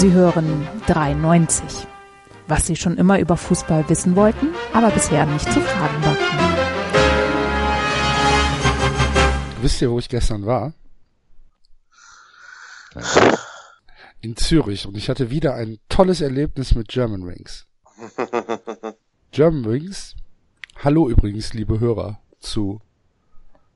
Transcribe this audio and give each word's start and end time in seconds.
Sie 0.00 0.12
hören 0.12 0.66
93. 0.86 1.86
Was 2.48 2.66
Sie 2.66 2.74
schon 2.74 2.96
immer 2.96 3.18
über 3.18 3.36
Fußball 3.36 3.86
wissen 3.90 4.16
wollten, 4.16 4.54
aber 4.72 4.90
bisher 4.90 5.26
nicht 5.26 5.44
zu 5.44 5.60
fragen 5.60 6.02
wagten. 6.02 6.38
Wisst 9.60 9.82
ihr, 9.82 9.90
wo 9.90 9.98
ich 9.98 10.08
gestern 10.08 10.46
war? 10.46 10.72
In 14.22 14.38
Zürich 14.38 14.86
und 14.86 14.96
ich 14.96 15.10
hatte 15.10 15.28
wieder 15.28 15.54
ein 15.56 15.78
tolles 15.90 16.22
Erlebnis 16.22 16.74
mit 16.74 16.88
German 16.88 17.26
Wings. 17.26 17.66
German 19.32 19.70
Wings, 19.70 20.16
hallo 20.82 21.10
übrigens, 21.10 21.52
liebe 21.52 21.78
Hörer, 21.78 22.22
zu 22.38 22.80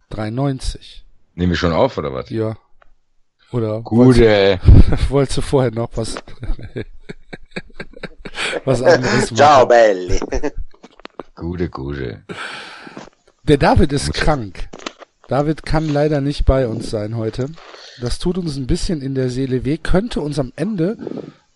93. 0.08 1.04
Nehmen 1.34 1.52
wir 1.52 1.58
schon 1.58 1.74
auf, 1.74 1.98
oder 1.98 2.14
was? 2.14 2.30
Ja. 2.30 2.56
Oder 3.54 3.80
Gute. 3.82 4.58
wolltest, 4.58 5.00
wolltest 5.10 5.36
du 5.36 5.42
vorher 5.42 5.70
noch 5.70 5.90
was, 5.94 6.16
was 8.64 8.82
anderes 8.82 9.30
machen? 9.30 9.36
Ciao 9.36 9.64
belli. 9.64 10.18
Gute, 11.36 11.70
gute. 11.70 12.24
Der 13.44 13.58
David 13.58 13.92
ist 13.92 14.12
krank. 14.12 14.68
David 15.28 15.64
kann 15.64 15.88
leider 15.88 16.20
nicht 16.20 16.46
bei 16.46 16.66
uns 16.66 16.90
sein 16.90 17.16
heute. 17.16 17.46
Das 18.00 18.18
tut 18.18 18.38
uns 18.38 18.56
ein 18.56 18.66
bisschen 18.66 19.00
in 19.00 19.14
der 19.14 19.30
Seele 19.30 19.64
weh, 19.64 19.78
könnte 19.78 20.20
uns 20.20 20.40
am 20.40 20.52
Ende 20.56 20.96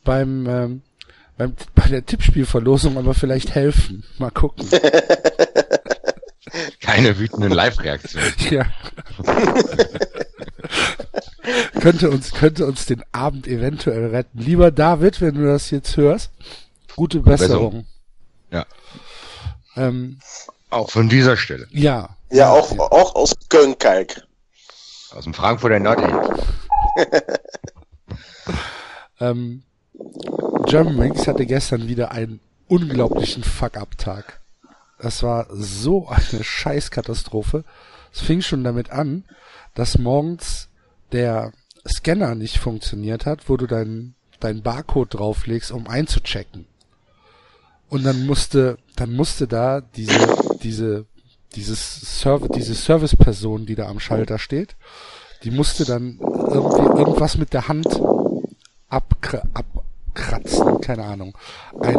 beim, 0.04 0.46
ähm, 0.48 0.82
beim 1.36 1.56
bei 1.74 1.88
der 1.88 2.06
Tippspielverlosung 2.06 2.96
aber 2.96 3.14
vielleicht 3.14 3.56
helfen. 3.56 4.04
Mal 4.18 4.30
gucken. 4.30 4.68
Keine 6.80 7.18
wütenden 7.18 7.50
Live-Reaktionen. 7.50 8.32
Ja. 8.50 8.66
Könnte 11.80 12.10
uns 12.10 12.32
könnte 12.32 12.66
uns 12.66 12.86
den 12.86 13.02
Abend 13.12 13.46
eventuell 13.46 14.06
retten. 14.06 14.38
Lieber 14.38 14.70
David, 14.70 15.20
wenn 15.20 15.34
du 15.34 15.46
das 15.46 15.70
jetzt 15.70 15.96
hörst, 15.96 16.30
gute 16.96 17.20
Besserung. 17.20 17.86
Ja. 18.50 18.66
Ähm, 19.76 20.18
Auch 20.70 20.90
von 20.90 21.08
dieser 21.08 21.36
Stelle. 21.36 21.66
ja. 21.70 22.10
Ja, 22.30 22.50
auch, 22.50 22.78
auch 22.78 23.14
aus 23.14 23.32
Köln-Kalk. 23.48 24.22
Aus 25.12 25.24
dem 25.24 25.32
Frankfurter 25.32 25.78
Nordend. 25.80 26.12
Ähm, 29.20 29.64
German 30.66 30.98
Wings 30.98 31.26
hatte 31.26 31.44
gestern 31.46 31.88
wieder 31.88 32.12
einen 32.12 32.40
unglaublichen 32.68 33.42
Fuck-Up-Tag. 33.42 34.40
Das 35.00 35.22
war 35.22 35.46
so 35.50 36.08
eine 36.08 36.44
Scheißkatastrophe. 36.44 37.64
Es 38.12 38.20
fing 38.20 38.42
schon 38.42 38.64
damit 38.64 38.90
an, 38.90 39.24
dass 39.74 39.98
morgens 39.98 40.67
der 41.12 41.52
Scanner 41.86 42.34
nicht 42.34 42.58
funktioniert 42.58 43.26
hat, 43.26 43.48
wo 43.48 43.56
du 43.56 43.66
deinen 43.66 44.14
dein 44.40 44.62
Barcode 44.62 45.14
drauflegst, 45.14 45.72
um 45.72 45.86
einzuchecken. 45.86 46.66
Und 47.88 48.04
dann 48.04 48.26
musste, 48.26 48.78
dann 48.96 49.12
musste 49.14 49.46
da 49.46 49.80
diese, 49.80 50.36
diese, 50.62 51.06
dieses 51.54 52.20
Serv 52.20 52.48
diese 52.54 52.74
Serviceperson, 52.74 53.66
die 53.66 53.74
da 53.74 53.88
am 53.88 54.00
Schalter 54.00 54.38
steht, 54.38 54.76
die 55.44 55.50
musste 55.50 55.84
dann 55.84 56.18
irgendwie 56.20 56.98
irgendwas 56.98 57.38
mit 57.38 57.52
der 57.52 57.68
Hand 57.68 57.86
abkra 58.88 59.42
abkratzen, 59.54 60.80
keine 60.80 61.04
Ahnung. 61.04 61.36
Ein 61.80 61.96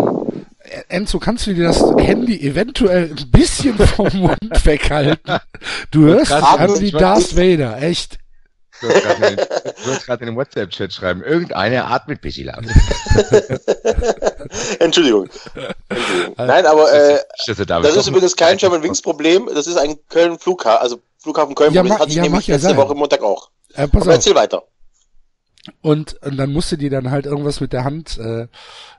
Enzo, 0.90 1.20
kannst 1.20 1.48
du 1.48 1.54
dir 1.54 1.64
das 1.64 1.84
Handy 1.98 2.40
eventuell 2.40 3.16
ein 3.18 3.32
bisschen 3.32 3.78
vom 3.78 4.10
Mund 4.14 4.38
weghalten? 4.66 5.40
Du 5.90 6.04
hörst 6.04 6.32
an 6.32 6.80
wie 6.80 6.92
Darth 6.92 7.36
Vader, 7.36 7.82
echt. 7.82 8.20
Du 8.82 8.88
hast 9.92 10.06
gerade 10.06 10.22
in, 10.24 10.28
den 10.32 10.36
WhatsApp-Chat 10.36 10.94
schreiben. 10.94 11.24
Irgendeiner 11.24 11.90
atmet 11.90 12.22
bisschen 12.22 12.48
laut. 12.48 12.64
Entschuldigung. 14.80 15.30
Entschuldigung. 15.90 16.36
Nein, 16.38 16.66
aber 16.66 16.92
äh, 16.92 17.20
das 17.46 17.96
ist 17.96 18.08
übrigens 18.08 18.36
kein 18.36 18.58
German 18.58 18.84
Wings 18.84 19.02
Problem. 19.02 19.50
Das 19.54 19.68
ist 19.68 19.78
ein 19.78 19.98
Köln 20.08 20.40
Flughafen, 20.40 20.82
also 20.82 21.02
Flughafen 21.18 21.56
Köln. 21.56 21.74
Ja, 21.74 21.84
hatte 21.90 22.10
ich 22.10 22.16
ja, 22.16 22.24
nämlich 22.24 22.48
letzte 22.48 22.70
sein. 22.70 22.78
Woche 22.78 22.96
Montag 22.96 23.22
auch. 23.22 23.50
Äh, 23.74 23.88
pass 23.88 24.02
Aber 24.02 24.12
auf. 24.12 24.16
erzähl 24.16 24.36
weiter. 24.36 24.64
Und, 25.82 26.22
und 26.24 26.38
dann 26.38 26.52
musste 26.52 26.78
die 26.78 26.90
dann 26.90 27.12
halt 27.12 27.26
irgendwas 27.26 27.60
mit 27.60 27.74
der 27.74 27.84
Hand 27.84 28.18
äh, 28.18 28.48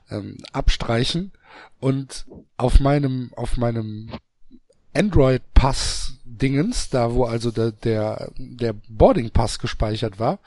ähm, 0.09 0.37
abstreichen. 0.53 1.33
Und 1.79 2.25
auf 2.57 2.79
meinem, 2.79 3.31
auf 3.35 3.57
meinem 3.57 4.11
Android-Pass-Dingens, 6.31 6.89
da 6.89 7.13
wo 7.13 7.25
also 7.25 7.51
der, 7.51 7.71
der, 7.71 8.29
der 8.37 8.73
Boarding-Pass 8.89 9.59
gespeichert 9.59 10.19
war, 10.19 10.39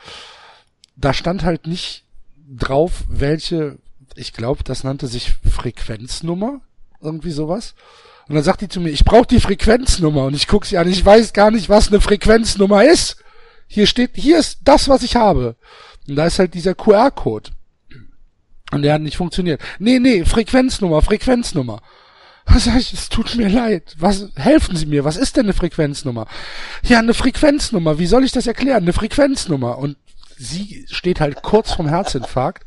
da 0.97 1.13
stand 1.13 1.43
halt 1.43 1.67
nicht 1.67 2.05
drauf, 2.49 3.05
welche, 3.09 3.79
ich 4.15 4.33
glaube, 4.33 4.63
das 4.65 4.85
nannte 4.85 5.07
sich 5.07 5.35
Frequenznummer, 5.49 6.61
irgendwie 7.01 7.31
sowas. 7.31 7.75
Und 8.29 8.37
dann 8.37 8.45
sagt 8.45 8.63
die 8.63 8.69
zu 8.69 8.81
mir, 8.81 8.91
ich 8.91 9.05
brauche 9.05 9.27
die 9.27 9.41
Frequenznummer. 9.41 10.25
Und 10.25 10.35
ich 10.35 10.47
guck 10.47 10.65
sie 10.65 10.79
an, 10.79 10.89
ich 10.89 11.05
weiß 11.05 11.35
gar 11.35 11.51
nicht, 11.51 11.69
was 11.69 11.89
eine 11.89 12.01
Frequenznummer 12.01 12.85
ist. 12.85 13.17
Hier 13.67 13.87
steht, 13.87 14.13
hier 14.15 14.39
ist 14.39 14.61
das, 14.65 14.89
was 14.89 15.03
ich 15.03 15.17
habe. 15.17 15.57
Und 16.09 16.17
da 16.17 16.27
ist 16.27 16.39
halt 16.39 16.55
dieser 16.55 16.75
QR-Code. 16.75 17.51
Und 18.71 18.83
der 18.83 18.95
hat 18.95 19.03
nicht 19.03 19.19
funktioniert. 19.19 19.61
Nee, 19.79 19.99
nee, 19.99 20.25
Frequenznummer, 20.25 21.03
Frequenznummer. 21.03 21.83
Was 22.47 22.65
sag 22.65 22.79
ich, 22.79 22.93
es 22.93 23.09
tut 23.09 23.37
mir 23.37 23.49
leid. 23.49 23.95
Was, 23.99 24.29
helfen 24.37 24.77
Sie 24.77 24.87
mir, 24.87 25.05
was 25.05 25.17
ist 25.17 25.37
denn 25.37 25.47
eine 25.47 25.55
Frequenznummer? 25.55 26.27
Ja, 26.83 26.99
eine 26.99 27.15
Frequenznummer, 27.15 27.99
wie 27.99 28.07
soll 28.07 28.25
ich 28.25 28.33
das 28.33 28.47
erklären? 28.47 28.83
Eine 28.83 28.93
Frequenznummer. 28.93 29.79
Und 29.79 29.97
sie 30.37 30.85
steht 30.91 31.21
halt 31.21 31.43
kurz 31.43 31.73
vom 31.73 31.89
Herzinfarkt. 31.89 32.65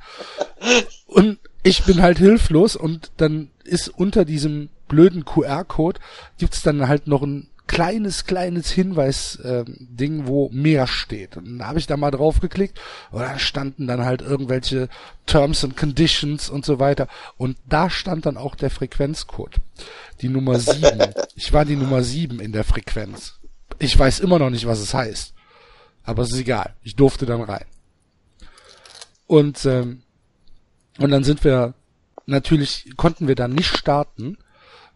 Und 1.06 1.40
ich 1.64 1.84
bin 1.84 2.02
halt 2.02 2.18
hilflos 2.18 2.76
und 2.76 3.12
dann 3.18 3.52
ist 3.64 3.90
unter 3.90 4.26
diesem 4.26 4.70
blöden 4.88 5.26
QR-Code 5.26 6.00
gibt's 6.38 6.64
dann 6.64 6.88
halt 6.88 7.08
noch 7.08 7.22
ein 7.22 7.50
kleines, 7.68 8.26
kleines 8.26 8.72
Hinweis-Ding, 8.72 10.28
wo 10.28 10.50
mehr 10.50 10.88
steht. 10.88 11.38
Und 11.38 11.46
dann 11.46 11.68
habe 11.68 11.80
ich 11.80 11.88
da 11.88 11.98
mal 11.98 12.12
drauf 12.12 12.40
geklickt 12.40 12.80
und 13.12 13.22
da 13.22 13.38
standen 13.38 13.88
dann 13.88 14.06
halt 14.06 14.22
irgendwelche 14.22 14.90
Terms 15.26 15.64
and 15.64 15.78
Conditions 15.78 16.50
und 16.50 16.66
so 16.66 16.80
weiter. 16.80 17.08
Und 17.38 17.58
da 17.68 17.90
stand 17.90 18.26
dann 18.26 18.38
auch 18.38 18.56
der 18.56 18.70
Frequenzcode. 18.70 19.56
Die 20.22 20.30
Nummer 20.30 20.60
sieben. 20.60 21.14
Ich 21.36 21.54
war 21.54 21.66
die 21.66 21.76
Nummer 21.76 22.02
sieben 22.04 22.40
in 22.40 22.54
der 22.54 22.64
Frequenz. 22.64 23.40
Ich 23.80 23.98
weiß 23.98 24.20
immer 24.22 24.40
noch 24.40 24.50
nicht, 24.50 24.66
was 24.66 24.80
es 24.80 24.94
heißt. 24.94 25.34
Aber 26.04 26.24
es 26.24 26.32
ist 26.32 26.40
egal. 26.40 26.74
Ich 26.84 26.96
durfte 26.96 27.26
dann 27.26 27.42
rein. 27.42 27.66
Und, 29.28 29.66
ähm, 29.66 30.04
und 31.00 31.12
dann 31.12 31.26
sind 31.26 31.44
wir, 31.44 31.74
natürlich 32.26 32.94
konnten 32.96 33.28
wir 33.28 33.36
dann 33.36 33.54
nicht 33.54 33.78
starten, 33.78 34.38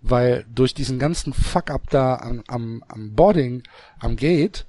weil 0.01 0.45
durch 0.53 0.73
diesen 0.73 0.99
ganzen 0.99 1.33
Fuck-up 1.33 1.89
da 1.89 2.15
am, 2.15 2.43
am, 2.47 2.83
am 2.87 3.13
Boarding, 3.13 3.63
am 3.99 4.15
Gate, 4.15 4.65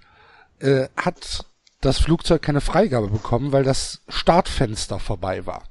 äh, 0.61 0.89
hat 0.97 1.45
das 1.81 1.99
Flugzeug 1.99 2.43
keine 2.43 2.61
Freigabe 2.61 3.09
bekommen, 3.09 3.53
weil 3.53 3.65
das 3.65 4.03
Startfenster 4.09 4.99
vorbei 4.99 5.47
war. 5.47 5.65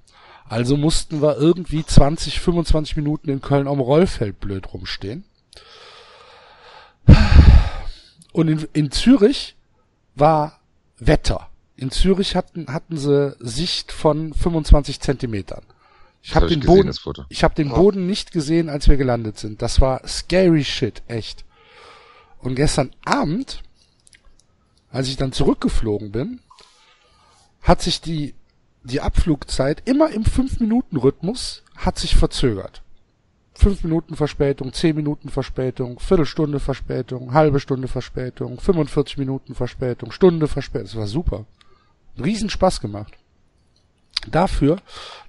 Also 0.50 0.76
mussten 0.76 1.22
wir 1.22 1.38
irgendwie 1.38 1.86
20, 1.86 2.42
25 2.42 2.98
Minuten 2.98 3.30
in 3.30 3.42
Köln 3.42 3.68
am 3.68 3.80
Rollfeld 3.80 4.40
blöd 4.42 4.74
rumstehen. 4.74 5.24
Und 8.34 8.48
in, 8.50 8.68
in 8.74 8.92
Zürich 8.92 9.56
war 10.16 10.60
Wetter. 10.98 11.50
In 11.78 11.90
Zürich 11.90 12.36
hatten, 12.36 12.68
hatten 12.68 12.98
sie 12.98 13.36
Sicht 13.40 13.92
von 13.92 14.34
25 14.34 15.00
Zentimetern. 15.00 15.64
Ich 16.24 16.36
habe 16.36 16.46
hab 16.46 16.50
den 16.50 16.60
Boden, 16.60 16.94
ich 17.30 17.44
habe 17.44 17.56
den 17.56 17.70
Boden 17.70 18.06
nicht 18.06 18.32
gesehen, 18.32 18.70
als 18.70 18.88
wir 18.88 18.98
gelandet 18.98 19.40
sind. 19.40 19.62
Das 19.62 19.82
war 19.82 20.08
scary 20.08 20.64
shit, 20.64 21.02
echt. 21.08 21.46
Und 22.40 22.56
gestern 22.56 22.92
Abend, 23.06 23.64
als 24.92 25.08
ich 25.08 25.18
dann 25.18 25.32
zurückgeflogen 25.32 26.12
bin, 26.12 26.40
hat 27.62 27.82
sich 27.82 28.02
die 28.02 28.36
die 28.84 29.02
Abflugzeit 29.02 29.84
immer 29.86 30.12
im 30.12 30.24
5-Minuten-Rhythmus 30.24 31.64
hat 31.76 32.00
sich 32.00 32.16
verzögert. 32.16 32.82
5 33.54 33.84
Minuten 33.84 34.16
Verspätung, 34.16 34.74
10 34.74 34.96
Minuten 34.96 35.30
Verspätung, 35.30 36.00
Viertelstunde 36.00 36.60
Verspätung, 36.60 37.34
halbe 37.34 37.60
Stunde 37.60 37.88
Verspätung, 37.88 38.60
45 38.60 39.18
Minuten 39.18 39.54
Verspätung, 39.54 40.12
Stunde 40.12 40.48
Verspätung. 40.48 40.88
Das 40.88 40.96
war 40.96 41.08
super. 41.08 41.46
Riesen 42.18 42.50
Spaß 42.50 42.82
gemacht. 42.82 43.14
Dafür 44.30 44.78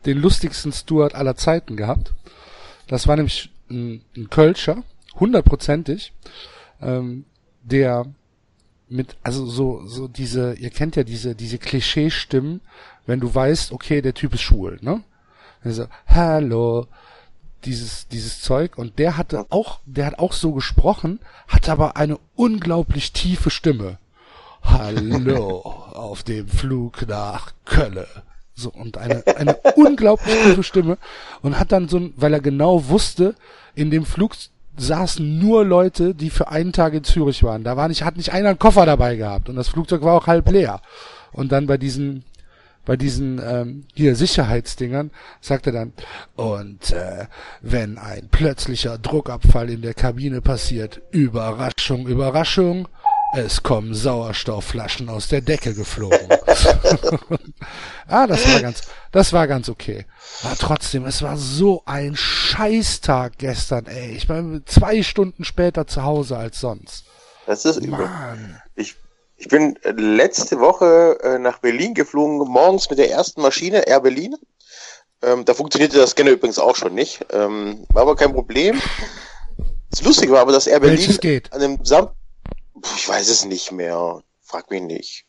den 0.04 0.18
lustigsten 0.18 0.72
Steward 0.72 1.14
aller 1.14 1.36
Zeiten 1.36 1.76
gehabt. 1.76 2.12
Das 2.86 3.06
war 3.06 3.16
nämlich 3.16 3.50
ein, 3.70 4.04
ein 4.16 4.28
Kölscher, 4.28 4.82
hundertprozentig, 5.18 6.12
ähm, 6.80 7.24
der 7.62 8.06
mit, 8.88 9.16
also 9.22 9.46
so, 9.46 9.86
so 9.86 10.06
diese, 10.06 10.54
ihr 10.54 10.70
kennt 10.70 10.96
ja 10.96 11.04
diese, 11.04 11.34
diese 11.34 11.58
Klischeestimmen, 11.58 12.60
wenn 13.06 13.20
du 13.20 13.34
weißt, 13.34 13.72
okay, 13.72 14.02
der 14.02 14.14
Typ 14.14 14.34
ist 14.34 14.42
schwul, 14.42 14.78
ne? 14.82 15.02
Also, 15.64 15.86
hallo, 16.06 16.86
dieses, 17.64 18.08
dieses 18.08 18.40
Zeug, 18.42 18.76
und 18.76 18.98
der 18.98 19.16
hatte 19.16 19.46
auch, 19.50 19.80
der 19.86 20.06
hat 20.06 20.18
auch 20.18 20.32
so 20.32 20.52
gesprochen, 20.52 21.20
hat 21.48 21.68
aber 21.68 21.96
eine 21.96 22.18
unglaublich 22.34 23.12
tiefe 23.12 23.50
Stimme. 23.50 23.98
Hallo, 24.62 25.60
auf 25.94 26.22
dem 26.22 26.48
Flug 26.48 27.06
nach 27.08 27.52
Kölle. 27.64 28.08
So, 28.54 28.70
und 28.70 28.98
eine, 28.98 29.24
eine 29.36 29.56
unglaublich 29.76 30.34
tiefe 30.42 30.62
Stimme. 30.62 30.98
Und 31.40 31.58
hat 31.58 31.72
dann 31.72 31.88
so 31.88 31.98
ein, 31.98 32.14
weil 32.16 32.32
er 32.32 32.40
genau 32.40 32.88
wusste, 32.88 33.34
in 33.74 33.90
dem 33.90 34.04
Flug 34.04 34.34
saßen 34.76 35.38
nur 35.38 35.64
Leute, 35.64 36.14
die 36.14 36.30
für 36.30 36.48
einen 36.48 36.72
Tag 36.72 36.94
in 36.94 37.04
Zürich 37.04 37.42
waren. 37.42 37.64
Da 37.64 37.76
war 37.76 37.88
nicht, 37.88 38.04
hat 38.04 38.16
nicht 38.16 38.32
einer 38.32 38.50
einen 38.50 38.58
Koffer 38.58 38.86
dabei 38.86 39.16
gehabt. 39.16 39.48
Und 39.48 39.56
das 39.56 39.68
Flugzeug 39.68 40.02
war 40.02 40.14
auch 40.14 40.26
halb 40.26 40.50
leer. 40.50 40.80
Und 41.32 41.52
dann 41.52 41.66
bei 41.66 41.76
diesen 41.76 42.24
bei 42.84 42.96
diesen 42.96 43.40
ähm, 43.44 43.84
hier 43.94 44.16
Sicherheitsdingern 44.16 45.12
sagt 45.40 45.66
er 45.66 45.72
dann 45.72 45.92
und 46.34 46.90
äh, 46.90 47.26
wenn 47.60 47.96
ein 47.96 48.28
plötzlicher 48.28 48.98
Druckabfall 48.98 49.70
in 49.70 49.82
der 49.82 49.94
Kabine 49.94 50.40
passiert, 50.40 51.00
Überraschung, 51.12 52.08
Überraschung, 52.08 52.88
es 53.34 53.62
kommen 53.62 53.94
Sauerstoffflaschen 53.94 55.08
aus 55.08 55.28
der 55.28 55.40
Decke 55.40 55.74
geflogen. 55.74 56.28
ah, 58.06 58.26
das 58.26 58.46
war 58.46 58.60
ganz, 58.60 58.82
das 59.10 59.32
war 59.32 59.48
ganz 59.48 59.68
okay. 59.68 60.04
Aber 60.42 60.56
trotzdem, 60.58 61.06
es 61.06 61.22
war 61.22 61.36
so 61.36 61.82
ein 61.86 62.14
Scheißtag 62.14 63.38
gestern, 63.38 63.86
ey. 63.86 64.12
Ich 64.12 64.28
bin 64.28 64.62
zwei 64.66 65.02
Stunden 65.02 65.44
später 65.44 65.86
zu 65.86 66.02
Hause 66.02 66.36
als 66.36 66.60
sonst. 66.60 67.04
Das 67.46 67.64
ist 67.64 67.78
übel. 67.78 68.08
Ich, 68.76 68.96
ich 69.36 69.48
bin 69.48 69.76
äh, 69.82 69.92
letzte 69.92 70.60
Woche 70.60 71.18
äh, 71.22 71.38
nach 71.38 71.58
Berlin 71.58 71.94
geflogen, 71.94 72.38
morgens 72.38 72.90
mit 72.90 72.98
der 72.98 73.10
ersten 73.10 73.40
Maschine, 73.40 73.86
Air 73.86 74.00
Berlin. 74.00 74.36
Ähm, 75.22 75.44
da 75.44 75.54
funktionierte 75.54 75.96
das 75.96 76.10
Scanner 76.10 76.32
übrigens 76.32 76.58
auch 76.58 76.76
schon 76.76 76.94
nicht. 76.94 77.24
Ähm, 77.30 77.86
war 77.92 78.02
aber 78.02 78.16
kein 78.16 78.32
Problem. 78.32 78.80
Das 79.90 80.02
Lustige 80.02 80.32
war 80.32 80.40
aber, 80.40 80.52
dass 80.52 80.66
Air 80.66 80.80
Berlin 80.80 81.42
an 81.50 81.60
dem 81.60 81.84
Sam 81.84 82.10
ich 82.96 83.08
weiß 83.08 83.28
es 83.28 83.44
nicht 83.44 83.72
mehr. 83.72 84.22
Frag 84.40 84.70
mich 84.70 84.82
nicht. 84.82 85.24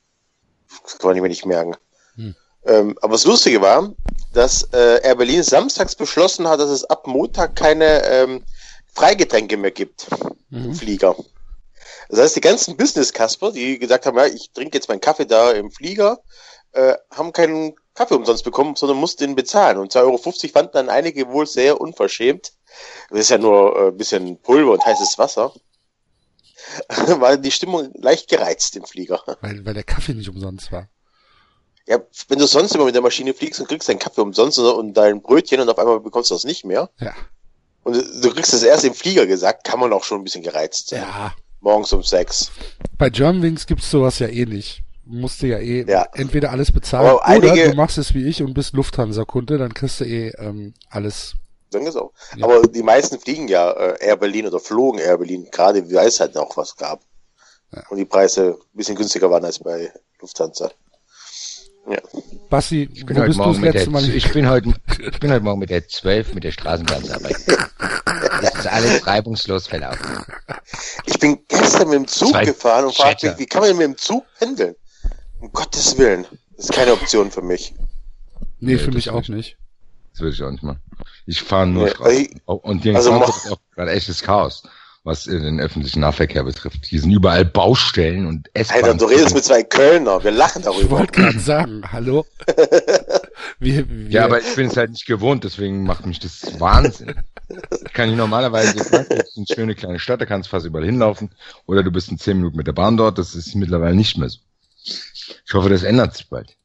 Das 0.83 0.97
kann 0.97 1.09
man 1.09 1.13
nicht 1.13 1.21
mehr 1.21 1.29
nicht 1.29 1.45
merken. 1.45 1.75
Hm. 2.15 2.35
Ähm, 2.65 2.97
aber 3.01 3.13
das 3.13 3.25
Lustige 3.25 3.61
war, 3.61 3.93
dass 4.33 4.63
äh, 4.73 5.01
Air 5.03 5.15
Berlin 5.15 5.43
samstags 5.43 5.95
beschlossen 5.95 6.47
hat, 6.47 6.59
dass 6.59 6.69
es 6.69 6.85
ab 6.85 7.07
Montag 7.07 7.55
keine 7.55 8.03
ähm, 8.05 8.43
Freigetränke 8.93 9.57
mehr 9.57 9.71
gibt 9.71 10.07
im 10.51 10.73
Flieger. 10.73 11.15
Das 12.09 12.19
heißt, 12.19 12.35
die 12.35 12.41
ganzen 12.41 12.77
Business-Kasper, 12.77 13.51
die 13.51 13.79
gesagt 13.79 14.05
haben, 14.05 14.17
ja, 14.17 14.25
ich 14.25 14.51
trinke 14.51 14.77
jetzt 14.77 14.87
meinen 14.87 15.01
Kaffee 15.01 15.25
da 15.25 15.51
im 15.51 15.71
Flieger, 15.71 16.19
äh, 16.73 16.95
haben 17.11 17.33
keinen 17.33 17.75
Kaffee 17.95 18.15
umsonst 18.15 18.43
bekommen, 18.43 18.75
sondern 18.75 18.97
mussten 18.97 19.23
den 19.23 19.35
bezahlen. 19.35 19.77
Und 19.77 19.93
2,50 19.93 20.03
Euro 20.03 20.17
fanden 20.53 20.71
dann 20.73 20.89
einige 20.89 21.29
wohl 21.29 21.47
sehr 21.47 21.79
unverschämt. 21.79 22.53
Das 23.09 23.19
ist 23.19 23.29
ja 23.29 23.37
nur 23.37 23.75
äh, 23.75 23.87
ein 23.87 23.97
bisschen 23.97 24.37
Pulver 24.37 24.73
und 24.73 24.85
heißes 24.85 25.17
Wasser. 25.17 25.53
war 27.19 27.37
die 27.37 27.51
Stimmung 27.51 27.91
leicht 27.95 28.29
gereizt 28.29 28.75
im 28.75 28.85
Flieger. 28.85 29.21
Weil, 29.41 29.65
weil 29.65 29.73
der 29.73 29.83
Kaffee 29.83 30.13
nicht 30.13 30.29
umsonst 30.29 30.71
war. 30.71 30.87
Ja, 31.85 31.99
wenn 32.29 32.39
du 32.39 32.47
sonst 32.47 32.73
immer 32.73 32.85
mit 32.85 32.95
der 32.95 33.01
Maschine 33.01 33.33
fliegst 33.33 33.59
und 33.59 33.67
kriegst 33.67 33.89
deinen 33.89 33.99
Kaffee 33.99 34.21
umsonst 34.21 34.57
und 34.57 34.93
dein 34.93 35.21
Brötchen 35.21 35.59
und 35.59 35.69
auf 35.69 35.77
einmal 35.77 35.99
bekommst 35.99 36.31
du 36.31 36.35
das 36.35 36.45
nicht 36.45 36.63
mehr. 36.63 36.89
Ja. 36.99 37.13
Und 37.83 37.95
du 37.95 38.33
kriegst 38.33 38.53
das 38.53 38.63
erst 38.63 38.85
im 38.85 38.93
Flieger 38.93 39.27
gesagt, 39.27 39.65
kann 39.65 39.79
man 39.79 39.91
auch 39.91 40.03
schon 40.05 40.21
ein 40.21 40.23
bisschen 40.23 40.43
gereizt 40.43 40.89
sein. 40.89 41.01
Ja. 41.01 41.33
Morgens 41.59 41.91
um 41.91 42.03
sechs. 42.03 42.51
Bei 42.97 43.09
Germanwings 43.09 43.65
gibt's 43.67 43.89
sowas 43.91 44.19
ja 44.19 44.27
eh 44.27 44.45
nicht. 44.45 44.83
Du 45.05 45.15
musst 45.15 45.41
dir 45.41 45.49
ja 45.49 45.59
eh 45.59 45.85
Ja. 45.89 46.05
entweder 46.13 46.51
alles 46.51 46.71
bezahlen 46.71 47.17
oder 47.37 47.53
du 47.69 47.75
machst 47.75 47.97
es 47.97 48.13
wie 48.13 48.25
ich 48.25 48.41
und 48.41 48.53
bist 48.53 48.73
Lufthansa-Kunde, 48.73 49.57
dann 49.57 49.73
kriegst 49.73 49.99
du 49.99 50.05
eh 50.05 50.29
ähm, 50.37 50.73
alles. 50.89 51.35
Sagen 51.73 51.85
wir 51.85 51.91
so. 51.91 52.13
Ja. 52.37 52.45
Aber 52.45 52.61
die 52.67 52.83
meisten 52.83 53.19
fliegen 53.19 53.47
ja 53.47 53.71
äh, 53.71 53.97
Air 54.05 54.17
Berlin 54.17 54.45
oder 54.47 54.59
flogen 54.59 54.99
Air 54.99 55.17
Berlin, 55.17 55.47
gerade 55.51 55.91
weil 55.91 56.07
es 56.07 56.19
halt 56.19 56.35
noch 56.35 56.55
was 56.55 56.75
gab. 56.77 57.01
Ja. 57.73 57.83
Und 57.89 57.97
die 57.97 58.05
Preise 58.05 58.57
ein 58.59 58.77
bisschen 58.77 58.95
günstiger 58.95 59.29
waren 59.31 59.43
als 59.43 59.57
bei 59.59 59.91
Lufthansa. 60.21 60.71
Ja. 61.89 61.97
Basti, 62.49 62.87
Ich 62.93 63.05
bin, 63.05 63.17
heute 63.17 63.27
bist 63.27 63.39
du 63.39 63.43
das 63.43 63.57
morgen 63.57 63.71
der, 63.71 63.89
Mal? 63.89 64.07
ich, 64.07 64.31
bin 64.31 64.47
heute, 64.47 64.73
ich 64.99 65.19
bin 65.19 65.31
heute 65.31 65.43
Morgen 65.43 65.59
mit 65.59 65.71
der 65.71 65.87
12 65.87 66.35
mit 66.35 66.43
der 66.43 66.51
Straßenbahnarbeit. 66.51 67.35
Das 68.41 68.55
ist 68.55 68.67
alles 68.67 69.07
reibungslos 69.07 69.67
verlaufen. 69.67 70.23
Ich 71.07 71.17
bin 71.19 71.39
gestern 71.47 71.89
mit 71.89 71.95
dem 71.97 72.07
Zug 72.07 72.29
Zwei 72.29 72.45
gefahren 72.45 72.85
und 72.85 72.95
fragte 72.95 73.29
mich, 73.29 73.39
wie 73.39 73.45
kann 73.47 73.61
man 73.61 73.69
denn 73.69 73.77
mit 73.77 73.87
dem 73.87 73.97
Zug 73.97 74.23
pendeln? 74.37 74.75
Um 75.41 75.51
Gottes 75.51 75.97
Willen. 75.97 76.25
Das 76.55 76.65
ist 76.65 76.73
keine 76.73 76.93
Option 76.93 77.31
für 77.31 77.41
mich. 77.41 77.73
nee, 78.59 78.73
Nee, 78.73 78.77
für 78.77 78.91
mich 78.91 79.09
auch 79.09 79.21
nicht. 79.21 79.29
nicht. 79.29 79.57
Das 80.11 80.21
würde 80.21 80.35
ich 80.35 80.43
auch 80.43 80.51
nicht 80.51 80.63
machen. 80.63 80.79
Ich 81.25 81.41
fahre 81.41 81.67
nur 81.67 81.85
Nee, 82.05 82.29
ich- 82.33 82.41
Und 82.45 82.81
hier 82.83 82.91
in 82.91 82.97
also 82.97 83.11
Frankfurt 83.11 83.35
ist 83.45 83.51
auch 83.51 83.57
gerade 83.75 83.91
echtes 83.91 84.21
Chaos, 84.21 84.63
was 85.03 85.23
den 85.25 85.59
öffentlichen 85.59 85.99
Nahverkehr 86.01 86.43
betrifft. 86.43 86.85
Hier 86.85 87.01
sind 87.01 87.11
überall 87.11 87.45
Baustellen 87.45 88.25
und 88.25 88.49
S-Bahn. 88.53 88.77
Alter, 88.83 88.95
du 88.95 89.05
redest 89.05 89.33
mit 89.35 89.43
zwei 89.43 89.63
Kölner. 89.63 90.23
Wir 90.23 90.31
lachen 90.31 90.59
Ich 90.59 90.65
darüber. 90.65 90.89
wollte 90.99 91.13
gerade 91.21 91.39
sagen, 91.39 91.81
hallo? 91.91 92.25
wir, 93.59 93.87
wir, 93.89 94.09
Ja, 94.09 94.25
aber 94.25 94.39
ich 94.41 94.55
bin 94.55 94.67
es 94.67 94.77
halt 94.77 94.91
nicht 94.91 95.05
gewohnt, 95.05 95.43
deswegen 95.43 95.83
macht 95.83 96.05
mich 96.05 96.19
das 96.19 96.59
Wahnsinn. 96.59 97.15
Ich 97.85 97.93
kann 97.93 98.07
hier 98.09 98.17
normalerweise, 98.17 98.83
Frankfurt 98.83 99.23
ist 99.23 99.37
eine 99.37 99.45
schöne 99.53 99.75
kleine 99.75 99.99
Stadt, 99.99 100.21
da 100.21 100.25
kannst 100.25 100.47
du 100.47 100.51
fast 100.51 100.65
überall 100.65 100.85
hinlaufen. 100.85 101.29
Oder 101.65 101.83
du 101.83 101.91
bist 101.91 102.09
in 102.09 102.17
zehn 102.17 102.37
Minuten 102.37 102.57
mit 102.57 102.67
der 102.67 102.73
Bahn 102.73 102.97
dort, 102.97 103.17
das 103.17 103.35
ist 103.35 103.53
mittlerweile 103.55 103.95
nicht 103.95 104.17
mehr 104.17 104.29
so. 104.29 104.39
Ich 105.45 105.53
hoffe, 105.53 105.69
das 105.69 105.83
ändert 105.83 106.15
sich 106.15 106.29
bald. 106.29 106.55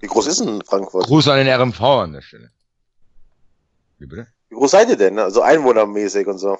Wie 0.00 0.06
groß 0.06 0.26
ist 0.26 0.40
denn 0.40 0.62
Frankfurt? 0.62 1.06
Gruß 1.06 1.28
an 1.28 1.38
den 1.38 1.48
RMV 1.48 1.80
an 1.80 2.12
der 2.12 2.20
Stelle. 2.22 2.50
Wie 3.98 4.06
bitte? 4.06 4.26
Wie 4.48 4.56
groß 4.56 4.70
seid 4.72 4.88
ihr 4.88 4.96
denn? 4.96 5.18
Also 5.18 5.42
einwohnermäßig 5.42 6.26
und 6.26 6.38
so. 6.38 6.58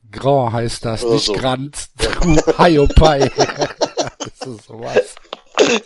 Grand 0.10 0.53
heißt 0.53 0.86
das, 0.86 1.03
Oder 1.03 1.13
nicht 1.13 1.25
so. 1.25 1.33
Grand. 1.33 1.77
Du 1.98 2.57
Hiopai. 2.57 3.29
das 3.38 4.48
ist 4.48 4.65
sowas. 4.65 5.15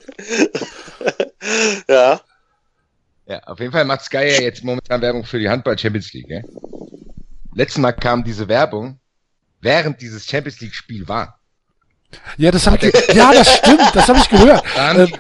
Ja. 1.88 2.22
Ja, 3.28 3.40
auf 3.44 3.60
jeden 3.60 3.72
Fall 3.72 3.86
macht 3.86 4.02
Sky 4.02 4.18
ja 4.18 4.42
jetzt 4.42 4.64
momentan 4.64 5.02
Werbung 5.02 5.24
für 5.24 5.40
die 5.40 5.50
Handball 5.50 5.78
Champions 5.78 6.14
League. 6.14 6.28
Ne? 6.28 6.44
Letztes 7.54 7.80
Mal 7.80 7.94
kam 7.94 8.24
diese 8.24 8.48
Werbung, 8.48 9.00
während 9.62 10.02
dieses 10.02 10.26
Champions 10.26 10.60
League 10.60 10.76
Spiel 10.76 11.08
war. 11.08 11.40
Ja, 12.38 12.52
das 12.52 12.68
hab 12.68 12.82
ich, 12.82 12.94
ja, 13.14 13.34
das 13.34 13.58
stimmt, 13.58 13.92
das 13.94 14.08
habe 14.08 14.20
ich 14.20 14.30
gehört. 14.30 14.64
Ähm, 14.78 15.12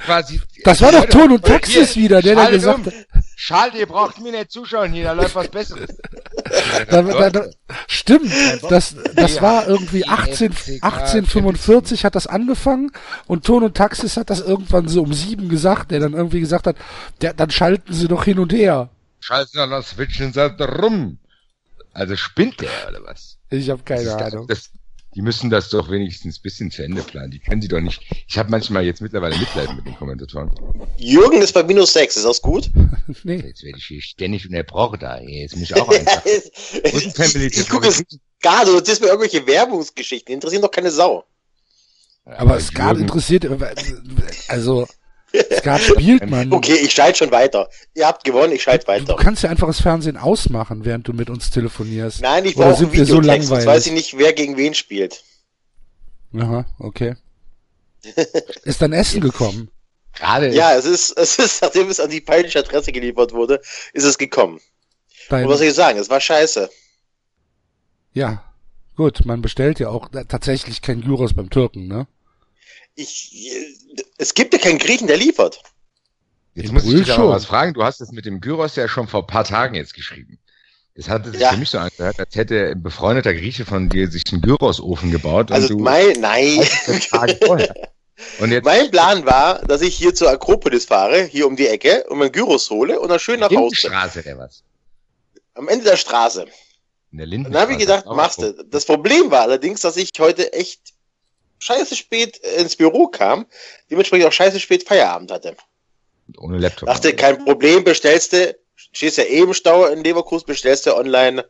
das 0.63 0.81
war 0.81 0.91
doch 0.91 1.05
Ton 1.05 1.31
und 1.31 1.43
Taxis 1.43 1.95
wieder, 1.95 2.21
der 2.21 2.35
da 2.35 2.49
gesagt 2.49 2.79
um. 2.79 2.85
hat, 2.85 2.93
Schaltet, 3.35 3.79
ihr 3.79 3.87
braucht 3.87 4.21
mir 4.21 4.31
nicht 4.31 4.51
zuschauen 4.51 4.93
hier, 4.93 5.03
da 5.03 5.11
läuft 5.11 5.35
was 5.35 5.49
Besseres. 5.49 5.89
da, 6.89 7.01
da, 7.01 7.29
da, 7.29 7.45
stimmt, 7.87 8.31
das, 8.69 8.95
das 9.13 9.41
war 9.41 9.67
irgendwie 9.67 10.07
18, 10.07 10.51
1845 10.81 12.05
hat 12.05 12.15
das 12.15 12.27
angefangen 12.27 12.91
und 13.27 13.45
Ton 13.45 13.63
und 13.63 13.75
Taxis 13.75 14.15
hat 14.15 14.29
das 14.29 14.39
irgendwann 14.39 14.87
so 14.87 15.01
um 15.01 15.13
sieben 15.13 15.49
gesagt, 15.49 15.91
der 15.91 15.99
dann 15.99 16.13
irgendwie 16.13 16.39
gesagt 16.39 16.65
hat, 16.65 16.77
der, 17.21 17.33
dann 17.33 17.51
schalten 17.51 17.93
sie 17.93 18.07
doch 18.07 18.23
hin 18.23 18.39
und 18.39 18.53
her. 18.53 18.89
Schalten 19.19 19.57
dann 19.57 19.71
das 19.71 19.89
Switchen 19.89 20.33
rum. 20.33 21.19
Also 21.91 22.15
spinnt 22.15 22.61
der 22.61 22.89
oder 22.89 23.03
was? 23.03 23.37
Ich 23.49 23.69
habe 23.69 23.83
keine 23.83 24.05
das, 24.05 24.21
Ahnung. 24.21 24.47
das, 24.47 24.69
die 25.15 25.21
müssen 25.21 25.49
das 25.49 25.69
doch 25.69 25.89
wenigstens 25.89 26.37
ein 26.37 26.41
bisschen 26.41 26.71
zu 26.71 26.83
Ende 26.83 27.01
planen. 27.01 27.31
Die 27.31 27.39
können 27.39 27.61
die 27.61 27.69
doch 27.69 27.79
nicht. 27.79 28.01
Ich 28.27 28.37
habe 28.37 28.51
manchmal 28.51 28.83
jetzt 28.83 29.01
mittlerweile 29.01 29.37
Mitleid 29.37 29.73
mit 29.73 29.85
den 29.85 29.95
Kommentatoren. 29.95 30.51
Jürgen 30.97 31.41
ist 31.41 31.53
bei 31.53 31.63
minus 31.63 31.93
6, 31.93 32.17
ist 32.17 32.25
das 32.25 32.41
gut? 32.41 32.69
nee. 33.23 33.37
Jetzt 33.37 33.63
werde 33.63 33.77
ich 33.77 33.85
hier 33.85 34.01
ständig 34.01 34.45
unterbrochen 34.45 34.99
da. 34.99 35.19
Jetzt 35.21 35.55
muss 35.55 35.69
ich 35.69 35.75
auch 35.75 35.87
einfach. 35.87 36.25
Und 36.93 37.15
Family 37.15 37.47
ich 37.47 37.69
gucke 37.69 37.87
es 37.87 38.03
gar, 38.41 38.65
du 38.65 38.75
erzählst 38.75 39.01
mir 39.01 39.07
irgendwelche 39.07 39.47
Werbungsgeschichten, 39.47 40.27
die 40.27 40.33
interessieren 40.33 40.61
doch 40.61 40.71
keine 40.71 40.91
Sau. 40.91 41.23
Aber 42.25 42.59
Skat 42.59 42.97
interessiert, 42.97 43.47
also 44.47 44.87
Skat 45.57 45.81
spielt 45.81 46.29
man. 46.29 46.51
Okay, 46.53 46.75
ich 46.75 46.91
schalte 46.91 47.19
schon 47.19 47.31
weiter. 47.31 47.69
Ihr 47.93 48.07
habt 48.07 48.23
gewonnen, 48.23 48.53
ich 48.53 48.63
schalte 48.63 48.85
Du 48.85 48.91
weiter. 48.91 49.15
kannst 49.15 49.43
ja 49.43 49.49
einfach 49.49 49.67
das 49.67 49.81
Fernsehen 49.81 50.17
ausmachen, 50.17 50.85
während 50.85 51.07
du 51.07 51.13
mit 51.13 51.29
uns 51.29 51.49
telefonierst. 51.49 52.21
Nein, 52.21 52.45
ich 52.45 52.55
brauche 52.55 52.75
sind 52.75 52.93
wir 52.93 53.05
so 53.05 53.17
Videotext, 53.17 53.47
sonst 53.47 53.49
langweilig? 53.49 53.67
weiß 53.67 53.85
ich 53.87 53.93
nicht, 53.93 54.17
wer 54.17 54.33
gegen 54.33 54.57
wen 54.57 54.73
spielt. 54.73 55.23
Aha, 56.37 56.65
okay. 56.79 57.15
Ist 58.63 58.81
dein 58.81 58.93
Essen 58.93 59.21
gekommen? 59.21 59.69
Gerade 60.13 60.53
Ja, 60.53 60.75
es 60.75 60.85
ist, 60.85 61.17
es 61.17 61.37
ist, 61.39 61.61
nachdem 61.61 61.89
es 61.89 61.99
an 61.99 62.09
die 62.09 62.21
falsche 62.21 62.59
Adresse 62.59 62.91
geliefert 62.91 63.33
wurde, 63.33 63.61
ist 63.93 64.03
es 64.05 64.17
gekommen. 64.17 64.59
Dein, 65.29 65.43
Und 65.45 65.49
was 65.51 65.57
soll 65.59 65.67
ich 65.67 65.73
sagen? 65.73 65.97
Es 65.99 66.09
war 66.09 66.21
scheiße. 66.21 66.69
ja, 68.13 68.43
gut, 68.95 69.25
man 69.25 69.41
bestellt 69.41 69.79
ja 69.79 69.89
auch 69.89 70.09
tatsächlich 70.29 70.81
kein 70.81 71.01
Gyros 71.01 71.33
beim 71.33 71.49
Türken, 71.49 71.87
ne? 71.87 72.07
Ich, 72.95 73.51
es 74.17 74.33
gibt 74.33 74.53
ja 74.53 74.59
keinen 74.59 74.77
Griechen, 74.79 75.07
der 75.07 75.17
liefert. 75.17 75.61
Jetzt 76.53 76.71
muss 76.71 76.85
ich 76.85 76.91
dich 76.91 77.11
aber 77.11 77.23
schon. 77.23 77.29
was 77.31 77.45
fragen. 77.45 77.73
Du 77.73 77.83
hast 77.83 77.99
es 77.99 78.11
mit 78.11 78.25
dem 78.25 78.39
Gyros 78.39 78.75
ja 78.77 78.87
schon 78.87 79.07
vor 79.09 79.23
ein 79.23 79.27
paar 79.27 79.43
Tagen 79.43 79.75
jetzt 79.75 79.93
geschrieben. 79.93 80.39
Das 80.95 81.09
hatte 81.09 81.31
sich 81.31 81.41
Ja. 81.41 81.51
für 81.51 81.57
mich 81.57 81.69
so 81.69 81.77
angehört, 81.77 82.17
als 82.19 82.35
hätte 82.35 82.69
ein 82.71 82.81
befreundeter 82.81 83.33
Grieche 83.33 83.65
von 83.65 83.89
dir 83.89 84.09
sich 84.09 84.23
einen 84.31 84.41
Gyrosofen 84.41 85.11
gebaut 85.11 85.51
Also 85.51 85.73
und 85.73 85.79
du 85.79 85.83
mein, 85.83 86.13
nein. 86.21 86.65
Mein 88.63 88.91
Plan 88.91 89.25
war, 89.25 89.59
dass 89.65 89.81
ich 89.81 89.95
hier 89.97 90.15
zur 90.15 90.29
Akropolis 90.29 90.85
fahre, 90.85 91.23
hier 91.25 91.47
um 91.47 91.57
die 91.57 91.67
Ecke, 91.67 92.05
und 92.07 92.17
mein 92.19 92.31
Gyros 92.31 92.69
hole 92.69 92.97
und 92.99 93.09
dann 93.09 93.19
schön 93.19 93.41
nach 93.41 93.49
Hause. 93.49 93.57
Lindenstraße 93.75 94.19
oder 94.21 94.37
was? 94.37 94.63
Am 95.55 95.67
Ende 95.67 95.83
der 95.83 95.97
Straße. 95.97 96.45
In 97.11 97.17
der 97.17 97.25
Und 97.25 97.31
Lindenstraße. 97.31 97.53
dann 97.53 97.61
habe 97.61 97.71
ich 97.73 97.77
gedacht, 97.79 98.05
machst 98.15 98.41
du. 98.41 98.53
Das 98.69 98.85
Problem 98.85 99.31
war 99.31 99.41
allerdings, 99.41 99.81
dass 99.81 99.97
ich 99.97 100.11
heute 100.19 100.53
echt 100.53 100.93
scheiße 101.65 101.95
spät 101.95 102.37
ins 102.37 102.75
Büro 102.75 103.07
kam, 103.07 103.47
dementsprechend 103.89 104.27
auch 104.27 104.31
scheiße 104.31 104.59
spät 104.59 104.87
Feierabend 104.87 105.31
hatte. 105.31 105.55
Ohne 106.37 106.59
Laptop. 106.59 106.87
Dachte, 106.87 107.15
kein 107.15 107.43
Problem, 107.43 107.83
bestellst 107.83 108.33
du, 108.33 108.55
stehst 108.75 109.17
ja 109.17 109.23
eh 109.23 109.39
im 109.39 109.53
Stau 109.53 109.85
in 109.85 110.03
Leverkusen, 110.03 110.45
bestellst 110.45 110.85
du 110.85 110.95
online 110.95 111.45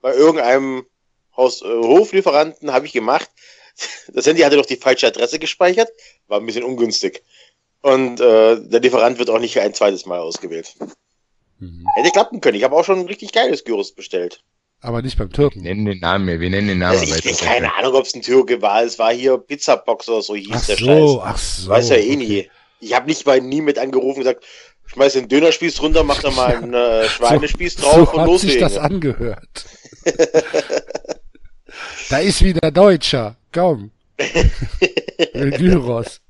bei 0.00 0.14
irgendeinem 0.14 0.86
Haus, 1.36 1.62
äh, 1.62 1.66
Hoflieferanten, 1.66 2.72
habe 2.72 2.86
ich 2.86 2.92
gemacht. 2.92 3.30
Das 4.08 4.26
Handy 4.26 4.42
hatte 4.42 4.56
doch 4.56 4.66
die 4.66 4.76
falsche 4.76 5.06
Adresse 5.06 5.38
gespeichert, 5.38 5.88
war 6.26 6.38
ein 6.38 6.44
bisschen 6.44 6.62
ungünstig. 6.62 7.22
Und 7.80 8.20
äh, 8.20 8.60
der 8.60 8.80
Lieferant 8.80 9.18
wird 9.18 9.30
auch 9.30 9.38
nicht 9.38 9.58
ein 9.58 9.72
zweites 9.72 10.04
Mal 10.04 10.20
ausgewählt. 10.20 10.74
Mhm. 11.58 11.86
Hätte 11.94 12.10
klappen 12.10 12.42
können. 12.42 12.58
Ich 12.58 12.64
habe 12.64 12.76
auch 12.76 12.84
schon 12.84 13.00
ein 13.00 13.06
richtig 13.06 13.32
geiles 13.32 13.64
Gyros 13.64 13.92
bestellt. 13.92 14.44
Aber 14.84 15.00
nicht 15.00 15.16
beim 15.16 15.28
Wir 15.28 15.34
Türken. 15.34 15.62
nennen 15.62 15.84
den 15.86 16.00
Namen 16.00 16.24
mehr. 16.24 16.40
Wir 16.40 16.50
nennen 16.50 16.66
den 16.68 16.78
Namen. 16.80 16.98
Also 16.98 17.14
ich 17.14 17.24
jetzt- 17.24 17.42
keine 17.42 17.72
Ahnung, 17.76 17.94
ob 17.94 18.04
es 18.04 18.14
ein 18.14 18.22
Türke 18.22 18.60
war. 18.60 18.82
Es 18.82 18.98
war 18.98 19.12
hier 19.14 19.38
Pizzabox 19.38 20.08
oder 20.08 20.22
so 20.22 20.34
hieß 20.34 20.48
Ach 20.52 20.66
der 20.66 20.76
so, 20.76 20.84
Scheiß. 20.86 21.20
ach 21.22 21.38
so. 21.38 21.68
Weiß 21.70 21.88
ja 21.90 21.96
eh 21.96 22.00
okay. 22.08 22.16
nie. 22.16 22.50
Ich 22.80 22.92
habe 22.94 23.06
nicht 23.06 23.24
mal 23.24 23.40
nie 23.40 23.60
mit 23.60 23.78
angerufen 23.78 24.18
und 24.18 24.24
gesagt, 24.24 24.44
schmeiß 24.86 25.12
den 25.12 25.28
Dönerspieß 25.28 25.80
runter, 25.82 26.02
mach 26.02 26.20
da 26.20 26.32
mal 26.32 26.56
einen 26.56 26.74
äh, 26.74 27.08
Schweinespieß 27.08 27.76
drauf 27.76 28.10
so 28.10 28.18
und 28.18 28.20
hat 28.32 28.40
sich 28.40 28.58
das 28.58 28.74
loslegen. 28.74 28.94
angehört. 28.96 29.64
da 32.10 32.18
ist 32.18 32.42
wieder 32.42 32.70
Deutscher. 32.72 33.36
Komm. 33.52 33.92
El 35.32 35.50
Gyros. 35.52 36.20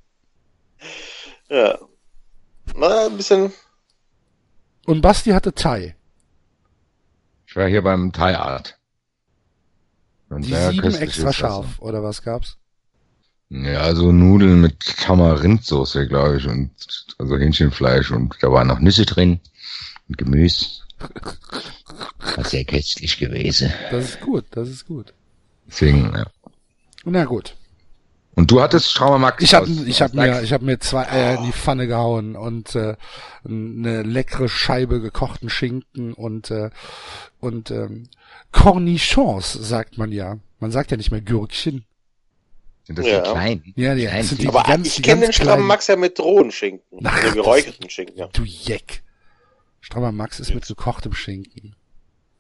Ja. 1.49 1.79
Na, 2.77 3.07
ein 3.07 3.17
bisschen. 3.17 3.53
Und 4.87 5.01
Basti 5.01 5.31
hatte 5.31 5.55
Thai. 5.55 5.97
Ich 7.53 7.57
war 7.57 7.69
hier 7.69 7.83
beim 7.83 8.13
Thai 8.13 8.39
Art. 8.39 8.79
Und 10.31 10.47
Die 10.47 10.55
sieben 10.55 10.95
extra 10.95 11.35
scharf. 11.35 11.79
Oder 11.81 12.03
was 12.03 12.23
gab's? 12.23 12.57
Ja, 13.51 13.95
so 13.95 14.11
Nudeln 14.11 14.63
mit 14.63 14.81
Tamarindsoße, 14.81 16.09
glaube 16.09 16.39
ich, 16.39 16.47
und 16.47 16.71
also 17.19 17.37
Hähnchenfleisch 17.37 18.11
und 18.11 18.39
da 18.41 18.51
waren 18.51 18.69
noch 18.69 18.79
Nüsse 18.79 19.05
drin 19.05 19.39
und 20.09 20.17
Gemüse. 20.17 20.65
War 22.37 22.45
sehr 22.47 22.65
köstlich 22.65 23.19
gewesen. 23.19 23.71
Das 23.91 24.05
ist 24.07 24.21
gut, 24.23 24.47
das 24.53 24.71
ist 24.71 24.87
gut. 24.87 25.13
Deswegen, 25.67 26.11
ja. 26.17 26.25
Na 27.05 27.27
gut. 27.27 27.55
Und 28.35 28.51
du 28.51 28.63
hattest 28.63 28.95
Trauma 28.95 29.19
Max 29.19 29.43
Ich 29.43 29.53
habe 29.55 29.69
ich 29.71 30.01
hab 30.01 30.15
mir 30.15 30.43
ich 30.43 30.53
hab 30.55 30.63
mir 30.63 30.79
zwei 30.81 31.07
Eier 31.07 31.39
in 31.39 31.45
die 31.45 31.53
Pfanne 31.53 31.87
gehauen 31.87 32.35
und 32.35 32.75
äh, 32.75 32.97
eine 33.45 34.03
leckere 34.03 34.49
Scheibe 34.49 35.01
gekochten 35.03 35.51
Schinken 35.51 36.15
und 36.15 36.51
äh, 36.51 36.71
und 37.41 37.71
ähm, 37.71 38.09
Cornichons 38.51 39.53
sagt 39.53 39.99
man 39.99 40.13
ja. 40.13 40.39
Man 40.61 40.71
sagt 40.71 40.91
ja 40.93 40.97
nicht 40.97 41.11
mehr 41.11 41.21
Gürkchen. 41.21 41.85
Sind 42.85 42.99
das 42.99 43.07
Ja. 43.07 43.21
die 43.23 43.31
kleinen? 43.31 43.73
Ja, 43.77 43.95
die 43.95 44.07
Kleinen, 44.07 44.23
sind 44.25 44.43
die- 44.43 44.49
Aber 44.49 44.63
ganz- 44.63 44.87
ich 44.99 45.03
kenne 45.03 45.23
den 45.23 45.33
strammen 45.33 45.67
Max 45.67 45.87
ja 45.89 45.97
mit 45.97 46.19
Drohenschinken. 46.19 47.01
Ach, 47.05 47.13
Oder 47.19 47.23
das- 47.27 47.35
geräucherten 47.35 47.91
Schinken, 47.91 48.17
ja. 48.19 48.29
Du 48.33 48.43
Jeck. 48.45 49.03
Strammer 49.81 50.13
Max 50.13 50.41
ist 50.41 50.55
mit 50.55 50.67
gekochtem 50.67 51.13
Schinken. 51.15 51.75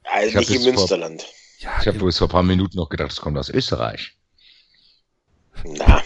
ja 0.04 0.22
Ich 0.26 0.34
hab 0.34 0.40
nicht 0.40 0.50
im 0.50 0.56
das 0.56 0.64
vor- 0.64 0.72
Münsterland. 0.74 1.26
Ja, 1.58 1.70
Ich 1.80 1.86
habe 1.86 1.98
bloß 1.98 2.18
vor 2.18 2.28
ein 2.28 2.30
paar 2.30 2.42
Minuten 2.42 2.76
noch 2.76 2.88
gedacht, 2.88 3.10
das 3.10 3.20
kommt 3.20 3.36
aus 3.38 3.48
Österreich. 3.50 4.14
Na, 5.64 6.02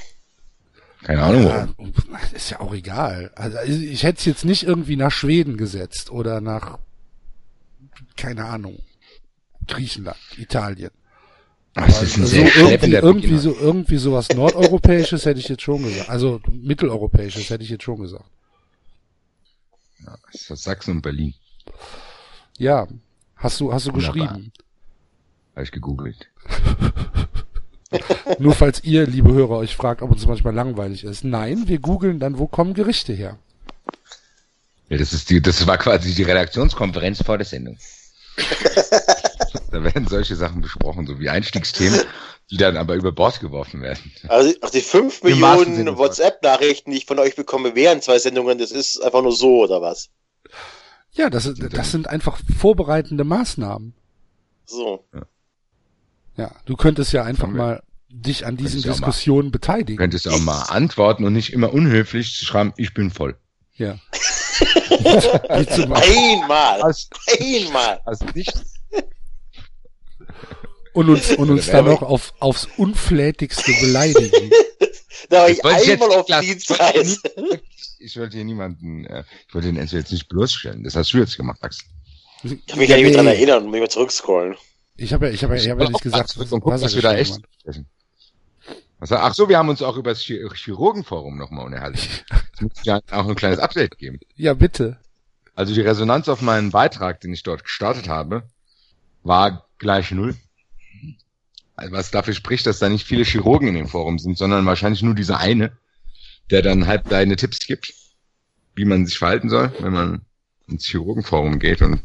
Keine 1.03 1.23
Ahnung 1.23 1.45
ja, 1.45 1.69
warum. 1.79 1.93
ist 2.35 2.51
ja 2.51 2.61
auch 2.61 2.75
egal. 2.75 3.31
Also 3.35 3.59
ich 3.61 4.03
hätte 4.03 4.19
es 4.19 4.25
jetzt 4.25 4.45
nicht 4.45 4.65
irgendwie 4.65 4.97
nach 4.97 5.13
Schweden 5.13 5.57
gesetzt 5.57 6.11
oder 6.11 6.41
nach 6.41 6.79
keine 8.17 8.45
Ahnung 8.47 8.79
Griechenland, 9.69 10.17
Italien. 10.37 10.91
Das 11.75 12.03
ist 12.03 12.17
ein 12.17 12.23
Also 12.23 12.35
sehr 12.37 12.57
irgendwie, 12.57 12.93
irgendwie 12.95 13.39
so 13.39 13.55
irgendwie 13.55 13.99
sowas 13.99 14.29
nordeuropäisches 14.31 15.27
hätte 15.27 15.41
ich 15.41 15.49
jetzt 15.49 15.63
schon 15.63 15.83
gesagt. 15.83 16.09
Also 16.09 16.41
mitteleuropäisches 16.51 17.51
hätte 17.51 17.65
ich 17.65 17.71
jetzt 17.71 17.85
schon 17.85 18.01
gesagt. 18.01 18.25
Das 20.33 20.41
ist 20.43 20.51
aus 20.51 20.63
Sachsen 20.63 20.93
und 20.93 21.03
Berlin. 21.03 21.35
Ja, 22.59 22.87
hast 23.37 23.61
du 23.61 23.73
hast 23.73 23.87
du 23.87 23.93
Wunderbar. 23.93 24.15
geschrieben. 24.15 24.53
Habe 25.55 25.65
ich 25.65 25.73
gegoogelt. 25.73 26.29
Nur 28.39 28.55
falls 28.55 28.83
ihr, 28.85 29.07
liebe 29.07 29.33
Hörer, 29.33 29.59
euch 29.59 29.77
fragt, 29.77 30.03
ob 30.03 30.11
uns 30.11 30.27
manchmal 30.27 30.55
langweilig 30.55 31.05
ist. 31.05 31.25
Nein, 31.25 31.69
wir 31.69 31.79
googeln 31.79 32.19
dann, 32.19 32.39
wo 32.39 32.47
kommen 32.47 32.75
Gerichte 32.75 33.13
her. 33.13 33.39
Ja, 34.89 34.99
das 34.99 35.13
ist 35.13 35.31
die, 35.31 35.41
das 35.41 35.67
war 35.67 35.79
quasi 35.79 36.15
die 36.15 36.23
Redaktionskonferenz 36.23 37.23
vor 37.23 37.39
der 37.39 37.47
Sendung. 37.47 37.79
da 39.73 39.83
werden 39.83 40.07
solche 40.07 40.37
Sachen 40.37 40.61
besprochen, 40.61 41.07
so 41.07 41.19
wie 41.19 41.29
Einstiegsthemen, 41.29 42.03
die 42.51 42.57
dann 42.57 42.77
aber 42.77 42.95
über 42.95 43.13
Bord 43.13 43.41
geworfen 43.41 43.83
werden. 43.83 44.13
also 44.29 44.55
auch 44.61 44.71
die 44.71 44.81
5 44.81 45.23
Im 45.23 45.41
wahrsten 45.41 45.65
Sinne 45.65 45.91
Millionen. 45.91 45.99
WhatsApp-Nachrichten, 45.99 46.91
die 46.91 46.99
ich 46.99 47.07
von 47.07 47.19
euch 47.19 47.35
bekomme 47.35 47.75
während 47.75 48.05
zwei 48.05 48.19
Sendungen, 48.19 48.59
das 48.59 48.71
ist 48.71 49.03
einfach 49.03 49.23
nur 49.23 49.33
so, 49.33 49.63
oder 49.65 49.81
was? 49.81 50.11
Ja, 51.13 51.31
das, 51.31 51.51
das 51.55 51.91
sind 51.91 52.09
einfach 52.09 52.39
vorbereitende 52.59 53.25
Maßnahmen. 53.25 53.95
So. 54.67 55.05
Ja, 55.15 55.23
du 56.65 56.77
könntest 56.77 57.13
ja 57.13 57.25
einfach 57.25 57.49
mal 57.49 57.83
dich 58.09 58.47
an 58.47 58.57
diesen 58.57 58.81
mal. 58.81 58.89
Diskussionen 58.89 59.49
Du 59.49 59.53
beteiligen. 59.53 59.97
könntest 59.97 60.29
auch 60.29 60.39
mal 60.41 60.63
antworten 60.65 61.25
und 61.25 61.33
nicht 61.33 61.53
immer 61.53 61.73
unhöflich 61.73 62.35
zu 62.35 62.45
schreiben, 62.45 62.73
ich 62.77 62.95
bin 62.95 63.11
voll. 63.11 63.37
Ja. 63.75 63.99
Einmal. 65.49 66.83
Hast, 66.83 67.13
Einmal. 67.41 68.01
hast 68.07 68.35
nicht, 68.35 68.53
Und 70.95 71.11
uns, 71.11 71.31
und 71.33 71.51
uns 71.51 71.67
dann 71.67 71.85
noch 71.85 72.01
auf, 72.03 72.33
aufs 72.41 72.67
unflätigste 72.77 73.73
beleidigen. 73.81 74.51
Da 75.29 75.39
war 75.43 75.51
ich 75.51 75.65
wollte 75.65 75.83
ich 75.83 75.91
einmal 75.91 76.11
jetzt 76.11 76.31
auf. 76.31 76.41
Dienstreise. 76.41 77.21
ich 77.99 78.17
wollte 78.17 78.37
hier 78.37 78.45
niemanden, 78.45 79.05
äh, 79.07 79.25
ich 79.49 79.55
wollte 79.55 79.67
den 79.69 79.77
Enzo 79.77 79.97
jetzt 79.97 80.13
nicht 80.13 80.29
bloßstellen. 80.29 80.85
Das 80.85 80.95
hast 80.95 81.13
du 81.13 81.19
jetzt 81.19 81.37
gemacht, 81.37 81.59
Max. 81.63 81.79
Ich 82.45 82.65
kann 82.67 82.79
mich 82.79 82.89
gar 82.89 82.95
nicht 82.97 83.07
mehr 83.07 83.15
dran 83.15 83.27
erinnern 83.27 83.65
und 83.65 83.71
mich 83.73 83.81
mal 83.81 83.89
zurückscrollen. 83.89 84.55
Ich 84.97 85.13
habe 85.13 85.27
ja, 85.27 85.33
ich 85.33 85.43
habe 85.45 85.57
ja, 85.57 85.63
ich 85.63 85.71
habe 85.71 85.85
ja 85.85 85.91
nicht 85.91 86.03
gesagt, 86.03 86.31
Zurück 86.31 86.51
und 86.53 86.61
guck, 86.61 86.73
was 86.73 86.83
er 86.83 86.89
geschrieben 86.89 87.15
echt. 87.17 87.41
Was, 88.99 89.13
ach 89.13 89.35
so, 89.35 89.49
wir 89.49 89.59
haben 89.59 89.69
uns 89.69 89.83
auch 89.83 89.97
über 89.97 90.11
das 90.11 90.23
Chir- 90.23 90.53
Chirurgenforum 90.55 91.37
nochmal 91.37 91.67
unterhalten. 91.67 91.99
Es 92.55 92.63
muss 92.63 92.73
ja 92.85 93.01
auch 93.11 93.29
ein 93.29 93.35
kleines 93.35 93.59
Update 93.59 93.99
geben. 93.99 94.19
Ja, 94.35 94.55
bitte. 94.55 94.99
Also 95.55 95.75
die 95.75 95.83
Resonanz 95.83 96.27
auf 96.31 96.41
meinen 96.41 96.71
Beitrag, 96.71 97.21
den 97.21 97.35
ich 97.35 97.43
dort 97.43 97.65
gestartet 97.65 98.09
habe, 98.09 98.45
war 99.23 99.67
gleich 99.77 100.11
null. 100.13 100.35
Also 101.75 101.93
was 101.93 102.11
dafür 102.11 102.33
spricht, 102.33 102.67
dass 102.67 102.79
da 102.79 102.89
nicht 102.89 103.07
viele 103.07 103.25
Chirurgen 103.25 103.69
in 103.69 103.75
dem 103.75 103.89
Forum 103.89 104.19
sind, 104.19 104.39
sondern 104.39 104.65
wahrscheinlich 104.65 105.03
nur 105.03 105.15
dieser 105.15 105.37
eine, 105.39 105.77
der 106.51 106.63
dann 106.63 106.87
halt 106.87 107.13
deine 107.13 107.37
Tipps 107.37 107.59
gibt, 107.67 107.93
wie 108.75 108.87
man 108.87 109.05
sich 109.05 109.19
verhalten 109.19 109.51
soll, 109.51 109.71
wenn 109.81 109.93
man 109.93 110.23
ins 110.67 110.87
Chirurgenforum 110.87 111.59
geht 111.59 111.83
und 111.83 112.01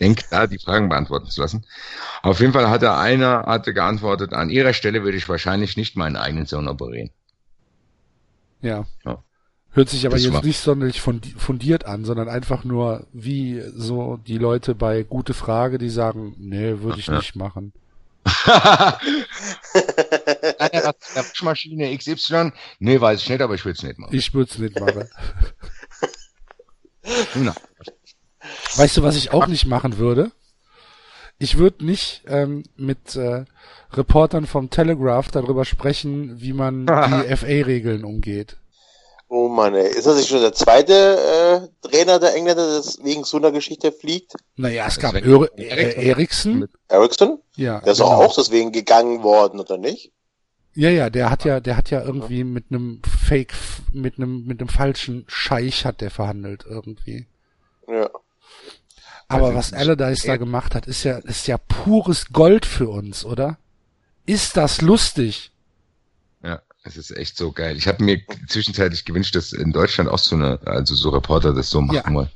denkt, 0.00 0.26
da 0.30 0.46
die 0.46 0.58
Fragen 0.58 0.88
beantworten 0.88 1.26
zu 1.30 1.40
lassen. 1.40 1.64
Auf 2.22 2.40
jeden 2.40 2.52
Fall 2.52 2.68
hatte 2.70 2.94
einer 2.94 3.44
hatte 3.46 3.74
geantwortet, 3.74 4.32
an 4.32 4.50
ihrer 4.50 4.72
Stelle 4.72 5.02
würde 5.02 5.16
ich 5.18 5.28
wahrscheinlich 5.28 5.76
nicht 5.76 5.96
meinen 5.96 6.16
eigenen 6.16 6.46
Sohn 6.46 6.68
operieren. 6.68 7.10
Ja. 8.60 8.84
Ja. 9.04 9.22
Hört 9.70 9.88
sich 9.90 10.06
aber 10.06 10.16
Das 10.16 10.24
jetzt 10.24 10.42
nicht 10.44 10.58
sonderlich 10.60 11.00
fundi- 11.00 11.36
fundiert 11.38 11.84
an, 11.84 12.04
sondern 12.04 12.28
einfach 12.28 12.64
nur 12.64 13.06
wie 13.12 13.62
so 13.76 14.16
die 14.26 14.38
Leute 14.38 14.74
bei 14.74 15.02
Gute 15.02 15.34
Frage, 15.34 15.78
die 15.78 15.90
sagen, 15.90 16.34
nee, 16.38 16.80
würde 16.80 16.98
ich 16.98 17.06
Ja. 17.06 17.16
nicht 17.18 17.36
machen. 17.36 17.72
Hat 18.28 19.02
der 20.74 20.94
Waschmaschine 21.14 21.96
XY, 21.96 22.52
nee, 22.78 23.00
weiß 23.00 23.22
ich 23.22 23.28
nicht, 23.28 23.40
aber 23.40 23.54
ich 23.54 23.64
würde 23.64 23.76
es 23.76 23.82
nicht 23.82 23.98
machen. 23.98 24.14
Ich 24.14 24.34
würde 24.34 24.50
es 24.50 24.58
nicht 24.58 24.78
machen. 24.80 25.08
Na, 27.36 27.54
Weißt 28.76 28.96
du, 28.96 29.02
was 29.02 29.16
ich 29.16 29.32
auch 29.32 29.46
nicht 29.46 29.66
machen 29.66 29.98
würde? 29.98 30.30
Ich 31.38 31.56
würde 31.58 31.84
nicht 31.84 32.22
ähm, 32.26 32.64
mit 32.76 33.14
äh, 33.16 33.44
Reportern 33.92 34.46
vom 34.46 34.70
Telegraph 34.70 35.30
darüber 35.30 35.64
sprechen, 35.64 36.40
wie 36.40 36.52
man 36.52 36.86
die 36.86 37.36
FA-Regeln 37.36 38.04
umgeht. 38.04 38.56
Oh 39.30 39.48
Mann, 39.48 39.74
ey. 39.74 39.86
Ist 39.86 40.06
das 40.06 40.16
nicht 40.16 40.28
schon 40.28 40.40
der 40.40 40.54
zweite 40.54 40.92
äh, 41.82 41.86
Trainer 41.86 42.18
der 42.18 42.34
Engländer, 42.34 42.80
der 42.80 43.04
wegen 43.04 43.24
so 43.24 43.36
einer 43.36 43.52
Geschichte 43.52 43.92
fliegt? 43.92 44.32
Naja, 44.56 44.86
es 44.88 44.98
gab 44.98 45.14
Eriksson. 45.14 45.48
Eriksen. 45.58 46.68
Ericsson? 46.88 47.38
Ja, 47.54 47.80
Der 47.80 47.92
ist 47.92 47.98
genau. 47.98 48.10
auch 48.10 48.34
deswegen 48.34 48.72
gegangen 48.72 49.22
worden, 49.22 49.60
oder 49.60 49.76
nicht? 49.76 50.12
Ja, 50.74 50.88
ja, 50.90 51.10
der 51.10 51.30
hat 51.30 51.44
ja, 51.44 51.60
der 51.60 51.76
hat 51.76 51.90
ja 51.90 52.02
irgendwie 52.02 52.42
mit 52.44 52.66
einem 52.70 53.02
Fake, 53.04 53.52
mit 53.92 54.16
einem, 54.16 54.46
mit 54.46 54.60
einem 54.60 54.68
falschen 54.68 55.24
Scheich 55.26 55.84
hat 55.84 56.00
der 56.00 56.10
verhandelt 56.10 56.64
irgendwie. 56.66 57.26
Ja. 57.86 58.08
Aber 59.28 59.54
was 59.54 59.72
Allardyce 59.72 60.22
da 60.22 60.36
gemacht 60.36 60.74
hat, 60.74 60.86
ist 60.86 61.04
ja, 61.04 61.18
ist 61.18 61.46
ja 61.46 61.58
pures 61.58 62.26
Gold 62.32 62.64
für 62.64 62.88
uns, 62.88 63.24
oder? 63.24 63.58
Ist 64.26 64.56
das 64.56 64.80
lustig? 64.80 65.52
Ja, 66.42 66.62
es 66.84 66.96
ist 66.96 67.10
echt 67.16 67.36
so 67.36 67.52
geil. 67.52 67.76
Ich 67.76 67.86
habe 67.88 68.02
mir 68.02 68.20
zwischenzeitlich 68.48 69.04
gewünscht, 69.04 69.34
dass 69.34 69.52
in 69.52 69.72
Deutschland 69.72 70.08
auch 70.10 70.18
so 70.18 70.34
eine, 70.36 70.58
also 70.64 70.94
so 70.94 71.10
Reporter 71.10 71.52
das 71.52 71.68
so 71.70 71.80
machen 71.80 71.96
Ja. 72.06 72.14
wollen. 72.14 72.30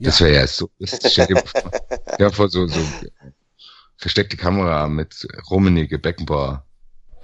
Das 0.00 0.20
wäre 0.20 0.34
ja 0.34 0.46
so. 0.46 0.70
Das 0.78 0.98
stell 1.12 1.26
dir 1.26 1.34
mal 1.34 1.44
vor, 1.46 1.70
ja, 2.18 2.30
vor 2.30 2.48
so, 2.48 2.66
so 2.68 2.78
versteckte 3.96 4.36
Kamera 4.36 4.86
mit 4.88 5.26
Rummenigge, 5.50 5.98
Beckenbauer, 5.98 6.64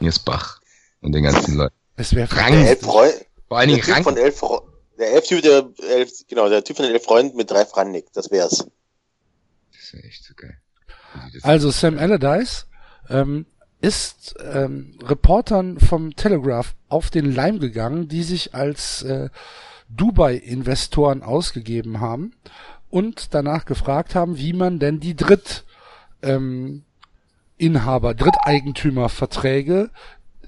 Niersbach 0.00 0.60
und 1.00 1.12
den 1.12 1.22
ganzen 1.24 1.54
Leuten. 1.56 1.74
Es 1.96 2.14
wäre 2.14 2.30
Rang. 2.36 2.54
Elf 2.66 2.80
Freund, 2.80 3.14
Vor 3.48 3.58
allen 3.58 3.68
der 3.68 3.76
Dingen 3.76 3.86
Typ 3.86 3.94
Rang. 3.96 4.02
von 4.04 4.16
elf, 4.16 4.40
der 4.98 5.12
elf 5.12 5.26
Typ, 5.28 5.42
der 5.42 5.68
elf, 5.90 6.10
genau, 6.28 6.48
der 6.48 6.64
Typ 6.64 6.76
von 6.76 6.84
den 6.86 6.94
elf 6.94 7.04
Freunden 7.04 7.36
mit 7.36 7.50
drei 7.50 7.64
Frannik, 7.64 8.06
das 8.12 8.30
wär's. 8.30 8.66
Wäre 9.94 10.06
echt 10.06 10.24
so 10.24 10.34
geil. 10.34 10.56
Also 11.42 11.70
Sam 11.70 11.98
Allardyce 11.98 12.66
ähm, 13.08 13.46
ist 13.80 14.34
ähm, 14.42 14.98
Reportern 15.02 15.78
vom 15.78 16.16
Telegraph 16.16 16.74
auf 16.88 17.10
den 17.10 17.32
Leim 17.32 17.60
gegangen, 17.60 18.08
die 18.08 18.24
sich 18.24 18.54
als 18.54 19.02
äh, 19.02 19.28
Dubai-Investoren 19.88 21.22
ausgegeben 21.22 22.00
haben 22.00 22.34
und 22.90 23.34
danach 23.34 23.64
gefragt 23.66 24.14
haben, 24.14 24.38
wie 24.38 24.52
man 24.52 24.78
denn 24.78 24.98
die 24.98 25.14
Dritt 25.14 25.64
ähm, 26.22 26.84
Inhaber, 27.56 28.14
Dritteigentümerverträge 28.14 29.90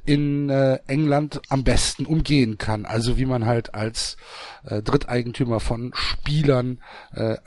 in 0.06 0.48
äh, 0.48 0.78
England 0.86 1.40
am 1.48 1.64
besten 1.64 2.06
umgehen 2.06 2.58
kann. 2.58 2.86
Also 2.86 3.18
wie 3.18 3.26
man 3.26 3.44
halt 3.44 3.74
als 3.74 4.16
äh, 4.64 4.80
Dritteigentümer 4.82 5.60
von 5.60 5.92
Spielern 5.94 6.78
äh, 7.14 7.32
äh, 7.32 7.38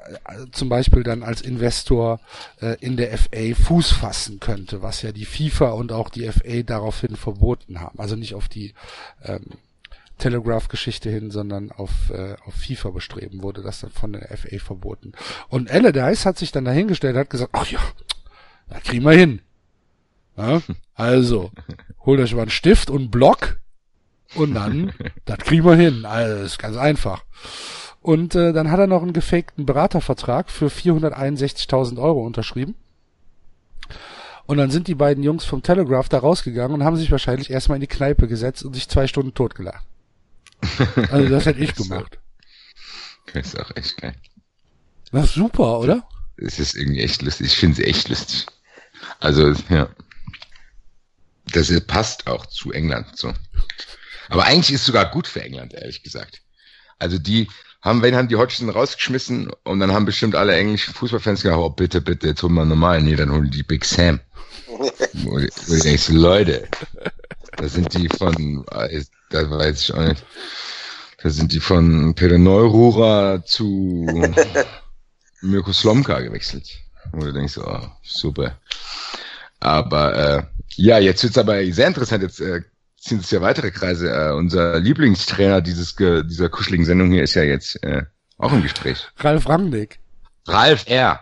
zum 0.52 0.69
Beispiel 0.69 1.04
dann 1.04 1.24
als 1.24 1.41
Investor 1.41 2.19
äh, 2.62 2.76
in 2.82 2.98
der 2.98 3.17
FA 3.17 3.56
Fuß 3.56 3.93
fassen 3.93 4.39
könnte, 4.39 4.82
was 4.82 5.02
ja 5.02 5.12
die 5.12 5.26
FIFA 5.26 5.72
und 5.72 5.91
auch 5.91 6.10
die 6.10 6.30
FA 6.30 6.62
daraufhin 6.63 7.15
verboten 7.15 7.80
haben. 7.80 8.00
Also 8.00 8.15
nicht 8.15 8.36
auf 8.36 8.50
die 8.50 8.74
ähm, 9.24 9.45
Telegraph-Geschichte 10.19 11.10
hin, 11.10 11.32
sondern 11.32 11.72
auf, 11.72 12.10
äh, 12.12 12.36
auf 12.45 12.54
FIFA 12.54 12.91
bestreben 12.91 13.41
wurde 13.41 13.62
das 13.62 13.80
dann 13.80 13.91
von 13.91 14.13
der 14.13 14.28
FA 14.38 14.60
verboten. 14.60 15.13
Und 15.48 15.72
Allardyce 15.72 16.26
hat 16.26 16.38
sich 16.38 16.52
dann 16.52 16.65
dahingestellt, 16.65 17.15
hat 17.15 17.30
gesagt, 17.30 17.52
ach 17.54 17.72
ja, 17.72 17.80
da 18.67 18.80
kriegen 18.80 19.06
wir 19.06 19.13
hin. 19.13 19.41
Ja, 20.38 20.62
also, 20.99 21.49
holt 22.05 22.19
euch 22.19 22.35
mal 22.35 22.41
einen 22.41 22.51
Stift 22.51 22.89
und 22.89 22.99
einen 22.99 23.12
Block 23.12 23.59
und 24.35 24.53
dann, 24.53 24.91
das 25.25 25.38
kriegen 25.39 25.63
wir 25.63 25.75
hin. 25.75 26.03
Also, 26.03 26.35
das 26.43 26.51
ist 26.51 26.59
ganz 26.59 26.75
einfach. 26.75 27.23
Und 28.01 28.35
äh, 28.35 28.51
dann 28.51 28.69
hat 28.69 28.79
er 28.79 28.88
noch 28.88 29.01
einen 29.01 29.13
gefakten 29.13 29.65
Beratervertrag 29.65 30.51
für 30.51 30.67
461.000 30.67 32.01
Euro 32.01 32.25
unterschrieben. 32.25 32.75
Und 34.45 34.57
dann 34.57 34.71
sind 34.71 34.89
die 34.89 34.95
beiden 34.95 35.23
Jungs 35.23 35.45
vom 35.45 35.63
Telegraph 35.63 36.09
da 36.09 36.19
rausgegangen 36.19 36.73
und 36.73 36.83
haben 36.83 36.97
sich 36.97 37.12
wahrscheinlich 37.12 37.49
erstmal 37.49 37.77
in 37.77 37.81
die 37.81 37.88
Kneipe 37.88 38.27
gesetzt 38.27 38.65
und 38.65 38.73
sich 38.73 38.89
zwei 38.89 39.07
Stunden 39.07 39.33
totgelacht. 39.33 39.85
Also 41.12 41.29
das 41.29 41.45
hätte 41.45 41.59
ich 41.62 41.75
gemacht. 41.75 42.19
Das 43.33 43.47
ist 43.47 43.59
auch 43.59 43.73
echt 43.75 43.95
geil. 43.95 44.15
Das 45.13 45.25
ist 45.25 45.35
super, 45.35 45.79
oder? 45.79 46.03
Es 46.35 46.59
ist 46.59 46.75
irgendwie 46.75 47.03
echt 47.03 47.21
lustig. 47.21 47.47
Ich 47.47 47.57
finde 47.57 47.81
es 47.81 47.88
echt 47.88 48.09
lustig. 48.09 48.47
Also, 49.21 49.53
ja. 49.69 49.88
Das 51.53 51.71
passt 51.88 52.27
auch 52.27 52.45
zu 52.45 52.71
England, 52.71 53.17
so. 53.17 53.33
Aber 54.29 54.45
eigentlich 54.45 54.71
ist 54.73 54.81
es 54.81 54.85
sogar 54.88 55.09
gut 55.09 55.27
für 55.27 55.41
England, 55.41 55.73
ehrlich 55.73 56.03
gesagt. 56.03 56.41
Also 56.99 57.17
die 57.17 57.47
haben, 57.81 58.01
wenn 58.01 58.15
haben 58.15 58.27
die 58.27 58.35
Hodgson 58.35 58.69
rausgeschmissen 58.69 59.51
und 59.63 59.79
dann 59.79 59.91
haben 59.93 60.05
bestimmt 60.05 60.35
alle 60.35 60.55
englischen 60.55 60.93
Fußballfans 60.93 61.41
gesagt, 61.41 61.57
oh 61.57 61.69
bitte, 61.69 62.01
bitte, 62.01 62.27
jetzt 62.27 62.43
holen 62.43 62.53
wir 62.53 62.65
normal. 62.65 63.01
Nee, 63.01 63.15
dann 63.15 63.31
holen 63.31 63.49
die 63.49 63.63
Big 63.63 63.85
Sam. 63.85 64.19
wo, 64.67 65.38
du- 65.39 65.47
wo 65.65 65.73
du 65.75 65.79
denkst, 65.81 66.09
Leute, 66.09 66.67
da 67.57 67.67
sind 67.69 67.93
die 67.93 68.09
von, 68.09 68.65
äh, 68.71 69.03
da 69.29 69.49
weiß 69.49 69.81
ich 69.81 69.93
auch 69.93 70.05
nicht, 70.05 70.23
da 71.23 71.29
sind 71.29 71.51
die 71.53 71.59
von 71.59 72.13
Peter 72.15 72.38
Neururer 72.38 73.43
zu 73.45 74.05
Mirko 75.41 75.71
Slomka 75.73 76.19
gewechselt. 76.19 76.69
Wo 77.12 77.21
du 77.21 77.33
denkst, 77.33 77.57
oh, 77.57 77.88
super. 78.03 78.57
Aber 79.59 80.15
äh, 80.15 80.43
ja, 80.75 80.99
jetzt 80.99 81.23
wird's 81.23 81.38
aber 81.38 81.63
sehr 81.71 81.88
interessant. 81.88 82.23
Jetzt 82.23 82.39
äh, 82.41 82.62
sind 82.99 83.23
es 83.23 83.32
ja 83.32 83.41
weitere 83.41 83.71
Kreise. 83.71 84.10
Äh, 84.10 84.34
unser 84.34 84.79
Lieblingstrainer 84.79 85.62
dieses 85.62 85.95
ge 85.95 86.23
dieser 86.23 86.49
kuscheligen 86.49 86.86
Sendung 86.86 87.12
hier 87.12 87.23
ist 87.23 87.36
ja 87.36 87.43
jetzt 87.43 87.82
äh, 87.84 88.03
auch 88.38 88.53
im 88.53 88.62
Gespräch. 88.62 89.08
Ralf 89.17 89.47
Rangnick. 89.47 89.99
Ralf 90.47 90.86
R. 90.88 91.19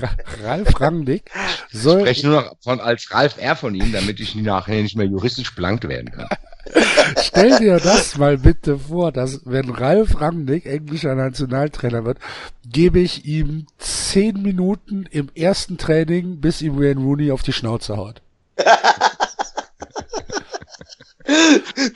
Ra 0.00 0.10
Ralf 0.42 0.80
Rangnick 0.80 1.30
soll, 1.72 2.00
Spreche 2.00 2.26
nur 2.26 2.42
noch 2.42 2.56
von 2.60 2.80
als 2.80 3.10
Ralf 3.12 3.38
R 3.38 3.56
von 3.56 3.74
ihm, 3.74 3.92
damit 3.92 4.20
ich 4.20 4.34
nachher 4.34 4.82
nicht 4.82 4.96
mehr 4.96 5.06
juristisch 5.06 5.54
belangt 5.54 5.88
werden 5.88 6.10
kann. 6.10 6.28
Stell 7.22 7.58
dir 7.58 7.78
das 7.78 8.16
mal 8.18 8.38
bitte 8.38 8.78
vor, 8.78 9.12
dass 9.12 9.40
wenn 9.44 9.70
Ralf 9.70 10.20
Rangnick 10.20 10.66
englischer 10.66 11.14
Nationaltrainer 11.14 12.04
wird, 12.04 12.18
gebe 12.66 13.00
ich 13.00 13.24
ihm 13.24 13.66
zehn 13.78 14.42
Minuten 14.42 15.06
im 15.10 15.30
ersten 15.34 15.78
Training, 15.78 16.40
bis 16.40 16.62
ihm 16.62 16.78
Wayne 16.78 17.00
Rooney 17.00 17.30
auf 17.30 17.42
die 17.42 17.52
Schnauze 17.52 17.96
haut. 17.96 18.22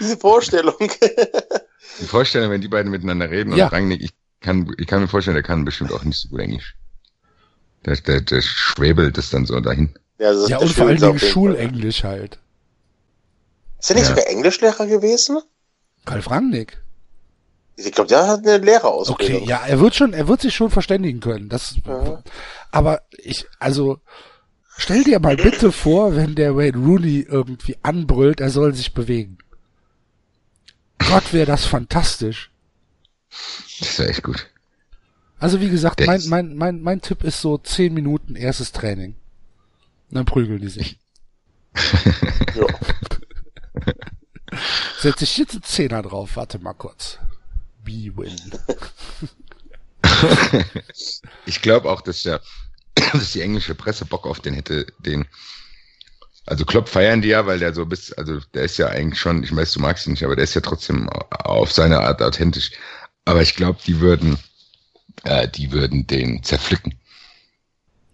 Diese 0.01 0.17
Vorstellung. 0.17 0.75
Die 2.01 2.07
Vorstellung, 2.07 2.51
wenn 2.51 2.61
die 2.61 2.69
beiden 2.69 2.91
miteinander 2.91 3.31
reden 3.31 3.53
und 3.53 3.59
Ja. 3.59 3.69
Rangnick, 3.69 4.03
ich 4.03 4.13
kann, 4.41 4.73
ich 4.79 4.87
kann 4.87 5.01
mir 5.03 5.09
vorstellen, 5.09 5.35
der 5.35 5.43
kann 5.43 5.65
bestimmt 5.65 5.93
auch 5.93 6.05
nicht 6.05 6.19
so 6.19 6.29
gut 6.29 6.41
Englisch. 6.41 6.77
Der, 7.85 7.97
der, 7.97 8.21
der 8.21 8.41
schwebelt 8.41 9.19
das 9.19 9.31
dann 9.31 9.47
so 9.47 9.59
dahin. 9.61 9.95
ja, 10.19 10.33
das 10.33 10.43
ist 10.45 10.49
Ja, 10.51 10.59
und 10.59 10.69
vor 10.73 10.87
allen 10.87 10.97
Dingen 10.97 11.07
jeden 11.13 11.19
Fall. 11.21 11.29
Schulenglisch 11.31 12.05
halt. 12.05 12.39
Ist 13.79 13.91
er 13.91 13.97
nicht 13.97 14.05
Ja. 14.09 14.11
sogar 14.11 14.27
Englischlehrer 14.29 14.87
gewesen? 14.87 15.41
Ralf 16.07 16.31
Rangnick. 16.31 16.79
Ich 17.77 17.93
glaube, 17.93 18.09
der 18.09 18.27
hat 18.27 18.41
eine 18.41 18.57
Okay, 18.57 18.65
Lehrerausbildung. 18.65 19.45
ja, 19.49 19.59
er 19.65 19.79
wird 19.79 19.95
schon, 19.95 20.13
er 20.13 20.27
wird 20.27 20.41
sich 20.41 20.55
schon 20.55 20.71
verständigen 20.71 21.21
können. 21.21 21.49
Das, 21.49 21.77
Ja. 21.87 22.23
aber 22.73 23.03
ich, 23.19 23.47
also, 23.61 24.01
stell 24.79 25.05
dir 25.05 25.21
mal 25.21 25.37
bitte 25.37 25.71
vor, 25.73 26.17
wenn 26.17 26.35
der 26.35 26.57
Wayne 26.57 26.79
Rooney 26.79 27.27
irgendwie 27.29 27.77
anbrüllt, 27.83 28.41
er 28.41 28.49
soll 28.51 28.75
sich 28.75 28.95
bewegen. 28.95 29.37
Gott, 30.99 31.35
wäre 31.35 31.47
das 31.47 31.67
fantastisch. 31.67 32.51
Das 33.81 33.99
wäre 33.99 34.09
echt 34.09 34.23
gut. 34.23 34.49
Also 35.39 35.61
wie 35.61 35.69
gesagt, 35.69 36.05
mein, 36.07 36.23
mein, 36.29 36.57
mein, 36.57 36.81
mein 36.81 37.01
Tipp 37.01 37.23
ist 37.23 37.41
so 37.41 37.59
zehn 37.59 37.95
Minuten 37.95 38.35
erstes 38.35 38.73
Training. 38.73 39.15
Und 40.09 40.15
dann 40.15 40.25
prügeln 40.25 40.61
die 40.61 40.69
sich. 40.69 40.99
Ja. 42.55 42.67
Setz 45.01 45.23
ich 45.23 45.37
jetzt 45.39 45.53
einen 45.53 45.63
Zehner 45.63 46.03
drauf, 46.03 46.37
warte 46.37 46.59
mal 46.59 46.73
kurz. 46.73 47.19
B-Win. 47.85 48.37
Ich 51.47 51.63
glaube 51.63 51.91
auch, 51.91 52.01
dass 52.01 52.23
der, 52.23 52.41
dass 53.13 53.33
die 53.33 53.43
englische 53.43 53.75
Presse 53.75 54.05
Bock 54.05 54.27
auf 54.27 54.41
den 54.41 54.55
hätte, 54.55 54.87
den, 54.99 55.27
also 56.47 56.65
Klopp 56.65 56.89
feiern 56.89 57.23
die 57.23 57.29
ja, 57.29 57.47
weil 57.47 57.59
der 57.59 57.75
so 57.75 57.87
bis, 57.87 58.13
also 58.13 58.41
der 58.55 58.65
ist 58.65 58.79
ja 58.79 58.89
eigentlich 58.89 59.21
schon, 59.21 59.43
ich 59.45 59.55
weiß, 59.55 59.73
du 59.73 59.81
magst 59.81 60.07
ihn 60.07 60.13
nicht, 60.13 60.25
aber 60.25 60.37
der 60.37 60.45
ist 60.45 60.55
ja 60.55 60.61
trotzdem 60.61 61.09
auf 61.09 61.73
seine 61.73 62.01
Art 62.01 62.23
authentisch. 62.23 62.73
Aber 63.25 63.43
ich 63.43 63.55
glaube, 63.55 63.79
die 63.87 64.01
würden, 64.01 64.39
äh, 65.25 65.49
die 65.49 65.73
würden 65.73 66.07
den 66.07 66.43
zerpflücken. 66.43 66.95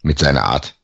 mit 0.04 0.18
seiner 0.18 0.44
Art. 0.44 0.74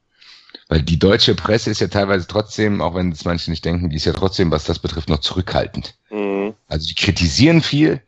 Weil 0.68 0.82
die 0.82 0.98
deutsche 0.98 1.34
Presse 1.34 1.70
ist 1.70 1.80
ja 1.80 1.88
teilweise 1.88 2.26
trotzdem, 2.26 2.80
auch 2.80 2.94
wenn 2.94 3.12
es 3.12 3.24
manche 3.24 3.50
nicht 3.50 3.64
denken, 3.64 3.90
die 3.90 3.96
ist 3.96 4.06
ja 4.06 4.12
trotzdem, 4.12 4.50
was 4.50 4.64
das 4.64 4.78
betrifft, 4.78 5.08
noch 5.08 5.20
zurückhaltend. 5.20 5.94
Mhm. 6.10 6.54
Also 6.66 6.88
die 6.88 6.94
kritisieren 6.94 7.60
viel 7.60 8.00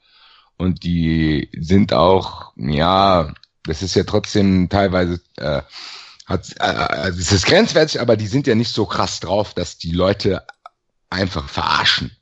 und 0.57 0.85
die 0.85 1.50
sind 1.59 1.92
auch, 1.92 2.52
ja, 2.57 3.33
das 3.64 3.83
ist 3.83 3.94
ja 3.94 4.05
trotzdem 4.05 4.68
teilweise, 4.68 5.20
äh, 5.37 5.62
hat, 6.27 6.55
äh, 6.59 6.62
also 6.62 7.18
es 7.18 7.33
ist 7.33 7.46
grenzwertig, 7.46 8.01
aber 8.01 8.16
die 8.16 8.27
sind 8.27 8.46
ja 8.46 8.55
nicht 8.55 8.72
so 8.72 8.87
krass 8.87 9.20
drauf, 9.20 9.55
dass 9.55 9.79
die 9.79 9.92
Leute 9.92 10.44
einfach 11.11 11.48
verarschen. 11.48 12.16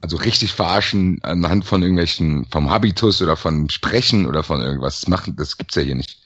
Also 0.00 0.16
richtig 0.16 0.52
verarschen 0.52 1.18
anhand 1.22 1.66
von 1.66 1.82
irgendwelchen, 1.82 2.46
vom 2.50 2.70
Habitus 2.70 3.20
oder 3.20 3.36
von 3.36 3.68
Sprechen 3.68 4.24
oder 4.26 4.42
von 4.42 4.62
irgendwas 4.62 5.06
machen, 5.08 5.36
das 5.36 5.58
gibt's 5.58 5.74
ja 5.74 5.82
hier 5.82 5.94
nicht. 5.94 6.18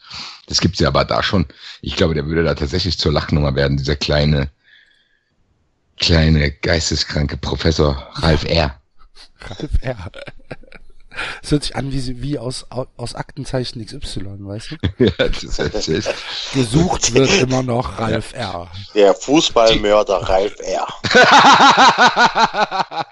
Das 0.46 0.60
gibt's 0.60 0.78
ja 0.78 0.88
aber 0.88 1.04
da 1.04 1.22
schon. 1.22 1.46
Ich 1.80 1.96
glaube, 1.96 2.14
der 2.14 2.26
würde 2.26 2.44
da 2.44 2.54
tatsächlich 2.54 2.98
zur 2.98 3.12
Lachnummer 3.12 3.56
werden, 3.56 3.76
dieser 3.76 3.96
kleine, 3.96 4.50
kleine 5.98 6.52
geisteskranke 6.52 7.36
Professor 7.36 8.10
Ralf 8.14 8.44
R. 8.44 8.80
Ralf 9.40 9.70
R. 9.80 10.12
Es 11.42 11.50
hört 11.50 11.64
sich 11.64 11.76
an 11.76 11.92
wie, 11.92 12.22
wie 12.22 12.38
aus, 12.38 12.66
aus 12.70 13.14
Aktenzeichen 13.14 13.84
XY, 13.84 14.38
weißt 14.40 14.72
du? 14.72 14.76
ja, 15.04 15.10
das 15.18 15.42
ist 15.42 15.88
echt. 15.88 16.14
Gesucht 16.54 17.14
wird 17.14 17.30
immer 17.40 17.62
noch 17.62 17.98
Ralf 17.98 18.34
R. 18.34 18.70
Der 18.94 19.14
Fußballmörder 19.14 20.16
Ralf 20.16 20.56
R. 20.60 20.86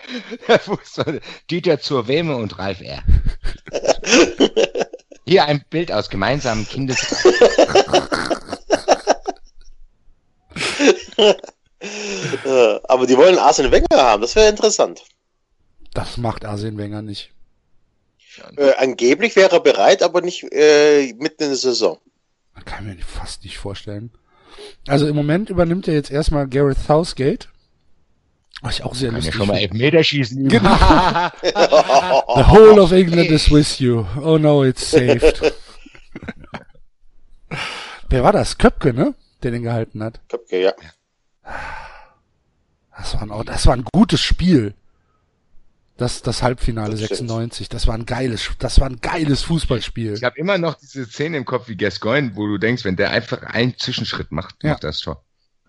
Der 0.48 0.58
Fußball, 0.58 1.20
Dieter 1.50 1.80
zur 1.80 2.08
Weme 2.08 2.36
und 2.36 2.58
Ralf 2.58 2.80
R. 2.80 3.02
Hier 5.24 5.44
ein 5.44 5.64
Bild 5.70 5.92
aus 5.92 6.10
gemeinsamen 6.10 6.66
Kindes. 6.66 7.24
Äh, 12.44 12.80
Aber 12.84 13.06
die 13.06 13.16
wollen 13.16 13.38
Arsene 13.38 13.70
Wenger 13.70 13.86
haben, 13.92 14.22
das 14.22 14.34
wäre 14.36 14.48
interessant. 14.48 15.02
Das 15.94 16.16
macht 16.16 16.44
Arsene 16.44 16.78
Wenger 16.78 17.02
nicht. 17.02 17.32
Äh, 18.56 18.72
angeblich 18.78 19.36
wäre 19.36 19.52
er 19.52 19.60
bereit, 19.60 20.02
aber 20.02 20.20
nicht 20.20 20.44
äh, 20.52 21.12
mitten 21.14 21.44
in 21.44 21.48
der 21.50 21.56
Saison. 21.56 21.98
Man 22.54 22.64
kann 22.64 22.86
mir 22.86 22.96
fast 22.98 23.44
nicht 23.44 23.58
vorstellen. 23.58 24.10
Also 24.86 25.06
im 25.06 25.16
Moment 25.16 25.50
übernimmt 25.50 25.88
er 25.88 25.94
jetzt 25.94 26.10
erstmal 26.10 26.48
Gareth 26.48 26.78
Southgate. 26.78 27.48
Was 28.60 28.78
ich 28.78 28.84
auch 28.84 28.94
sehr 28.94 29.10
Kann 29.10 29.16
ja 29.20 29.24
lustig 29.26 29.34
schon 29.34 29.48
mal. 29.48 29.58
Elfmeter 29.58 30.04
schießen. 30.04 30.48
Genau. 30.48 30.70
The 31.42 32.46
whole 32.48 32.80
of 32.80 32.92
England 32.92 33.30
is 33.30 33.50
with 33.50 33.80
you. 33.80 34.06
Oh 34.22 34.38
no, 34.38 34.62
it's 34.64 34.88
saved. 34.90 35.42
Wer 38.08 38.22
war 38.22 38.32
das? 38.32 38.58
Köpke, 38.58 38.92
ne? 38.94 39.14
Der 39.42 39.50
den 39.50 39.62
gehalten 39.62 40.02
hat. 40.02 40.20
Köpke, 40.28 40.60
ja. 40.62 40.72
Das 42.96 43.14
war 43.14 43.22
ein, 43.22 43.46
das 43.46 43.66
war 43.66 43.74
ein 43.74 43.84
gutes 43.92 44.20
Spiel. 44.20 44.74
Das, 45.98 46.22
das 46.22 46.42
Halbfinale 46.42 46.90
Das 46.92 47.00
stimmt. 47.04 47.18
96. 47.28 47.68
Das 47.68 47.86
war 47.86 47.94
ein 47.94 48.06
geiles, 48.06 48.50
das 48.58 48.80
war 48.80 48.88
ein 48.88 49.00
geiles 49.00 49.42
Fußballspiel. 49.42 50.14
Ich 50.14 50.24
habe 50.24 50.38
immer 50.38 50.58
noch 50.58 50.74
diese 50.74 51.04
Szene 51.06 51.36
im 51.36 51.44
Kopf 51.44 51.68
wie 51.68 51.76
Gascoigne, 51.76 52.32
wo 52.34 52.46
du 52.46 52.58
denkst, 52.58 52.84
wenn 52.84 52.96
der 52.96 53.10
einfach 53.10 53.42
einen 53.42 53.76
Zwischenschritt 53.78 54.32
macht, 54.32 54.56
Ja. 54.62 54.70
macht 54.70 54.84
das 54.84 55.00
Tor. 55.00 55.22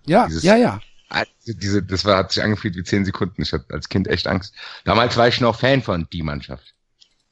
Ja, 0.05 0.27
dieses- 0.27 0.43
ja, 0.43 0.55
ja. 0.55 0.79
Also 1.09 1.29
diese, 1.45 1.83
das 1.83 2.05
war, 2.05 2.17
hat 2.17 2.31
sich 2.31 2.41
angefühlt 2.41 2.75
wie 2.75 2.83
zehn 2.83 3.05
Sekunden. 3.05 3.41
Ich 3.43 3.51
hatte 3.51 3.65
als 3.71 3.87
Kind 3.89 4.07
echt 4.07 4.25
Angst. 4.25 4.55
Damals 4.85 5.15
war 5.17 5.27
ich 5.27 5.39
noch 5.41 5.59
Fan 5.59 5.83
von 5.83 6.07
die 6.11 6.23
Mannschaft. 6.23 6.73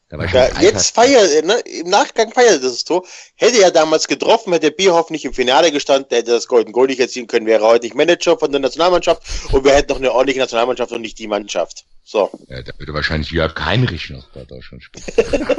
Da 0.09 0.17
war 0.19 0.25
ich 0.25 0.31
Ja, 0.33 0.49
jetzt 0.61 0.93
feiert, 0.93 1.45
ne, 1.45 1.53
im 1.61 1.89
Nachgang 1.89 2.31
feiert 2.31 2.63
das 2.63 2.83
Tor. 2.83 3.03
Hätte 3.35 3.63
er 3.63 3.71
damals 3.71 4.07
getroffen, 4.07 4.51
hätte 4.53 4.69
Bierhoff 4.69 5.09
nicht 5.09 5.25
im 5.25 5.33
Finale 5.33 5.71
gestanden, 5.71 6.09
der 6.09 6.19
hätte 6.19 6.31
das 6.31 6.47
Golden 6.47 6.73
Goal 6.73 6.87
nicht 6.87 6.99
erzielen 6.99 7.25
können, 7.27 7.45
wäre 7.47 7.63
er 7.63 7.69
heute 7.69 7.85
nicht 7.85 7.95
Manager 7.95 8.37
von 8.37 8.51
der 8.51 8.59
Nationalmannschaft 8.61 9.23
und 9.53 9.63
wir 9.63 9.73
hätten 9.73 9.91
noch 9.93 9.97
eine 9.99 10.11
ordentliche 10.11 10.41
Nationalmannschaft 10.41 10.91
und 10.91 11.01
nicht 11.01 11.17
die 11.17 11.27
Mannschaft. 11.27 11.85
So. 12.03 12.29
Ja, 12.47 12.61
da 12.61 12.71
würde 12.77 12.93
wahrscheinlich 12.93 13.31
Jörg 13.31 13.55
Heinrich 13.63 14.09
noch 14.09 14.27
bei 14.29 14.43
Deutschland 14.43 14.83
spielen. 14.83 15.47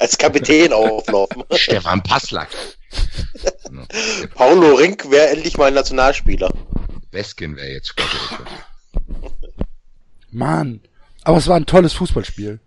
Als 0.00 0.18
Kapitän 0.18 0.72
auflaufen. 0.72 1.44
Stefan 1.54 2.02
Passlack. 2.02 2.48
Paulo 4.34 4.74
Rink 4.74 5.10
wäre 5.10 5.28
endlich 5.28 5.56
mal 5.56 5.66
ein 5.66 5.74
Nationalspieler. 5.74 6.52
Beskin 7.10 7.56
wäre 7.56 7.68
jetzt. 7.68 7.94
Mann. 10.30 10.80
Aber 11.22 11.38
es 11.38 11.48
war 11.48 11.56
ein 11.56 11.66
tolles 11.66 11.92
Fußballspiel. 11.94 12.60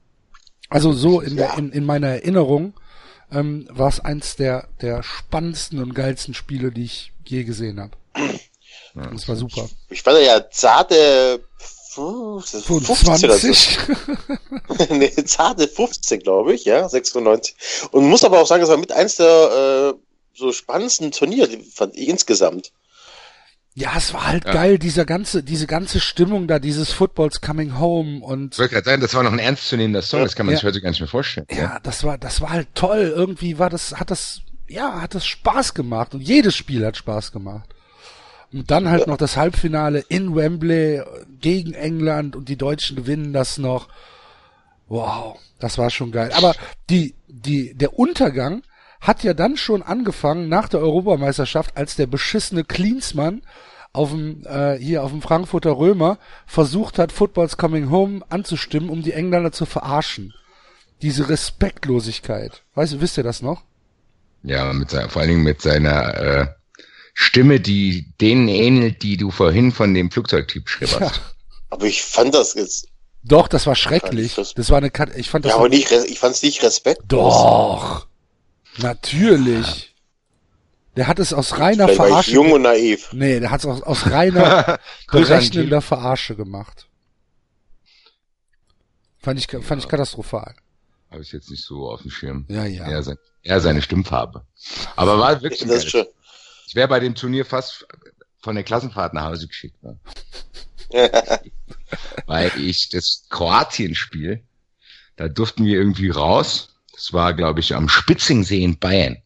Also 0.69 0.93
so 0.93 1.21
in, 1.21 1.35
der, 1.35 1.57
in, 1.57 1.71
in 1.71 1.85
meiner 1.85 2.07
Erinnerung 2.07 2.73
ähm, 3.31 3.67
war 3.71 3.89
es 3.89 3.99
eins 3.99 4.35
der, 4.35 4.67
der 4.81 5.03
spannendsten 5.03 5.79
und 5.79 5.93
geilsten 5.93 6.33
Spiele, 6.33 6.71
die 6.71 6.85
ich 6.85 7.11
je 7.25 7.43
gesehen 7.43 7.79
habe. 7.79 7.91
Das 8.95 9.27
war 9.27 9.35
super. 9.35 9.69
Ich 9.89 10.01
fand 10.03 10.19
ja 10.19 10.49
zarte 10.49 11.43
15 11.93 12.61
oder 12.69 12.81
so. 12.87 12.95
25. 12.95 13.79
nee, 14.91 15.11
zarte 15.25 15.67
15, 15.67 16.19
glaube 16.21 16.53
ich, 16.53 16.65
ja, 16.65 16.87
96. 16.87 17.55
Und 17.91 18.05
muss 18.09 18.23
aber 18.23 18.39
auch 18.41 18.47
sagen, 18.47 18.61
das 18.61 18.69
war 18.69 18.77
mit 18.77 18.91
eins 18.91 19.15
der 19.17 19.93
äh, 19.95 19.99
so 20.37 20.51
spannendsten 20.51 21.11
Turniere, 21.11 21.47
die 21.49 21.63
fand 21.63 21.95
ich 21.95 22.07
insgesamt. 22.07 22.71
Ja, 23.75 23.93
es 23.95 24.13
war 24.13 24.27
halt 24.27 24.45
geil, 24.45 24.77
dieser 24.79 25.05
ganze, 25.05 25.43
diese 25.43 25.67
ganze 25.67 25.99
Stimmung 25.99 26.47
da, 26.47 26.59
dieses 26.59 26.91
Footballs 26.91 27.39
Coming 27.39 27.79
Home 27.79 28.19
und 28.23 28.53
Ich 28.55 28.59
wollte 28.59 28.73
gerade 28.73 28.85
sagen, 28.85 29.01
das 29.01 29.13
war 29.13 29.23
noch 29.23 29.31
ein 29.31 29.39
ernstzunehmender 29.39 30.01
Song, 30.01 30.21
das 30.21 30.35
kann 30.35 30.47
man 30.47 30.53
Ja. 30.53 30.59
sich 30.59 30.65
heute 30.65 30.81
gar 30.81 30.89
nicht 30.89 30.99
mehr 30.99 31.07
vorstellen. 31.07 31.47
ja, 31.51 31.79
das 31.83 32.03
war, 32.03 32.17
das 32.17 32.41
war 32.41 32.49
halt 32.49 32.67
toll. 32.75 33.13
Irgendwie 33.15 33.57
war 33.59 33.69
das, 33.69 33.93
hat 33.95 34.11
das, 34.11 34.41
ja, 34.67 35.01
hat 35.01 35.15
das 35.15 35.25
Spaß 35.25 35.73
gemacht 35.75 36.13
und 36.13 36.21
jedes 36.21 36.55
Spiel 36.55 36.85
hat 36.85 36.97
Spaß 36.97 37.31
gemacht. 37.31 37.69
Und 38.51 38.71
dann 38.71 38.89
halt 38.89 39.07
noch 39.07 39.17
das 39.17 39.37
Halbfinale 39.37 40.03
in 40.09 40.35
Wembley 40.35 41.03
gegen 41.39 41.73
England 41.73 42.35
und 42.35 42.49
die 42.49 42.57
Deutschen 42.57 42.95
gewinnen 42.95 43.31
das 43.31 43.57
noch. 43.57 43.89
Wow, 44.87 45.37
das 45.59 45.77
war 45.77 45.91
schon 45.91 46.11
geil. 46.11 46.31
Aber 46.33 46.55
die, 46.89 47.13
die, 47.27 47.75
der 47.75 47.97
Untergang 47.97 48.63
hat 49.01 49.23
ja 49.23 49.33
dann 49.33 49.55
schon 49.55 49.83
angefangen 49.83 50.49
nach 50.49 50.67
der 50.67 50.79
Europameisterschaft, 50.79 51.77
als 51.77 51.95
der 51.95 52.07
beschissene 52.07 52.63
Klinsmann 52.63 53.41
auf 53.93 54.09
dem, 54.11 54.45
äh, 54.45 54.77
hier 54.77 55.03
auf 55.03 55.11
dem 55.11 55.21
Frankfurter 55.21 55.71
Römer 55.71 56.17
versucht 56.45 56.99
hat, 56.99 57.11
Footballs 57.11 57.57
Coming 57.57 57.89
Home 57.89 58.21
anzustimmen, 58.29 58.89
um 58.89 59.01
die 59.01 59.13
Engländer 59.13 59.51
zu 59.51 59.65
verarschen. 59.65 60.33
Diese 61.01 61.29
Respektlosigkeit. 61.29 62.63
Weißt 62.75 62.93
du, 62.93 63.01
wisst 63.01 63.17
ihr 63.17 63.23
das 63.23 63.41
noch? 63.41 63.63
Ja, 64.43 64.71
mit 64.73 64.89
seiner, 64.89 65.09
vor 65.09 65.21
allen 65.21 65.31
Dingen 65.31 65.43
mit 65.43 65.61
seiner 65.61 66.17
äh, 66.17 66.47
Stimme, 67.21 67.59
die 67.59 68.05
denen 68.21 68.47
ähnelt, 68.47 69.03
die 69.03 69.17
du 69.17 69.29
vorhin 69.29 69.73
von 69.73 69.93
dem 69.93 70.09
Flugzeugtyp 70.09 70.63
beschrieben 70.63 70.93
hast. 71.01 71.19
Aber 71.69 71.85
ich 71.85 72.01
fand 72.01 72.33
das 72.33 72.53
jetzt, 72.53 72.87
Doch, 73.23 73.49
das 73.49 73.67
war 73.67 73.75
schrecklich. 73.75 74.35
Das- 74.35 74.53
Das 74.53 74.69
war 74.69 74.77
eine 74.77 74.89
Kat 74.89 75.13
ich 75.17 75.29
fand 75.29 75.43
das 75.43 75.49
ja, 75.51 75.57
aber 75.57 75.67
nicht, 75.67 75.91
ich 75.91 76.17
fand's 76.17 76.41
nicht 76.41 76.63
respektlos. 76.63 77.33
Doch. 77.33 78.07
Natürlich. 78.77 79.93
Der 80.95 81.07
hat 81.07 81.19
es 81.19 81.33
aus 81.33 81.59
reiner 81.59 81.87
Vielleicht 81.89 81.99
war 81.99 82.05
ich 82.07 82.11
Verarsche. 82.11 82.31
jung 82.31 82.51
und 82.53 82.61
naiv. 82.61 83.09
Nee, 83.11 83.41
der 83.41 83.51
hat 83.51 83.59
es 83.59 83.65
aus, 83.65 83.81
aus 83.83 84.09
reiner 84.09 84.79
berechnender 85.11 85.81
Verarsche 85.81 86.37
gemacht. 86.37 86.87
Fand 89.21 89.37
ich, 89.39 89.47
fand 89.65 89.83
ich 89.83 89.89
katastrophal. 89.89 90.55
Habe 91.11 91.21
ich 91.21 91.33
jetzt 91.33 91.51
nicht 91.51 91.65
so 91.65 91.89
auf 91.91 92.01
dem 92.01 92.11
Schirm. 92.11 92.45
Ja, 92.47 92.63
ja. 92.65 92.89
Eher, 92.89 93.03
sein, 93.03 93.17
seine 93.43 93.81
Stimmfarbe. 93.81 94.45
Aber 94.95 95.19
war 95.19 95.41
wirklich 95.41 95.59
Das 95.67 95.83
ist 95.83 95.89
schon. 95.89 96.05
Ich 96.69 96.75
wäre 96.75 96.87
bei 96.87 96.99
dem 96.99 97.15
Turnier 97.15 97.45
fast 97.45 97.87
von 98.43 98.53
der 98.53 98.63
Klassenfahrt 98.63 99.15
nach 99.15 99.23
Hause 99.23 99.47
geschickt 99.47 99.81
worden. 99.81 99.99
Weil 102.27 102.51
ich 102.59 102.89
das 102.89 103.25
Kroatien-Spiel, 103.31 104.43
da 105.15 105.29
durften 105.29 105.65
wir 105.65 105.79
irgendwie 105.79 106.11
raus. 106.11 106.75
Das 106.93 107.11
war, 107.11 107.33
glaube 107.33 107.59
ich, 107.59 107.73
am 107.73 107.89
Spitzingsee 107.89 108.63
in 108.63 108.77
Bayern. 108.77 109.17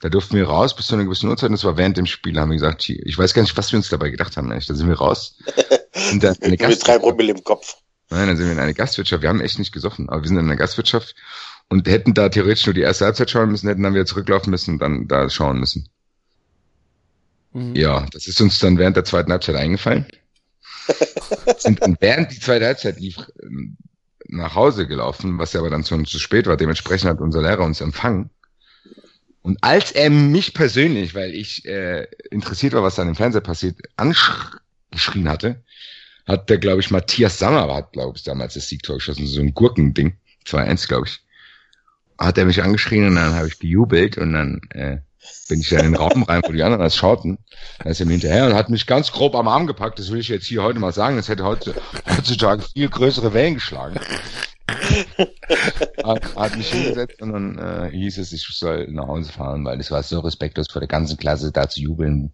Da 0.00 0.08
durften 0.08 0.34
wir 0.34 0.48
raus 0.48 0.74
bis 0.74 0.88
zu 0.88 0.96
einer 0.96 1.04
gewissen 1.04 1.28
Uhrzeit. 1.28 1.50
Und 1.50 1.52
das 1.52 1.62
war 1.62 1.76
während 1.76 1.98
dem 1.98 2.06
Spiel. 2.06 2.36
haben 2.36 2.50
wir 2.50 2.56
gesagt, 2.56 2.88
ich 2.88 3.16
weiß 3.16 3.32
gar 3.32 3.42
nicht, 3.42 3.56
was 3.56 3.70
wir 3.70 3.76
uns 3.76 3.88
dabei 3.88 4.10
gedacht 4.10 4.36
haben. 4.36 4.50
Eigentlich. 4.50 4.66
Da 4.66 4.74
sind 4.74 4.88
wir 4.88 4.98
raus. 4.98 5.38
Und 6.10 6.24
dann 6.24 6.36
eine 6.42 6.56
Mit 6.56 6.84
drei. 6.84 6.98
Promille 6.98 7.30
im 7.30 7.44
Kopf. 7.44 7.76
Nein, 8.10 8.26
dann 8.26 8.36
sind 8.36 8.46
wir 8.46 8.52
in 8.52 8.58
eine 8.58 8.74
Gastwirtschaft. 8.74 9.22
Wir 9.22 9.28
haben 9.28 9.40
echt 9.40 9.60
nicht 9.60 9.72
gesoffen, 9.72 10.08
aber 10.08 10.22
wir 10.22 10.28
sind 10.28 10.38
in 10.38 10.46
einer 10.46 10.56
Gastwirtschaft 10.56 11.14
und 11.68 11.86
hätten 11.86 12.12
da 12.12 12.28
theoretisch 12.28 12.66
nur 12.66 12.74
die 12.74 12.80
erste 12.80 13.04
Halbzeit 13.04 13.30
schauen 13.30 13.52
müssen, 13.52 13.68
hätten 13.68 13.84
dann 13.84 13.94
wieder 13.94 14.06
zurücklaufen 14.06 14.50
müssen 14.50 14.74
und 14.74 14.78
dann 14.80 15.06
da 15.06 15.30
schauen 15.30 15.60
müssen. 15.60 15.88
Mhm. 17.56 17.74
Ja, 17.74 18.04
das 18.12 18.26
ist 18.26 18.40
uns 18.42 18.58
dann 18.58 18.76
während 18.76 18.96
der 18.96 19.04
zweiten 19.04 19.32
Halbzeit 19.32 19.56
eingefallen. 19.56 20.04
sind 21.58 21.80
dann 21.80 21.96
während 22.00 22.30
die 22.30 22.38
zweite 22.38 22.66
Halbzeit 22.66 23.00
lief 23.00 23.16
ähm, 23.42 23.78
nach 24.28 24.54
Hause 24.54 24.86
gelaufen, 24.86 25.38
was 25.38 25.54
ja 25.54 25.60
aber 25.60 25.70
dann 25.70 25.82
schon 25.82 26.04
zu 26.04 26.18
spät 26.18 26.46
war. 26.46 26.58
Dementsprechend 26.58 27.08
hat 27.08 27.20
unser 27.20 27.40
Lehrer 27.40 27.64
uns 27.64 27.80
empfangen. 27.80 28.28
Und 29.40 29.56
als 29.62 29.92
er 29.92 30.10
mich 30.10 30.52
persönlich, 30.52 31.14
weil 31.14 31.34
ich 31.34 31.64
äh, 31.64 32.06
interessiert 32.30 32.74
war, 32.74 32.82
was 32.82 32.96
da 32.96 33.02
im 33.04 33.14
Fernseher 33.14 33.40
passiert, 33.40 33.78
angeschrien 33.96 35.28
hatte, 35.28 35.62
hat 36.26 36.50
der, 36.50 36.58
glaube 36.58 36.80
ich, 36.80 36.90
Matthias 36.90 37.38
Sammer 37.38 37.72
hat, 37.74 37.92
glaube 37.92 38.18
ich, 38.18 38.24
damals 38.24 38.54
das 38.54 38.68
Siegtor 38.68 38.96
geschossen, 38.96 39.26
so 39.26 39.40
ein 39.40 39.54
Gurkending. 39.54 40.18
2-1, 40.44 40.88
glaube 40.88 41.06
ich. 41.06 41.20
hat 42.18 42.36
er 42.36 42.44
mich 42.44 42.62
angeschrien 42.62 43.06
und 43.06 43.16
dann 43.16 43.34
habe 43.34 43.48
ich 43.48 43.58
gejubelt 43.58 44.18
und 44.18 44.34
dann 44.34 44.60
äh, 44.70 44.98
bin 45.48 45.60
ich 45.60 45.68
dann 45.70 45.80
in 45.80 45.92
den 45.92 45.96
Raum 45.96 46.22
rein, 46.22 46.42
wo 46.44 46.52
die 46.52 46.62
anderen 46.62 46.82
das 46.82 46.96
schauten. 46.96 47.38
Da 47.82 47.90
ist 47.90 48.00
er 48.00 48.06
mir 48.06 48.12
hinterher 48.12 48.46
und 48.46 48.54
hat 48.54 48.68
mich 48.68 48.86
ganz 48.86 49.12
grob 49.12 49.34
am 49.34 49.48
Arm 49.48 49.66
gepackt. 49.66 49.98
Das 49.98 50.10
will 50.10 50.20
ich 50.20 50.28
jetzt 50.28 50.46
hier 50.46 50.62
heute 50.62 50.78
mal 50.78 50.92
sagen. 50.92 51.16
Das 51.16 51.28
hätte 51.28 51.44
heute, 51.44 51.74
heutzutage 52.16 52.62
viel 52.62 52.88
größere 52.88 53.34
Wellen 53.34 53.54
geschlagen. 53.54 53.98
hat, 56.02 56.34
hat 56.34 56.56
mich 56.56 56.72
hingesetzt 56.72 57.22
und 57.22 57.32
dann 57.32 57.58
äh, 57.58 57.90
hieß 57.90 58.18
es, 58.18 58.32
ich 58.32 58.44
soll 58.50 58.88
nach 58.90 59.06
Hause 59.06 59.30
fahren, 59.32 59.64
weil 59.64 59.78
es 59.78 59.92
war 59.92 60.02
so 60.02 60.18
respektlos 60.20 60.68
vor 60.68 60.80
der 60.80 60.88
ganzen 60.88 61.16
Klasse 61.16 61.52
da 61.52 61.68
zu 61.68 61.80
jubeln. 61.80 62.32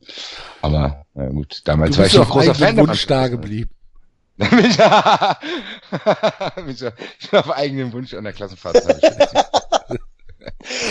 Aber 0.63 1.05
äh, 1.15 1.29
gut, 1.29 1.61
damals 1.65 1.99
war 1.99 2.07
ich 2.07 2.15
noch 2.15 2.23
auf 2.23 2.31
großer 2.31 2.55
Fan. 2.55 2.77
Wunsch 2.79 3.07
da 3.07 3.29
geblieben. 3.29 3.71
ich 4.39 4.49
bin 7.29 7.39
auf 7.39 7.51
eigenen 7.51 7.93
Wunsch 7.93 8.15
an 8.15 8.25
der 8.25 8.33
Klassenfahrt. 8.33 8.83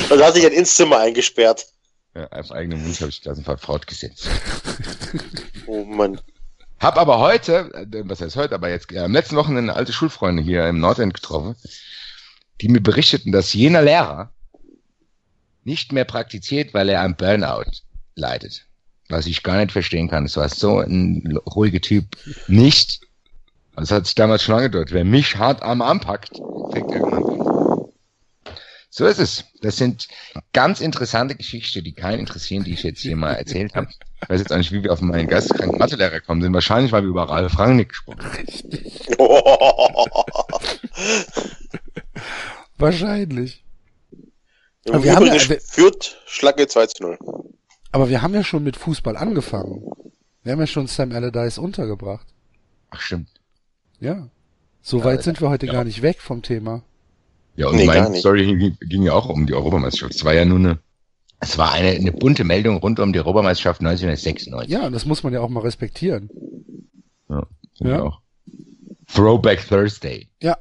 Also 0.10 0.25
hat 0.25 0.34
sich 0.34 0.45
ein 0.45 0.51
ins 0.51 0.75
Zimmer 0.75 0.99
eingesperrt. 0.99 1.67
Ja, 2.15 2.28
auf 2.28 2.52
eigenen 2.52 2.84
Wunsch 2.86 3.00
habe 3.00 3.10
ich 3.10 3.21
Klassenfahrt 3.21 3.62
fortgesetzt. 3.62 4.28
Oh 5.67 5.86
Mann. 5.86 6.19
Hab 6.80 6.97
aber 6.97 7.19
heute, 7.19 7.71
äh, 7.74 8.04
was 8.06 8.21
heißt 8.21 8.36
heute, 8.36 8.56
aber 8.56 8.69
jetzt 8.69 8.91
äh, 8.91 9.00
am 9.00 9.13
letzten 9.13 9.36
Wochenende 9.36 9.76
alte 9.76 9.93
Schulfreunde 9.93 10.41
hier 10.41 10.67
im 10.67 10.80
Nordend 10.80 11.13
getroffen, 11.13 11.56
die 12.60 12.67
mir 12.67 12.82
berichteten, 12.82 13.32
dass 13.32 13.54
jener 13.54 13.84
Lehrer 13.84 14.32
nicht 15.63 15.91
mehr 15.91 16.06
praktiziert, 16.06 16.74
weil 16.74 16.89
er 16.89 17.02
am 17.02 17.15
Burnout 17.15 17.71
leidet. 18.15 18.65
Was 19.10 19.28
ich 19.28 19.43
gar 19.43 19.58
nicht 19.58 19.71
verstehen 19.71 20.10
kann. 20.10 20.26
Es 20.26 20.36
war 20.36 20.50
so 20.50 20.80
ein 20.80 21.39
ruhiger 21.45 21.82
Typ. 21.82 22.17
Nicht. 22.47 23.02
Das 23.76 23.91
hat 23.91 24.06
sich 24.06 24.15
damals 24.15 24.43
schon 24.43 24.56
angedeutet. 24.56 24.93
Wer 24.93 25.06
mich 25.06 25.38
hart 25.38 25.62
am 25.62 25.82
anpackt, 25.82 26.32
kriegt 26.71 26.91
irgendwann. 26.91 27.31
So 28.93 29.06
ist 29.06 29.19
es. 29.19 29.45
Das 29.62 29.77
sind 29.77 30.10
ganz 30.51 30.82
interessante 30.82 31.36
Geschichten, 31.36 31.82
die 31.82 31.93
keinen 31.93 32.19
interessieren, 32.19 32.65
die 32.65 32.73
ich 32.73 32.84
jetzt 32.84 32.99
hier 32.99 33.15
mal 33.15 33.36
erzählt 33.36 33.73
habe. 33.73 33.88
Ich 34.21 34.30
weiß 34.30 34.41
jetzt 34.41 34.51
auch 34.51 34.58
nicht, 34.58 34.73
wie 34.73 34.84
wir 34.84 34.91
auf 34.91 34.99
meinen 34.99 35.30
geisteskranken 35.30 35.80
Mathelehrer 35.80 36.19
gekommen 36.19 36.41
sind. 36.41 36.54
Wahrscheinlich, 36.54 36.91
weil 36.91 37.04
wir 37.04 37.10
über 37.10 37.23
Ralf 37.23 37.58
Rangnick 37.58 37.88
gesprochen 37.89 38.19
haben. 38.21 38.45
Wahrscheinlich. 42.77 43.63
Im 44.84 44.95
Aber 44.95 45.04
wir 45.06 45.15
haben 45.15 45.25
ja- 45.27 45.39
führt 45.39 46.21
Schlacke 46.25 46.67
2 46.67 46.86
zu 46.88 47.04
0. 47.04 47.17
Aber 47.93 48.10
wir 48.10 48.21
haben 48.21 48.34
ja 48.34 48.43
schon 48.43 48.63
mit 48.63 48.75
Fußball 48.75 49.15
angefangen. 49.15 49.89
Wir 50.43 50.51
haben 50.51 50.60
ja 50.60 50.67
schon 50.67 50.88
Sam 50.88 51.13
Allardyce 51.13 51.60
untergebracht. 51.60 52.27
Ach, 52.89 52.99
stimmt. 52.99 53.30
Ja. 54.01 54.27
So 54.82 55.06
weit 55.06 55.23
sind 55.23 55.39
wir 55.39 55.49
heute 55.49 55.67
gar 55.67 55.86
nicht 55.86 56.01
weg 56.01 56.19
vom 56.19 56.41
Thema. 56.41 56.84
Ja, 57.62 57.67
und 57.67 57.76
Nee, 57.76 57.86
meine. 57.86 58.15
Story 58.17 58.76
ging, 58.82 59.04
ja 59.04 59.13
auch 59.13 59.30
um 59.30 59.45
die 59.45 59.54
Europameisterschaft. 59.54 60.15
Es 60.15 60.26
war 60.26 60.34
ja 60.34 60.45
nur 60.45 60.58
eine, 60.58 60.80
es 61.39 61.60
war 61.60 61.71
eine, 61.74 61.89
eine 61.89 62.12
bunte 62.12 62.43
Meldung 62.43 62.78
rund 62.78 63.00
um 63.00 63.13
die 63.13 63.19
Europameisterschaft 63.19 63.82
1996. 63.82 64.67
Ja, 64.71 64.88
und 64.88 64.93
das 64.93 65.06
muss 65.06 65.21
man 65.21 65.32
ja 65.32 65.41
auch 65.41 65.50
mal 65.50 65.60
respektieren. 65.62 66.30
Ja, 67.30 67.45
Ja. 67.76 68.02
auch. 68.02 68.19
Throwback 69.13 69.67
Thursday. 69.67 70.28
Ja. 70.41 70.58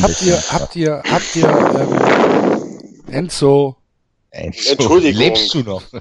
Habt 0.00 0.22
ihr, 0.22 0.36
habt 0.50 0.76
ihr, 0.76 1.02
habt 1.10 1.36
ihr, 1.36 1.48
ähm, 1.48 3.12
Enzo, 3.12 3.76
Enzo, 4.30 4.72
Entschuldigung. 4.72 5.20
Lebst 5.20 5.52
du 5.52 5.58
noch? 5.62 5.82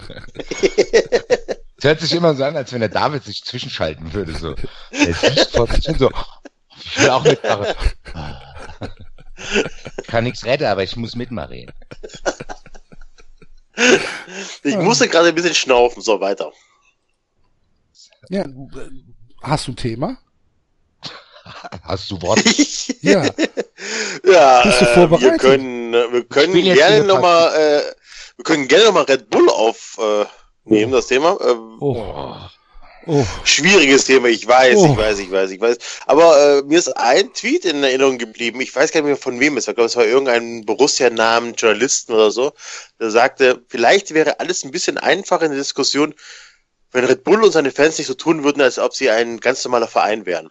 Es 1.77 1.85
hört 1.85 1.99
sich 1.99 2.13
immer 2.13 2.35
so 2.35 2.43
an, 2.43 2.55
als 2.55 2.71
wenn 2.73 2.79
der 2.81 2.89
David 2.89 3.23
sich 3.23 3.43
zwischenschalten 3.43 4.13
würde. 4.13 4.33
So. 4.35 4.53
Der 4.53 5.13
sieht 5.15 5.47
vor 5.51 5.65
sich 5.65 5.83
hin 5.83 5.95
so, 5.97 6.11
ich 6.77 6.99
will 6.99 7.09
auch 7.09 7.23
mitmachen. 7.23 7.65
Ich 10.01 10.07
kann 10.07 10.23
nichts 10.23 10.45
retten, 10.45 10.65
aber 10.65 10.83
ich 10.83 10.95
muss 10.95 11.15
mitmachen. 11.15 11.71
Ich 14.63 14.77
musste 14.77 15.07
gerade 15.07 15.29
ein 15.29 15.35
bisschen 15.35 15.55
schnaufen. 15.55 16.01
So, 16.01 16.19
weiter. 16.19 16.51
ja, 18.29 18.45
hast 19.41 19.67
du 19.67 19.71
ein 19.71 19.75
Thema? 19.75 20.17
Hast 21.83 22.11
du 22.11 22.21
Wort? 22.21 22.39
Ja. 23.01 23.23
Ja, 24.23 24.61
Bist 24.61 24.81
du 24.81 24.85
äh, 24.85 24.87
wir 24.87 24.93
vorbereitet? 24.93 25.39
können, 25.41 25.91
äh, 25.95 26.11
wir 26.13 26.23
können 26.25 26.53
bin 26.53 26.65
jetzt 26.65 26.77
gerne 26.77 27.03
nochmal, 27.03 27.51
äh, 27.55 27.81
wir 28.35 28.43
können 28.43 28.67
gerne 28.67 28.85
nochmal 28.85 29.05
Red 29.05 29.27
Bull 29.31 29.49
aufnehmen, 29.49 30.21
äh, 30.21 30.25
nehmen, 30.65 30.91
das 30.91 31.07
Thema. 31.07 31.35
Ähm, 31.43 31.77
Oh, 31.79 32.35
oh, 33.05 33.25
Schwieriges 33.43 34.05
Thema, 34.05 34.27
ich 34.27 34.47
weiß, 34.47 34.77
Oh. 34.77 34.91
ich 34.91 34.97
weiß, 34.97 35.19
ich 35.19 35.31
weiß, 35.31 35.51
ich 35.51 35.59
weiß. 35.61 35.77
Aber 36.05 36.59
äh, 36.59 36.61
mir 36.63 36.79
ist 36.79 36.95
ein 36.97 37.33
Tweet 37.33 37.65
in 37.65 37.83
Erinnerung 37.83 38.17
geblieben. 38.17 38.61
Ich 38.61 38.75
weiß 38.75 38.91
gar 38.91 39.01
nicht 39.01 39.07
mehr 39.07 39.17
von 39.17 39.39
wem 39.39 39.57
es 39.57 39.67
war. 39.67 39.71
Ich 39.71 39.75
glaube, 39.75 39.87
es 39.87 39.95
war 39.95 40.05
irgendein 40.05 40.65
Borussia-Namen, 40.65 41.55
Journalisten 41.55 42.13
oder 42.13 42.31
so. 42.31 42.53
Der 42.99 43.11
sagte, 43.11 43.61
vielleicht 43.67 44.13
wäre 44.13 44.39
alles 44.39 44.63
ein 44.63 44.71
bisschen 44.71 44.97
einfacher 44.97 45.45
in 45.45 45.51
der 45.51 45.59
Diskussion, 45.59 46.13
wenn 46.91 47.05
Red 47.05 47.23
Bull 47.23 47.43
und 47.43 47.51
seine 47.51 47.71
Fans 47.71 47.97
nicht 47.97 48.07
so 48.07 48.13
tun 48.13 48.43
würden, 48.43 48.61
als 48.61 48.77
ob 48.79 48.93
sie 48.93 49.09
ein 49.09 49.39
ganz 49.39 49.63
normaler 49.63 49.87
Verein 49.87 50.25
wären. 50.25 50.49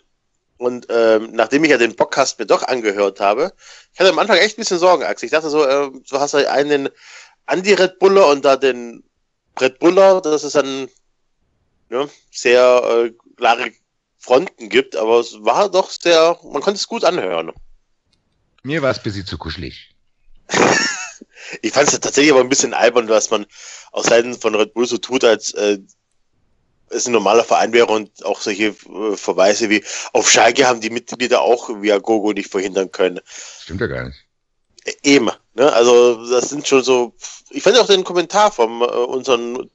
Und 0.56 0.86
ähm, 0.90 1.30
nachdem 1.32 1.64
ich 1.64 1.70
ja 1.70 1.78
den 1.78 1.96
Podcast 1.96 2.38
mir 2.38 2.46
doch 2.46 2.62
angehört 2.62 3.18
habe, 3.20 3.52
ich 3.94 4.00
hatte 4.00 4.10
am 4.10 4.18
Anfang 4.18 4.36
echt 4.36 4.56
ein 4.58 4.60
bisschen 4.62 4.78
Sorgen, 4.78 5.04
Axel. 5.04 5.26
Ich 5.26 5.32
dachte 5.32 5.48
so, 5.48 5.64
äh, 5.64 5.90
du 5.90 6.20
hast 6.20 6.34
halt 6.34 6.48
einen 6.48 6.88
Anti-Red 7.46 7.98
Buller 7.98 8.26
und 8.28 8.44
da 8.44 8.56
den 8.56 9.02
Red 9.58 9.78
Buller, 9.78 10.20
das 10.20 10.44
ist 10.44 10.54
dann 10.54 10.88
ne, 11.90 12.08
sehr 12.30 13.04
äh, 13.06 13.12
klare 13.36 13.72
Fronten 14.18 14.68
gibt, 14.68 14.96
aber 14.96 15.20
es 15.20 15.34
war 15.40 15.70
doch 15.70 15.90
sehr, 15.90 16.38
man 16.44 16.62
konnte 16.62 16.78
es 16.78 16.86
gut 16.86 17.04
anhören. 17.04 17.52
Mir 18.62 18.82
war 18.82 18.90
es 18.90 18.98
ein 18.98 19.02
bisschen 19.02 19.26
zu 19.26 19.38
kuschelig. 19.38 19.94
Ich 21.62 21.72
fand 21.72 21.88
es 21.88 21.98
tatsächlich 21.98 22.32
aber 22.32 22.42
ein 22.42 22.48
bisschen 22.48 22.74
albern, 22.74 23.08
dass 23.08 23.30
man 23.30 23.44
aus 23.90 24.06
Seiten 24.06 24.34
von 24.34 24.54
Red 24.54 24.72
Bull 24.72 24.86
so 24.86 24.98
tut, 24.98 25.24
als 25.24 25.52
äh, 25.54 25.78
es 26.90 27.06
ein 27.06 27.12
normaler 27.12 27.44
Verein 27.44 27.72
wäre 27.72 27.86
und 27.86 28.24
auch 28.24 28.40
solche 28.40 28.66
äh, 28.66 29.16
Verweise 29.16 29.68
wie 29.68 29.82
auf 30.12 30.30
Schalke 30.30 30.66
haben 30.66 30.80
die 30.80 30.90
Mitglieder 30.90 31.40
auch 31.40 31.70
via 31.82 31.98
Gogo 31.98 32.32
nicht 32.32 32.50
verhindern 32.50 32.92
können. 32.92 33.20
Stimmt 33.62 33.80
ja 33.80 33.86
gar 33.86 34.04
nicht. 34.06 34.18
Äh, 34.84 34.92
Eben, 35.02 35.30
ne? 35.54 35.72
Also 35.72 36.28
das 36.30 36.50
sind 36.50 36.68
schon 36.68 36.84
so. 36.84 37.14
Ich 37.50 37.62
fand 37.62 37.78
auch 37.78 37.86
den 37.86 38.04
Kommentar 38.04 38.52
vom 38.52 38.82
äh, 38.82 38.84
unseren 38.84 39.70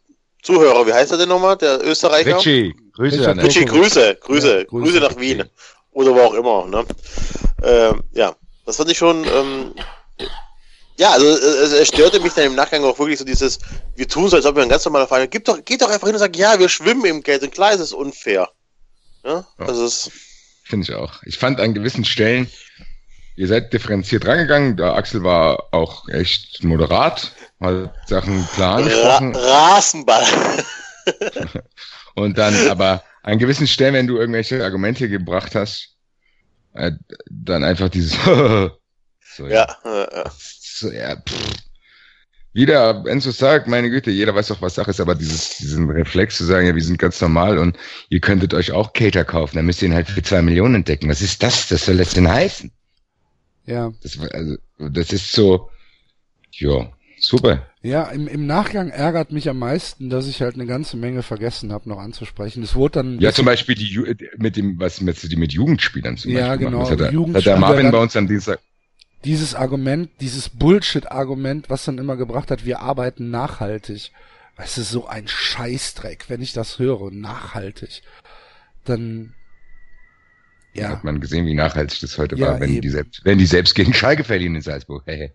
Zuhörer, 0.45 0.86
wie 0.86 0.93
heißt 0.93 1.12
er 1.12 1.17
denn 1.17 1.29
nochmal? 1.29 1.58
Der 1.58 1.84
Österreicher? 1.84 2.38
Richie, 2.38 2.75
Grüße. 2.93 3.36
Richie, 3.38 3.65
Grüße, 3.65 4.15
Grüße, 4.21 4.58
Ja, 4.60 4.63
Grüße. 4.63 4.65
Grüße 4.65 4.99
nach 4.99 5.17
Wien. 5.19 5.43
Oder 5.91 6.13
wo 6.13 6.19
auch 6.21 6.34
immer, 6.36 6.65
ne? 6.67 6.86
Ähm, 7.63 8.03
ja, 8.13 8.36
das 8.65 8.77
fand 8.77 8.91
ich 8.91 8.97
schon, 8.97 9.23
ähm, 9.25 9.73
ja, 10.97 11.12
also 11.12 11.25
es, 11.27 11.71
es 11.73 11.88
störte 11.88 12.19
mich 12.19 12.34
dann 12.34 12.45
im 12.45 12.55
Nachgang 12.55 12.84
auch 12.84 12.97
wirklich 12.99 13.17
so 13.19 13.25
dieses, 13.25 13.60
wir 13.95 14.08
tun 14.08 14.29
so, 14.29 14.36
als 14.36 14.45
ob 14.45 14.55
wir 14.55 14.63
ein 14.63 14.69
ganz 14.69 14.86
normaler 14.86 15.08
Verein 15.08 15.29
Gib 15.29 15.45
doch, 15.45 15.63
geht 15.65 15.81
doch 15.81 15.89
einfach 15.89 16.08
hin 16.08 16.15
und 16.15 16.19
sag, 16.19 16.36
ja, 16.38 16.60
wir 16.60 16.69
schwimmen 16.69 17.05
im 17.05 17.21
Geld 17.23 17.43
und 17.43 17.51
klar 17.53 17.73
ist 17.73 17.79
es 17.81 17.91
unfair. 17.93 18.49
Ja, 19.23 19.45
Ja. 19.60 19.65
also 19.65 19.86
es, 19.86 20.12
Finde 20.63 20.86
ich 20.89 20.93
auch. 20.95 21.21
Ich 21.23 21.38
fand 21.38 21.60
an 21.60 21.73
gewissen 21.73 22.05
Stellen, 22.05 22.49
ihr 23.36 23.47
seid 23.47 23.71
differenziert 23.73 24.25
rangegangen. 24.25 24.77
Der 24.77 24.95
Axel 24.95 25.23
war 25.23 25.67
auch 25.71 26.08
echt 26.10 26.63
moderat, 26.63 27.31
hat 27.60 27.94
Sachen 28.08 28.48
klar 28.54 28.80
Ra 28.80 29.18
angesprochen. 29.18 29.36
Rasenball. 29.36 30.26
Und 32.15 32.38
dann, 32.38 32.70
aber 32.70 33.04
an 33.24 33.39
gewissen 33.39 33.68
Stellen, 33.68 33.94
wenn 33.94 34.08
du 34.08 34.18
irgendwelche 34.18 34.63
Argumente 34.63 35.10
gebracht 35.10 35.56
hast, 35.56 35.96
äh, 36.74 36.91
dann 37.30 37.63
einfach 37.63 37.89
dieses 37.89 38.13
so, 38.24 39.48
ja, 39.48 39.63
äh. 39.84 40.30
so, 40.32 40.91
ja 40.91 41.15
pff. 41.15 41.65
Wieder, 42.54 43.04
Enzo 43.06 43.32
sagt, 43.32 43.68
meine 43.68 43.89
Güte, 43.89 44.12
jeder 44.12 44.34
weiß 44.34 44.48
doch, 44.48 44.62
was 44.62 44.76
Sache 44.76 44.91
ist, 44.91 45.02
aber 45.02 45.13
dieses, 45.13 45.58
diesen 45.58 45.89
Reflex 45.89 46.38
zu 46.38 46.46
sagen, 46.46 46.65
ja, 46.65 46.74
wir 46.74 46.82
sind 46.82 46.98
ganz 46.98 47.20
normal 47.20 47.58
und 47.58 47.78
ihr 48.08 48.22
könntet 48.22 48.54
euch 48.54 48.72
auch 48.72 48.94
Cater 48.94 49.26
kaufen, 49.26 49.58
dann 49.58 49.65
müsst 49.65 49.82
ihr 49.82 49.89
ihn 49.89 49.94
halt 49.94 50.08
für 50.08 50.24
zwei 50.24 50.41
Millionen 50.41 50.76
entdecken. 50.76 51.10
Was 51.10 51.22
ist 51.22 51.44
das? 51.44 51.68
Das 51.68 51.86
soll 51.86 51.98
das 51.98 52.13
denn 52.13 52.32
heißen? 52.32 52.72
ja. 53.65 53.91
Das, 54.02 54.18
also, 54.20 54.56
das 54.78 55.12
ist 55.12 55.34
so, 55.34 55.70
ja, 56.52 56.89
super. 57.25 57.65
Ja, 57.81 58.03
im, 58.09 58.27
im 58.27 58.45
Nachgang 58.47 58.89
ärgert 58.89 59.31
mich 59.31 59.49
am 59.49 59.59
meisten, 59.59 60.09
dass 60.09 60.27
ich 60.27 60.41
halt 60.41 60.55
eine 60.55 60.65
ganze 60.65 60.97
Menge 60.97 61.23
vergessen 61.23 61.71
habe, 61.71 61.89
noch 61.89 61.99
anzusprechen. 61.99 62.63
Es 62.63 62.75
wurde 62.75 63.03
dann. 63.03 63.19
Ja, 63.19 63.31
zum 63.31 63.45
Beispiel 63.45 63.75
die 63.75 63.88
Ju- 63.88 64.15
mit 64.38 64.55
dem, 64.55 64.79
was 64.79 65.01
mit, 65.01 65.21
die 65.31 65.35
mit 65.35 65.51
Jugendspielern 65.53 66.17
zum 66.17 66.31
Ja, 66.31 66.49
Beispiel 66.49 66.65
genau, 66.67 66.79
machen. 66.79 66.97
Das 66.97 67.07
hat 67.07 67.13
Jugendspieler 67.13 67.55
hat 67.55 67.61
der 67.61 67.69
Marvin 67.69 67.91
bei 67.91 67.97
uns 67.99 68.15
am 68.15 68.27
Dienstag, 68.27 68.59
dieses 69.23 69.55
Argument, 69.55 70.09
dieses 70.21 70.49
Bullshit-Argument, 70.49 71.69
was 71.69 71.85
dann 71.85 71.97
immer 71.97 72.15
gebracht 72.15 72.51
hat, 72.51 72.65
wir 72.65 72.79
arbeiten 72.81 73.31
nachhaltig. 73.31 74.11
Weißt 74.57 74.77
du, 74.77 74.83
so 74.83 75.07
ein 75.07 75.27
Scheißdreck, 75.27 76.25
wenn 76.29 76.41
ich 76.41 76.53
das 76.53 76.79
höre, 76.79 77.11
nachhaltig. 77.11 78.03
Dann, 78.85 79.33
ja, 80.73 80.89
hat 80.89 81.03
man 81.03 81.19
gesehen, 81.19 81.45
wie 81.45 81.53
nachhaltig 81.55 81.99
das 82.01 82.17
heute 82.17 82.38
Ja, 82.38 82.47
war, 82.47 82.59
wenn 82.59 82.69
eben. 82.69 82.81
die 82.81 82.89
selbst, 82.89 83.21
wenn 83.25 83.38
die 83.38 83.45
selbst 83.47 83.75
gegen 83.75 83.93
Schalke 83.93 84.23
verlieren 84.23 84.55
in 84.55 84.61
Salzburg. 84.61 85.03
Hey, 85.05 85.17
hey. 85.17 85.31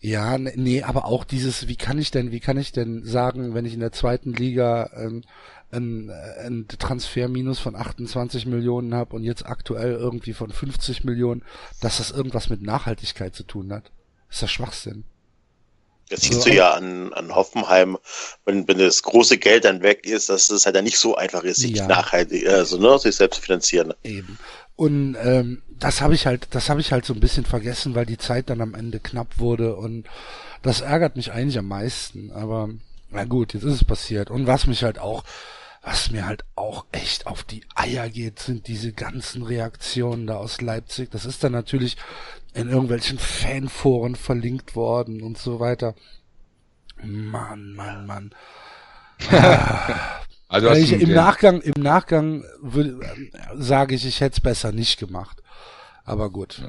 Ja, 0.00 0.36
ne- 0.38 0.52
nee, 0.56 0.82
aber 0.82 1.04
auch 1.04 1.24
dieses, 1.24 1.68
wie 1.68 1.76
kann 1.76 1.98
ich 1.98 2.10
denn, 2.10 2.32
wie 2.32 2.40
kann 2.40 2.56
ich 2.58 2.72
denn 2.72 3.04
sagen, 3.04 3.54
wenn 3.54 3.64
ich 3.64 3.74
in 3.74 3.80
der 3.80 3.92
zweiten 3.92 4.32
Liga 4.32 4.90
ähm, 4.96 5.22
ein, 5.70 6.10
ein 6.10 6.66
Transferminus 6.78 7.58
von 7.58 7.76
28 7.76 8.46
Millionen 8.46 8.94
habe 8.94 9.14
und 9.16 9.22
jetzt 9.24 9.46
aktuell 9.46 9.92
irgendwie 9.92 10.32
von 10.34 10.50
50 10.50 11.04
Millionen, 11.04 11.42
dass 11.80 11.98
das 11.98 12.10
irgendwas 12.10 12.50
mit 12.50 12.62
Nachhaltigkeit 12.62 13.34
zu 13.34 13.44
tun 13.44 13.72
hat? 13.72 13.90
Das 14.28 14.36
ist 14.36 14.42
ja 14.42 14.48
Schwachsinn. 14.48 15.04
Das 16.10 16.20
siehst 16.22 16.44
du 16.44 16.52
ja 16.52 16.72
an, 16.74 17.12
an 17.14 17.34
Hoffenheim, 17.34 17.96
wenn, 18.44 18.68
wenn 18.68 18.76
das 18.78 19.02
große 19.02 19.38
Geld 19.38 19.64
dann 19.64 19.80
weg 19.82 20.04
ist, 20.04 20.28
dass 20.28 20.50
es 20.50 20.66
halt 20.66 20.76
dann 20.76 20.84
nicht 20.84 20.98
so 20.98 21.14
einfach 21.16 21.42
ist, 21.42 21.58
sich 21.60 21.76
Ja. 21.76 21.86
nachhaltig, 21.86 22.46
also 22.48 22.76
ne, 22.78 22.98
sich 22.98 23.16
selbst 23.16 23.36
zu 23.36 23.42
finanzieren. 23.42 23.94
Eben. 24.02 24.38
Und 24.76 25.16
ähm, 25.22 25.62
das 25.82 26.00
habe 26.00 26.14
ich 26.14 26.26
halt, 26.26 26.48
das 26.52 26.68
habe 26.70 26.80
ich 26.80 26.92
halt 26.92 27.04
so 27.04 27.12
ein 27.12 27.20
bisschen 27.20 27.44
vergessen, 27.44 27.96
weil 27.96 28.06
die 28.06 28.18
Zeit 28.18 28.50
dann 28.50 28.60
am 28.60 28.74
Ende 28.74 29.00
knapp 29.00 29.38
wurde 29.38 29.74
und 29.74 30.06
das 30.62 30.80
ärgert 30.80 31.16
mich 31.16 31.32
eigentlich 31.32 31.58
am 31.58 31.66
meisten. 31.66 32.30
Aber 32.30 32.70
na 33.10 33.24
gut, 33.24 33.52
jetzt 33.52 33.64
ist 33.64 33.74
es 33.74 33.84
passiert. 33.84 34.30
Und 34.30 34.46
was 34.46 34.68
mich 34.68 34.84
halt 34.84 35.00
auch, 35.00 35.24
was 35.82 36.12
mir 36.12 36.24
halt 36.24 36.44
auch 36.54 36.86
echt 36.92 37.26
auf 37.26 37.42
die 37.42 37.64
Eier 37.74 38.08
geht, 38.08 38.38
sind 38.38 38.68
diese 38.68 38.92
ganzen 38.92 39.42
Reaktionen 39.42 40.28
da 40.28 40.36
aus 40.36 40.60
Leipzig. 40.60 41.10
Das 41.10 41.24
ist 41.24 41.42
dann 41.42 41.52
natürlich 41.52 41.96
in 42.54 42.68
irgendwelchen 42.68 43.18
Fanforen 43.18 44.14
verlinkt 44.14 44.76
worden 44.76 45.20
und 45.20 45.36
so 45.36 45.58
weiter. 45.58 45.96
Mann, 47.02 47.72
Mann, 47.72 48.06
Mann. 48.06 48.30
Also 50.52 50.70
ich, 50.72 50.92
im 50.92 51.14
Nachgang, 51.14 51.62
im 51.62 51.82
Nachgang 51.82 52.44
würde, 52.60 53.00
sage 53.54 53.94
ich, 53.94 54.04
ich 54.04 54.20
hätte 54.20 54.34
es 54.34 54.40
besser 54.40 54.70
nicht 54.70 55.00
gemacht. 55.00 55.41
Aber 56.04 56.30
gut. 56.30 56.60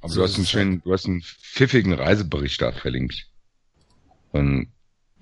Aber 0.00 0.08
So 0.12 0.20
du 0.20 0.22
hast 0.24 0.36
einen 0.36 0.46
schönen, 0.46 0.82
du 0.82 0.92
hast 0.92 1.06
einen 1.06 1.22
pfiffigen 1.22 1.92
Reisebericht 1.92 2.60
da 2.62 2.72
verlinkt. 2.72 3.26
Von 4.30 4.68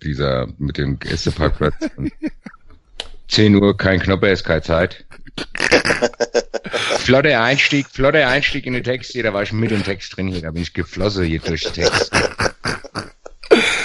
dieser, 0.03 0.49
mit 0.59 0.77
dem 0.79 0.99
Gästeparkplatz. 0.99 1.75
Und 1.97 2.13
10 3.29 3.55
Uhr, 3.57 3.77
kein 3.77 3.99
Knopper, 4.01 4.31
ist 4.31 4.45
keine 4.45 4.63
Zeit. 4.63 5.05
flotter 6.99 7.43
Einstieg, 7.43 7.87
flotter 7.89 8.27
Einstieg 8.29 8.67
in 8.67 8.73
den 8.75 8.85
Text 8.85 9.13
hier, 9.13 9.23
da 9.23 9.33
war 9.33 9.43
ich 9.43 9.53
mit 9.53 9.71
im 9.73 9.83
Text 9.85 10.17
drin 10.17 10.29
hier, 10.29 10.43
da 10.43 10.51
bin 10.51 10.63
ich 10.63 10.73
geflossen 10.73 11.25
hier 11.25 11.41
durch 11.41 11.63
den 11.65 11.73
Text. 11.73 12.11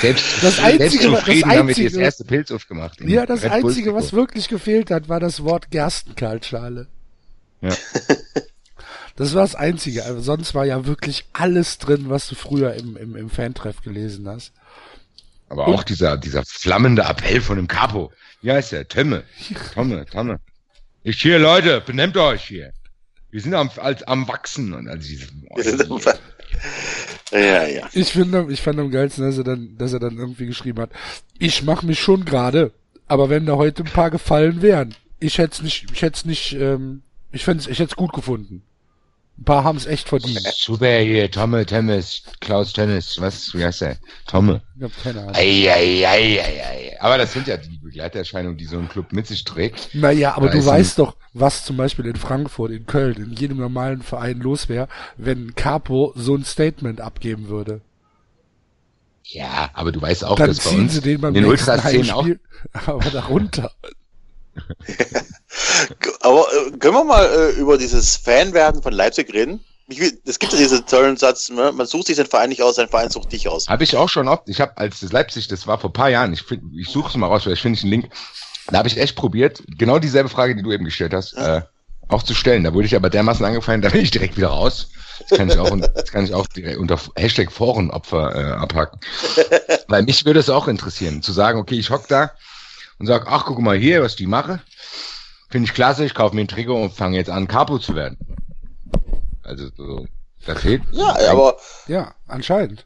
Selbst, 0.02 0.44
Das 0.44 0.60
Einzige, 0.60 0.90
selbst 0.90 1.12
was- 1.12 1.20
zufrieden 1.20 1.50
das 1.50 1.58
haben 1.58 1.68
wir 1.68 1.76
das 1.76 1.84
Einzige- 1.86 2.02
erste 2.04 2.24
Pilz 2.26 2.52
aufgemacht. 2.52 3.02
Ja, 3.02 3.26
das 3.26 3.44
Red 3.44 3.52
Einzige, 3.52 3.94
was 3.94 4.06
Trikot. 4.08 4.18
wirklich 4.18 4.48
gefehlt 4.48 4.90
hat, 4.92 5.10
war 5.10 5.20
das 5.20 5.44
Wort 5.44 5.70
Gerstenkaltschale. 5.72 6.88
Ja. 7.62 7.70
Das 9.16 9.34
war 9.34 9.42
das 9.42 9.56
Einzige. 9.56 10.06
Also 10.06 10.22
sonst 10.22 10.56
war 10.56 10.66
ja 10.66 10.86
wirklich 10.86 11.26
alles 11.34 11.78
drin, 11.78 12.10
was 12.10 12.28
du 12.28 12.36
früher 12.36 12.74
im, 12.76 12.96
im, 12.98 13.16
im 13.16 13.30
Fantreff 13.30 13.82
gelesen 13.82 14.28
hast. 14.28 14.52
Aber 15.50 15.68
auch 15.68 15.84
dieser, 15.84 16.18
dieser 16.18 16.44
flammende 16.46 17.04
Appell 17.04 17.42
von 17.42 17.58
dem 17.58 17.68
Capo. 17.68 18.12
Wie 18.42 18.52
heißt 18.52 18.72
der? 18.72 18.88
Tömme. 18.88 19.24
Tomme, 19.74 20.06
Tomme. 20.06 20.40
Ich 21.04 21.22
hier, 21.22 21.40
Leute, 21.40 21.82
benehmt 21.82 22.16
euch 22.18 22.44
hier. 22.44 22.72
Wir 23.32 23.42
sind 23.42 23.54
am, 23.54 23.70
als, 23.78 24.04
am 24.04 24.28
Wachsen. 24.28 24.74
Und 24.74 24.88
also 24.88 25.08
diese, 25.08 25.28
Wir 25.56 25.64
sind 25.64 25.92
einfach- 25.92 26.18
ja, 27.32 27.66
ja. 27.66 27.90
Ich 27.94 28.12
finde, 28.12 28.48
ich 28.50 28.62
fand 28.62 28.80
am 28.80 28.92
geilsten, 28.92 29.26
dass 29.26 29.38
er 29.38 29.44
dann, 29.44 29.78
dass 29.78 29.94
er 29.94 30.00
dann 30.00 30.18
irgendwie 30.18 30.46
geschrieben 30.46 30.80
hat, 30.82 30.92
ich 31.40 31.64
mach 31.64 31.82
mich 31.82 32.00
schon 32.00 32.26
gerade, 32.26 32.72
aber 33.08 33.30
wenn 33.30 33.46
da 33.46 33.56
heute 33.56 33.84
ein 33.84 33.92
paar 33.92 34.10
gefallen 34.12 34.62
wären, 34.62 34.96
ich 35.20 35.38
hätte 35.38 35.54
es 35.54 35.62
nicht, 35.62 35.88
ich 35.94 36.02
hätte 36.02 36.18
es 36.18 36.26
nicht, 36.26 36.54
ähm, 36.54 37.04
ich 37.32 37.44
fände 37.46 37.64
ich 37.70 37.80
hätte 37.80 37.92
es 37.92 37.96
gut 37.96 38.12
gefunden. 38.14 38.64
Ein 39.42 39.46
paar 39.46 39.64
haben 39.64 39.78
es 39.78 39.88
echt 39.88 40.08
verdient. 40.08 40.40
Super 40.54 41.00
hier, 41.00 41.32
Tomme, 41.32 41.66
Temmes, 41.66 42.22
Klaus 42.42 42.74
Tennis, 42.74 43.20
was, 43.20 43.52
wie 43.56 43.66
heißt 43.66 43.82
der? 43.82 43.98
Tomme. 44.28 44.62
Ich 44.78 44.84
hab 44.84 44.92
keine 45.04 45.22
Ahnung. 45.22 45.34
Ei, 45.34 45.68
ei, 45.68 46.08
ei, 46.08 46.40
ei, 46.40 46.64
ei. 46.64 47.02
Aber 47.02 47.18
das 47.18 47.34
sind 47.34 47.48
ja 47.48 47.58
die 47.58 47.80
Begleiterscheinungen, 47.80 48.56
die 48.56 48.66
so 48.66 48.78
ein 48.78 48.88
Club 48.88 49.12
mit 49.14 49.26
sich 49.26 49.44
trägt. 49.44 49.96
Naja, 49.96 50.36
aber 50.36 50.46
Da 50.46 50.54
du 50.54 50.64
weißt 50.64 51.00
doch, 51.00 51.16
was 51.34 51.66
zum 51.66 51.76
Beispiel 51.76 52.06
in 52.06 52.18
Frankfurt, 52.18 52.70
in 52.70 52.86
Köln, 52.86 53.16
in 53.16 53.34
jedem 53.34 53.58
normalen 53.58 54.04
Verein 54.04 54.38
los 54.38 54.70
wäre, 54.70 54.88
wenn 55.18 55.56
Capo 55.56 56.14
so 56.16 56.36
ein 56.36 56.46
Statement 56.46 57.02
abgeben 57.02 57.48
würde. 57.48 57.82
Ja, 59.24 59.72
aber 59.74 59.92
du 59.92 60.00
weißt 60.00 60.24
auch, 60.24 60.36
Dann 60.36 60.50
dass 60.50 60.60
bei 60.60 60.70
uns 60.70 61.02
den 61.02 61.20
den 61.20 61.32
nächsten 61.32 61.46
Ultraszenen 61.48 62.12
auch 62.12 62.26
Heimspiel, 62.26 62.40
aber 62.86 63.10
darunter. 63.10 63.72
Aber 66.22 66.46
äh, 66.52 66.72
können 66.78 66.94
wir 66.96 67.04
mal 67.04 67.26
äh, 67.26 67.60
über 67.60 67.78
dieses 67.78 68.16
Fanwerden 68.16 68.82
von 68.82 68.94
Leipzig 68.94 69.34
reden? 69.34 69.64
Es 70.26 70.40
gibt 70.40 70.54
ja 70.54 70.58
diesen 70.60 70.86
tollen 70.86 71.18
Satz, 71.18 71.50
ne? 71.50 71.74
man 71.74 71.86
sucht 71.86 72.08
sich 72.08 72.16
den 72.16 72.26
Verein 72.26 72.50
nicht 72.50 72.62
aus, 72.62 72.76
sein 72.78 72.88
Verein 72.88 73.10
sucht 73.10 73.32
dich 73.34 73.50
aus. 73.50 73.68
Habe 73.68 73.84
ich 73.84 73.98
auch 73.98 74.08
schon 74.08 74.30
oft. 74.30 74.48
Ich 74.48 74.62
habe, 74.62 74.78
als 74.78 75.02
das 75.02 75.12
Leipzig, 75.12 75.50
das 75.50 75.68
war 75.68 75.80
vor 75.80 75.90
ein 75.90 75.94
paar 75.94 76.10
Jahren, 76.10 76.32
ich, 76.32 76.44
find- 76.44 76.64
ich 76.78 76.88
suche 76.88 77.10
es 77.10 77.16
mal 77.18 77.28
raus, 77.28 77.44
vielleicht 77.44 77.62
finde 77.62 77.78
ich 77.78 77.84
einen 77.84 77.92
Link. 77.92 78.10
Da 78.72 78.78
habe 78.78 78.88
ich 78.88 78.98
echt 78.98 79.18
probiert, 79.18 79.62
genau 79.78 80.00
dieselbe 80.00 80.30
Frage, 80.30 80.56
die 80.56 80.64
du 80.64 80.72
eben 80.72 80.86
gestellt 80.86 81.14
hast, 81.14 81.34
äh, 81.34 81.62
auch 82.08 82.24
zu 82.24 82.34
stellen. 82.34 82.64
Da 82.64 82.74
wurde 82.74 82.86
ich 82.86 82.96
aber 82.96 83.10
dermaßen 83.10 83.44
angefallen, 83.46 83.82
da 83.82 83.90
bin 83.90 84.02
ich 84.02 84.12
direkt 84.12 84.38
wieder 84.38 84.50
raus. 84.50 84.88
Das 85.28 85.38
kann 85.38 85.50
ich 85.50 85.58
auch, 85.58 85.78
das 85.78 86.12
kann 86.12 86.24
ich 86.24 86.34
auch 86.34 86.48
direkt 86.48 86.78
unter 86.78 86.98
Hashtag 87.18 87.52
Forenopfer 87.52 88.34
äh, 88.36 88.52
abhaken. 88.54 89.00
Weil 89.90 90.04
mich 90.04 90.24
würde 90.26 90.40
es 90.40 90.50
auch 90.50 90.70
interessieren, 90.70 91.22
zu 91.22 91.34
sagen, 91.34 91.60
okay, 91.60 91.76
ich 91.76 91.90
hock 91.90 92.08
da 92.08 92.32
und 93.02 93.08
sag, 93.08 93.26
ach, 93.26 93.46
guck 93.46 93.58
mal 93.58 93.76
hier, 93.76 94.04
was 94.04 94.16
die 94.16 94.28
mache. 94.28 94.62
Finde 95.50 95.66
ich 95.66 95.74
klasse, 95.74 96.06
ich 96.06 96.14
kaufe 96.14 96.36
mir 96.36 96.42
ein 96.42 96.48
Trikot 96.48 96.84
und 96.84 96.94
fange 96.94 97.18
jetzt 97.18 97.32
an, 97.32 97.48
Capo 97.48 97.80
zu 97.80 97.96
werden. 97.96 98.16
Also 99.42 99.70
so, 99.76 100.06
da 100.46 100.54
fehlt. 100.54 100.84
Ja, 100.92 101.18
aber 101.32 101.58
Ja, 101.88 102.14
anscheinend. 102.28 102.86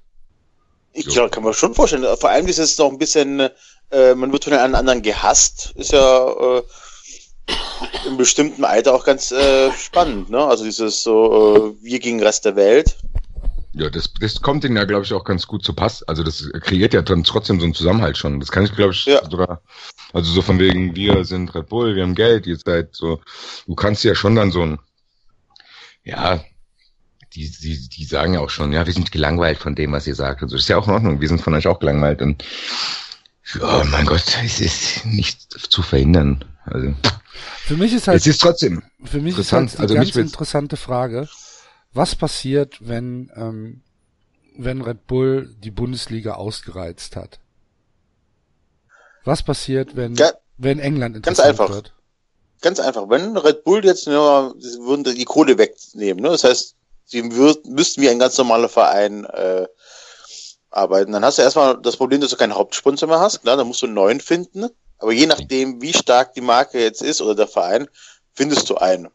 ich 0.94 1.06
glaube, 1.08 1.32
kann 1.32 1.44
man 1.44 1.54
schon 1.54 1.76
vorstellen. 1.76 2.06
Vor 2.18 2.30
allem 2.30 2.48
ist 2.48 2.60
es 2.60 2.78
noch 2.78 2.90
ein 2.90 2.98
bisschen, 2.98 3.50
äh, 3.92 4.16
man 4.16 4.32
wird 4.32 4.46
von 4.46 4.54
den 4.54 4.74
anderen 4.74 5.02
gehasst, 5.02 5.74
ist 5.76 5.92
ja 5.92 6.30
äh, 6.30 6.64
im 8.08 8.16
bestimmten 8.16 8.64
Alter 8.64 8.96
auch 8.96 9.04
ganz 9.04 9.34
äh, 9.34 9.70
spannend, 9.74 10.30
ne? 10.30 10.46
Also 10.46 10.64
dieses 10.64 11.04
so, 11.04 11.76
äh, 11.78 11.84
wir 11.84 12.00
gegen 12.00 12.20
den 12.20 12.26
Rest 12.26 12.46
der 12.46 12.56
Welt. 12.56 12.96
Ja, 13.78 13.90
das, 13.90 14.10
das 14.22 14.42
kommt 14.42 14.64
denen 14.64 14.78
ja, 14.78 14.86
glaube 14.86 15.04
ich, 15.04 15.12
auch 15.14 15.26
ganz 15.26 15.48
gut 15.48 15.66
zu 15.66 15.74
Pass. 15.74 16.02
Also 16.04 16.24
das 16.24 16.50
kreiert 16.62 16.94
ja 16.94 17.02
dann 17.02 17.26
trotzdem 17.26 17.60
so 17.60 17.66
einen 17.66 17.74
Zusammenhalt 17.74 18.18
schon. 18.18 18.40
Das 18.40 18.50
kann 18.52 18.64
ich, 18.64 18.74
glaube 18.74 18.94
ich, 18.94 19.06
Ja. 19.06 19.30
sogar, 19.30 19.62
also 20.14 20.32
so 20.32 20.42
von 20.42 20.60
wegen, 20.60 20.96
wir 20.96 21.26
sind 21.26 21.54
Red 21.54 21.68
Bull, 21.68 21.94
wir 21.96 22.04
haben 22.04 22.16
Geld, 22.16 22.48
ihr 22.48 22.58
seid 22.58 22.96
so, 22.96 23.20
du 23.68 23.76
kannst 23.76 24.06
ja 24.06 24.16
schon 24.16 24.36
dann 24.36 24.52
so 24.52 24.62
ein, 24.62 24.80
ja, 26.06 26.42
die, 27.34 27.52
die, 27.52 27.90
die 27.90 28.06
sagen 28.06 28.36
ja 28.36 28.40
auch 28.40 28.50
schon, 28.50 28.72
ja, 28.72 28.86
wir 28.86 28.94
sind 28.94 29.12
gelangweilt 29.12 29.58
von 29.58 29.76
dem, 29.76 29.92
was 29.92 30.08
ihr 30.08 30.16
sagt. 30.16 30.42
Und 30.42 30.48
so. 30.50 30.56
Das 30.56 30.64
ist 30.64 30.70
ja 30.70 30.78
auch 30.78 30.88
in 30.88 30.94
Ordnung, 30.94 31.20
wir 31.20 31.28
sind 31.28 31.42
von 31.42 31.54
euch 31.54 31.68
auch 31.68 31.80
gelangweilt. 31.80 32.22
Und 32.22 32.46
ja, 33.60 33.84
mein 33.92 34.06
Gott, 34.06 34.24
es 34.44 34.62
ist 34.62 35.06
nicht 35.06 35.52
zu 35.52 35.82
verhindern. 35.82 36.46
Also, 36.64 36.94
Für 37.66 37.76
mich 37.76 37.94
ist 37.94 38.08
halt, 38.08 38.22
es 38.22 38.28
ist 38.28 38.42
trotzdem, 38.42 38.84
für 39.04 39.20
mich 39.20 39.38
ist 39.38 39.52
interessant. 39.52 39.70
halt 39.72 39.78
die 39.78 39.82
Also 39.82 39.96
ganz 39.96 40.16
interessante 40.16 40.78
Frage, 40.78 41.28
was 41.96 42.16
passiert, 42.16 42.78
wenn, 42.88 43.32
ähm, 43.36 43.82
wenn 44.58 44.82
Red 44.82 45.08
Bull 45.08 45.56
die 45.64 45.72
Bundesliga 45.72 46.36
ausgereizt 46.36 47.16
hat? 47.16 47.40
Was 49.24 49.44
passiert, 49.44 49.96
wenn, 49.96 50.16
Ja, 50.16 50.32
wenn 50.58 50.80
England 50.80 51.16
ganz 51.16 51.40
interessant 51.40 51.50
einfach. 51.50 51.70
wird? 51.70 51.94
Ganz 52.62 52.80
einfach. 52.80 53.10
Wenn 53.10 53.38
Red 53.38 53.64
Bull 53.64 53.84
jetzt 53.84 54.08
nur, 54.08 54.56
sie 54.60 54.80
würden 54.80 55.04
die 55.04 55.26
Kohle 55.26 55.58
wegnehmen, 55.58 56.22
ne? 56.22 56.30
Das 56.30 56.44
heißt, 56.44 56.76
sie 57.06 57.32
würd, 57.32 57.66
müssten 57.66 58.02
wie 58.02 58.10
ein 58.10 58.20
ganz 58.20 58.38
normaler 58.38 58.70
Verein 58.70 59.26
äh, 59.26 59.68
arbeiten. 60.70 61.12
Dann 61.12 61.24
hast 61.24 61.38
du 61.38 61.42
erstmal 61.44 61.82
das 61.82 61.98
Problem, 61.98 62.22
dass 62.22 62.32
du 62.32 62.38
keinen 62.38 62.56
Hauptsponsor 62.56 63.08
mehr 63.08 63.20
hast. 63.20 63.42
Klar, 63.42 63.58
dann 63.58 63.68
musst 63.68 63.82
du 63.82 63.86
einen 63.88 63.96
neuen 63.96 64.20
finden. 64.20 64.68
Aber 64.98 65.12
je 65.12 65.28
nachdem, 65.28 65.82
wie 65.82 65.94
stark 65.94 66.34
die 66.34 66.42
Marke 66.42 66.80
jetzt 66.82 67.02
ist 67.02 67.22
oder 67.22 67.36
der 67.36 67.48
Verein, 67.48 67.88
findest 68.34 68.70
du 68.70 68.76
einen, 68.76 69.10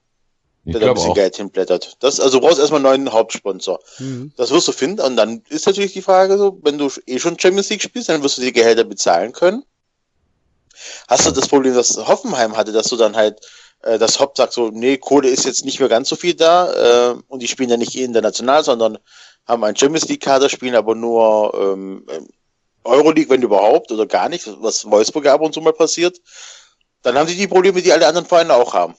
ich 0.65 0.73
der 0.73 0.81
da 0.81 0.89
ein 0.89 0.95
bisschen 0.95 1.11
auch, 1.11 1.15
Geld 1.15 1.37
hinblättert. 1.37 1.97
Das, 2.01 2.21
also 2.21 2.39
du 2.39 2.47
brauchst 2.47 2.59
erstmal 2.59 2.85
einen 2.85 3.05
neuen 3.05 3.13
Hauptsponsor. 3.13 3.81
Mhm. 3.99 4.33
Das 4.37 4.51
wirst 4.51 4.69
du 4.69 4.73
finden. 4.73 5.01
Und 5.01 5.17
dann 5.17 5.43
ist 5.49 5.67
natürlich 5.67 5.95
die 5.95 6.03
Frage 6.03 6.37
so, 6.37 6.59
wenn 6.63 6.79
du 6.79 6.91
eh 7.07 7.19
schon 7.19 7.39
Champions 7.39 7.71
League 7.71 7.83
spielst, 7.83 8.09
dann 8.09 8.23
wirst 8.23 8.39
du 8.39 8.43
die 8.43 8.53
Gehälter 8.53 8.85
bezahlen 8.85 9.33
können. 9.33 9.65
Hast 11.09 11.27
du 11.27 11.31
das 11.31 11.49
Problem, 11.49 11.75
das 11.75 11.97
Hoffenheim 11.97 12.57
hatte, 12.57 12.73
dass 12.73 12.89
du 12.89 12.97
dann 12.97 13.17
halt, 13.17 13.41
äh, 13.83 13.99
das 13.99 14.21
Hopp 14.21 14.37
sagt 14.37 14.53
so, 14.53 14.69
nee, 14.69 14.97
Kohle 14.97 15.29
ist 15.29 15.45
jetzt 15.45 15.65
nicht 15.65 15.81
mehr 15.81 15.89
ganz 15.89 16.09
so 16.09 16.17
viel 16.17 16.35
da, 16.35 17.13
äh, 17.13 17.15
und 17.29 17.41
die 17.43 17.49
spielen 17.49 17.71
ja 17.71 17.77
nicht 17.77 17.95
international, 17.97 18.65
sondern 18.65 18.99
haben 19.47 19.65
einen 19.65 19.77
Champions 19.77 20.09
League 20.09 20.23
Kader, 20.23 20.49
spielen 20.49 20.75
aber 20.75 20.95
nur 20.95 21.53
ähm, 21.55 22.07
Euroleague, 22.85 23.31
wenn 23.31 23.43
überhaupt, 23.43 23.93
oder 23.93 24.07
gar 24.07 24.29
nicht, 24.29 24.49
was 24.61 24.91
Wolfsburg 24.91 25.27
ab 25.27 25.41
und 25.41 25.53
zu 25.53 25.61
mal 25.61 25.73
passiert. 25.73 26.21
Dann 27.03 27.17
haben 27.17 27.29
sie 27.29 27.37
die 27.37 27.49
Probleme, 27.49 27.83
die 27.83 27.93
alle 27.93 28.07
anderen 28.07 28.27
Vereine 28.27 28.55
auch 28.55 28.75
haben. 28.75 28.95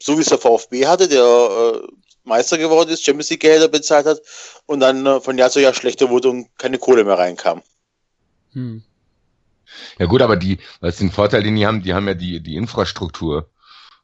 So 0.00 0.16
wie 0.16 0.22
es 0.22 0.28
der 0.28 0.38
VfB 0.38 0.86
hatte, 0.86 1.08
der 1.08 1.22
äh, 1.22 1.86
Meister 2.24 2.58
geworden 2.58 2.90
ist, 2.90 3.04
Champions 3.04 3.30
League 3.30 3.40
Gehälter 3.40 3.68
bezahlt 3.68 4.06
hat 4.06 4.20
und 4.66 4.80
dann 4.80 5.04
äh, 5.06 5.20
von 5.20 5.38
Jahr 5.38 5.50
zu 5.50 5.60
Jahr 5.60 5.74
schlechter 5.74 6.10
wurde 6.10 6.30
und 6.30 6.48
keine 6.58 6.78
Kohle 6.78 7.04
mehr 7.04 7.18
reinkam. 7.18 7.62
Hm. 8.52 8.82
Ja 9.98 10.06
gut, 10.06 10.22
aber 10.22 10.36
die, 10.36 10.58
was 10.80 10.96
den 10.96 11.10
Vorteil, 11.10 11.42
den 11.42 11.56
die 11.56 11.66
haben, 11.66 11.82
die 11.82 11.94
haben 11.94 12.08
ja 12.08 12.14
die, 12.14 12.40
die 12.40 12.56
Infrastruktur 12.56 13.48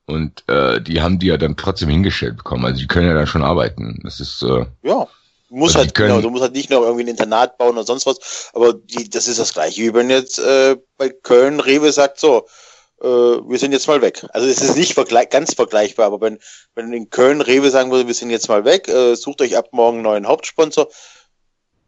und 0.07 0.45
äh, 0.49 0.81
die 0.81 1.01
haben 1.01 1.19
die 1.19 1.29
ja 1.29 1.37
dann 1.37 1.57
trotzdem 1.57 1.89
hingestellt 1.89 2.37
bekommen. 2.37 2.65
Also 2.65 2.81
die 2.81 2.87
können 2.87 3.09
ja 3.09 3.15
dann 3.15 3.27
schon 3.27 3.43
arbeiten. 3.45 4.01
Das 4.03 4.21
ist, 4.21 4.43
äh, 4.43 4.67
Ja, 4.83 5.09
Du 5.51 5.57
musst 5.57 5.77
Also 5.77 5.87
halt, 5.87 5.95
können- 5.95 6.09
genau, 6.09 6.21
du 6.21 6.31
musst 6.31 6.43
halt 6.43 6.55
nicht 6.55 6.71
noch 6.71 6.83
irgendwie 6.83 7.05
ein 7.05 7.09
Internat 7.09 7.59
bauen 7.59 7.77
oder 7.77 7.85
sonst 7.87 8.07
was, 8.07 8.51
aber 8.55 8.73
die, 8.73 9.09
das 9.09 9.29
ist 9.29 9.39
das 9.39 9.53
gleiche, 9.53 9.83
wie 9.83 9.95
wenn 9.95 10.11
jetzt 10.11 10.39
äh, 10.41 10.77
bei 10.97 11.11
Köln 11.11 11.61
Rewe 11.61 11.93
sagt, 11.93 12.19
so, 12.19 12.49
äh, 13.01 13.07
wir 13.07 13.59
sind 13.59 13.73
jetzt 13.73 13.89
mal 13.89 14.01
weg. 14.03 14.25
Also 14.33 14.47
es 14.47 14.61
ist 14.63 14.77
nicht 14.77 14.95
vergle 14.95 15.27
ganz 15.27 15.55
vergleichbar, 15.55 16.07
aber 16.07 16.21
wenn, 16.21 16.39
wenn 16.75 16.93
in 16.93 17.11
Köln 17.11 17.41
Rewe 17.41 17.71
sagen 17.71 17.91
würde, 17.91 18.07
wir 18.07 18.15
sind 18.15 18.31
jetzt 18.31 18.49
mal 18.49 18.65
weg, 18.65 18.89
äh, 18.89 19.15
sucht 19.17 19.41
euch 19.41 19.57
ab 19.57 19.69
morgen 19.73 19.97
einen 19.99 20.05
neuen 20.05 20.27
Hauptsponsor, 20.27 20.89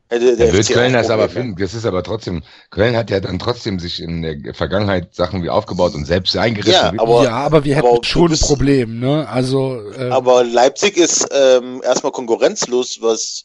hätte 0.09 0.37
der 0.37 0.47
Der 0.47 0.53
wird 0.53 0.69
Köln 0.69 0.93
das 0.93 1.11
aber 1.11 1.29
finden. 1.29 1.57
Das 1.61 1.75
ist 1.75 1.85
aber 1.87 2.03
trotzdem, 2.03 2.43
Köln 2.71 2.97
hat 2.97 3.11
ja 3.11 3.21
dann 3.21 3.39
trotzdem 3.39 3.79
sich 3.81 4.01
in 4.01 4.23
der 4.23 4.55
Vergangenheit 4.55 5.15
Sachen 5.15 5.43
wie 5.43 5.51
aufgebaut 5.51 5.95
und 5.95 6.05
selbst 6.05 6.37
eingerissen. 6.37 6.73
Ja, 6.73 6.93
aber- 7.03 7.25
ja, 7.25 7.31
aber 7.33 7.65
wir 7.65 7.77
hätten 7.77 7.87
aber 7.89 8.05
schon 8.05 8.27
ein 8.27 8.31
bist- 8.31 8.43
Problem, 8.43 9.01
ne? 9.01 9.29
Also, 9.29 9.81
äh, 9.93 10.11
Aber 10.11 10.45
Leipzig 10.45 10.97
ist 10.97 11.27
ähm, 11.33 11.83
erstmal 11.85 12.13
konkurrenzlos, 12.13 12.99
was, 13.01 13.45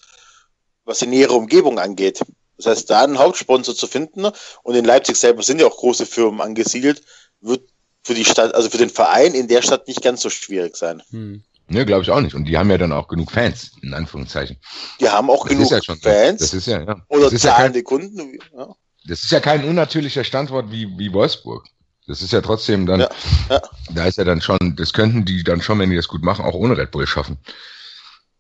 was 0.86 1.00
die 1.00 1.08
nähere 1.08 1.34
Umgebung 1.34 1.80
angeht. 1.80 2.22
Das 2.58 2.66
heißt, 2.68 2.90
da 2.92 3.04
einen 3.04 3.18
Hauptsponsor 3.18 3.74
zu 3.74 3.88
finden, 3.88 4.28
und 4.62 4.76
in 4.76 4.86
Leipzig 4.86 5.16
selber 5.16 5.42
sind 5.42 5.60
ja 5.62 5.66
auch 5.66 5.78
große 5.78 6.06
Firmen 6.06 6.42
angesiedelt, 6.42 7.02
wird 7.42 7.70
für 8.04 8.14
die 8.14 8.26
Stadt, 8.26 8.54
also 8.56 8.70
für 8.70 8.78
den 8.78 8.90
Verein 8.90 9.34
in 9.34 9.48
der 9.48 9.62
Stadt 9.62 9.88
nicht 9.88 10.02
ganz 10.02 10.22
so 10.22 10.30
schwierig 10.30 10.76
sein. 10.76 11.02
hm. 11.10 11.44
Ne, 11.68 11.86
glaube 11.86 12.04
ich 12.04 12.12
auch 12.12 12.20
nicht. 12.20 12.36
Und 12.36 12.46
die 12.46 12.58
haben 12.58 12.70
ja 12.70 12.78
dann 12.78 12.92
auch 12.92 13.08
genug 13.08 13.32
Fans, 13.32 13.72
in 13.82 13.94
Anführungszeichen. 13.94 14.58
Die 15.00 15.08
haben 15.10 15.30
auch 15.30 15.48
Das 15.48 15.52
genug 15.54 15.64
ist 15.64 15.72
ja 15.72 15.82
schon. 15.82 16.00
Fans 16.00 16.40
Das 16.42 16.54
ist 16.54 16.68
ja, 16.68 16.82
ja. 16.82 17.02
oder 17.08 17.26
das 17.26 17.34
ist 17.34 17.44
ja 17.46 17.52
kein, 17.52 17.60
zahlende 17.60 17.84
Kunden. 17.84 18.38
Ja. 18.58 18.76
das 19.06 19.24
ist 19.24 19.32
ja 19.32 19.40
kein 19.40 19.64
unnatürlicher 19.64 20.26
Standort 20.26 20.70
wie, 20.70 20.88
wie 20.98 21.14
Wolfsburg. 21.14 21.66
Das 22.08 22.22
ist 22.22 22.34
ja 22.34 22.42
trotzdem 22.42 22.86
dann, 22.88 23.02
Ja, 23.02 23.10
ja. 23.50 23.62
da 23.96 24.06
ist 24.06 24.18
ja 24.18 24.26
dann 24.26 24.42
schon, 24.42 24.76
das 24.76 24.92
könnten 24.92 25.24
die 25.24 25.44
dann 25.46 25.62
schon, 25.62 25.80
wenn 25.80 25.90
die 25.90 25.96
das 25.96 26.10
gut 26.10 26.24
machen, 26.24 26.44
auch 26.44 26.56
ohne 26.56 26.76
Red 26.78 26.92
Bull 26.92 27.08
schaffen. 27.08 27.38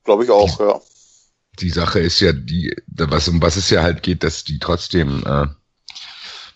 Glaube 0.03 0.25
ich 0.25 0.29
auch, 0.29 0.59
ja. 0.59 0.81
die 1.59 1.69
Sache 1.69 1.99
ist 1.99 2.19
ja 2.19 2.33
die, 2.33 2.75
was 2.87 3.29
um 3.29 3.41
was 3.41 3.55
es 3.55 3.69
ja 3.69 3.81
halt 3.81 4.03
geht, 4.03 4.23
dass 4.23 4.43
die 4.43 4.59
trotzdem 4.59 5.23
äh, 5.25 5.47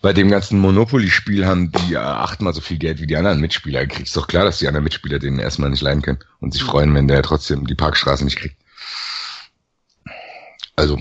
bei 0.06 0.12
dem 0.12 0.30
ganzen 0.30 0.60
Monopoly-Spiel 0.60 1.46
haben 1.46 1.72
die 1.72 1.94
äh, 1.94 1.96
achtmal 1.96 2.54
so 2.54 2.60
viel 2.60 2.78
Geld 2.78 3.00
wie 3.00 3.08
die 3.08 3.16
anderen 3.16 3.40
Mitspieler. 3.40 3.84
Kriegst 3.88 4.16
doch 4.16 4.28
klar, 4.28 4.44
dass 4.44 4.58
die 4.58 4.68
anderen 4.68 4.84
Mitspieler 4.84 5.18
den 5.18 5.40
erstmal 5.40 5.68
nicht 5.68 5.82
leihen 5.82 6.00
können 6.00 6.20
und 6.38 6.52
sich 6.52 6.62
freuen, 6.62 6.94
wenn 6.94 7.08
der 7.08 7.24
trotzdem 7.24 7.66
die 7.66 7.74
Parkstraße 7.74 8.24
nicht 8.24 8.38
kriegt. 8.38 8.54
Also 10.76 10.96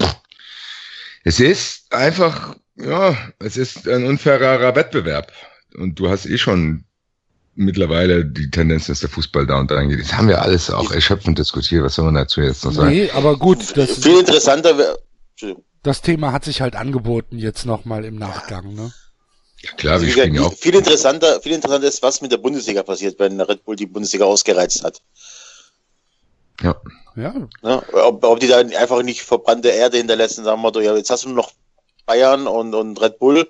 es 1.23 1.39
ist 1.39 1.93
einfach, 1.93 2.55
ja, 2.77 3.15
es 3.37 3.57
ist 3.57 3.87
ein 3.87 4.07
unfairer 4.07 4.75
Wettbewerb 4.75 5.31
und 5.75 5.99
du 5.99 6.09
hast 6.09 6.25
eh 6.25 6.39
schon 6.39 6.85
mittlerweile 7.53 8.25
die 8.25 8.49
Tendenz, 8.49 8.87
dass 8.87 9.01
der 9.01 9.09
Fußball 9.09 9.45
da 9.45 9.59
und 9.59 9.69
da 9.69 9.83
geht. 9.83 9.99
Das 9.99 10.17
haben 10.17 10.29
wir 10.29 10.41
alles 10.41 10.71
auch 10.71 10.91
erschöpfend 10.91 11.37
diskutiert. 11.37 11.83
Was 11.83 11.93
soll 11.93 12.05
man 12.05 12.15
dazu 12.15 12.41
jetzt 12.41 12.65
noch 12.65 12.71
sagen? 12.71 12.89
nee, 12.89 13.11
aber 13.11 13.37
gut, 13.37 13.77
das, 13.77 13.99
Viel 13.99 14.21
interessanter 14.21 14.75
wäre. 14.79 14.97
Das 15.86 16.01
Thema 16.01 16.31
hat 16.31 16.43
sich 16.43 16.61
halt 16.61 16.75
angeboten 16.75 17.38
jetzt 17.38 17.65
nochmal 17.67 18.05
im 18.05 18.15
Nachgang, 18.15 18.73
ne? 18.73 18.91
Ja, 19.61 19.71
klar, 19.73 19.93
Also 19.93 20.07
wir 20.07 20.13
wie 20.13 20.15
gesagt, 20.15 20.29
spielen 20.29 20.43
ja 20.43 20.49
auch. 20.49 20.53
Viel 20.55 20.73
interessanter, 20.73 21.41
viel 21.41 21.51
interessanter 21.51 21.88
ist, 21.88 22.01
was 22.01 22.21
mit 22.21 22.31
der 22.31 22.38
Bundesliga 22.38 22.81
passiert, 22.81 23.19
wenn 23.19 23.39
Red 23.39 23.63
Bull 23.65 23.75
die 23.75 23.86
Bundesliga 23.86 24.25
ausgereizt 24.25 24.83
hat. 24.83 25.03
Ja. 26.61 26.75
Ja, 27.15 27.33
Ne? 27.61 27.83
Ob, 27.93 28.23
ob 28.23 28.39
die 28.39 28.47
da 28.47 28.57
einfach 28.57 29.03
nicht 29.03 29.21
verbrannte 29.21 29.69
Erde 29.69 29.97
hinterlassen, 29.97 30.43
sagen 30.43 30.61
wir, 30.63 30.81
ja, 30.81 30.95
jetzt 30.95 31.11
hast 31.11 31.23
du 31.23 31.29
nur 31.29 31.38
noch 31.38 31.51
Bayern 32.07 32.47
und, 32.47 32.73
und 32.73 32.99
Red 32.99 33.19
Bull 33.19 33.47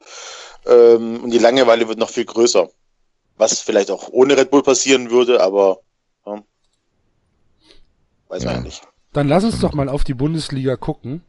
ähm, 0.66 1.24
und 1.24 1.32
die 1.32 1.40
Langeweile 1.40 1.88
wird 1.88 2.00
noch 2.00 2.10
viel 2.10 2.26
größer. 2.26 2.70
Was 3.38 3.62
vielleicht 3.62 3.92
auch 3.92 4.10
ohne 4.12 4.38
Red 4.38 4.52
Bull 4.52 4.62
passieren 4.62 5.10
würde, 5.10 5.42
aber 5.42 5.80
ja, 6.26 6.44
weiß 8.28 8.44
man 8.44 8.54
Ja. 8.54 8.60
ja 8.60 8.60
nicht. 8.60 8.82
dann 9.14 9.30
lass 9.30 9.46
uns 9.46 9.60
doch 9.62 9.74
mal 9.74 9.88
auf 9.88 10.04
die 10.04 10.14
Bundesliga 10.14 10.76
gucken. 10.76 11.24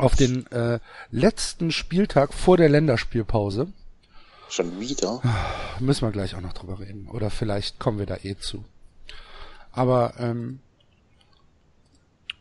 Auf 0.00 0.16
den 0.16 0.46
äh, 0.50 0.78
letzten 1.10 1.72
Spieltag 1.72 2.32
vor 2.32 2.56
der 2.56 2.68
Länderspielpause. 2.68 3.68
Schon 4.48 4.80
wieder. 4.80 5.20
Müssen 5.78 6.06
wir 6.06 6.10
gleich 6.10 6.34
auch 6.34 6.40
noch 6.40 6.54
drüber 6.54 6.80
reden. 6.80 7.08
Oder 7.12 7.30
vielleicht 7.30 7.78
kommen 7.78 7.98
wir 7.98 8.06
da 8.06 8.16
eh 8.22 8.36
zu. 8.36 8.64
Aber 9.72 10.14
ähm, 10.18 10.60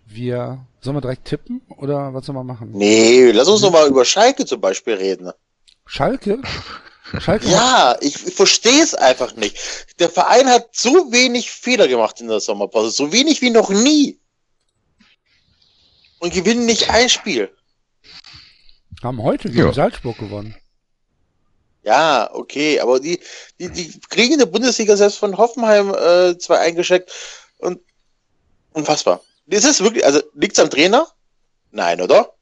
wir 0.07 0.65
sollen 0.81 0.95
wir 0.95 1.01
direkt 1.01 1.25
tippen 1.25 1.61
oder 1.77 2.13
was 2.13 2.25
sollen 2.25 2.37
wir 2.37 2.43
machen? 2.43 2.71
Nee, 2.71 3.31
lass 3.31 3.47
uns 3.47 3.61
doch 3.61 3.71
mal 3.71 3.87
über 3.87 4.05
Schalke 4.05 4.45
zum 4.45 4.59
Beispiel 4.61 4.95
reden. 4.95 5.31
Schalke? 5.85 6.41
Schalke? 7.19 7.47
Ja, 7.47 7.95
ich, 8.01 8.25
ich 8.25 8.33
verstehe 8.33 8.81
es 8.81 8.95
einfach 8.95 9.35
nicht. 9.35 9.57
Der 9.99 10.09
Verein 10.09 10.47
hat 10.47 10.69
so 10.71 11.11
wenig 11.11 11.51
Fehler 11.51 11.87
gemacht 11.87 12.21
in 12.21 12.27
der 12.27 12.39
Sommerpause, 12.39 12.91
so 12.91 13.11
wenig 13.11 13.41
wie 13.41 13.49
noch 13.49 13.69
nie. 13.69 14.19
Und 16.19 16.33
gewinnen 16.33 16.65
nicht 16.65 16.89
ein 16.89 17.09
Spiel. 17.09 17.49
Haben 19.01 19.21
heute 19.23 19.49
gegen 19.49 19.67
Ja. 19.67 19.73
Salzburg 19.73 20.17
gewonnen. 20.17 20.55
Ja, 21.83 22.29
okay, 22.33 22.79
aber 22.81 22.99
die, 22.99 23.19
die, 23.59 23.69
die 23.71 23.99
kriegen 24.09 24.33
in 24.33 24.39
der 24.39 24.45
Bundesliga 24.45 24.97
selbst 24.97 25.17
von 25.17 25.37
Hoffenheim 25.37 25.93
äh, 25.93 26.37
zwei 26.37 26.59
eingeschickt 26.59 27.09
und 27.57 27.79
unfassbar. 28.73 29.21
Ist 29.47 29.65
es 29.65 29.81
wirklich, 29.81 30.05
also 30.05 30.21
liegt's 30.35 30.59
am 30.59 30.69
Trainer? 30.69 31.07
Nein, 31.71 32.01
oder? 32.01 32.33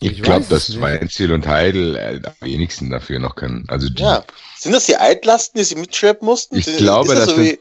Ich 0.00 0.12
Ich 0.12 0.22
glaube, 0.22 0.44
dass. 0.48 0.78
Weinziel 0.80 1.32
und 1.32 1.46
Heidel 1.46 1.96
äh, 1.96 2.20
am 2.26 2.34
wenigsten 2.40 2.90
dafür 2.90 3.18
noch 3.18 3.36
können. 3.36 3.64
Also 3.68 3.88
die 3.88 4.02
Ja. 4.02 4.24
Sind 4.58 4.72
das 4.72 4.86
die 4.86 4.96
Altlasten, 4.96 5.58
die 5.58 5.64
sie 5.64 5.76
mitschleppen 5.76 6.26
mussten? 6.26 6.56
Ich 6.56 6.64
Sind- 6.66 6.78
glaube, 6.78 7.12
ist 7.12 7.18
das 7.20 7.28
so 7.30 7.36
sind- 7.36 7.44
wie, 7.44 7.60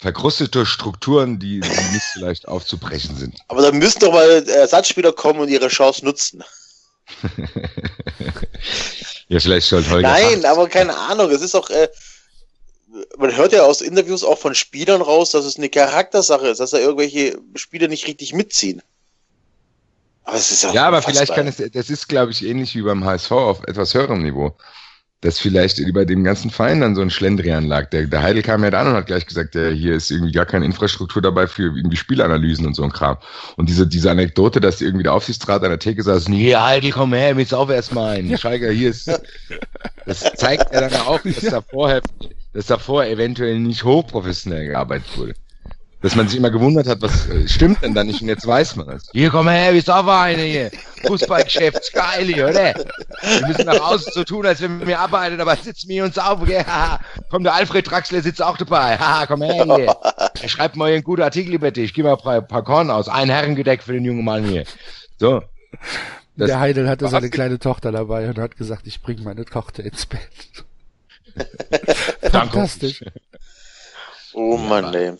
verkrustete 0.00 0.64
Strukturen, 0.64 1.38
die, 1.38 1.60
die 1.60 1.68
nicht 1.92 2.06
so 2.14 2.20
leicht 2.20 2.48
aufzubrechen 2.48 3.16
sind. 3.16 3.38
aber 3.48 3.62
da 3.62 3.72
müssen 3.72 4.00
doch 4.00 4.12
mal 4.12 4.48
Ersatzspieler 4.48 5.12
kommen 5.12 5.40
und 5.40 5.48
ihre 5.48 5.68
Chance 5.68 6.04
nutzen. 6.04 6.42
Ja, 9.30 9.38
vielleicht 9.38 9.68
sollte 9.68 9.90
Holger 9.90 10.08
Nein, 10.08 10.44
aber 10.44 10.68
keine 10.68 10.96
Ahnung. 10.96 11.30
Es 11.30 11.40
ist 11.40 11.54
auch, 11.54 11.70
äh, 11.70 11.88
man 13.16 13.36
hört 13.36 13.52
ja 13.52 13.62
aus 13.62 13.80
Interviews 13.80 14.24
auch 14.24 14.38
von 14.38 14.56
Spielern 14.56 15.02
raus, 15.02 15.30
dass 15.30 15.44
es 15.44 15.56
eine 15.56 15.68
Charaktersache 15.68 16.48
ist, 16.48 16.58
dass 16.58 16.70
da 16.70 16.78
irgendwelche 16.78 17.38
Spieler 17.54 17.86
nicht 17.86 18.08
richtig 18.08 18.32
mitziehen. 18.32 18.82
Aber 20.24 20.36
es 20.36 20.50
ist 20.50 20.64
auch 20.64 20.74
Ja, 20.74 20.88
aber 20.88 21.00
vielleicht 21.00 21.32
kann 21.32 21.46
es, 21.46 21.58
das 21.58 21.90
ist, 21.90 22.08
glaube 22.08 22.32
ich, 22.32 22.44
ähnlich 22.44 22.74
wie 22.74 22.82
beim 22.82 23.04
HSV 23.04 23.30
auf 23.30 23.62
etwas 23.68 23.94
höherem 23.94 24.22
Niveau. 24.22 24.56
Dass 25.22 25.38
vielleicht 25.38 25.78
über 25.78 26.06
dem 26.06 26.24
ganzen 26.24 26.50
Verein 26.50 26.80
dann 26.80 26.94
so 26.94 27.02
ein 27.02 27.10
Schlendrian 27.10 27.66
lag. 27.66 27.90
Der, 27.90 28.06
der 28.06 28.22
Heidel 28.22 28.42
kam 28.42 28.64
ja 28.64 28.70
da 28.70 28.80
an 28.80 28.86
und 28.88 28.94
hat 28.94 29.06
gleich 29.06 29.26
gesagt, 29.26 29.54
der, 29.54 29.70
hier 29.70 29.94
ist 29.94 30.10
irgendwie 30.10 30.32
gar 30.32 30.46
keine 30.46 30.64
Infrastruktur 30.64 31.20
dabei 31.20 31.46
für 31.46 31.64
irgendwie 31.64 31.96
Spielanalysen 31.96 32.66
und 32.66 32.74
so 32.74 32.82
ein 32.82 32.92
Kram. 32.92 33.18
Und 33.56 33.68
diese, 33.68 33.86
diese 33.86 34.10
Anekdote, 34.10 34.60
dass 34.60 34.80
irgendwie 34.80 35.02
der 35.02 35.12
Aufsichtsrat 35.12 35.62
an 35.62 35.70
der 35.70 35.78
Theke 35.78 36.02
saß, 36.02 36.28
nee, 36.28 36.56
Heidel, 36.56 36.90
komm 36.90 37.12
her, 37.12 37.36
willst 37.36 37.52
auf 37.52 37.68
erstmal 37.68 38.16
ein. 38.16 38.38
Schalke, 38.38 38.70
hier 38.70 38.90
ist, 38.90 39.10
das 40.06 40.20
zeigt 40.36 40.72
ja 40.72 40.88
dann 40.88 41.00
auch, 41.02 41.20
dass 41.20 41.40
da 41.40 41.60
vorher, 41.60 42.00
dass 42.54 42.66
davor 42.66 43.04
eventuell 43.04 43.58
nicht 43.58 43.84
hochprofessionell 43.84 44.68
gearbeitet 44.68 45.18
wurde. 45.18 45.34
Dass 46.02 46.14
man 46.16 46.28
sich 46.28 46.38
immer 46.38 46.50
gewundert 46.50 46.86
hat, 46.86 47.02
was 47.02 47.28
äh, 47.28 47.46
stimmt 47.46 47.82
denn 47.82 47.92
da 47.92 48.02
nicht 48.04 48.22
und 48.22 48.28
jetzt 48.28 48.46
weiß 48.46 48.76
man 48.76 48.88
es. 48.88 49.10
Hier, 49.12 49.28
komm 49.28 49.48
her, 49.48 49.74
wie 49.74 49.78
ist 49.78 49.90
auf 49.90 50.08
eine 50.08 50.42
hier. 50.42 50.70
Fußballgeschäft, 51.06 51.78
ist 51.78 51.92
geil 51.92 52.24
hier, 52.24 52.48
oder? 52.48 52.74
Wir 52.74 53.46
müssen 53.46 53.66
nach 53.66 53.80
außen 53.80 54.10
so 54.14 54.24
tun, 54.24 54.46
als 54.46 54.62
wenn 54.62 54.78
wir 54.78 54.86
mehr 54.86 55.00
arbeiten, 55.00 55.38
aber 55.38 55.54
sitzen 55.56 55.88
wir 55.90 56.04
uns 56.04 56.16
auf, 56.16 56.42
gell? 56.46 56.64
Haha. 56.64 57.00
komm, 57.28 57.42
der 57.42 57.52
Alfred 57.54 57.90
Draxler 57.90 58.22
sitzt 58.22 58.42
auch 58.42 58.56
dabei. 58.56 58.96
Haha, 58.96 59.26
komm 59.26 59.42
her 59.42 59.64
hier. 59.76 59.94
Er 60.42 60.48
schreibt 60.48 60.76
mal 60.76 60.86
hier 60.86 60.94
einen 60.94 61.04
guten 61.04 61.20
Artikel 61.22 61.52
über 61.52 61.70
dich. 61.70 61.92
Gib 61.92 62.04
mal 62.06 62.12
ein 62.12 62.18
paar, 62.18 62.40
paar 62.40 62.64
Korn 62.64 62.90
aus. 62.90 63.08
Ein 63.08 63.28
Herrengedeck 63.28 63.82
für 63.82 63.92
den 63.92 64.04
jungen 64.06 64.24
Mann 64.24 64.44
hier. 64.44 64.64
So. 65.18 65.42
Das- 66.36 66.46
der 66.48 66.60
Heidel 66.60 66.88
hatte 66.88 67.06
seine 67.08 67.28
kleine 67.28 67.58
Tochter 67.58 67.92
dabei 67.92 68.26
und 68.26 68.38
hat 68.38 68.56
gesagt, 68.56 68.86
ich 68.86 69.02
bringe 69.02 69.20
meine 69.20 69.44
Tochter 69.44 69.84
ins 69.84 70.06
Bett. 70.06 70.20
Fantastisch. 72.32 73.04
Oh 74.32 74.56
Mann, 74.56 74.94
ey. 74.94 75.12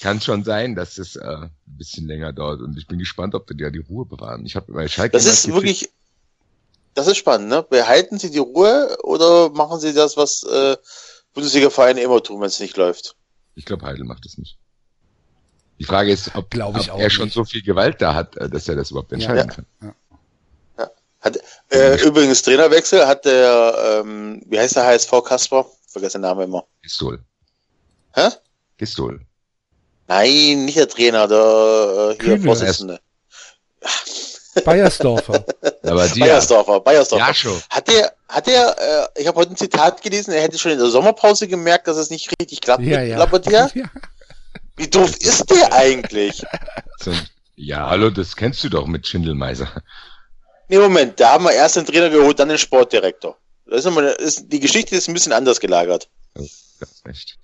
Kann 0.00 0.20
schon 0.20 0.44
sein, 0.44 0.74
dass 0.74 0.98
es 0.98 1.16
äh, 1.16 1.22
ein 1.24 1.50
bisschen 1.66 2.06
länger 2.06 2.32
dauert 2.32 2.60
und 2.60 2.76
ich 2.76 2.86
bin 2.86 2.98
gespannt, 2.98 3.34
ob 3.34 3.46
die 3.46 3.56
da 3.56 3.70
die 3.70 3.78
Ruhe 3.78 4.04
bewahren. 4.04 4.44
Ich 4.44 4.56
habe 4.56 4.72
bei 4.72 4.88
Schalke 4.88 5.12
Das 5.12 5.24
ist 5.24 5.48
wirklich, 5.48 5.90
das 6.94 7.06
ist 7.06 7.16
spannend, 7.16 7.48
ne? 7.48 7.62
Behalten 7.62 8.18
sie 8.18 8.30
die 8.30 8.38
Ruhe 8.38 8.96
oder 9.02 9.50
machen 9.50 9.80
sie 9.80 9.94
das, 9.94 10.16
was 10.16 10.42
äh, 10.42 10.76
Bundesliga-Vereine 11.32 12.00
immer 12.00 12.22
tun, 12.22 12.40
wenn 12.40 12.48
es 12.48 12.60
nicht 12.60 12.76
läuft? 12.76 13.16
Ich 13.54 13.64
glaube, 13.64 13.86
Heidel 13.86 14.04
macht 14.04 14.26
es 14.26 14.36
nicht. 14.36 14.58
Die 15.78 15.84
Frage 15.84 16.12
ist, 16.12 16.34
ob, 16.34 16.50
Glaub 16.50 16.76
ich 16.78 16.90
ob 16.90 16.96
auch 16.96 17.00
er 17.00 17.10
schon 17.10 17.26
nicht. 17.26 17.34
so 17.34 17.44
viel 17.44 17.62
Gewalt 17.62 18.00
da 18.00 18.14
hat, 18.14 18.36
äh, 18.36 18.48
dass 18.48 18.68
er 18.68 18.76
das 18.76 18.90
überhaupt 18.90 19.12
entscheiden 19.12 19.48
kann. 19.48 19.94
Hat, 21.20 21.38
äh, 21.70 22.06
übrigens, 22.06 22.42
Trainerwechsel 22.42 23.06
hat 23.06 23.24
der, 23.24 24.02
ähm, 24.04 24.42
wie 24.44 24.58
heißt 24.58 24.76
der 24.76 24.84
HSV 24.84 25.10
Kasper? 25.24 25.64
Vergesse 25.88 26.18
den 26.18 26.22
Namen 26.22 26.42
immer. 26.42 26.66
Pistol. 26.82 27.24
Hä? 28.12 28.28
Pistol. 28.76 29.20
Nein, 30.06 30.64
nicht 30.64 30.78
der 30.78 30.88
Trainer, 30.88 31.26
der 31.28 31.38
äh, 31.38 32.22
hier 32.22 32.34
Kühne. 32.34 32.44
Vorsitzende. 32.44 33.00
Bayersdorfer. 34.64 35.44
Aber 35.82 36.08
die, 36.08 36.20
Bayersdorfer, 36.20 36.80
Bayersdorfer. 36.80 37.26
Ja, 37.26 37.34
schon. 37.34 37.60
Hat 37.70 37.88
der, 37.88 38.12
hat 38.28 38.46
der, 38.46 39.10
äh, 39.16 39.20
ich 39.20 39.26
habe 39.26 39.40
heute 39.40 39.52
ein 39.52 39.56
Zitat 39.56 40.02
gelesen, 40.02 40.32
er 40.32 40.42
hätte 40.42 40.58
schon 40.58 40.72
in 40.72 40.78
der 40.78 40.88
Sommerpause 40.88 41.48
gemerkt, 41.48 41.88
dass 41.88 41.96
es 41.96 42.10
nicht 42.10 42.30
richtig 42.40 42.60
klappt 42.60 42.82
Ja, 42.82 43.00
mit 43.00 43.08
ja. 43.08 43.18
Labbadia. 43.18 43.70
ja. 43.74 43.84
Wie 44.76 44.88
doof 44.88 45.16
ist 45.18 45.50
der 45.50 45.72
eigentlich? 45.72 46.44
Ja, 47.56 47.88
hallo, 47.88 48.10
das 48.10 48.34
kennst 48.36 48.62
du 48.64 48.68
doch 48.68 48.86
mit 48.86 49.06
Schindelmeiser. 49.06 49.68
Nee, 50.68 50.78
Moment, 50.78 51.20
da 51.20 51.32
haben 51.32 51.44
wir 51.44 51.52
erst 51.52 51.76
den 51.76 51.86
Trainer 51.86 52.10
geholt, 52.10 52.38
dann 52.38 52.48
den 52.48 52.58
Sportdirektor. 52.58 53.36
Das 53.66 53.80
ist 53.80 53.86
immer, 53.86 54.18
ist, 54.18 54.52
die 54.52 54.60
Geschichte 54.60 54.96
ist 54.96 55.08
ein 55.08 55.14
bisschen 55.14 55.32
anders 55.32 55.60
gelagert. 55.60 56.08
Das 56.34 56.44
ist 56.44 57.06
echt. 57.08 57.38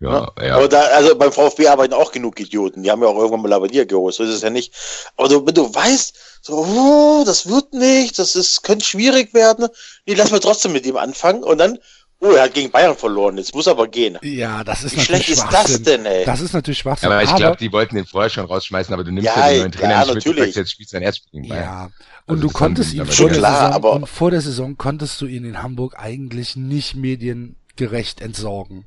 Ja, 0.00 0.30
ja. 0.40 0.54
Aber 0.56 0.68
da, 0.68 0.80
also 0.82 1.16
beim 1.16 1.32
VfB 1.32 1.66
arbeiten 1.66 1.92
auch 1.92 2.12
genug 2.12 2.38
Idioten. 2.38 2.84
Die 2.84 2.90
haben 2.90 3.02
ja 3.02 3.08
auch 3.08 3.16
irgendwann 3.16 3.42
mal 3.42 3.48
Labadier 3.48 3.84
geholt. 3.84 4.14
So 4.14 4.22
ist 4.22 4.30
es 4.30 4.42
ja 4.42 4.50
nicht. 4.50 4.72
Aber 5.16 5.28
du, 5.28 5.44
wenn 5.44 5.54
du 5.54 5.74
weißt, 5.74 6.16
so, 6.40 6.52
oh, 6.54 7.24
das 7.26 7.48
wird 7.48 7.72
nicht, 7.74 8.16
das 8.18 8.36
ist, 8.36 8.62
könnte 8.62 8.84
schwierig 8.84 9.34
werden. 9.34 9.66
Nee, 10.06 10.14
lass 10.14 10.30
mal 10.30 10.38
trotzdem 10.38 10.72
mit 10.72 10.86
ihm 10.86 10.96
anfangen 10.96 11.42
und 11.42 11.58
dann, 11.58 11.78
oh, 12.20 12.30
er 12.30 12.44
hat 12.44 12.54
gegen 12.54 12.70
Bayern 12.70 12.96
verloren, 12.96 13.38
jetzt 13.38 13.56
muss 13.56 13.66
er 13.66 13.72
aber 13.72 13.88
gehen. 13.88 14.18
Ja, 14.22 14.62
das 14.62 14.84
ist 14.84 14.92
Wie 14.92 14.98
natürlich 14.98 15.24
schlecht 15.26 15.38
ist 15.40 15.46
das 15.52 15.82
denn, 15.82 16.06
ey? 16.06 16.24
Das 16.24 16.40
ist 16.40 16.52
natürlich 16.52 16.78
Schwachsinn. 16.78 17.10
aber 17.10 17.24
ich 17.24 17.34
glaube, 17.34 17.56
die 17.56 17.72
wollten 17.72 17.96
den 17.96 18.06
vorher 18.06 18.30
schon 18.30 18.44
rausschmeißen, 18.46 18.94
aber 18.94 19.02
du 19.02 19.10
nimmst 19.10 19.26
Ja, 19.26 19.46
ja, 19.46 19.50
den 19.50 19.58
neuen 19.62 19.72
Trainer 19.72 19.90
ja, 19.90 19.98
nicht 20.04 20.14
mit, 20.14 20.24
du 20.24 20.28
natürlich. 20.30 20.44
sagst, 20.46 20.56
jetzt 20.56 20.70
spielt 20.72 20.88
sein 20.90 21.02
Erstspiel 21.02 21.40
gegen 21.40 21.48
Bayern. 21.48 21.64
Ja. 21.64 21.90
Und 22.26 22.36
Also 22.36 22.42
du 22.48 22.54
konntest 22.54 22.94
ihn 22.94 23.04
vor 23.04 23.28
der, 23.30 23.38
klar, 23.38 23.52
Saison, 23.56 23.72
aber- 23.72 23.92
und 23.94 24.08
vor 24.08 24.30
der 24.30 24.40
Saison 24.42 24.76
konntest 24.76 25.20
du 25.20 25.26
ihn 25.26 25.44
in 25.44 25.60
Hamburg 25.60 25.94
eigentlich 25.98 26.54
nicht 26.54 26.94
mediengerecht 26.94 28.20
entsorgen. 28.20 28.84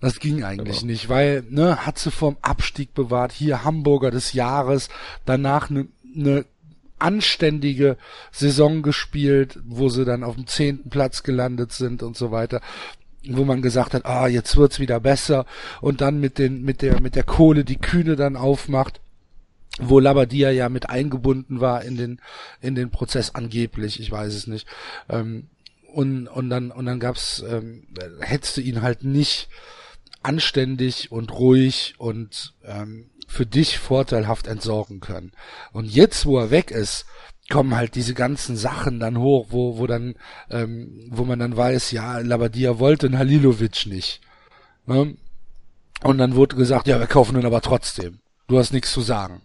Das 0.00 0.18
ging 0.18 0.44
eigentlich 0.44 0.80
Genau. 0.80 0.92
nicht, 0.92 1.08
weil, 1.08 1.44
ne, 1.50 1.84
hat 1.84 1.98
sie 1.98 2.10
vorm 2.10 2.36
Abstieg 2.42 2.94
bewahrt, 2.94 3.32
hier 3.32 3.64
Hamburger 3.64 4.10
des 4.10 4.32
Jahres, 4.32 4.88
danach 5.26 5.70
eine 5.70 5.88
ne 6.14 6.44
anständige 6.98 7.96
Saison 8.30 8.82
gespielt, 8.82 9.58
wo 9.64 9.88
sie 9.88 10.04
dann 10.04 10.22
auf 10.22 10.34
dem 10.34 10.46
zehnten 10.46 10.90
Platz 10.90 11.22
gelandet 11.22 11.72
sind 11.72 12.02
und 12.02 12.16
so 12.16 12.30
weiter 12.30 12.60
wo 13.28 13.44
man 13.44 13.60
gesagt 13.60 13.92
hat, 13.92 14.06
ah, 14.06 14.28
jetzt 14.28 14.56
wird's 14.56 14.80
wieder 14.80 14.98
besser 14.98 15.44
und 15.82 16.00
dann 16.00 16.20
mit 16.20 16.38
den 16.38 16.62
mit 16.62 16.80
der 16.80 17.02
mit 17.02 17.16
der 17.16 17.22
Kohle 17.22 17.64
die 17.64 17.76
Kühne 17.76 18.16
dann 18.16 18.34
aufmacht 18.34 19.00
wo 19.78 19.98
Labadia 19.98 20.50
ja 20.50 20.68
mit 20.68 20.90
eingebunden 20.90 21.60
war 21.60 21.82
in 21.84 21.96
den 21.96 22.20
in 22.60 22.74
den 22.74 22.90
Prozess 22.90 23.34
angeblich, 23.34 24.00
ich 24.00 24.10
weiß 24.10 24.34
es 24.34 24.46
nicht. 24.46 24.66
Ähm, 25.08 25.48
und 25.92 26.28
und 26.28 26.50
dann 26.50 26.70
und 26.70 26.86
dann 26.86 27.00
gab's 27.00 27.42
ähm, 27.48 27.84
hättest 28.20 28.56
du 28.56 28.60
ihn 28.60 28.82
halt 28.82 29.04
nicht 29.04 29.48
anständig 30.22 31.10
und 31.12 31.32
ruhig 31.32 31.94
und 31.98 32.54
ähm, 32.64 33.10
für 33.26 33.46
dich 33.46 33.78
vorteilhaft 33.78 34.46
entsorgen 34.46 35.00
können. 35.00 35.32
Und 35.72 35.86
jetzt, 35.86 36.26
wo 36.26 36.38
er 36.38 36.50
weg 36.50 36.70
ist, 36.70 37.06
kommen 37.48 37.74
halt 37.74 37.94
diese 37.94 38.14
ganzen 38.14 38.56
Sachen 38.56 39.00
dann 39.00 39.18
hoch, 39.18 39.46
wo 39.50 39.78
wo 39.78 39.86
dann 39.86 40.14
ähm, 40.50 41.08
wo 41.10 41.24
man 41.24 41.38
dann 41.38 41.56
weiß, 41.56 41.90
ja, 41.90 42.18
Labadia 42.18 42.78
wollte 42.78 43.06
einen 43.06 43.18
Halilovic 43.18 43.86
nicht. 43.86 44.20
Ne? 44.86 45.16
Und 46.02 46.18
dann 46.18 46.34
wurde 46.34 46.56
gesagt, 46.56 46.86
ja, 46.86 46.98
wir 46.98 47.06
kaufen 47.06 47.38
ihn 47.38 47.46
aber 47.46 47.60
trotzdem. 47.60 48.20
Du 48.48 48.58
hast 48.58 48.72
nichts 48.72 48.92
zu 48.92 49.00
sagen. 49.00 49.42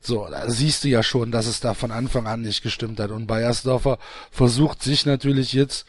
So, 0.00 0.26
da 0.30 0.50
siehst 0.50 0.84
du 0.84 0.88
ja 0.88 1.02
schon, 1.02 1.30
dass 1.30 1.46
es 1.46 1.60
da 1.60 1.74
von 1.74 1.90
Anfang 1.90 2.26
an 2.26 2.40
nicht 2.40 2.62
gestimmt 2.62 2.98
hat. 3.00 3.10
Und 3.10 3.26
Bayersdorfer 3.26 3.98
versucht 4.30 4.82
sich 4.82 5.04
natürlich 5.04 5.52
jetzt 5.52 5.86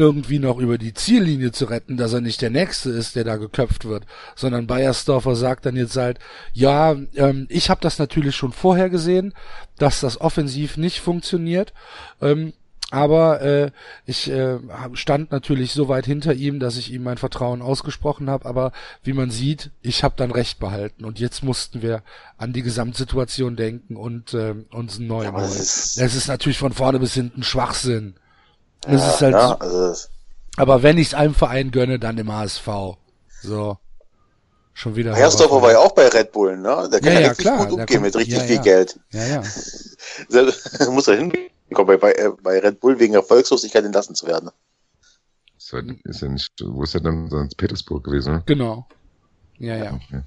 irgendwie 0.00 0.38
noch 0.38 0.58
über 0.58 0.78
die 0.78 0.94
Ziellinie 0.94 1.52
zu 1.52 1.66
retten, 1.66 1.96
dass 1.98 2.12
er 2.14 2.20
nicht 2.22 2.40
der 2.40 2.50
Nächste 2.50 2.90
ist, 2.90 3.14
der 3.16 3.24
da 3.24 3.36
geköpft 3.36 3.84
wird, 3.84 4.04
sondern 4.34 4.66
Bayersdorfer 4.66 5.36
sagt 5.36 5.66
dann 5.66 5.76
jetzt 5.76 5.96
halt, 5.96 6.18
ja, 6.54 6.96
ähm, 7.14 7.46
ich 7.50 7.68
habe 7.68 7.80
das 7.82 7.98
natürlich 7.98 8.34
schon 8.34 8.52
vorher 8.52 8.88
gesehen, 8.88 9.34
dass 9.78 10.00
das 10.00 10.20
offensiv 10.20 10.76
nicht 10.78 11.00
funktioniert, 11.00 11.74
ähm, 12.22 12.54
aber 12.92 13.40
äh, 13.42 13.70
ich 14.04 14.28
äh, 14.30 14.58
stand 14.94 15.30
natürlich 15.30 15.72
so 15.72 15.88
weit 15.88 16.06
hinter 16.06 16.32
ihm, 16.34 16.58
dass 16.58 16.76
ich 16.76 16.92
ihm 16.92 17.04
mein 17.04 17.18
Vertrauen 17.18 17.62
ausgesprochen 17.62 18.28
habe. 18.28 18.46
Aber 18.46 18.72
wie 19.04 19.12
man 19.12 19.30
sieht, 19.30 19.70
ich 19.80 20.02
habe 20.02 20.14
dann 20.16 20.32
recht 20.32 20.58
behalten. 20.58 21.04
Und 21.04 21.20
jetzt 21.20 21.44
mussten 21.44 21.82
wir 21.82 22.02
an 22.36 22.52
die 22.52 22.62
Gesamtsituation 22.62 23.54
denken 23.54 23.94
und 23.94 24.34
äh, 24.34 24.56
uns 24.72 24.98
das 25.42 25.60
ist- 25.60 26.00
Das 26.00 26.14
ist 26.16 26.26
natürlich 26.26 26.58
von 26.58 26.72
vorne 26.72 26.98
bis 26.98 27.14
hinten 27.14 27.44
Schwachsinn. 27.44 28.14
Das 28.82 29.14
ist 29.14 29.20
halt, 29.20 29.32
ja, 29.34 29.56
also, 29.58 29.88
das- 29.88 30.10
aber 30.56 30.82
wenn 30.82 30.98
ich 30.98 31.08
es 31.08 31.14
einem 31.14 31.34
Verein 31.34 31.70
gönne, 31.70 31.98
dann 31.98 32.16
dem 32.16 32.32
HSV. 32.32 32.68
So. 33.42 33.78
Schon 34.72 34.96
wieder. 34.96 35.14
Herrsdorfer 35.14 35.60
war 35.62 35.72
ja 35.72 35.78
auch 35.78 35.92
bei 35.92 36.08
Red 36.08 36.32
Bull, 36.32 36.56
ne? 36.56 36.88
Der 36.90 37.00
kann 37.00 37.08
Ja, 37.08 37.12
ja, 37.12 37.20
ja, 37.20 37.28
richtig 37.28 37.44
klar, 37.46 37.66
gut 37.66 37.78
umgehen 37.80 38.02
mit 38.02 38.16
richtig 38.16 38.36
ja, 38.38 38.44
viel 38.44 38.56
ja. 38.56 38.62
Geld. 38.62 39.00
Ja, 39.10 39.26
ja. 39.26 39.42
Da 40.30 40.90
muss 40.90 41.08
er 41.08 41.16
hinkommen, 41.16 41.86
bei, 41.86 41.96
bei, 41.96 42.12
äh, 42.12 42.30
bei 42.42 42.58
Red 42.58 42.80
Bull 42.80 42.98
wegen 42.98 43.14
Erfolgslosigkeit 43.14 43.84
entlassen 43.84 44.14
zu 44.14 44.26
werden. 44.26 44.50
Das 45.56 45.72
war, 45.72 45.82
ist 46.04 46.22
ja 46.22 46.28
nicht, 46.28 46.52
wo 46.64 46.82
ist 46.82 46.94
er 46.94 47.00
denn? 47.00 47.28
St. 47.48 47.56
Petersburg 47.56 48.04
gewesen, 48.04 48.34
ne? 48.34 48.42
Genau. 48.46 48.86
Ja, 49.58 49.76
ja. 49.76 49.92
Okay. 49.94 50.22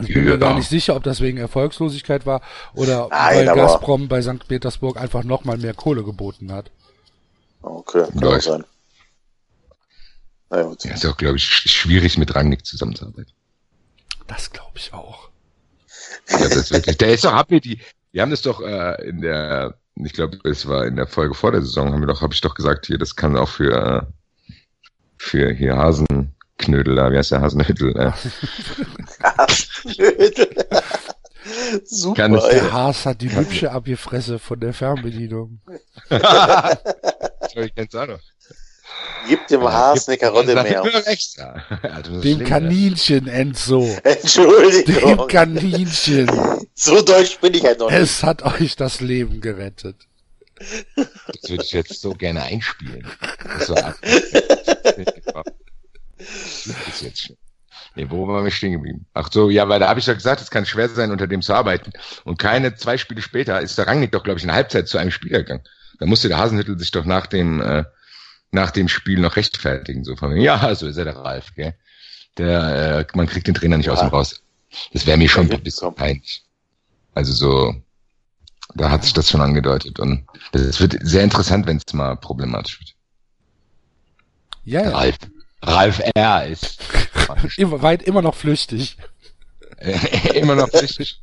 Ich 0.00 0.14
bin 0.14 0.24
mir 0.24 0.30
Ja. 0.32 0.36
gar 0.38 0.54
nicht 0.54 0.68
sicher, 0.68 0.96
ob 0.96 1.02
das 1.02 1.20
wegen 1.20 1.36
Erfolgslosigkeit 1.38 2.24
war 2.24 2.40
oder 2.74 3.08
Nein, 3.10 3.36
weil 3.36 3.48
aber- 3.50 3.60
Gazprom 3.62 4.08
bei 4.08 4.22
St. 4.22 4.48
Petersburg 4.48 4.96
einfach 4.96 5.22
nochmal 5.24 5.58
mehr 5.58 5.74
Kohle 5.74 6.02
geboten 6.02 6.50
hat. 6.52 6.70
Okay, 7.62 8.04
kann 8.12 8.24
auch 8.24 8.40
sein. 8.40 8.64
Na 10.50 10.62
gut. 10.62 10.84
Ja, 10.84 10.94
ist 10.94 11.06
auch, 11.06 11.16
glaube 11.16 11.36
ich, 11.36 11.44
sch- 11.44 11.68
schwierig 11.68 12.18
mit 12.18 12.34
Rangnick 12.34 12.66
zusammenzuarbeiten. 12.66 13.32
Das 14.26 14.50
glaube 14.50 14.72
ich 14.76 14.92
auch. 14.92 15.28
Ja, 16.28 16.38
das 16.38 16.56
ist 16.56 16.72
wirklich, 16.72 16.98
der 16.98 17.14
ist 17.14 17.24
doch, 17.24 17.32
hab 17.32 17.50
mir 17.50 17.60
die, 17.60 17.80
wir 18.12 18.22
haben 18.22 18.30
das 18.30 18.42
doch 18.42 18.60
äh, 18.60 19.08
in 19.08 19.20
der, 19.22 19.76
ich 19.96 20.12
glaube, 20.12 20.38
es 20.44 20.66
war 20.68 20.86
in 20.86 20.96
der 20.96 21.06
Folge 21.06 21.34
vor 21.34 21.52
der 21.52 21.62
Saison, 21.62 21.92
haben 21.92 22.00
wir 22.00 22.06
doch, 22.06 22.20
habe 22.20 22.34
ich 22.34 22.40
doch 22.40 22.54
gesagt, 22.54 22.86
hier, 22.86 22.98
das 22.98 23.16
kann 23.16 23.36
auch 23.36 23.48
für, 23.48 23.72
äh, 23.72 24.02
für 25.16 25.52
hier 25.52 25.76
Hasenknödel, 25.76 26.96
da, 26.96 27.10
wie 27.12 27.16
heißt 27.18 27.30
der 27.32 27.40
Hasenhüttel, 27.40 27.96
äh, 27.96 28.12
Super. 31.84 32.22
Kann. 32.22 32.32
Der 32.34 32.72
Haas 32.72 33.04
hat 33.04 33.20
die 33.20 33.34
hübsche 33.34 33.72
Abgefresse 33.72 34.38
von 34.38 34.60
der 34.60 34.72
Fernbedienung. 34.72 35.60
noch. 37.54 38.20
Gib 39.28 39.46
dem 39.46 39.62
Haas 39.62 40.08
eine 40.08 40.18
Karotte 40.18 40.54
mehr. 40.54 40.84
extra. 41.06 41.62
Also, 41.82 42.20
Dem 42.20 42.20
schlingt, 42.20 42.44
Kaninchen, 42.46 43.28
Enzo. 43.28 43.80
Dem 44.04 44.12
Entschuldigung. 44.12 45.28
Kaninchen. 45.28 46.30
So 46.74 47.00
deutsch 47.02 47.38
bin 47.38 47.54
ich 47.54 47.64
halt 47.64 47.78
noch 47.78 47.90
nicht. 47.90 48.00
Es 48.00 48.22
hat 48.24 48.42
euch 48.42 48.74
das 48.74 49.00
Leben 49.00 49.40
gerettet. 49.40 49.94
ja. 50.96 51.04
Das 51.28 51.50
würde 51.50 51.62
ich 51.62 51.72
jetzt 51.72 52.00
so 52.00 52.12
gerne 52.12 52.42
einspielen. 52.42 53.06
Das 53.58 53.68
war 53.68 53.94
ist 56.18 57.02
jetzt 57.02 57.20
schön. 57.20 57.36
Nee, 57.94 58.06
wo 58.08 58.26
waren 58.26 58.44
wir 58.44 58.50
stehen 58.50 58.72
geblieben? 58.72 59.06
Ach 59.12 59.28
so, 59.30 59.50
ja, 59.50 59.68
weil 59.68 59.80
da 59.80 59.88
habe 59.88 60.00
ich 60.00 60.06
doch 60.06 60.14
gesagt, 60.14 60.40
es 60.40 60.50
kann 60.50 60.64
schwer 60.64 60.88
sein, 60.88 61.10
unter 61.10 61.26
dem 61.26 61.42
zu 61.42 61.52
arbeiten. 61.52 61.92
Und 62.24 62.38
keine 62.38 62.74
zwei 62.74 62.96
Spiele 62.96 63.20
später 63.20 63.60
ist 63.60 63.76
der 63.76 63.86
Rangnick 63.86 64.12
doch, 64.12 64.22
glaube 64.24 64.38
ich, 64.38 64.44
in 64.44 64.48
der 64.48 64.56
Halbzeit 64.56 64.88
zu 64.88 64.98
einem 64.98 65.10
Spieler 65.10 65.40
gegangen. 65.40 65.64
Da 65.98 66.06
musste 66.06 66.28
der 66.28 66.38
Hasenhüttel 66.38 66.78
sich 66.78 66.90
doch 66.90 67.04
nach 67.04 67.26
dem, 67.26 67.60
äh, 67.60 67.84
nach 68.50 68.70
dem 68.70 68.88
Spiel 68.88 69.20
noch 69.20 69.36
rechtfertigen. 69.36 70.04
So 70.04 70.16
von 70.16 70.32
mir, 70.32 70.42
ja, 70.42 70.74
so 70.74 70.86
ist 70.86 70.96
er 70.96 71.04
der 71.04 71.16
Ralf, 71.16 71.54
gell? 71.54 71.74
Der, 72.38 72.98
äh, 73.00 73.16
man 73.16 73.26
kriegt 73.26 73.46
den 73.46 73.54
Trainer 73.54 73.76
nicht 73.76 73.90
aus 73.90 73.98
Ja. 74.00 74.06
dem 74.08 74.10
raus. 74.14 74.42
Das 74.92 75.06
wäre 75.06 75.18
mir 75.18 75.28
schon 75.28 75.50
ein 75.50 75.62
bisschen 75.62 75.94
peinlich. 75.94 76.44
Also 77.14 77.32
so, 77.32 77.74
da 78.74 78.90
hat 78.90 79.04
sich 79.04 79.12
das 79.12 79.28
schon 79.30 79.42
angedeutet. 79.42 80.00
Und 80.00 80.26
das 80.52 80.80
wird 80.80 80.96
sehr 81.02 81.22
interessant, 81.24 81.66
wenn 81.66 81.76
es 81.76 81.92
mal 81.92 82.16
problematisch 82.16 82.80
wird. 82.80 82.94
Ja, 84.64 84.82
ja. 84.82 84.90
Ralf. 84.90 85.16
Ralf 85.62 86.00
R. 86.14 86.46
ist 86.46 86.78
Immer, 87.56 87.82
weit 87.82 88.02
immer 88.02 88.22
noch 88.22 88.34
flüchtig. 88.34 88.96
immer 90.34 90.54
noch 90.54 90.72
richtig. 90.72 91.20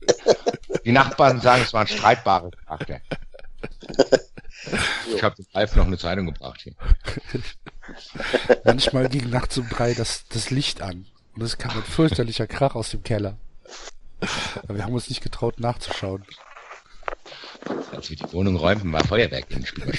Die 0.85 0.91
Nachbarn 0.91 1.41
sagen, 1.41 1.63
es 1.65 1.73
war 1.73 1.81
ein 1.81 1.87
streitbarer 1.87 2.51
Charakter. 2.51 2.99
Ich 5.13 5.23
habe 5.23 5.35
dem 5.35 5.45
Ralf 5.53 5.75
noch 5.75 5.87
eine 5.87 5.97
Zeitung 5.97 6.25
gebracht 6.27 6.61
hier. 6.61 6.73
Manchmal 8.63 9.09
ging 9.09 9.29
nachts 9.29 9.57
um 9.57 9.67
drei 9.69 9.93
das, 9.93 10.25
das 10.29 10.49
Licht 10.49 10.81
an. 10.81 11.05
Und 11.35 11.43
es 11.43 11.57
kam 11.57 11.71
ein 11.71 11.83
fürchterlicher 11.83 12.47
Krach 12.47 12.75
aus 12.75 12.89
dem 12.89 13.03
Keller. 13.03 13.37
Aber 14.63 14.75
wir 14.75 14.83
haben 14.83 14.93
uns 14.93 15.09
nicht 15.09 15.21
getraut 15.21 15.59
nachzuschauen. 15.59 16.25
Als 17.91 18.09
wir 18.09 18.17
die 18.17 18.33
Wohnung 18.33 18.55
räumten, 18.55 18.91
war 18.91 19.03
Feuerwerk 19.03 19.45
im 19.49 19.65
Spiel. 19.65 19.91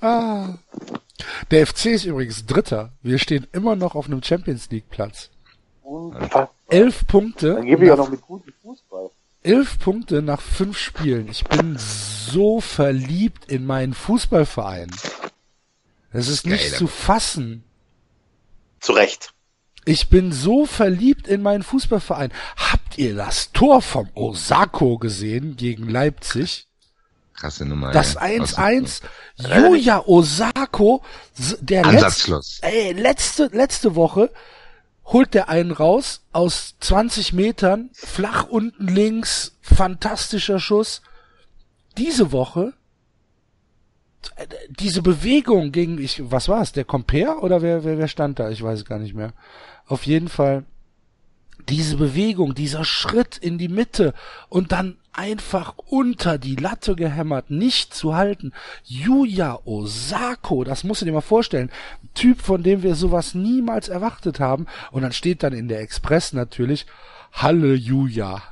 Ah. 0.00 0.54
Der 1.50 1.66
FC 1.66 1.86
ist 1.86 2.04
übrigens 2.04 2.46
Dritter. 2.46 2.92
Wir 3.02 3.18
stehen 3.18 3.46
immer 3.52 3.74
noch 3.74 3.94
auf 3.94 4.06
einem 4.06 4.22
Champions 4.22 4.70
League 4.70 4.88
Platz. 4.90 5.30
Elf 6.68 7.06
Punkte. 7.06 7.54
Dann 7.54 7.66
gebe 7.66 7.84
ich 7.84 7.90
auch 7.90 7.96
noch 7.96 8.10
mit 8.10 8.20
gutem 8.20 8.52
Fußball. 8.62 9.10
Elf 9.42 9.78
Punkte 9.78 10.22
nach 10.22 10.40
fünf 10.40 10.78
Spielen. 10.78 11.28
Ich 11.28 11.44
bin 11.44 11.76
so 11.78 12.60
verliebt 12.60 13.50
in 13.50 13.64
meinen 13.64 13.94
Fußballverein. 13.94 14.90
Das 16.12 16.28
ist 16.28 16.46
nicht 16.46 16.70
Geil. 16.70 16.78
zu 16.78 16.86
fassen. 16.86 17.64
Zu 18.80 18.92
Recht. 18.92 19.32
Ich 19.84 20.08
bin 20.08 20.32
so 20.32 20.66
verliebt 20.66 21.28
in 21.28 21.42
meinen 21.42 21.62
Fußballverein. 21.62 22.32
Habt 22.56 22.98
ihr 22.98 23.14
das 23.14 23.52
Tor 23.52 23.80
vom 23.80 24.08
Osako 24.14 24.98
gesehen 24.98 25.56
gegen 25.56 25.88
Leipzig? 25.88 26.66
Krasse 27.34 27.64
Nummer. 27.64 27.92
Das 27.92 28.16
ey. 28.16 28.40
1-1. 28.40 29.02
Julia 29.36 30.02
Osako, 30.06 31.02
der 31.60 31.86
letzte, 31.86 32.40
ey, 32.62 32.92
letzte, 32.92 33.46
letzte 33.52 33.94
Woche 33.94 34.30
holt 35.08 35.34
der 35.34 35.48
einen 35.48 35.72
raus 35.72 36.22
aus 36.32 36.76
20 36.80 37.32
Metern, 37.32 37.90
flach 37.92 38.44
unten 38.44 38.86
links, 38.86 39.56
fantastischer 39.60 40.60
Schuss. 40.60 41.02
Diese 41.96 42.32
Woche 42.32 42.74
diese 44.68 45.02
Bewegung 45.02 45.72
gegen 45.72 45.98
ich 45.98 46.30
was 46.30 46.48
war 46.48 46.60
es 46.60 46.72
der 46.72 46.84
Compare 46.84 47.38
oder 47.40 47.62
wer, 47.62 47.84
wer 47.84 47.98
wer 47.98 48.08
stand 48.08 48.38
da 48.38 48.50
ich 48.50 48.62
weiß 48.62 48.80
es 48.80 48.84
gar 48.84 48.98
nicht 48.98 49.14
mehr 49.14 49.32
auf 49.86 50.06
jeden 50.06 50.28
Fall 50.28 50.64
diese 51.68 51.96
Bewegung 51.96 52.54
dieser 52.54 52.84
Schritt 52.84 53.36
in 53.38 53.58
die 53.58 53.68
Mitte 53.68 54.14
und 54.48 54.72
dann 54.72 54.96
einfach 55.12 55.74
unter 55.76 56.38
die 56.38 56.56
Latte 56.56 56.94
gehämmert 56.94 57.50
nicht 57.50 57.92
zu 57.94 58.14
halten 58.14 58.52
Yuya 58.84 59.58
Osako 59.64 60.64
das 60.64 60.84
musst 60.84 61.02
du 61.02 61.06
dir 61.06 61.12
mal 61.12 61.20
vorstellen 61.20 61.70
Typ 62.14 62.40
von 62.40 62.62
dem 62.62 62.82
wir 62.82 62.94
sowas 62.94 63.34
niemals 63.34 63.88
erwartet 63.88 64.40
haben 64.40 64.66
und 64.92 65.02
dann 65.02 65.12
steht 65.12 65.42
dann 65.42 65.52
in 65.52 65.68
der 65.68 65.80
Express 65.80 66.32
natürlich 66.32 66.86
Halleluja 67.32 68.42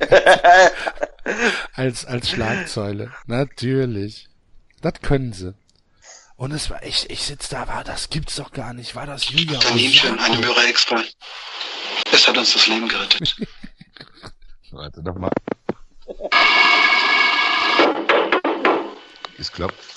als 1.74 2.04
als 2.06 2.30
Schlagzeile 2.30 3.10
natürlich 3.26 4.28
das 4.82 4.94
können 5.00 5.32
sie. 5.32 5.54
Und 6.36 6.50
es 6.50 6.68
war, 6.68 6.82
ich, 6.82 7.08
ich 7.08 7.22
sitz 7.22 7.48
da, 7.48 7.68
war, 7.68 7.84
das 7.84 8.10
gibt's 8.10 8.34
doch 8.36 8.50
gar 8.50 8.74
nicht. 8.74 8.96
War 8.96 9.06
das 9.06 9.30
Julia? 9.30 9.60
Kaninchen, 9.60 10.18
eine 10.18 10.38
Möhre 10.38 10.66
extra. 10.66 11.00
Es 12.10 12.28
hat 12.28 12.36
uns 12.36 12.52
das 12.52 12.66
Leben 12.66 12.88
gerettet. 12.88 13.36
Warte 14.70 15.02
doch 15.02 15.14
mal. 15.14 15.30
Es 19.38 19.50
klopft. 19.50 19.94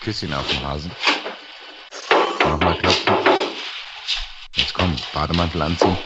Küsschen 0.00 0.32
auf 0.34 0.46
dem 0.48 0.62
Hasen. 0.66 0.90
Nochmal 2.40 2.78
klopfen. 2.78 3.16
Jetzt 4.54 4.74
komm, 4.74 4.96
Bademantel 5.12 5.62
anziehen. 5.62 5.98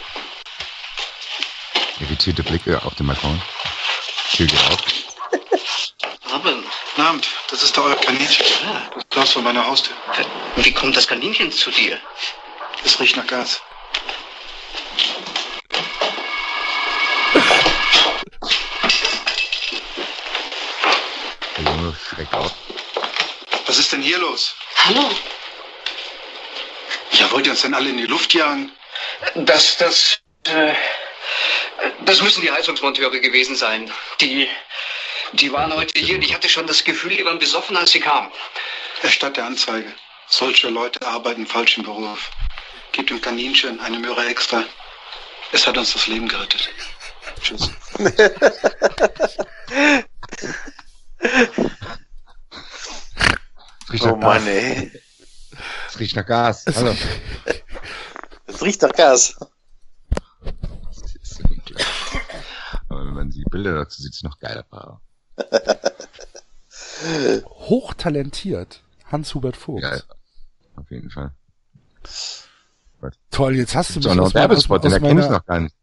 Irritierte 2.01 2.43
Blicke 2.43 2.82
auf 2.82 2.95
den 2.95 3.07
Balkon. 3.07 3.41
Tür 4.32 4.47
geht 4.47 4.70
auf. 4.70 4.78
Robin. 6.32 6.64
Guten 6.91 7.03
Abend, 7.03 7.28
das 7.51 7.62
ist 7.62 7.76
der 7.76 7.84
euer 7.84 7.97
Kaninchen. 7.97 8.47
Ja. 8.62 8.91
Das 8.95 9.09
Glas 9.09 9.32
vor 9.32 9.43
meiner 9.43 9.66
Haustür. 9.66 9.95
Wie 10.57 10.72
kommt 10.72 10.97
das 10.97 11.07
Kaninchen 11.07 11.53
zu 11.53 11.70
dir? 11.70 11.99
Es 12.84 12.99
riecht 13.01 13.16
nach 13.16 13.26
Gas. 13.26 13.62
Schreckt 22.09 22.34
auf. 22.34 22.53
Was 23.66 23.78
ist 23.78 23.93
denn 23.93 24.03
hier 24.03 24.18
los? 24.18 24.55
Hallo? 24.84 25.11
Ja, 27.12 27.30
wollt 27.30 27.47
ihr 27.47 27.53
uns 27.53 27.62
denn 27.62 27.74
alle 27.74 27.91
in 27.91 27.97
die 27.97 28.07
Luft 28.07 28.34
jagen? 28.34 28.72
Das, 29.34 29.76
das, 29.76 30.20
äh, 30.45 30.74
das 32.05 32.22
müssen 32.22 32.41
die 32.41 32.51
Heizungsmonteure 32.51 33.20
gewesen 33.20 33.57
sein. 33.57 33.93
Die, 34.20 34.49
die 35.32 35.53
waren 35.53 35.74
heute 35.74 35.99
hier 35.99 36.16
und 36.16 36.22
ich 36.22 36.34
hatte 36.34 36.49
schon 36.49 36.66
das 36.66 36.84
Gefühl, 36.84 37.16
die 37.16 37.24
waren 37.24 37.38
besoffen, 37.38 37.76
als 37.76 37.91
sie 37.91 38.01
kamen. 38.01 38.30
Erstatt 39.03 39.36
der 39.36 39.45
Anzeige. 39.45 39.93
Solche 40.28 40.68
Leute 40.68 41.07
arbeiten 41.07 41.43
im 41.43 41.47
falschen 41.47 41.84
Beruf. 41.84 42.30
Gebt 42.93 43.11
dem 43.11 43.20
Kaninchen 43.20 43.80
eine 43.80 43.99
Möhre 43.99 44.26
extra. 44.26 44.64
Es 45.53 45.66
hat 45.66 45.76
uns 45.76 45.93
das 45.93 46.07
Leben 46.07 46.28
gerettet. 46.28 46.70
Tschüss. 47.43 47.70
Riecht 53.91 54.05
Oh 54.05 54.07
nach 54.07 54.16
Mann, 54.16 54.45
Gas. 54.45 54.47
ey. 54.47 54.93
Es 55.89 55.99
riecht 55.99 56.16
nach 56.16 56.27
Gas. 56.27 56.64
Hallo. 56.75 56.95
Es 58.47 58.62
riecht 58.62 58.83
nach 58.83 58.93
Gas. 58.93 59.37
Das 60.43 61.14
ist. 61.23 61.41
Aber 62.89 63.07
wenn 63.07 63.14
man 63.14 63.31
die 63.31 63.45
Bilder 63.45 63.75
dazu 63.77 64.03
sieht, 64.03 64.11
ist 64.11 64.16
es 64.18 64.23
noch 64.25 64.39
geiler. 64.41 64.64
Fahrer. 64.64 65.01
Hochtalentiert. 67.45 68.83
Hans-Hubert 69.11 69.57
Vogt. 69.57 69.83
Ja, 69.83 69.99
auf 70.77 70.91
jeden 70.91 71.11
Fall. 71.11 71.33
Toll, 73.31 73.57
jetzt 73.57 73.75
hast 73.75 73.95
du 73.95 73.99
mich 74.01 74.09
aus, 74.09 74.14
meiner- 74.14 74.27
aus, 74.27 74.35
Werbespot, 74.35 74.85
den 74.85 74.89
aus 74.89 74.93
erkenne 74.95 75.21
ich 75.21 75.27
meiner, 75.27 75.39
noch 75.39 75.47
gar 75.47 75.61
nicht. 75.61 75.75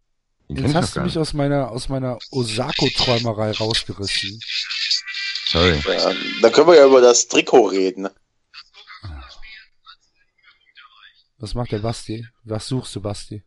Den 0.49 0.57
jetzt 0.65 0.75
hast 0.75 0.95
du 0.95 0.99
mich 1.01 1.15
nicht. 1.15 1.21
aus 1.21 1.33
meiner, 1.33 1.71
aus 1.71 1.89
meiner 1.89 2.17
Osako-Träumerei 2.31 3.51
rausgerissen. 3.51 4.39
Sorry. 5.49 5.81
Ja, 5.87 6.11
dann 6.41 6.51
können 6.51 6.67
wir 6.67 6.75
ja 6.75 6.85
über 6.85 7.01
das 7.01 7.27
Trikot 7.27 7.67
reden. 7.67 8.09
Was 11.39 11.53
macht 11.53 11.71
der 11.71 11.79
Basti? 11.79 12.27
Was 12.43 12.67
suchst 12.67 12.95
du, 12.95 13.01
Basti? 13.01 13.43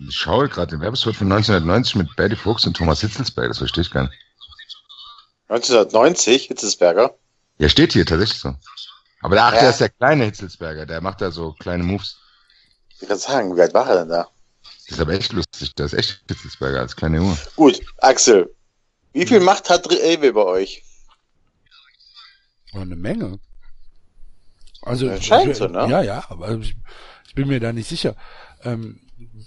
Ich 0.00 0.16
schaue 0.16 0.48
gerade 0.48 0.70
den 0.70 0.80
Werbespot 0.80 1.16
von 1.16 1.30
1990 1.30 1.96
mit 1.96 2.16
Betty 2.16 2.36
Fuchs 2.36 2.64
und 2.66 2.76
Thomas 2.76 3.00
Hitzelsberg. 3.00 3.48
Das 3.48 3.58
verstehe 3.58 3.82
ich 3.82 3.90
gar 3.90 4.04
nicht. 4.04 4.14
1990, 5.48 6.46
Hitzelsberger. 6.46 7.14
Ja, 7.58 7.68
steht 7.68 7.92
hier 7.92 8.06
tatsächlich 8.06 8.38
so. 8.38 8.54
Aber 9.20 9.34
der, 9.34 9.44
ach, 9.44 9.52
Ja. 9.54 9.60
der 9.60 9.70
ist 9.70 9.80
der 9.80 9.88
kleine 9.90 10.24
Hitzelsberger. 10.24 10.86
Der 10.86 11.00
macht 11.00 11.20
da 11.20 11.30
so 11.30 11.52
kleine 11.54 11.82
Moves. 11.82 12.18
Ich 13.00 13.08
kann 13.08 13.18
sagen, 13.18 13.54
wie 13.54 13.58
weit 13.58 13.74
war 13.74 13.88
er 13.88 13.96
denn 14.00 14.08
da? 14.08 14.28
Das 14.86 14.96
ist 14.96 15.00
aber 15.00 15.12
echt 15.12 15.32
lustig. 15.32 15.74
Der 15.74 15.86
ist 15.86 15.94
echt 15.94 16.22
Hitzelsberger 16.28 16.80
als 16.80 16.96
kleine 16.96 17.18
Junge. 17.18 17.36
Gut, 17.56 17.80
Axel. 17.98 18.54
Wie 19.12 19.26
viel 19.26 19.40
Macht 19.40 19.68
hat 19.68 19.90
Rewe 19.90 20.32
bei 20.32 20.44
euch? 20.44 20.84
Oh, 22.74 22.80
eine 22.80 22.96
Menge. 22.96 23.38
Also, 24.82 25.06
Ja, 25.06 25.20
scheint 25.20 25.56
so, 25.56 25.66
ne? 25.66 25.88
Ja, 25.88 26.02
ja, 26.02 26.24
aber 26.28 26.56
ich, 26.58 26.76
ich 27.26 27.34
bin 27.34 27.48
mir 27.48 27.60
da 27.60 27.72
nicht 27.72 27.88
sicher, 27.88 28.16
ähm, 28.62 29.00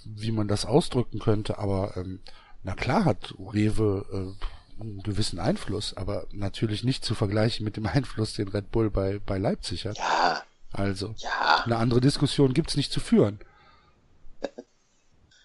wie 0.06 0.32
man 0.32 0.48
das 0.48 0.66
ausdrücken 0.66 1.20
könnte, 1.20 1.58
aber 1.58 1.96
ähm, 1.98 2.20
na 2.64 2.76
klar 2.76 3.06
hat 3.06 3.34
Rewe 3.40 4.06
äh, 4.12 4.82
einen 4.82 5.04
gewissen 5.04 5.40
Einfluss, 5.40 5.96
aber 5.96 6.28
natürlich 6.32 6.84
nicht 6.84 7.06
zu 7.06 7.16
vergleichen 7.16 7.64
mit 7.64 7.78
dem 7.78 7.86
Einfluss, 7.88 8.34
den 8.34 8.50
Red 8.50 8.72
Bull 8.72 8.90
bei, 8.90 9.20
bei 9.26 9.38
Leipzig 9.38 9.86
hat. 9.86 9.98
Ja, 9.98 10.44
Also, 10.74 11.16
ja. 11.18 11.64
eine 11.66 11.78
andere 11.78 12.02
Diskussion 12.02 12.54
gibt's 12.54 12.76
nicht 12.78 12.92
zu 12.92 13.00
führen. 13.00 13.40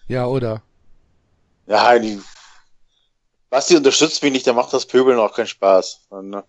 Ja, 0.07 0.25
oder? 0.27 0.63
Ja, 1.67 1.99
die. 1.99 2.19
Basti 3.49 3.75
unterstützt 3.75 4.23
mich 4.23 4.31
nicht, 4.31 4.45
der 4.45 4.53
macht 4.53 4.73
das 4.73 4.85
Pöbeln 4.85 5.19
auch 5.19 5.33
keinen 5.33 5.47
Spaß. 5.47 6.07
Dann 6.09 6.33
äh, 6.33 6.43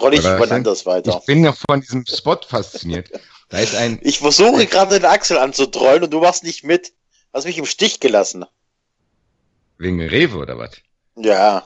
troll 0.00 0.14
ich 0.14 0.26
anders 0.26 0.86
weiter. 0.86 1.18
Ich 1.20 1.26
bin 1.26 1.44
ja 1.44 1.52
von 1.52 1.80
diesem 1.80 2.04
Spot 2.06 2.38
fasziniert. 2.46 3.10
Da 3.48 3.58
ist 3.58 3.74
ein, 3.74 3.98
Ich 4.02 4.18
versuche 4.18 4.66
gerade 4.66 4.98
den 4.98 5.04
Axel 5.08 5.38
anzutrollen 5.38 6.04
und 6.04 6.10
du 6.12 6.20
machst 6.20 6.44
nicht 6.44 6.64
mit. 6.64 6.92
Hast 7.32 7.44
mich 7.46 7.58
im 7.58 7.66
Stich 7.66 8.00
gelassen. 8.00 8.44
wegen 9.78 10.00
Rewe 10.00 10.36
oder 10.38 10.58
was? 10.58 10.72
Ja, 11.16 11.64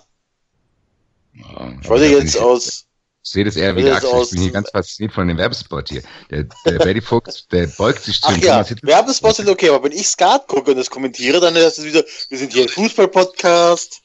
Ja, 1.34 1.72
ich 1.80 1.88
wollte 1.88 2.06
jetzt 2.06 2.34
ich- 2.36 2.40
aus. 2.40 2.84
Ich 3.26 3.30
sehe 3.30 3.44
das 3.46 3.56
eher 3.56 3.74
wie 3.74 3.82
der 3.82 3.94
Axel. 3.96 4.10
aus- 4.10 4.26
Ich 4.26 4.32
bin 4.32 4.42
hier 4.42 4.52
ganz 4.52 4.70
fasziniert 4.70 5.14
von 5.14 5.26
dem 5.26 5.38
Werbespot 5.38 5.88
hier. 5.88 6.02
Der, 6.30 6.44
der 6.66 6.72
Betty 6.78 7.00
Fuchs, 7.00 7.46
der 7.46 7.66
beugt 7.68 8.04
sich 8.04 8.20
zu 8.20 8.28
Ach 8.28 8.36
ja. 8.36 8.62
Werbespots 8.82 9.38
sind 9.38 9.48
okay, 9.48 9.70
aber 9.70 9.82
wenn 9.84 9.92
ich 9.92 10.06
Skat 10.08 10.46
gucke 10.46 10.72
und 10.72 10.76
das 10.76 10.90
kommentiere, 10.90 11.40
dann 11.40 11.56
ist 11.56 11.78
es 11.78 11.84
wieder, 11.86 12.04
wir 12.28 12.38
sind 12.38 12.52
hier 12.52 12.64
ein 12.64 12.68
Fußball-Podcast. 12.68 14.02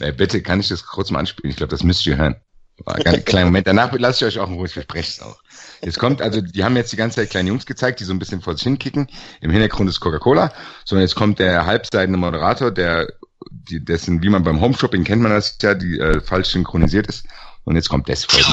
Ey, 0.00 0.12
bitte, 0.12 0.42
kann 0.42 0.60
ich 0.60 0.68
das 0.68 0.84
kurz 0.84 1.10
mal 1.10 1.20
anspielen? 1.20 1.50
Ich 1.50 1.56
glaube, 1.56 1.70
das 1.70 1.82
müsst 1.82 2.04
ihr 2.04 2.18
hören. 2.18 2.38
Ein 2.86 3.24
kleiner 3.24 3.46
Moment. 3.46 3.66
Danach 3.66 3.92
lasse 3.92 4.26
ich 4.26 4.34
euch 4.34 4.42
auch 4.42 4.48
in 4.48 4.54
Ruhe, 4.54 4.66
ich 4.66 4.72
verspreche 4.72 5.10
es 5.10 5.20
auch. 5.20 5.38
Jetzt 5.82 5.98
kommt, 5.98 6.22
also, 6.22 6.40
die 6.40 6.64
haben 6.64 6.76
jetzt 6.76 6.92
die 6.92 6.96
ganze 6.96 7.16
Zeit 7.16 7.30
kleine 7.30 7.48
Jungs 7.48 7.66
gezeigt, 7.66 8.00
die 8.00 8.04
so 8.04 8.12
ein 8.12 8.18
bisschen 8.18 8.40
vor 8.40 8.54
sich 8.54 8.64
hinkicken. 8.64 9.08
Im 9.40 9.50
Hintergrund 9.50 9.88
ist 9.88 10.00
Coca-Cola. 10.00 10.52
So, 10.84 10.96
und 10.96 11.02
jetzt 11.02 11.14
kommt 11.14 11.38
der 11.38 11.66
halbseitende 11.66 12.18
Moderator, 12.18 12.70
der, 12.70 13.12
die, 13.50 13.84
dessen, 13.84 14.22
wie 14.22 14.28
man 14.28 14.42
beim 14.42 14.60
Homeshopping 14.60 15.04
kennt 15.04 15.22
man 15.22 15.32
das 15.32 15.56
ja, 15.62 15.74
die 15.74 15.98
äh, 15.98 16.20
falsch 16.20 16.48
synchronisiert 16.48 17.06
ist. 17.06 17.24
Und 17.64 17.76
jetzt 17.76 17.88
kommt 17.88 18.08
das. 18.08 18.26
Oder 18.28 18.44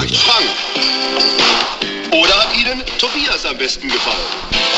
hat 2.34 2.56
Ihnen 2.56 2.82
Tobias 2.98 3.44
am 3.46 3.58
besten 3.58 3.88
gefallen? 3.88 4.77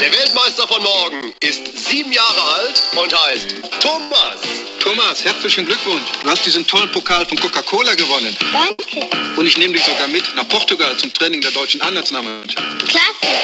Der 0.00 0.12
Weltmeister 0.12 0.68
von 0.68 0.82
morgen 0.82 1.34
ist 1.40 1.88
sieben 1.88 2.12
Jahre 2.12 2.42
alt 2.42 2.82
und 2.96 3.24
heißt 3.26 3.46
Thomas. 3.80 4.36
Thomas, 4.78 5.24
herzlichen 5.24 5.64
Glückwunsch. 5.64 6.04
Du 6.22 6.30
hast 6.30 6.44
diesen 6.44 6.66
tollen 6.66 6.90
Pokal 6.92 7.24
von 7.24 7.38
Coca-Cola 7.38 7.94
gewonnen. 7.94 8.36
Danke. 8.52 9.08
Und 9.36 9.46
ich 9.46 9.56
nehme 9.56 9.72
dich 9.72 9.84
sogar 9.84 10.06
mit 10.08 10.22
nach 10.36 10.46
Portugal 10.48 10.94
zum 10.98 11.12
Training 11.14 11.40
der 11.40 11.50
deutschen 11.50 11.80
Nationalmannschaft. 11.80 12.86
Klasse. 12.86 13.34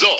So, 0.00 0.16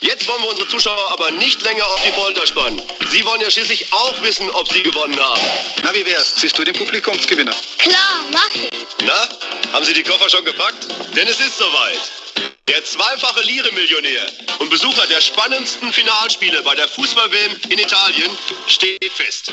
jetzt 0.00 0.28
wollen 0.28 0.42
wir 0.42 0.50
unsere 0.50 0.68
Zuschauer 0.68 1.10
aber 1.12 1.30
nicht 1.30 1.62
länger 1.62 1.86
auf 1.86 2.02
die 2.06 2.12
Folter 2.12 2.46
spannen. 2.46 2.82
Sie 3.10 3.24
wollen 3.24 3.40
ja 3.40 3.50
schließlich 3.50 3.90
auch 3.92 4.20
wissen, 4.22 4.50
ob 4.50 4.70
Sie 4.70 4.82
gewonnen 4.82 5.18
haben. 5.18 5.40
Na, 5.82 5.94
wie 5.94 6.04
wär's? 6.04 6.34
Siehst 6.36 6.58
du 6.58 6.64
den 6.64 6.74
Publikumsgewinner? 6.74 7.54
Klar, 7.78 8.24
mach 8.30 8.54
ich. 8.54 8.70
Na, 9.04 9.28
haben 9.72 9.84
Sie 9.86 9.94
die 9.94 10.02
Koffer 10.02 10.28
schon 10.28 10.44
gepackt? 10.44 10.86
Denn 11.16 11.26
es 11.26 11.40
ist 11.40 11.56
soweit. 11.56 12.21
Der 12.68 12.84
zweifache 12.84 13.42
Lire-Millionär 13.42 14.22
und 14.58 14.70
Besucher 14.70 15.06
der 15.06 15.20
spannendsten 15.20 15.92
Finalspiele 15.92 16.62
bei 16.62 16.74
der 16.74 16.88
Fußball-WM 16.88 17.56
in 17.68 17.78
Italien 17.78 18.30
steht 18.66 19.12
fest. 19.12 19.52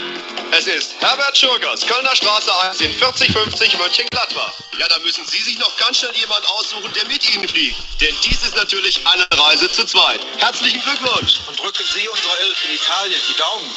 Es 0.52 0.68
ist 0.68 0.96
Herbert 1.02 1.38
Schurgers, 1.38 1.86
Kölner 1.86 2.16
Straße 2.16 2.50
1 2.70 2.80
in 2.82 2.94
4050 2.94 3.78
Mönchengladbach. 3.78 4.54
Ja, 4.80 4.88
da 4.88 5.00
müssen 5.00 5.26
Sie 5.26 5.40
sich 5.40 5.60
noch 5.60 5.76
ganz 5.78 5.98
schnell 5.98 6.16
jemand 6.16 6.48
aussuchen, 6.48 6.94
der 6.94 7.06
mit 7.10 7.36
Ihnen 7.36 7.48
fliegt. 7.48 7.76
Denn 8.00 8.16
dies 8.24 8.42
ist 8.42 8.56
natürlich 8.56 9.06
eine 9.06 9.28
Reise 9.34 9.70
zu 9.70 9.86
zweit. 9.86 10.22
Herzlichen 10.38 10.82
Glückwunsch! 10.82 11.42
Und 11.50 11.60
drücken 11.60 11.84
Sie 11.94 12.08
unserer 12.08 12.40
Elf 12.40 12.66
in 12.70 12.76
Italien 12.76 13.22
die 13.28 13.38
Daumen. 13.38 13.70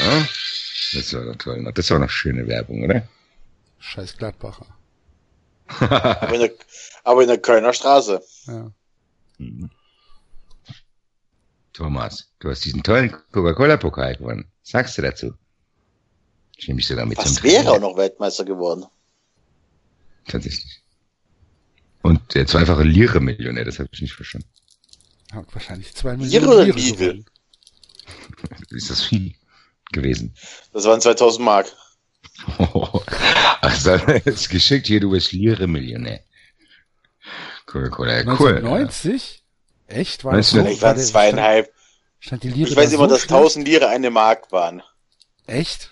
Ja, 0.00 0.28
das 0.98 1.12
war 1.12 1.24
doch 1.24 1.36
toll. 1.36 1.72
Das 1.72 1.90
war 1.90 1.98
noch 2.00 2.10
schöne 2.10 2.48
Werbung, 2.48 2.84
oder? 2.84 3.06
Scheiß 3.78 4.16
Gladbacher. 4.16 4.66
Aber 7.06 7.22
in 7.22 7.28
der, 7.28 7.38
Kölner 7.38 7.72
Straße. 7.72 8.20
Ja. 8.48 8.72
Thomas, 11.72 12.32
du 12.40 12.50
hast 12.50 12.64
diesen 12.64 12.82
tollen 12.82 13.14
Coca-Cola-Pokal 13.30 14.16
gewonnen. 14.16 14.50
Was 14.62 14.70
sagst 14.72 14.98
du 14.98 15.02
dazu? 15.02 15.32
Ich 16.56 16.66
nehme 16.66 16.76
mich 16.76 16.88
sogar 16.88 17.06
mit 17.06 17.16
Was 17.16 17.34
zum 17.34 17.44
wäre 17.44 17.70
auch 17.70 17.78
noch 17.78 17.96
Weltmeister 17.96 18.44
geworden? 18.44 18.86
Tatsächlich. 20.26 20.82
Und 22.02 22.34
der 22.34 22.48
zweifache 22.48 22.82
Lire-Millionär, 22.82 23.64
das 23.64 23.78
habe 23.78 23.88
ich 23.92 24.00
nicht 24.00 24.14
verstanden. 24.14 24.48
Hat 25.30 25.46
wahrscheinlich 25.54 25.94
zwei 25.94 26.16
Lire 26.16 26.24
Millionen 26.24 26.48
oder 26.48 26.64
Lire 26.64 26.76
Lidl? 26.76 26.96
gewonnen. 26.96 27.26
Ist 28.70 28.90
das 28.90 29.04
viel 29.04 29.32
gewesen? 29.92 30.34
Das 30.72 30.84
waren 30.86 31.00
2000 31.00 31.44
Mark. 31.44 31.72
Ach, 32.58 33.76
so, 33.76 33.92
ist 34.24 34.50
geschickt 34.50 34.88
hier, 34.88 34.98
du 34.98 35.10
bist 35.10 35.30
Lire-Millionär. 35.30 36.24
Coca-Cola, 37.82 38.12
ja, 38.12 38.20
cool. 38.38 38.56
1990? 38.56 39.44
Echt? 39.86 40.24
War 40.24 40.36
das 40.36 40.52
1990 40.52 40.52
so? 40.52 40.62
Vielleicht 40.62 40.82
War 40.82 40.96
zweieinhalb. 40.96 41.72
Stand 42.18 42.42
die 42.42 42.48
Lire 42.48 42.68
Ich 42.70 42.76
weiß 42.76 42.90
da 42.90 42.96
immer, 42.96 43.04
so 43.04 43.14
dass 43.14 43.20
schlecht? 43.22 43.34
1000 43.34 43.68
Lire 43.68 43.88
eine 43.88 44.10
Mark 44.10 44.50
waren. 44.52 44.82
Echt? 45.46 45.90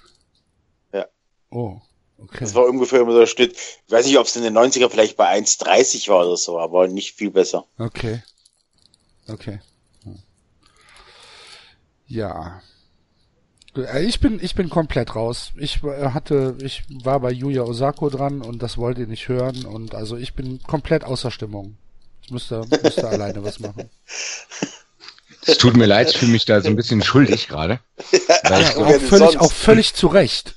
Ja. 0.93 1.07
Oh, 1.51 1.80
okay. 2.18 2.39
Das 2.41 2.55
war 2.55 2.64
ungefähr 2.64 3.01
immer 3.01 3.18
der 3.18 3.26
Schnitt. 3.26 3.53
Ich 3.87 3.93
weiß 3.93 4.07
nicht, 4.07 4.18
ob 4.18 4.26
es 4.26 4.37
in 4.37 4.43
den 4.43 4.57
90er 4.57 4.89
vielleicht 4.89 5.16
bei 5.16 5.37
1,30 5.39 6.09
war 6.09 6.26
oder 6.26 6.37
so, 6.37 6.59
aber 6.59 6.89
nicht 6.89 7.14
viel 7.14 7.30
besser. 7.30 7.66
Okay. 7.78 8.22
Okay. 9.28 9.61
Ja. 12.07 12.62
Äh, 13.77 14.05
Ich 14.05 14.20
bin, 14.20 14.39
ich 14.43 14.55
bin 14.55 14.70
komplett 14.70 15.14
raus. 15.14 15.53
Ich 15.57 15.83
äh, 15.85 16.09
hatte, 16.11 16.57
ich 16.62 16.85
war 17.03 17.20
bei 17.20 17.31
Yuya 17.31 17.62
Osako 17.62 18.11
dran 18.11 18.41
und 18.43 18.62
das 18.62 18.79
wollt 18.79 18.99
ihr 18.99 19.07
nicht 19.07 19.29
hören 19.29 19.64
und 19.64 19.95
also 19.95 20.16
ich 20.16 20.35
bin 20.35 20.62
komplett 20.62 21.05
außer 21.05 21.31
Stimmung. 21.31 21.77
Ich 22.22 22.31
müsste, 22.31 22.62
müsste 22.83 23.09
alleine 23.09 23.45
was 23.45 23.61
machen. 23.61 23.89
Es 25.47 25.59
tut 25.59 25.77
mir 25.77 25.85
leid, 25.85 26.09
ich 26.09 26.16
fühle 26.16 26.33
mich 26.33 26.47
da 26.47 26.62
so 26.62 26.68
ein 26.68 26.77
bisschen 26.77 27.03
schuldig 27.03 27.49
gerade. 27.49 27.79
Ja, 28.12 28.39
wer 28.49 28.79
auch 28.79 29.01
völlig, 29.01 29.39
auch 29.39 29.53
völlig 29.53 29.93
zu 29.93 30.07
Recht. 30.07 30.55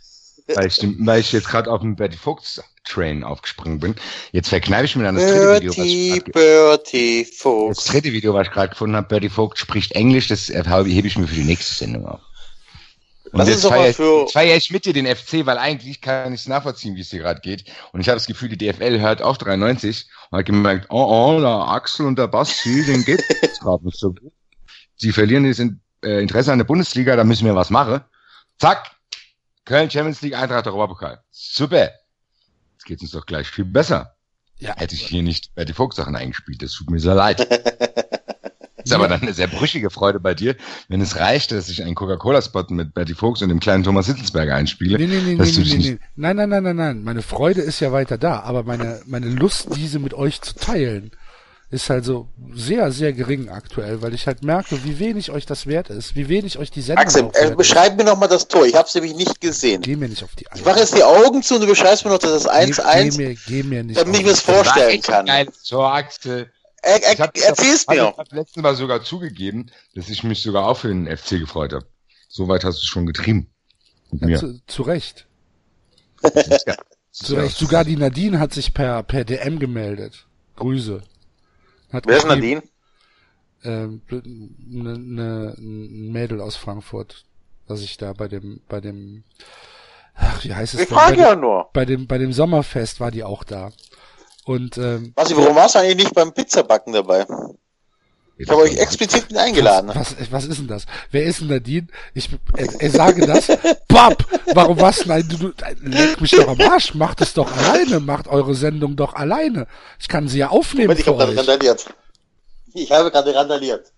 weil 0.56 0.68
ich, 0.68 0.78
weil 1.00 1.20
ich 1.20 1.34
jetzt 1.34 1.50
gerade 1.50 1.70
auf 1.70 1.82
dem 1.82 1.98
Betty 1.98 2.16
Fuchs 2.16 2.62
Train 2.86 3.26
aufgesprungen 3.26 3.80
bin. 3.82 3.96
Jetzt 4.32 4.48
verkneife 4.48 4.86
ich 4.86 4.96
mir 4.96 5.04
dann 5.04 5.16
das 5.16 5.26
dritte 5.26 5.56
Video, 5.56 5.70
was 5.72 5.76
Bertie, 5.76 6.18
ich 6.18 6.24
Bertie, 6.24 7.28
das 7.30 7.38
Fuchs. 7.38 7.84
dritte 7.84 8.14
Video, 8.14 8.34
was 8.34 8.48
ich 8.48 8.54
gerade 8.54 8.70
gefunden 8.70 8.96
habe, 8.96 9.08
Bertie 9.10 9.28
Vogt 9.30 9.60
spricht 9.60 9.92
Englisch, 9.92 10.28
das 10.30 10.48
hebe 10.48 10.88
ich 11.08 11.18
mir 11.18 11.28
für 11.28 11.36
die 11.36 11.44
nächste 11.44 11.76
Sendung 11.76 12.06
auf. 12.06 12.22
Und 13.32 13.40
uns 13.42 13.50
jetzt 13.50 13.66
feiere 13.66 13.90
ich, 13.90 13.96
für- 13.96 14.28
feiere 14.28 14.56
ich 14.58 14.72
mit 14.72 14.86
dir 14.86 14.94
den 14.94 15.06
FC, 15.08 15.46
weil 15.46 15.58
eigentlich 15.58 16.02
kann 16.02 16.34
ich 16.34 16.42
es 16.42 16.48
nachvollziehen, 16.48 16.96
wie 16.96 17.02
es 17.02 17.10
dir 17.10 17.20
gerade 17.20 17.42
geht. 17.42 17.66
Und 17.92 18.02
ich 18.02 18.08
habe 18.10 18.16
das 18.18 18.28
Gefühl, 18.28 18.50
die 18.50 18.58
DFL 18.58 19.00
hört 19.00 19.22
auf 19.22 19.38
93 19.38 20.08
und 20.32 20.40
hat 20.40 20.46
gemerkt, 20.46 20.88
oh, 20.90 21.36
oh, 21.36 21.40
der 21.40 21.50
Axel 21.50 22.06
und 22.06 22.18
der 22.18 22.28
Basti, 22.28 22.86
den 22.86 23.04
geht 23.04 23.24
gerade 23.62 23.86
nicht 23.86 23.98
so 23.98 24.14
gut. 24.14 24.32
Sie 24.96 25.12
verlieren 25.12 25.48
das 25.48 25.60
äh, 25.60 26.22
Interesse 26.22 26.52
an 26.52 26.58
der 26.60 26.66
Bundesliga, 26.66 27.16
da 27.16 27.24
müssen 27.24 27.46
wir 27.46 27.56
was 27.56 27.70
machen. 27.70 28.02
Zack, 28.60 28.92
Köln 29.66 29.90
Champions 29.92 30.22
League, 30.22 30.36
Eintracht 30.36 30.66
Europapokal. 30.68 31.22
Super. 31.30 31.92
Jetzt 32.74 32.86
geht's 32.86 33.02
uns 33.02 33.12
doch 33.12 33.26
gleich 33.26 33.48
viel 33.48 33.66
besser. 33.66 34.16
Ja, 34.60 34.76
Hätte 34.76 34.96
ich 34.96 35.06
hier 35.06 35.22
nicht 35.22 35.54
Bertie 35.54 35.74
Vogt 35.74 35.96
Sachen 35.96 36.16
eingespielt, 36.16 36.62
das 36.64 36.72
tut 36.72 36.90
mir 36.90 37.00
sehr 37.00 37.14
leid. 37.16 37.46
Ist 38.88 38.94
aber 38.94 39.08
dann 39.08 39.22
eine 39.22 39.34
sehr 39.34 39.48
brüchige 39.48 39.90
Freude 39.90 40.20
bei 40.20 40.34
dir, 40.34 40.56
wenn 40.88 41.02
es 41.02 41.18
reicht, 41.18 41.52
dass 41.52 41.70
ich 41.70 41.84
einen 41.84 41.96
Coca-Cola-Spot 41.96 42.66
mit 42.70 42.94
Bertie 42.94 43.14
Vogts 43.14 43.42
und 43.42 43.50
dem 43.50 43.60
kleinen 43.60 43.84
Thomas 43.84 44.08
Hitzelsberger 44.08 44.56
einspiele. 44.56 44.98
Nee, 44.98 45.08
nee, 45.08 45.22
nee, 45.22 45.36
nee, 45.36 45.52
nee, 45.52 45.78
nee. 45.78 46.00
Nein, 46.16 46.36
nein, 46.36 46.50
nein, 46.50 46.64
nein, 46.64 46.76
nein. 46.76 47.04
Meine 47.04 47.22
Freude 47.22 47.62
ist 47.62 47.80
ja 47.80 47.92
weiter 47.92 48.18
da, 48.18 48.42
aber 48.42 48.64
meine, 48.64 49.02
meine 49.06 49.28
Lust, 49.28 49.68
diese 49.76 50.00
mit 50.00 50.14
euch 50.14 50.42
zu 50.42 50.56
teilen, 50.56 51.12
ist 51.70 51.90
halt 51.90 52.06
so 52.06 52.28
sehr, 52.54 52.92
sehr 52.94 53.12
gering 53.12 53.50
aktuell, 53.50 54.02
weil 54.02 54.14
ich 54.14 54.26
halt 54.26 54.42
merke, 54.42 54.86
wie 54.86 55.00
wenig 55.00 55.32
euch 55.32 55.46
das 55.46 55.68
wert 55.68 55.90
ist, 55.90 56.16
wie 56.16 56.30
wenig 56.30 56.58
euch 56.58 56.72
die 56.72 56.82
Sendung 56.82 57.06
Axel, 57.06 57.24
äh, 57.24 57.34
wert 57.34 57.50
ist. 57.50 57.58
beschreib 57.58 57.98
mir 57.98 58.06
noch 58.06 58.18
mal 58.18 58.28
das 58.28 58.48
Tor. 58.48 58.66
Ich 58.66 58.76
habe 58.76 58.88
es 58.88 58.96
nämlich 58.96 59.16
nicht 59.16 59.42
gesehen. 59.42 59.82
Geh 59.82 59.98
mir 59.98 60.08
nicht 60.08 60.24
auf 60.24 60.34
die 60.36 60.48
Eier. 60.48 60.56
Ich 60.56 60.66
mache 60.66 60.80
jetzt 60.80 60.96
die 60.96 61.04
Augen 61.04 61.44
zu 61.44 61.56
und 61.56 61.62
du 61.62 61.68
beschreibst 61.68 62.06
mir 62.06 62.12
noch, 62.12 62.20
dass 62.20 62.44
das 62.44 62.44
Geh, 62.44 62.72
geh 62.72 62.82
1-1, 62.82 63.18
mir, 63.18 63.36
geh 63.48 63.64
mir 63.64 63.84
nicht 63.84 64.00
damit 64.00 64.16
ich 64.16 64.24
mir 64.24 64.32
das 64.32 64.42
vorstellen 64.42 65.02
kann. 65.02 65.28
So 65.62 65.84
Axel. 65.84 66.50
Er, 66.88 66.98
Ich 67.14 67.20
er, 67.20 67.26
hab- 67.26 67.38
erzähl's 67.38 67.86
hab- 67.88 67.96
mir. 67.96 68.14
hab 68.18 68.32
letzten 68.32 68.62
Mal 68.62 68.76
sogar 68.76 69.04
zugegeben, 69.04 69.72
dass 69.96 70.10
ich 70.10 70.24
mich 70.24 70.42
sogar 70.42 70.66
auch 70.68 70.78
für 70.78 70.88
den 70.88 71.06
FC 71.08 71.32
gefreut 71.40 71.74
habe. 71.74 71.86
Soweit 72.30 72.64
hast 72.64 72.76
du 72.78 72.80
es 72.80 72.86
schon 72.86 73.06
getrieben. 73.06 73.50
Ja, 74.12 74.28
mir. 74.28 74.40
zu, 74.40 74.62
zu 74.68 74.82
Recht. 74.84 75.28
Ja. 76.66 76.76
Zu 77.12 77.36
Recht. 77.36 77.58
Sogar 77.58 77.84
die 77.84 77.96
Nadine 77.96 78.40
hat 78.40 78.54
sich 78.54 78.74
per, 78.74 79.02
per 79.04 79.26
DM 79.26 79.60
gemeldet. 79.60 80.26
Grüße. 80.56 81.02
Hat 81.92 82.06
Wer 82.08 82.18
ist 82.18 82.28
Nadine? 82.28 82.62
ähm, 83.64 84.02
ne, 84.12 84.98
ne, 85.00 85.56
ein 85.58 86.12
Mädel 86.12 86.42
aus 86.42 86.56
Frankfurt, 86.56 87.26
dass 87.68 87.82
ich 87.82 87.98
da 87.98 88.14
bei 88.14 88.28
dem, 88.28 88.62
bei 88.70 88.80
dem, 88.82 89.24
ach, 90.16 90.44
wie 90.44 90.54
heißt 90.54 90.76
es 90.76 90.82
Ich 90.82 90.90
frage 90.90 91.20
ja 91.22 91.36
nur. 91.36 91.70
bei 91.74 91.86
dem, 91.86 92.06
bei 92.08 92.18
dem 92.20 92.34
Sommerfest 92.34 93.00
war 93.00 93.10
die 93.12 93.24
auch 93.24 93.44
da. 93.44 93.72
Und 94.48 94.78
ähm, 94.78 95.12
Was, 95.16 95.36
warum 95.36 95.58
warst 95.58 95.76
du 95.76 95.80
eigentlich 95.80 96.06
nicht 96.06 96.16
beim 96.16 96.34
Pizzabacken 96.34 96.94
dabei? 96.94 97.26
Ich 98.38 98.48
habe 98.50 98.62
euch 98.62 98.78
explizit 98.78 99.30
mit 99.30 99.38
eingeladen. 99.38 99.92
was, 99.94 100.18
was, 100.18 100.32
was 100.32 100.46
ist 100.46 100.60
denn 100.60 100.68
das? 100.68 100.86
Wer 101.12 101.26
ist 101.26 101.42
denn 101.42 101.48
Nadine? 101.48 101.88
Ich, 102.14 102.30
äh, 102.56 102.64
äh, 102.64 102.90
sage 102.90 103.28
das. 103.28 103.48
Bab! 103.90 104.24
Warum 104.54 104.80
was? 104.80 105.06
Nein, 105.06 105.28
du, 105.28 105.38
du, 105.38 105.54
leck 105.82 106.22
mich 106.22 106.32
doch 106.32 106.48
am 106.48 106.62
Arsch. 106.62 106.94
Macht 106.94 107.20
es 107.20 107.34
doch 107.34 107.52
alleine. 107.52 108.00
Macht 108.00 108.30
eure 108.30 108.56
Sendung 108.56 108.96
doch 108.96 109.16
alleine. 109.16 109.68
Ich 110.00 110.08
kann 110.08 110.30
sie 110.30 110.38
ja 110.38 110.48
aufnehmen 110.48 110.88
Moment, 110.88 111.02
ich 111.02 111.08
habe 111.08 111.18
gerade 111.18 111.36
randaliert. 111.36 111.86
Ich 112.74 112.92
habe 112.92 113.12
gerade 113.12 113.36
randaliert. 113.36 113.92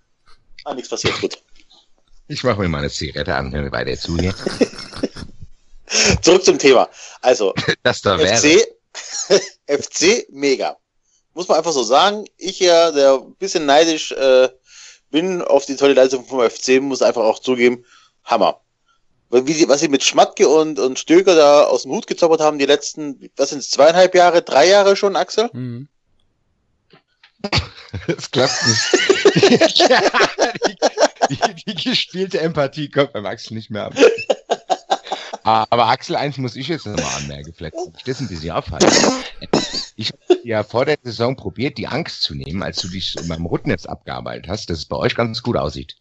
Ah, 0.65 0.73
nichts 0.73 0.89
passiert, 0.89 1.21
gut. 1.21 1.37
Ich 2.27 2.43
mache 2.43 2.59
mir 2.59 2.69
mal 2.69 2.79
eine 2.79 2.89
Zigarette 2.89 3.35
an, 3.35 3.53
hören 3.53 3.65
wir 3.65 3.71
weiter 3.71 3.95
zu 3.95 4.17
hier. 4.17 4.33
Zurück 6.21 6.43
zum 6.43 6.57
Thema. 6.57 6.89
Also, 7.21 7.53
Das 7.83 8.01
da 8.01 8.17
wäre. 8.17 8.39
FC, 9.67 10.27
mega. 10.29 10.77
Muss 11.33 11.47
man 11.47 11.57
einfach 11.57 11.71
so 11.71 11.83
sagen. 11.83 12.25
Ich 12.37 12.59
ja, 12.59 12.91
der 12.91 13.15
ein 13.15 13.35
bisschen 13.35 13.65
neidisch 13.65 14.11
äh, 14.11 14.49
bin 15.11 15.41
auf 15.41 15.65
die 15.65 15.75
tolle 15.75 15.93
Leistung 15.93 16.25
vom 16.25 16.47
FC, 16.47 16.81
muss 16.81 17.01
einfach 17.01 17.23
auch 17.23 17.39
zugeben, 17.39 17.85
Hammer. 18.23 18.61
Wie 19.31 19.53
sie, 19.53 19.69
was 19.69 19.79
sie 19.79 19.89
mit 19.89 20.03
Schmatke 20.03 20.49
und, 20.49 20.79
und 20.79 20.97
Stöger 20.97 21.35
da 21.35 21.63
aus 21.65 21.83
dem 21.83 21.91
Hut 21.91 22.07
gezaubert 22.07 22.41
haben, 22.41 22.57
die 22.57 22.65
letzten, 22.65 23.29
was 23.35 23.51
sind 23.51 23.63
zweieinhalb 23.63 24.15
Jahre, 24.15 24.41
drei 24.41 24.67
Jahre 24.67 24.95
schon, 24.95 25.15
Axel? 25.15 25.49
Mhm. 25.53 25.87
Das 28.05 28.29
klappt 28.29 28.67
nicht. 28.67 29.79
die, 31.29 31.35
die, 31.35 31.65
die 31.65 31.89
gespielte 31.89 32.39
Empathie 32.39 32.91
kommt 32.91 33.13
beim 33.13 33.25
Axel 33.25 33.55
nicht 33.55 33.71
mehr 33.71 33.85
ab. 33.85 33.95
Aber 35.69 35.87
Axel, 35.87 36.15
eins 36.15 36.37
muss 36.37 36.55
ich 36.55 36.67
jetzt 36.67 36.85
nochmal 36.85 37.21
anmerken, 37.21 37.53
vielleicht 37.55 37.75
muss 37.75 37.89
ich 37.97 38.03
das 38.03 38.19
ein 38.19 38.27
bisschen 38.27 38.51
aufhalten. 38.51 38.87
Ich 39.95 40.11
habe 40.11 40.39
ja 40.43 40.63
vor 40.63 40.85
der 40.85 40.97
Saison 41.03 41.35
probiert, 41.35 41.77
die 41.77 41.87
Angst 41.87 42.23
zu 42.23 42.35
nehmen, 42.35 42.63
als 42.63 42.81
du 42.81 42.87
dich 42.87 43.15
in 43.19 43.27
meinem 43.27 43.45
Rundnetz 43.45 43.85
abgearbeitet 43.85 44.47
hast, 44.47 44.69
dass 44.69 44.79
es 44.79 44.85
bei 44.85 44.95
euch 44.95 45.15
ganz 45.15 45.43
gut 45.43 45.57
aussieht. 45.57 45.95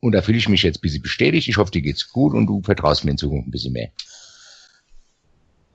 Und 0.00 0.12
da 0.12 0.22
fühle 0.22 0.38
ich 0.38 0.48
mich 0.48 0.62
jetzt 0.62 0.78
ein 0.78 0.80
bisschen 0.80 1.02
bestätigt. 1.02 1.48
Ich 1.48 1.56
hoffe, 1.56 1.70
dir 1.70 1.82
geht's 1.82 2.08
gut 2.08 2.34
und 2.34 2.46
du 2.46 2.60
vertraust 2.62 3.04
mir 3.04 3.12
in 3.12 3.18
Zukunft 3.18 3.48
ein 3.48 3.50
bisschen 3.52 3.72
mehr. 3.72 3.90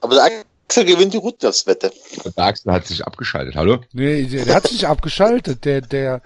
Aber 0.01 0.15
der 0.15 0.43
Axel 0.65 0.85
gewinnt 0.85 1.13
die 1.13 1.17
Rutgers-Wette. 1.17 1.91
Und 2.23 2.37
der 2.37 2.45
Axel 2.45 2.73
hat 2.73 2.85
sich 2.85 3.05
abgeschaltet. 3.05 3.55
Hallo? 3.55 3.79
Nee, 3.93 4.23
der, 4.23 4.45
der 4.45 4.55
hat 4.55 4.67
sich 4.67 4.85
abgeschaltet. 4.85 5.63
Der, 5.63 5.81
der, 5.81 6.21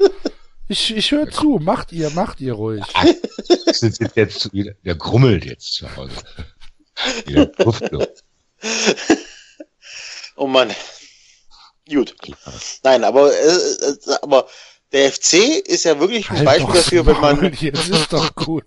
ich, 0.68 0.96
ich 0.96 1.12
höre 1.12 1.30
zu. 1.30 1.60
Macht 1.62 1.92
ihr, 1.92 2.10
macht 2.10 2.42
ihr 2.42 2.54
ruhig. 2.54 2.84
Axel 2.96 3.92
sitzt 3.94 4.16
jetzt 4.16 4.52
wieder, 4.52 4.74
der 4.84 4.96
grummelt 4.96 5.46
jetzt 5.46 5.74
zu 5.74 5.96
Hause. 5.96 6.16
Luftlos. 7.58 8.24
Oh 10.36 10.48
Mann. 10.48 10.74
Gut. 11.90 12.16
Nein, 12.84 13.04
aber, 13.04 13.34
äh, 13.34 13.48
äh, 13.48 13.96
aber 14.22 14.48
der 14.92 15.12
FC 15.12 15.34
ist 15.66 15.86
ja 15.86 16.00
wirklich 16.00 16.30
ein 16.30 16.38
Halt 16.38 16.46
Beispiel 16.46 16.76
dafür, 16.76 17.06
wenn 17.06 17.20
man. 17.20 17.38
Maul, 17.38 17.54
Jetzt 17.54 17.90
ist 17.90 18.12
doch 18.14 18.36
gut. 18.36 18.66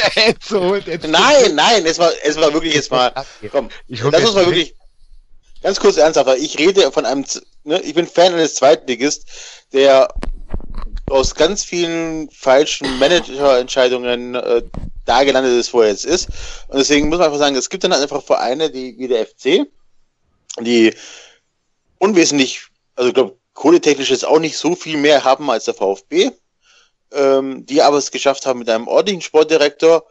so, 0.46 0.76
Nein, 1.06 1.54
nein, 1.54 1.86
es 1.86 1.98
war, 1.98 2.10
es 2.22 2.36
war 2.36 2.52
wirklich 2.52 2.74
jetzt 2.74 2.90
mal. 2.90 3.12
Komm, 3.50 3.68
Ich 3.86 4.02
lass 4.02 4.24
uns 4.24 4.34
mal 4.34 4.46
wirklich 4.46 4.74
ganz 5.62 5.78
kurz 5.80 5.96
ernsthaft. 5.96 6.38
Ich 6.38 6.58
rede 6.58 6.90
von 6.92 7.04
einem 7.04 7.24
ne, 7.64 7.80
ich 7.80 7.94
bin 7.94 8.06
Fan 8.06 8.32
eines 8.32 8.54
Zweitligist, 8.54 9.26
der 9.72 10.08
aus 11.10 11.34
ganz 11.34 11.64
vielen 11.64 12.30
falschen 12.30 12.98
Managerentscheidungen 12.98 14.34
äh, 14.34 14.62
da 15.04 15.24
gelandet 15.24 15.52
ist, 15.52 15.72
wo 15.72 15.80
er 15.80 15.88
jetzt 15.88 16.04
ist. 16.04 16.28
Und 16.68 16.78
deswegen 16.78 17.08
muss 17.08 17.18
man 17.18 17.26
einfach 17.26 17.38
sagen, 17.38 17.56
es 17.56 17.70
gibt 17.70 17.84
dann 17.84 17.92
einfach 17.92 18.22
Vereine, 18.22 18.70
die 18.70 18.98
wie 18.98 19.08
der 19.08 19.26
FC, 19.26 19.66
die 20.60 20.94
unwesentlich, 21.98 22.62
also 22.96 23.08
ich 23.08 23.14
glaube, 23.14 23.36
kohletechnisch 23.54 24.10
jetzt 24.10 24.26
auch 24.26 24.40
nicht 24.40 24.56
so 24.56 24.74
viel 24.74 24.96
mehr 24.96 25.24
haben 25.24 25.48
als 25.50 25.64
der 25.64 25.74
VfB, 25.74 26.30
ähm, 27.12 27.64
die 27.66 27.82
aber 27.82 27.98
es 27.98 28.10
geschafft 28.10 28.44
haben, 28.46 28.58
mit 28.58 28.68
einem 28.68 28.88
ordentlichen 28.88 29.22
Sportdirektor 29.22 30.04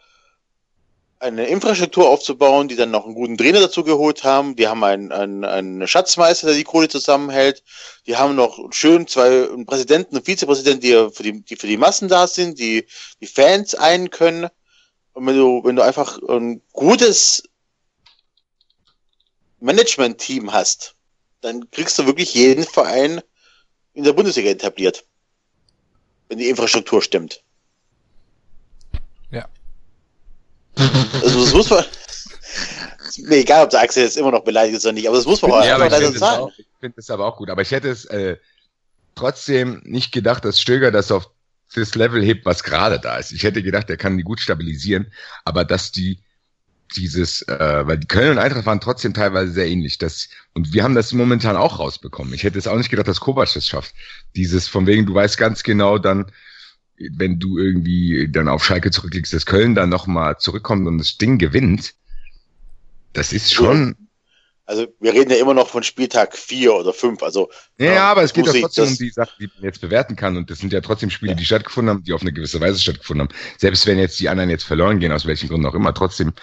eine 1.26 1.48
Infrastruktur 1.48 2.08
aufzubauen, 2.08 2.68
die 2.68 2.76
dann 2.76 2.92
noch 2.92 3.06
einen 3.06 3.16
guten 3.16 3.38
Trainer 3.38 3.60
dazu 3.60 3.84
geholt 3.84 4.24
haben. 4.24 4.56
Die 4.56 4.68
haben 4.68 4.84
einen, 4.84 5.12
einen, 5.12 5.44
einen 5.44 5.88
Schatzmeister, 5.88 6.48
der 6.48 6.56
die 6.56 6.64
Kohle 6.64 6.88
zusammenhält. 6.88 7.64
Die 8.06 8.16
haben 8.16 8.36
noch 8.36 8.72
schön 8.72 9.08
zwei 9.08 9.48
Präsidenten 9.66 10.18
und 10.18 10.26
Vizepräsidenten, 10.26 10.82
die 10.82 11.10
für 11.12 11.24
die, 11.24 11.42
die 11.42 11.56
für 11.56 11.68
die 11.68 11.78
Massen 11.78 12.10
da 12.10 12.28
sind, 12.28 12.60
die 12.60 12.86
die 13.22 13.28
Fans 13.28 13.74
ein 13.74 14.12
können. 14.12 14.50
Und 15.14 15.26
wenn 15.26 15.36
du, 15.36 15.64
wenn 15.64 15.76
du 15.76 15.82
einfach 15.82 16.20
ein 16.30 16.62
gutes 16.74 17.44
Management-Team 19.62 20.54
hast, 20.54 20.96
dann 21.42 21.72
kriegst 21.72 21.98
du 21.98 22.06
wirklich 22.06 22.34
jeden 22.36 22.66
Verein 22.66 23.22
in 23.94 24.04
der 24.04 24.14
Bundesliga 24.14 24.50
etabliert. 24.50 25.06
Wenn 26.28 26.38
die 26.38 26.50
Infrastruktur 26.50 27.02
stimmt. 27.02 27.44
Ja. 29.32 29.48
Also 31.24 31.44
das 31.46 31.54
muss 31.54 31.70
man. 31.70 31.84
Mir 33.18 33.38
egal, 33.38 33.64
ob 33.64 33.70
der 33.70 33.82
Axel 33.82 34.04
jetzt 34.04 34.18
immer 34.18 34.32
noch 34.32 34.44
beleidigt 34.44 34.78
ist 34.78 34.86
oder 34.86 34.94
nicht, 34.94 35.08
aber 35.08 35.16
das 35.18 35.26
muss 35.26 35.42
man 35.42 35.52
Ja, 35.64 35.76
aber 35.76 35.86
einfach 35.86 36.14
sagen. 36.16 36.44
auch- 36.44 36.52
ich 36.58 36.66
finde 36.80 36.96
es 37.00 37.10
aber 37.10 37.26
auch 37.26 37.38
gut. 37.38 37.50
Aber 37.50 37.62
ich 37.62 37.72
hätte 37.72 37.90
es 37.90 38.06
äh, 38.06 38.38
trotzdem 39.16 39.82
nicht 39.86 40.12
gedacht, 40.12 40.44
dass 40.44 40.60
Stöger 40.60 40.92
das 40.92 41.12
auf 41.12 41.30
das 41.74 41.96
Level 41.96 42.24
hebt, 42.24 42.46
was 42.46 42.64
gerade 42.64 43.00
da 43.00 43.18
ist. 43.18 43.32
Ich 43.32 43.44
hätte 43.44 43.64
gedacht, 43.64 43.90
er 43.90 43.98
kann 43.98 44.18
die 44.18 44.24
gut 44.24 44.40
stabilisieren, 44.40 45.12
aber 45.46 45.66
dass 45.66 45.92
die 45.92 46.20
dieses, 46.96 47.42
äh, 47.44 47.84
weil 47.88 47.98
die 47.98 48.08
Köln 48.08 48.32
und 48.32 48.38
Eintracht 48.38 48.66
waren 48.66 48.80
trotzdem 48.80 49.14
teilweise 49.14 49.52
sehr 49.52 49.68
ähnlich. 49.68 49.98
Das, 49.98 50.30
und 50.54 50.72
wir 50.74 50.84
haben 50.84 50.96
das 50.96 51.12
momentan 51.14 51.58
auch 51.58 51.80
rausbekommen. 51.80 52.34
Ich 52.34 52.44
hätte 52.44 52.60
es 52.60 52.68
auch 52.68 52.78
nicht 52.78 52.90
gedacht, 52.90 53.08
dass 53.08 53.20
Kovac 53.20 53.52
das 53.54 53.66
schafft. 53.68 53.94
Dieses 54.36 54.68
von 54.68 54.86
wegen, 54.88 55.06
du 55.06 55.14
weißt 55.14 55.38
ganz 55.38 55.64
genau 55.64 55.98
dann, 55.98 56.32
wenn 56.98 57.40
du 57.40 57.58
irgendwie 57.58 58.30
dann 58.30 58.48
auf 58.48 58.64
Schalke 58.64 58.92
zurückliegst, 58.92 59.34
dass 59.34 59.46
Köln 59.46 59.76
dann 59.76 59.90
nochmal 59.90 60.38
zurückkommt 60.38 60.88
und 60.88 60.98
das 60.98 61.18
Ding 61.18 61.38
gewinnt. 61.38 61.94
Das 63.14 63.34
ist 63.34 63.54
schon, 63.54 63.96
Also 64.66 64.88
wir 65.00 65.14
reden 65.14 65.30
ja 65.30 65.38
immer 65.38 65.54
noch 65.54 65.70
von 65.70 65.84
Spieltag 65.84 66.36
vier 66.36 66.74
oder 66.74 66.94
fünf. 66.94 67.22
Also 67.22 67.50
Ja, 67.78 67.94
Ja, 67.94 68.12
aber 68.12 68.24
es 68.24 68.34
geht 68.34 68.48
ich 68.48 68.62
trotzdem 68.62 68.88
um 68.88 68.98
die 68.98 69.10
Sachen, 69.10 69.36
die 69.40 69.48
man 69.56 69.64
jetzt 69.64 69.82
bewerten 69.82 70.16
kann. 70.16 70.38
Und 70.38 70.50
das 70.50 70.60
sind 70.60 70.74
ja 70.74 70.82
trotzdem 70.82 71.10
Spiele, 71.10 71.36
die 71.36 71.46
stattgefunden 71.46 71.94
haben, 71.94 72.04
die 72.04 72.14
auf 72.14 72.22
eine 72.22 72.34
gewisse 72.34 72.60
Weise 72.60 72.80
stattgefunden 72.80 73.28
haben. 73.28 73.36
Selbst 73.58 73.86
wenn 73.86 74.00
jetzt 74.00 74.20
die 74.20 74.30
anderen 74.30 74.50
jetzt 74.50 74.64
verloren 74.64 75.00
gehen, 75.00 75.12
aus 75.12 75.26
welchen 75.26 75.50
Gründen 75.50 75.68
auch 75.68 75.76
immer, 75.76 75.94
trotzdem 75.94 76.34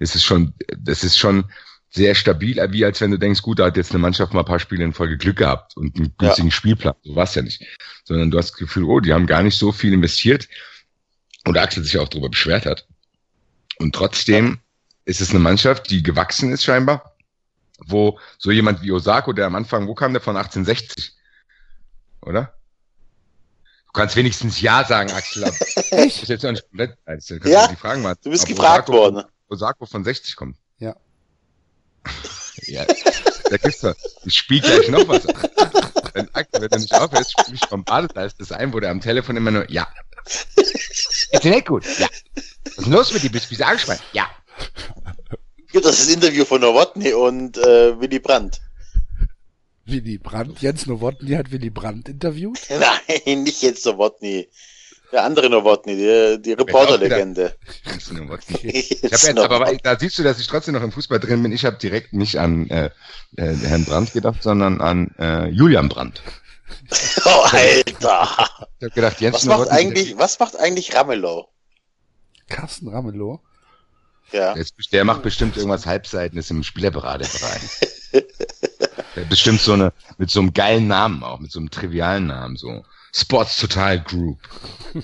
ist 0.00 0.14
es 0.14 0.24
schon, 0.24 0.54
das 0.76 1.04
ist 1.04 1.18
schon 1.18 1.44
sehr 1.90 2.14
stabil, 2.14 2.56
wie 2.70 2.84
als 2.84 3.00
wenn 3.00 3.10
du 3.10 3.18
denkst, 3.18 3.42
gut, 3.42 3.58
da 3.58 3.66
hat 3.66 3.76
jetzt 3.76 3.92
eine 3.92 3.98
Mannschaft 3.98 4.34
mal 4.34 4.40
ein 4.40 4.46
paar 4.46 4.58
Spiele 4.58 4.84
in 4.84 4.92
Folge 4.92 5.16
Glück 5.16 5.36
gehabt 5.36 5.76
und 5.76 5.96
einen 5.96 6.14
günstigen 6.18 6.50
Spielplan. 6.50 6.94
So 7.02 7.16
war 7.16 7.24
es 7.24 7.34
ja 7.34 7.42
nicht. 7.42 7.64
Sondern 8.08 8.30
du 8.30 8.38
hast 8.38 8.50
das 8.50 8.58
Gefühl, 8.58 8.84
oh, 8.84 9.00
die 9.00 9.12
haben 9.12 9.26
gar 9.26 9.42
nicht 9.42 9.56
so 9.56 9.70
viel 9.70 9.92
investiert. 9.92 10.48
Und 11.46 11.56
Axel 11.56 11.84
sich 11.84 11.98
auch 11.98 12.08
darüber 12.08 12.28
beschwert 12.28 12.66
hat. 12.66 12.86
Und 13.78 13.94
trotzdem 13.94 14.58
ist 15.04 15.20
es 15.20 15.30
eine 15.30 15.38
Mannschaft, 15.38 15.90
die 15.90 16.02
gewachsen 16.02 16.52
ist 16.52 16.64
scheinbar 16.64 17.14
wo 17.86 18.18
so 18.38 18.50
jemand 18.50 18.82
wie 18.82 18.92
Osako, 18.92 19.32
der 19.32 19.46
am 19.46 19.54
Anfang, 19.54 19.86
wo 19.86 19.94
kam 19.94 20.12
der 20.12 20.20
von 20.22 20.36
1860? 20.36 21.12
Oder? 22.22 22.54
Du 23.86 23.92
kannst 23.92 24.16
wenigstens 24.16 24.60
Ja 24.60 24.84
sagen, 24.84 25.10
Axel. 25.12 25.44
Das 25.90 26.22
ist 26.22 26.28
jetzt 26.28 26.42
noch 26.42 26.52
nicht 26.52 26.68
komplett. 26.68 26.98
Also, 27.06 27.36
Ja, 27.36 27.66
du 27.66 27.74
die 27.74 27.80
Fragen 27.80 28.02
mal. 28.02 28.16
du 28.22 28.30
bist 28.30 28.46
gefragt 28.46 28.88
Osako 28.88 28.98
worden. 28.98 29.24
Osako 29.48 29.86
von 29.86 30.04
60 30.04 30.36
kommt. 30.36 30.56
Ja. 30.78 30.94
ja. 32.66 32.84
Da 32.84 33.56
gibt's. 33.56 33.86
Ich 34.24 34.34
spiel 34.34 34.60
gleich 34.60 34.88
noch 34.90 35.08
was. 35.08 35.24
Wenn 36.18 36.34
Axel, 36.34 36.60
wenn 36.60 36.68
du 36.68 36.78
nicht 36.78 36.94
aufhörst, 36.94 37.40
spiel 37.40 37.54
ich 37.54 37.66
vom 37.66 37.84
das 37.84 38.52
ein, 38.52 38.72
wo 38.72 38.80
der 38.80 38.90
am 38.90 39.00
Telefon 39.00 39.36
immer 39.36 39.50
nur 39.50 39.70
Ja. 39.70 39.86
Ist 40.56 41.44
dir 41.44 41.50
nicht 41.50 41.66
gut? 41.66 41.84
Ja. 41.98 42.08
Was 42.34 42.44
ist 42.76 42.84
denn 42.84 42.92
los 42.92 43.12
mit 43.12 43.22
dir? 43.22 43.30
Bist 43.30 43.50
du 43.50 43.64
angespannt? 43.64 44.02
Ja. 44.12 44.28
gibt 45.72 45.84
es 45.84 45.98
das 45.98 46.08
Interview 46.08 46.44
von 46.44 46.60
Nowotny 46.60 47.12
und 47.12 47.56
äh, 47.58 48.00
Willy 48.00 48.18
Brandt. 48.18 48.60
Willy 49.86 50.18
Brandt, 50.18 50.60
Jens 50.60 50.86
Nowotny 50.86 51.30
hat 51.30 51.52
Willy 51.52 51.70
Brandt 51.70 52.08
interviewt. 52.08 52.60
Nein, 52.68 53.42
nicht 53.44 53.62
jetzt 53.62 53.86
Nowotny. 53.86 54.48
Der 55.10 55.24
andere 55.24 55.48
Nowotny, 55.48 55.96
die, 55.96 56.42
die 56.42 56.52
Reporterlegende. 56.52 57.54
Ich 58.62 59.00
hab 59.04 59.22
jetzt, 59.22 59.38
aber 59.38 59.74
da 59.82 59.98
siehst 59.98 60.18
du, 60.18 60.22
dass 60.22 60.38
ich 60.38 60.46
trotzdem 60.46 60.74
noch 60.74 60.82
im 60.82 60.92
Fußball 60.92 61.18
drin 61.18 61.42
bin. 61.42 61.52
Ich 61.52 61.64
habe 61.64 61.78
direkt 61.78 62.12
nicht 62.12 62.38
an 62.38 62.68
äh, 62.68 62.90
äh, 63.36 63.54
Herrn 63.54 63.84
Brandt 63.84 64.12
gedacht, 64.12 64.42
sondern 64.42 64.80
an 64.80 65.14
äh, 65.18 65.48
Julian 65.48 65.88
Brandt. 65.88 66.22
oh, 67.24 67.30
Alter. 67.44 67.84
Ich 67.84 68.84
habe 68.84 68.94
gedacht, 68.94 69.20
Jens 69.20 69.36
Was 69.36 69.44
macht 69.46 69.70
eigentlich, 69.70 70.18
was 70.18 70.38
macht 70.38 70.56
eigentlich 70.56 70.94
Ramelow? 70.94 71.48
Carsten 72.48 72.88
Ramelow. 72.88 73.40
Ja. 74.32 74.52
Der, 74.54 74.62
ist, 74.62 74.74
der 74.92 75.04
macht 75.04 75.22
bestimmt 75.22 75.56
irgendwas 75.56 75.86
Halbseitenes 75.86 76.50
im 76.50 76.62
Spielerberaterbereich. 76.62 77.62
bestimmt 79.30 79.60
so 79.60 79.72
eine, 79.72 79.92
mit 80.18 80.30
so 80.30 80.40
einem 80.40 80.52
geilen 80.52 80.86
Namen 80.86 81.22
auch, 81.22 81.40
mit 81.40 81.50
so 81.50 81.58
einem 81.58 81.70
trivialen 81.70 82.26
Namen, 82.26 82.56
so 82.56 82.84
Sports 83.12 83.58
Total 83.60 84.00
Group. 84.00 84.38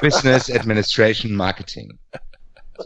Business 0.00 0.50
Administration 0.50 1.34
Marketing. 1.34 1.98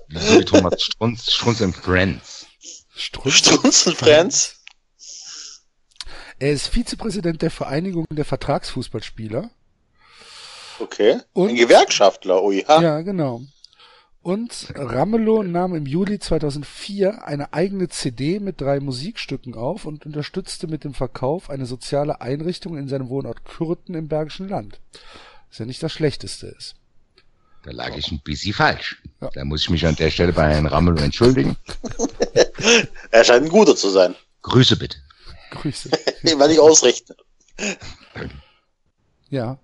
Wie 0.08 0.44
Thomas 0.44 0.82
Strunz, 0.82 1.32
Strunz 1.32 1.62
and 1.62 1.74
Friends. 1.74 2.46
Strunz 2.94 3.86
und 3.86 3.96
Friends? 3.96 4.56
Er 6.38 6.52
ist 6.52 6.68
Vizepräsident 6.68 7.42
der 7.42 7.50
Vereinigung 7.50 8.04
der 8.10 8.24
Vertragsfußballspieler. 8.24 9.50
Okay. 10.78 11.18
Und- 11.32 11.50
Ein 11.50 11.56
Gewerkschaftler, 11.56 12.42
ui, 12.42 12.64
ha. 12.68 12.80
Ja, 12.80 13.00
genau. 13.00 13.42
Und 14.28 14.74
Ramelow 14.74 15.42
nahm 15.42 15.74
im 15.74 15.86
Juli 15.86 16.18
2004 16.18 17.24
eine 17.24 17.54
eigene 17.54 17.88
CD 17.88 18.40
mit 18.40 18.60
drei 18.60 18.78
Musikstücken 18.78 19.54
auf 19.54 19.86
und 19.86 20.04
unterstützte 20.04 20.66
mit 20.66 20.84
dem 20.84 20.92
Verkauf 20.92 21.48
eine 21.48 21.64
soziale 21.64 22.20
Einrichtung 22.20 22.76
in 22.76 22.88
seinem 22.88 23.08
Wohnort 23.08 23.46
Kürten 23.46 23.94
im 23.94 24.06
Bergischen 24.08 24.46
Land. 24.46 24.80
Was 25.48 25.60
ja 25.60 25.64
nicht 25.64 25.82
das 25.82 25.94
Schlechteste 25.94 26.48
ist. 26.48 26.74
Da 27.62 27.70
lag 27.70 27.96
ich 27.96 28.12
ein 28.12 28.20
bisschen 28.20 28.52
falsch. 28.52 29.02
Ja. 29.22 29.30
Da 29.32 29.46
muss 29.46 29.62
ich 29.62 29.70
mich 29.70 29.86
an 29.86 29.96
der 29.96 30.10
Stelle 30.10 30.34
bei 30.34 30.52
Herrn 30.52 30.66
Ramelow 30.66 31.02
entschuldigen. 31.02 31.56
Er 33.10 33.24
scheint 33.24 33.46
ein 33.46 33.48
guter 33.48 33.76
zu 33.76 33.88
sein. 33.88 34.14
Grüße 34.42 34.76
bitte. 34.76 34.98
Grüße. 35.52 35.88
Den 36.22 36.38
werde 36.38 36.52
ich 36.52 36.60
ausrichten. 36.60 37.14
Ja. 39.30 39.58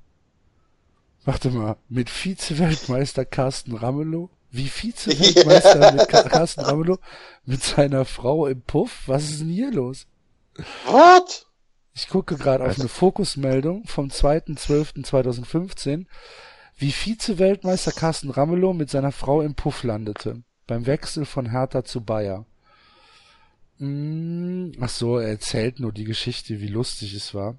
Warte 1.26 1.50
mal, 1.50 1.76
mit 1.90 2.08
Vize-Weltmeister 2.08 3.26
Carsten 3.26 3.76
Ramelow? 3.76 4.30
Wie 4.54 4.68
Vize-Weltmeister 4.68 5.92
mit 5.92 6.08
Carsten 6.08 6.60
Ramelow? 6.60 6.98
Mit 7.44 7.60
seiner 7.64 8.04
Frau 8.04 8.46
im 8.46 8.62
Puff? 8.62 9.02
Was 9.06 9.24
ist 9.24 9.40
denn 9.40 9.48
hier 9.48 9.72
los? 9.72 10.06
What? 10.86 11.48
Ich 11.92 12.08
gucke 12.08 12.36
gerade 12.36 12.64
auf 12.64 12.78
eine 12.78 12.88
Fokusmeldung 12.88 13.84
vom 13.86 14.10
2.12.2015, 14.10 16.06
wie 16.76 16.92
Vize-Weltmeister 16.92 17.90
Carsten 17.90 18.30
Ramelow 18.30 18.72
mit 18.72 18.90
seiner 18.90 19.10
Frau 19.10 19.42
im 19.42 19.56
Puff 19.56 19.82
landete. 19.82 20.44
Beim 20.68 20.86
Wechsel 20.86 21.24
von 21.24 21.50
Hertha 21.50 21.82
zu 21.82 22.02
Bayer. 22.02 22.46
Mm, 23.78 24.70
Ach 24.80 24.88
so, 24.88 25.18
er 25.18 25.30
erzählt 25.30 25.80
nur 25.80 25.90
die 25.90 26.04
Geschichte, 26.04 26.60
wie 26.60 26.68
lustig 26.68 27.12
es 27.14 27.34
war. 27.34 27.56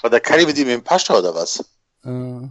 War 0.00 0.08
der 0.08 0.20
Kali 0.20 0.46
mit 0.46 0.56
ihm 0.56 0.70
im 0.70 0.82
Pascha 0.82 1.18
oder 1.18 1.34
was? 1.34 1.62
Äh, 2.04 2.48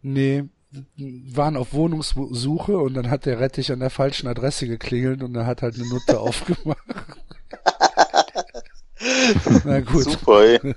nee, 0.00 0.48
waren 0.96 1.56
auf 1.56 1.72
Wohnungssuche 1.72 2.78
und 2.78 2.94
dann 2.94 3.10
hat 3.10 3.26
der 3.26 3.40
Rettich 3.40 3.72
an 3.72 3.80
der 3.80 3.90
falschen 3.90 4.26
Adresse 4.26 4.66
geklingelt 4.66 5.22
und 5.22 5.34
er 5.34 5.46
hat 5.46 5.62
halt 5.62 5.76
eine 5.76 5.88
Nutte 5.88 6.20
aufgemacht. 6.20 6.78
Na 9.64 9.80
gut. 9.80 10.04
Super, 10.04 10.44
ey. 10.44 10.74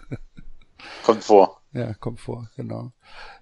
Kommt 1.04 1.24
vor. 1.24 1.62
Ja, 1.74 1.94
kommt 1.94 2.20
vor, 2.20 2.50
genau. 2.56 2.92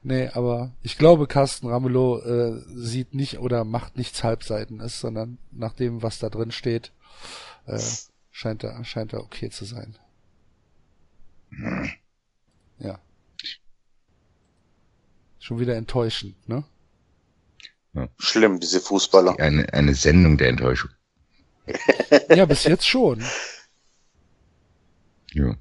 Nee, 0.03 0.29
aber 0.29 0.71
ich 0.81 0.97
glaube, 0.97 1.27
Carsten 1.27 1.67
Ramelow 1.67 2.19
äh, 2.19 2.61
sieht 2.67 3.13
nicht 3.13 3.39
oder 3.39 3.63
macht 3.63 3.97
nichts 3.97 4.23
Halbseitenes, 4.23 4.99
sondern 4.99 5.37
nach 5.51 5.73
dem, 5.73 6.03
was 6.03 6.19
da 6.19 6.29
drin 6.29 6.51
steht, 6.51 6.91
äh, 7.65 7.79
scheint 8.31 8.63
er, 8.63 8.83
scheint 8.83 9.13
er 9.13 9.21
okay 9.21 9.49
zu 9.49 9.65
sein. 9.65 9.97
Ja. 12.77 12.99
Schon 15.45 15.59
wieder 15.59 15.75
enttäuschend, 15.75 16.35
ne? 16.49 16.63
Schlimm, 18.17 18.59
diese 18.59 18.81
Fußballer. 18.81 19.39
Eine, 19.39 19.71
eine 19.73 19.93
Sendung 19.93 20.39
der 20.39 20.49
Enttäuschung. 20.49 20.89
Ja, 22.29 22.45
bis 22.47 22.63
jetzt 22.63 22.87
schon. 22.87 23.23
Ja. 25.33 25.55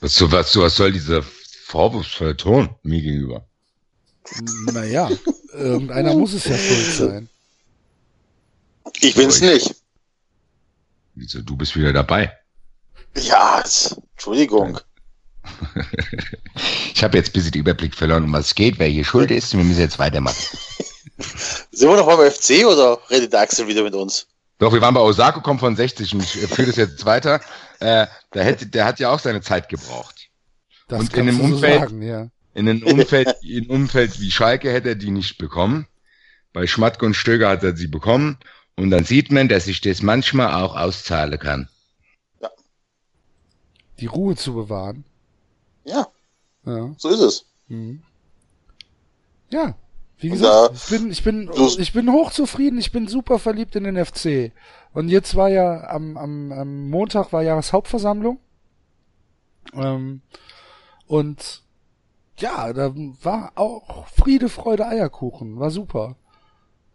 Was, 0.00 0.16
so, 0.16 0.32
was, 0.32 0.50
so, 0.52 0.62
was 0.62 0.74
soll 0.74 0.90
dieser 0.90 1.22
vorwurfsvolle 1.66 2.36
Ton 2.36 2.74
mir 2.82 3.00
gegenüber? 3.00 3.46
Naja, 4.72 5.08
irgendeiner 5.52 6.12
muss 6.14 6.32
es 6.32 6.46
ja 6.46 6.58
schuld 6.58 6.92
sein. 6.96 7.28
Ich 9.02 9.14
bin's 9.14 9.40
nicht. 9.40 9.76
Wieso, 11.14 11.42
du 11.42 11.56
bist 11.56 11.76
wieder 11.76 11.92
dabei. 11.92 12.36
Ja, 13.16 13.60
es- 13.64 13.96
Entschuldigung. 14.14 14.80
Ich 16.94 17.04
habe 17.04 17.18
jetzt 17.18 17.28
ein 17.28 17.32
bisschen 17.32 17.50
den 17.52 17.60
Überblick 17.60 17.94
verloren, 17.94 18.24
um 18.24 18.32
was 18.32 18.46
es 18.46 18.54
geht, 18.54 18.78
wer 18.78 18.86
hier 18.88 19.04
schuld 19.04 19.30
ist. 19.30 19.54
Wir 19.54 19.62
müssen 19.62 19.80
jetzt 19.80 19.98
weitermachen. 19.98 20.36
Sind 21.70 21.90
wir 21.90 21.96
noch 21.96 22.06
beim 22.06 22.30
FC 22.30 22.64
oder 22.66 22.98
redet 23.10 23.32
der 23.34 23.40
Axel 23.40 23.66
wieder 23.68 23.82
mit 23.82 23.94
uns? 23.94 24.26
Doch, 24.58 24.72
wir 24.72 24.80
waren 24.80 24.94
bei 24.94 25.00
Osako, 25.00 25.42
kommt 25.42 25.60
von 25.60 25.76
60 25.76 26.14
und 26.14 26.22
ich 26.22 26.30
führe 26.30 26.68
das 26.68 26.76
jetzt 26.76 27.04
weiter. 27.04 27.40
Äh, 27.80 28.06
der, 28.32 28.44
hätte, 28.44 28.66
der 28.66 28.86
hat 28.86 28.98
ja 28.98 29.10
auch 29.10 29.18
seine 29.18 29.42
Zeit 29.42 29.68
gebraucht. 29.68 30.28
Das 30.88 31.00
Und 31.00 31.14
in 31.14 31.26
dem 31.26 31.38
du 31.38 31.48
so 31.48 31.54
Umfeld- 31.56 31.80
sagen, 31.80 32.02
ja. 32.02 32.28
In 32.54 32.68
einem 32.68 32.82
Umfeld, 32.82 33.34
in 33.42 33.64
einem 33.64 33.70
Umfeld 33.82 34.18
wie 34.18 34.30
Schalke 34.30 34.72
hätte 34.72 34.88
er 34.90 34.94
die 34.94 35.10
nicht 35.10 35.36
bekommen. 35.36 35.86
Bei 36.54 36.66
Schmatke 36.66 37.04
und 37.04 37.12
Stöger 37.14 37.50
hat 37.50 37.62
er 37.62 37.76
sie 37.76 37.88
bekommen. 37.88 38.38
Und 38.76 38.90
dann 38.90 39.04
sieht 39.04 39.30
man, 39.30 39.48
dass 39.48 39.66
sich 39.66 39.82
das 39.82 40.00
manchmal 40.00 40.54
auch 40.54 40.74
auszahlen 40.74 41.38
kann. 41.38 41.68
Die 44.00 44.06
Ruhe 44.06 44.36
zu 44.36 44.54
bewahren. 44.54 45.04
Ja, 45.86 46.06
Ja. 46.64 46.94
so 46.98 47.08
ist 47.08 47.20
es. 47.20 47.46
Mhm. 47.68 48.02
Ja, 49.50 49.74
wie 50.18 50.30
gesagt, 50.30 50.74
ich 50.74 50.88
bin, 50.90 51.10
ich 51.10 51.22
bin, 51.22 51.50
ich 51.78 51.92
bin 51.92 52.12
hochzufrieden, 52.12 52.78
ich 52.78 52.90
bin 52.90 53.06
super 53.06 53.38
verliebt 53.38 53.76
in 53.76 53.84
den 53.84 54.04
FC. 54.04 54.52
Und 54.92 55.08
jetzt 55.08 55.36
war 55.36 55.48
ja 55.48 55.88
am, 55.88 56.16
am, 56.16 56.52
am 56.52 56.90
Montag 56.90 57.32
war 57.32 57.42
Jahreshauptversammlung. 57.42 58.38
Ähm, 59.74 60.22
und 61.06 61.62
ja, 62.38 62.72
da 62.72 62.92
war 63.22 63.52
auch 63.56 64.08
Friede, 64.08 64.48
Freude, 64.48 64.86
Eierkuchen, 64.86 65.58
war 65.58 65.70
super. 65.70 66.16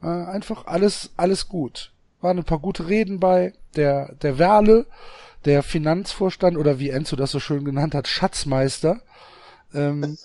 Äh, 0.02 0.08
einfach 0.08 0.66
alles, 0.66 1.12
alles 1.16 1.48
gut. 1.48 1.94
Waren 2.22 2.40
ein 2.40 2.44
paar 2.44 2.60
gute 2.60 2.88
Reden 2.88 3.20
bei. 3.20 3.54
Der, 3.76 4.14
der 4.16 4.38
Werle, 4.38 4.86
der 5.46 5.64
Finanzvorstand 5.64 6.58
oder 6.58 6.80
wie 6.80 6.90
Enzo 6.90 7.16
das 7.16 7.32
so 7.32 7.40
schön 7.40 7.66
genannt 7.66 7.96
hat, 7.96 8.08
Schatzmeister, 8.08 9.02
ähm, 9.74 10.18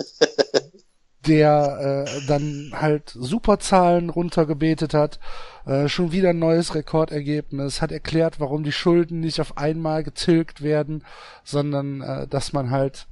der 1.27 2.07
äh, 2.07 2.27
dann 2.27 2.73
halt 2.75 3.11
Superzahlen 3.11 4.11
runtergebetet 4.11 4.95
hat, 4.95 5.19
äh, 5.65 5.89
schon 5.89 6.13
wieder 6.13 6.31
ein 6.31 6.39
neues 6.39 6.75
Rekordergebnis, 6.75 7.83
hat 7.83 7.93
erklärt, 7.93 8.39
warum 8.39 8.63
die 8.63 8.73
Schulden 8.73 9.21
nicht 9.21 9.41
auf 9.41 9.57
einmal 9.59 10.05
getilgt 10.05 10.63
werden, 10.63 11.05
sondern 11.43 12.01
äh, 12.03 12.29
dass 12.29 12.53
man 12.53 12.71
halt 12.71 13.07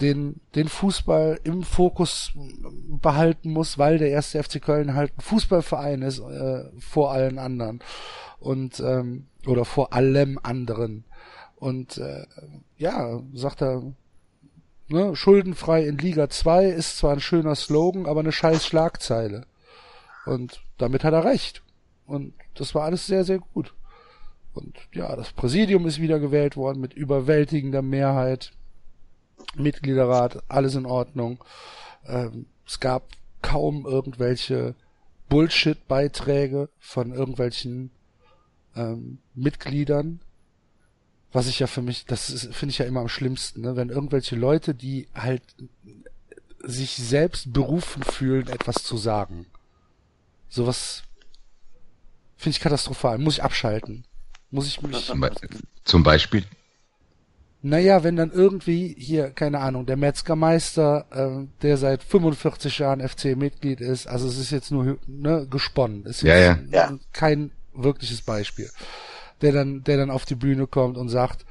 den, 0.00 0.40
den 0.54 0.68
Fußball 0.68 1.40
im 1.44 1.62
Fokus 1.62 2.32
behalten 2.88 3.50
muss, 3.50 3.78
weil 3.78 3.98
der 3.98 4.10
erste 4.10 4.42
FC 4.42 4.62
Köln 4.62 4.94
halt 4.94 5.12
ein 5.16 5.20
Fußballverein 5.20 6.02
ist 6.02 6.20
äh, 6.20 6.64
vor 6.78 7.12
allen 7.12 7.38
anderen 7.38 7.80
und 8.38 8.80
ähm, 8.80 9.26
oder 9.46 9.64
vor 9.64 9.92
allem 9.92 10.38
anderen 10.42 11.04
und 11.60 11.98
äh, 11.98 12.26
ja 12.76 13.22
sagt 13.32 13.62
er 13.62 13.82
ne, 14.88 15.14
schuldenfrei 15.14 15.86
in 15.86 15.98
Liga 15.98 16.28
2 16.28 16.66
ist 16.66 16.98
zwar 16.98 17.12
ein 17.12 17.20
schöner 17.20 17.54
Slogan, 17.54 18.06
aber 18.06 18.20
eine 18.20 18.32
scheiß 18.32 18.66
Schlagzeile 18.66 19.46
und 20.26 20.62
damit 20.78 21.04
hat 21.04 21.14
er 21.14 21.24
recht 21.24 21.62
und 22.06 22.34
das 22.54 22.74
war 22.74 22.82
alles 22.82 23.06
sehr 23.06 23.22
sehr 23.22 23.38
gut 23.38 23.72
und 24.54 24.76
ja 24.92 25.14
das 25.14 25.32
Präsidium 25.32 25.86
ist 25.86 26.00
wieder 26.00 26.18
gewählt 26.18 26.56
worden 26.56 26.80
mit 26.80 26.94
überwältigender 26.94 27.82
Mehrheit 27.82 28.52
Mitgliederrat, 29.56 30.42
alles 30.48 30.74
in 30.74 30.86
Ordnung. 30.86 31.42
Ähm, 32.06 32.46
es 32.66 32.80
gab 32.80 33.08
kaum 33.42 33.86
irgendwelche 33.86 34.74
Bullshit-Beiträge 35.28 36.68
von 36.78 37.12
irgendwelchen 37.12 37.90
ähm, 38.76 39.18
Mitgliedern. 39.34 40.20
Was 41.32 41.46
ich 41.46 41.58
ja 41.60 41.66
für 41.68 41.82
mich, 41.82 42.06
das 42.06 42.28
ist- 42.30 42.54
finde 42.54 42.72
ich 42.72 42.78
ja 42.78 42.86
immer 42.86 43.00
am 43.00 43.08
schlimmsten, 43.08 43.60
ne? 43.60 43.76
wenn 43.76 43.88
irgendwelche 43.90 44.34
Leute, 44.36 44.74
die 44.74 45.06
halt 45.14 45.42
sich 46.62 46.96
selbst 46.96 47.52
berufen 47.52 48.02
fühlen, 48.02 48.48
etwas 48.48 48.82
zu 48.82 48.96
sagen. 48.96 49.46
Sowas 50.48 51.02
finde 52.36 52.56
ich 52.56 52.60
katastrophal. 52.60 53.18
Muss 53.18 53.34
ich 53.34 53.42
abschalten. 53.42 54.04
Muss 54.50 54.66
ich 54.66 54.82
mich 54.82 55.04
Zum, 55.06 55.20
Be 55.20 55.30
zum 55.84 56.02
Beispiel. 56.02 56.44
naja, 57.62 58.02
wenn 58.02 58.16
dann 58.16 58.32
irgendwie 58.32 58.94
hier, 58.98 59.30
keine 59.30 59.60
Ahnung, 59.60 59.86
der 59.86 59.96
Metzgermeister, 59.96 61.06
äh, 61.12 61.46
der 61.62 61.76
seit 61.76 62.02
45 62.02 62.78
Jahren 62.80 63.00
FC-Mitglied 63.00 63.80
ist, 63.80 64.06
also 64.08 64.26
es 64.26 64.36
ist 64.38 64.50
jetzt 64.50 64.72
nur 64.72 64.98
ne, 65.06 65.46
gesponnen, 65.48 66.04
ist 66.04 66.22
Ja, 66.22 66.36
ja. 66.36 66.98
kein 67.12 67.52
wirkliches 67.72 68.22
Beispiel, 68.22 68.68
der 69.42 69.52
dann, 69.52 69.84
der 69.84 69.96
dann 69.96 70.10
auf 70.10 70.24
die 70.24 70.34
Bühne 70.34 70.66
kommt 70.66 70.96
und 70.96 71.08
sagt, 71.08 71.44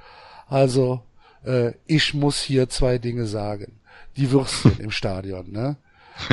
also 0.47 1.01
äh, 1.45 1.73
ich 1.85 2.13
muss 2.13 2.41
hier 2.41 2.69
zwei 2.69 2.97
Dinge 2.97 3.25
sagen, 3.25 3.79
die 4.17 4.31
Würstchen 4.31 4.79
im 4.79 4.91
Stadion, 4.91 5.51
ne? 5.51 5.77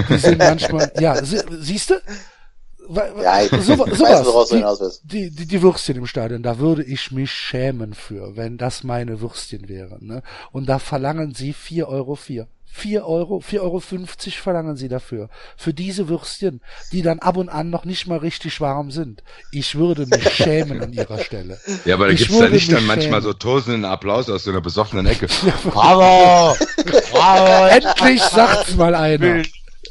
Die 0.09 0.19
sind 0.19 0.39
manchmal, 0.39 0.91
ja, 0.99 1.23
sie, 1.23 1.41
siehst 1.61 1.91
du? 1.91 1.95
Ja, 3.23 4.23
so, 4.23 4.33
sowas. 4.33 4.49
die, 5.03 5.31
die, 5.31 5.31
die, 5.31 5.47
die 5.47 5.63
Würstchen 5.63 5.97
im 5.97 6.07
Stadion, 6.07 6.43
da 6.43 6.59
würde 6.59 6.85
ich 6.85 7.11
mich 7.11 7.33
schämen 7.33 7.95
für, 7.95 8.37
wenn 8.37 8.59
das 8.59 8.85
meine 8.85 9.21
Würstchen 9.21 9.69
wären. 9.69 10.07
Ne? 10.07 10.23
Und 10.53 10.69
da 10.69 10.79
verlangen 10.79 11.35
sie 11.35 11.53
vier 11.53 11.89
Euro. 11.89 12.17
Vier. 12.77 12.87
Vier 12.97 13.07
Euro, 13.07 13.41
vier 13.41 13.63
Euro 13.63 13.81
fünfzig 13.81 14.41
verlangen 14.41 14.77
sie 14.77 14.89
dafür. 14.89 15.29
Für 15.57 15.75
diese 15.75 16.09
Würstchen, 16.09 16.61
die 16.93 17.03
dann 17.03 17.19
ab 17.19 17.37
und 17.37 17.49
an 17.49 17.69
noch 17.69 17.85
nicht 17.85 18.07
mal 18.07 18.19
richtig 18.19 18.61
warm 18.61 18.91
sind. 18.91 19.23
Ich 19.51 19.75
würde 19.75 20.07
mich 20.07 20.29
schämen 20.35 20.81
an 20.83 20.93
ihrer 20.93 21.19
Stelle. 21.19 21.59
Ja, 21.85 21.95
aber 21.97 22.07
da 22.07 22.13
Ich 22.13 22.21
gibt's 22.21 22.39
da 22.39 22.49
nicht 22.49 22.71
dann 22.73 22.87
manchmal 22.87 23.21
schämen. 23.21 23.23
so 23.23 23.33
tosenden 23.33 23.85
Applaus 23.85 24.31
aus 24.31 24.45
so 24.45 24.51
einer 24.51 24.61
besoffenen 24.61 25.05
Ecke. 25.07 25.27
Bravo! 25.65 26.57
Bravo! 27.11 27.67
Endlich 27.75 28.23
sagt's 28.23 28.75
mal 28.77 28.95
einer. 28.95 29.43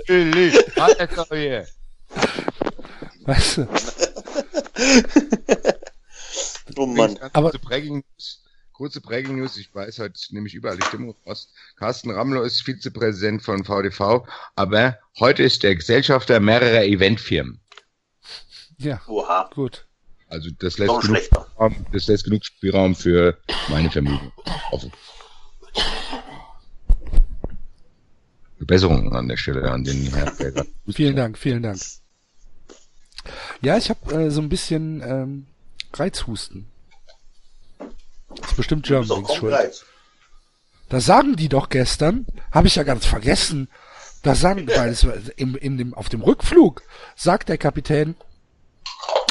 Billy! 0.08 0.52
hier. 1.32 1.66
Weißt 3.26 3.58
du? 3.58 3.68
Oh 6.78 6.86
Mann. 6.86 7.18
Aber- 7.34 7.52
kurze 8.76 9.00
Breaking 9.00 9.38
News. 9.38 9.58
Ich 9.58 9.74
weiß, 9.74 10.00
heute 10.00 10.20
nehme 10.32 10.48
ich 10.48 10.54
überall 10.54 10.78
die 10.78 10.86
Stimmung 10.86 11.16
raus. 11.26 11.50
Carsten 11.78 12.12
Rammler 12.12 12.44
ist 12.44 12.62
Vizepräsident 12.62 13.42
von 13.42 13.64
VDV, 13.64 14.28
aber 14.56 15.00
heute 15.20 15.44
ist 15.44 15.64
der 15.64 15.76
Gesellschafter 15.76 16.40
mehrerer 16.42 16.84
Eventfirmen. 16.84 17.62
Ja, 18.78 19.02
Oha. 19.08 19.50
gut. 19.54 19.88
Also 20.28 20.50
das 20.60 20.78
lässt 20.78 20.90
genug 20.90 21.06
schlechter. 21.06 21.48
Spielraum, 21.50 21.86
das 21.94 22.08
lässt 22.08 22.24
genug 22.26 22.44
Spielraum 22.44 22.96
für 22.96 23.38
meine 23.70 23.90
Vermutung. 23.90 24.32
Offen. 24.72 24.92
Besserung 28.60 29.14
an 29.16 29.28
der 29.28 29.38
Stelle 29.38 29.72
an 29.72 29.84
den 29.84 30.08
Herrn. 30.14 30.66
Vielen 30.92 31.16
Dank, 31.16 31.38
vielen 31.38 31.62
Dank. 31.62 31.80
Ja, 33.62 33.78
ich 33.78 33.90
habe 33.90 34.14
äh, 34.14 34.32
so 34.32 34.42
ein 34.42 34.50
bisschen 34.50 35.02
ähm, 35.06 35.46
Reizhusten. 35.94 36.68
Das 38.42 38.52
ist 38.52 38.58
bestimmt 38.58 38.86
Germanwings 38.86 39.34
schuld. 39.36 39.86
Da 40.90 41.00
sagen 41.00 41.36
die 41.36 41.50
doch 41.50 41.70
gestern, 41.70 42.26
habe 42.52 42.68
ich 42.68 42.76
ja 42.76 42.84
ganz 42.84 43.06
vergessen. 43.06 43.70
Da 44.22 44.36
sagen, 44.36 44.68
weil 44.76 44.90
es 44.90 45.04
im, 45.36 45.56
in 45.56 45.78
dem, 45.78 45.94
auf 45.94 46.10
dem 46.10 46.22
Rückflug 46.22 46.84
sagt 47.16 47.50
der 47.50 47.58
Kapitän, 47.58 48.16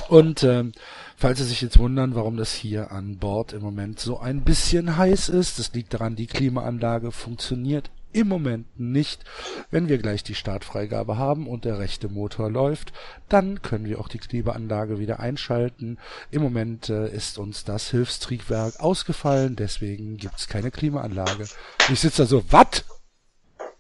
und 0.09 0.43
ähm, 0.43 0.73
falls 1.17 1.39
Sie 1.39 1.45
sich 1.45 1.63
jetzt 1.63 1.79
wundern, 1.79 2.15
warum 2.15 2.37
das 2.37 2.53
hier 2.53 2.93
an 2.93 3.17
Bord 3.17 3.55
im 3.55 3.63
Moment 3.63 4.01
so 4.01 4.19
ein 4.19 4.43
bisschen 4.43 4.99
heiß 4.99 5.31
ist, 5.31 5.59
das 5.59 5.73
liegt 5.73 5.95
daran, 5.95 6.15
die 6.15 6.27
Klimaanlage 6.27 7.11
funktioniert 7.11 7.91
im 8.15 8.29
Moment 8.29 8.79
nicht. 8.79 9.25
Wenn 9.71 9.89
wir 9.89 9.99
gleich 9.99 10.23
die 10.23 10.35
Startfreigabe 10.35 11.19
haben 11.19 11.47
und 11.47 11.65
der 11.65 11.79
rechte 11.79 12.09
Motor 12.09 12.51
läuft, 12.51 12.93
dann 13.29 13.61
können 13.61 13.85
wir 13.85 14.01
auch 14.01 14.09
die 14.09 14.19
Klimaanlage 14.19 14.99
wieder 14.99 15.21
einschalten. 15.21 15.99
Im 16.31 16.43
Moment 16.43 16.89
äh, 16.89 17.09
ist 17.09 17.39
uns 17.39 17.65
das 17.65 17.91
Hilfstriebwerk 17.91 18.81
ausgefallen, 18.81 19.57
deswegen 19.57 20.17
gibt's 20.17 20.49
keine 20.49 20.71
Klimaanlage. 20.71 21.47
Ich 21.91 22.01
sitze 22.01 22.23
da 22.23 22.27
so, 22.27 22.45
wat? 22.51 22.85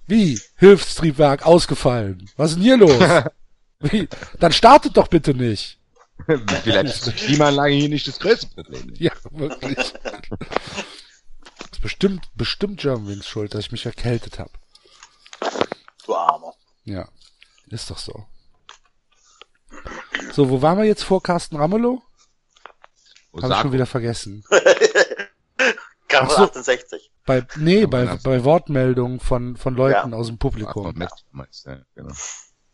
Wie? 0.06 0.38
Hilfstriebwerk 0.56 1.46
ausgefallen? 1.46 2.28
Was 2.36 2.50
ist 2.50 2.56
denn 2.56 2.64
hier 2.64 2.76
los? 2.76 2.98
Wie? 3.80 4.08
Dann 4.40 4.52
startet 4.52 4.96
doch 4.96 5.08
bitte 5.08 5.34
nicht. 5.34 5.78
Vielleicht 6.62 6.84
ist 6.86 7.06
die 7.06 7.12
Klimaanlage 7.12 7.74
hier 7.74 7.88
nicht 7.88 8.08
das 8.08 8.18
größte 8.18 8.46
Problem. 8.48 8.92
Ja, 8.98 9.12
wirklich. 9.30 9.92
Bestimmt, 11.84 12.30
bestimmt 12.34 12.80
Germanwings 12.80 13.26
schuld, 13.28 13.52
dass 13.52 13.66
ich 13.66 13.70
mich 13.72 13.84
erkältet 13.84 14.38
habe. 14.38 14.50
Du 16.06 16.14
Armer. 16.16 16.54
Ja, 16.84 17.06
ist 17.66 17.90
doch 17.90 17.98
so. 17.98 18.24
So, 20.32 20.48
wo 20.48 20.62
waren 20.62 20.78
wir 20.78 20.86
jetzt 20.86 21.04
vor 21.04 21.22
Carsten 21.22 21.56
Ramelow? 21.56 22.00
Habe 23.42 23.52
ich 23.52 23.60
schon 23.60 23.72
wieder 23.72 23.84
vergessen. 23.84 24.44
Kam 26.08 26.26
Ach 26.26 26.30
so. 26.30 26.44
68. 26.44 27.12
Bei, 27.26 27.46
nee, 27.56 27.82
Ja, 27.82 27.86
bei, 27.86 28.16
bei 28.16 28.44
Wortmeldungen 28.44 29.20
von, 29.20 29.58
von 29.58 29.74
Leuten 29.74 30.12
Ja. 30.12 30.16
aus 30.16 30.28
dem 30.28 30.38
Publikum. 30.38 30.90
Metz 30.96 31.12
meinst 31.32 31.66
ja, 31.66 31.82
genau. 31.94 32.14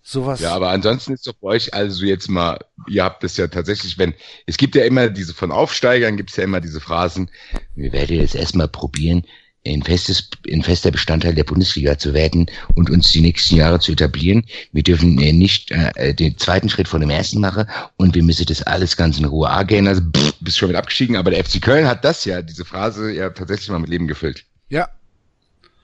Sowas. 0.03 0.41
Ja, 0.41 0.55
aber 0.55 0.71
ansonsten 0.71 1.13
ist 1.13 1.27
doch 1.27 1.35
bei 1.35 1.49
euch 1.49 1.75
also 1.75 2.05
jetzt 2.05 2.29
mal, 2.29 2.59
ihr 2.89 3.05
habt 3.05 3.23
es 3.23 3.37
ja 3.37 3.47
tatsächlich, 3.49 3.99
wenn, 3.99 4.15
es 4.47 4.57
gibt 4.57 4.75
ja 4.75 4.85
immer 4.85 5.09
diese 5.09 5.35
von 5.35 5.53
Aufsteigern, 5.53 6.17
gibt 6.17 6.31
es 6.31 6.37
ja 6.37 6.45
immer 6.45 6.61
diese 6.61 6.81
Phrasen, 6.81 7.31
wir 7.75 7.93
werden 7.93 8.17
jetzt 8.17 8.35
erstmal 8.35 8.69
probieren, 8.69 9.25
ein 9.67 9.83
festes, 9.83 10.31
ein 10.51 10.63
fester 10.63 10.91
Bestandteil 10.91 11.35
der 11.35 11.45
Bundesliga 11.45 11.99
zu 11.99 12.15
werden 12.15 12.47
und 12.75 12.89
uns 12.89 13.13
die 13.13 13.21
nächsten 13.21 13.57
Jahre 13.57 13.79
zu 13.79 13.93
etablieren. 13.93 14.47
Wir 14.73 14.83
dürfen 14.83 15.19
äh, 15.21 15.33
nicht 15.33 15.71
äh, 15.71 16.15
den 16.15 16.39
zweiten 16.39 16.71
Schritt 16.71 16.89
von 16.89 17.03
dem 17.03 17.11
ersten 17.11 17.41
machen 17.41 17.67
und 17.97 18.15
wir 18.15 18.23
müssen 18.23 18.47
das 18.47 18.63
alles 18.63 18.97
ganz 18.97 19.19
in 19.19 19.27
Ruhe 19.27 19.51
angehen. 19.51 19.87
Also 19.87 20.01
pff, 20.01 20.35
bist 20.41 20.57
schon 20.57 20.69
mit 20.69 20.77
abgestiegen, 20.77 21.17
aber 21.17 21.31
der 21.31 21.45
FC 21.45 21.61
Köln 21.61 21.87
hat 21.87 22.05
das 22.07 22.25
ja, 22.25 22.41
diese 22.41 22.65
Phrase 22.65 23.13
ja 23.13 23.31
tatsächlich 23.31 23.69
mal 23.69 23.79
mit 23.79 23.91
Leben 23.91 24.09
gefüllt. 24.09 24.47
ja, 24.71 24.89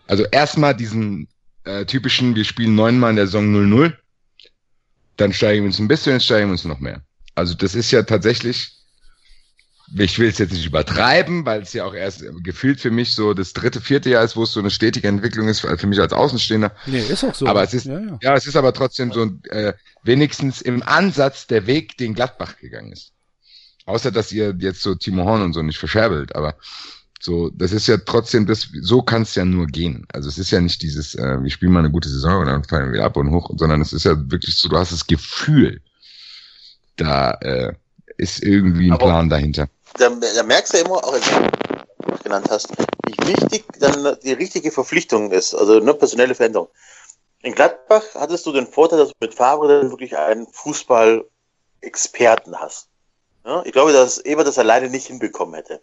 Also 0.07 0.25
erstmal 0.25 0.75
diesen 0.75 1.29
äh, 1.65 1.85
typischen, 1.85 2.35
wir 2.35 2.45
spielen 2.45 2.75
neunmal 2.75 3.11
in 3.11 3.17
der 3.17 3.27
Saison 3.27 3.55
0-0, 3.55 3.93
dann 5.17 5.33
steigen 5.33 5.63
wir 5.63 5.69
uns 5.69 5.79
ein 5.79 5.89
bisschen, 5.89 6.13
dann 6.13 6.21
steigen 6.21 6.49
wir 6.49 6.53
uns 6.53 6.65
noch 6.65 6.81
mehr. 6.81 7.03
Also 7.35 7.55
das 7.55 7.75
ist 7.75 7.91
ja 7.91 8.03
tatsächlich, 8.03 8.73
ich 9.97 10.19
will 10.19 10.29
es 10.29 10.39
jetzt 10.39 10.53
nicht 10.53 10.67
übertreiben, 10.67 11.45
weil 11.47 11.63
es 11.63 11.73
ja 11.73 11.85
auch 11.85 11.95
erst 11.95 12.25
gefühlt 12.43 12.81
für 12.81 12.91
mich 12.91 13.15
so 13.15 13.35
das 13.35 13.53
dritte, 13.53 13.81
vierte 13.81 14.11
Jahr 14.11 14.25
ist, 14.25 14.37
wo 14.37 14.43
es 14.43 14.53
so 14.53 14.61
eine 14.61 14.71
stetige 14.71 15.07
Entwicklung 15.07 15.49
ist, 15.49 15.61
für 15.61 15.87
mich 15.87 16.01
als 16.01 16.13
Außenstehender. 16.13 16.75
nee, 16.87 17.01
ist 17.01 17.25
auch 17.25 17.35
so. 17.35 17.47
Aber 17.47 17.63
es 17.63 17.75
ist, 17.75 17.87
ja, 17.87 18.01
ja. 18.01 18.19
ja, 18.23 18.35
es 18.35 18.47
ist 18.47 18.57
aber 18.57 18.73
trotzdem 18.73 19.13
so 19.13 19.31
äh, 19.49 19.75
wenigstens 20.03 20.61
im 20.61 20.83
Ansatz 20.83 21.47
der 21.47 21.67
Weg, 21.67 21.97
den 21.99 22.15
Gladbach 22.15 22.57
gegangen 22.59 22.93
ist. 22.93 23.13
Außer 23.85 24.11
dass 24.11 24.33
ihr 24.33 24.55
jetzt 24.59 24.83
so 24.83 24.97
Timo 24.97 25.25
Horn 25.25 25.43
und 25.43 25.53
so 25.53 25.63
nicht 25.63 25.79
verscherbelt, 25.79 26.35
aber 26.35 26.57
so, 27.21 27.51
das 27.51 27.73
ist 27.73 27.87
ja 27.87 27.97
trotzdem 27.97 28.47
das, 28.47 28.69
so 28.83 29.03
kann 29.03 29.23
es 29.23 29.35
ja 29.35 29.45
nur 29.45 29.67
gehen. 29.67 30.07
Also 30.13 30.29
es 30.29 30.39
ist 30.39 30.51
ja 30.51 30.61
nicht 30.61 30.83
dieses, 30.83 31.15
äh, 31.15 31.43
wir 31.43 31.51
spielen 31.51 31.73
mal 31.73 31.81
eine 31.81 31.91
gute 31.91 32.09
Saison 32.09 32.41
und 32.41 32.47
dann 32.47 32.65
fallen 32.65 32.87
wir 32.87 32.93
wieder 32.95 33.05
ab 33.05 33.17
und 33.17 33.31
hoch, 33.33 33.51
sondern 33.57 33.81
es 33.81 33.93
ist 33.93 34.05
ja 34.05 34.15
wirklich 34.31 34.57
so, 34.59 34.69
du 34.69 34.77
hast 34.77 34.93
das 34.93 35.07
Gefühl, 35.07 35.81
da 36.97 37.33
äh, 37.41 37.73
ist 38.17 38.43
irgendwie 38.43 38.89
ein 38.89 38.93
Aber- 38.93 39.07
Plan 39.07 39.29
dahinter. 39.29 39.69
Da, 39.99 40.11
da 40.11 40.43
merkst 40.43 40.75
du 40.75 40.79
immer, 40.79 40.97
auch 40.97 41.13
als 41.15 41.25
du 41.29 42.17
genannt 42.23 42.49
hast, 42.51 42.69
wie 43.07 43.29
wichtig 43.29 43.65
dann 43.81 44.17
die 44.23 44.33
richtige 44.33 44.71
Verpflichtung 44.71 45.33
ist, 45.33 45.55
also 45.55 45.81
eine 45.81 45.95
personelle 45.95 46.35
Veränderung. 46.35 46.69
In 47.43 47.55
Gladbach 47.55 48.03
hattest 48.15 48.45
du 48.47 48.53
den 48.53 48.67
Vorteil, 48.67 48.99
dass 48.99 49.09
du 49.09 49.15
mit 49.21 49.35
Favre 49.35 49.69
dann 49.69 49.91
wirklich 49.91 50.17
einen 50.17 50.47
Fußball-Experten 50.49 52.57
hast. 52.57 52.89
Ja, 53.45 53.63
ich 53.65 53.73
glaube, 53.73 53.93
dass 53.93 54.19
Ebert 54.19 54.49
das 54.49 54.59
alleine 54.59 54.91
nicht 54.91 55.07
hinbekommen 55.07 55.55
hätte. 55.55 55.81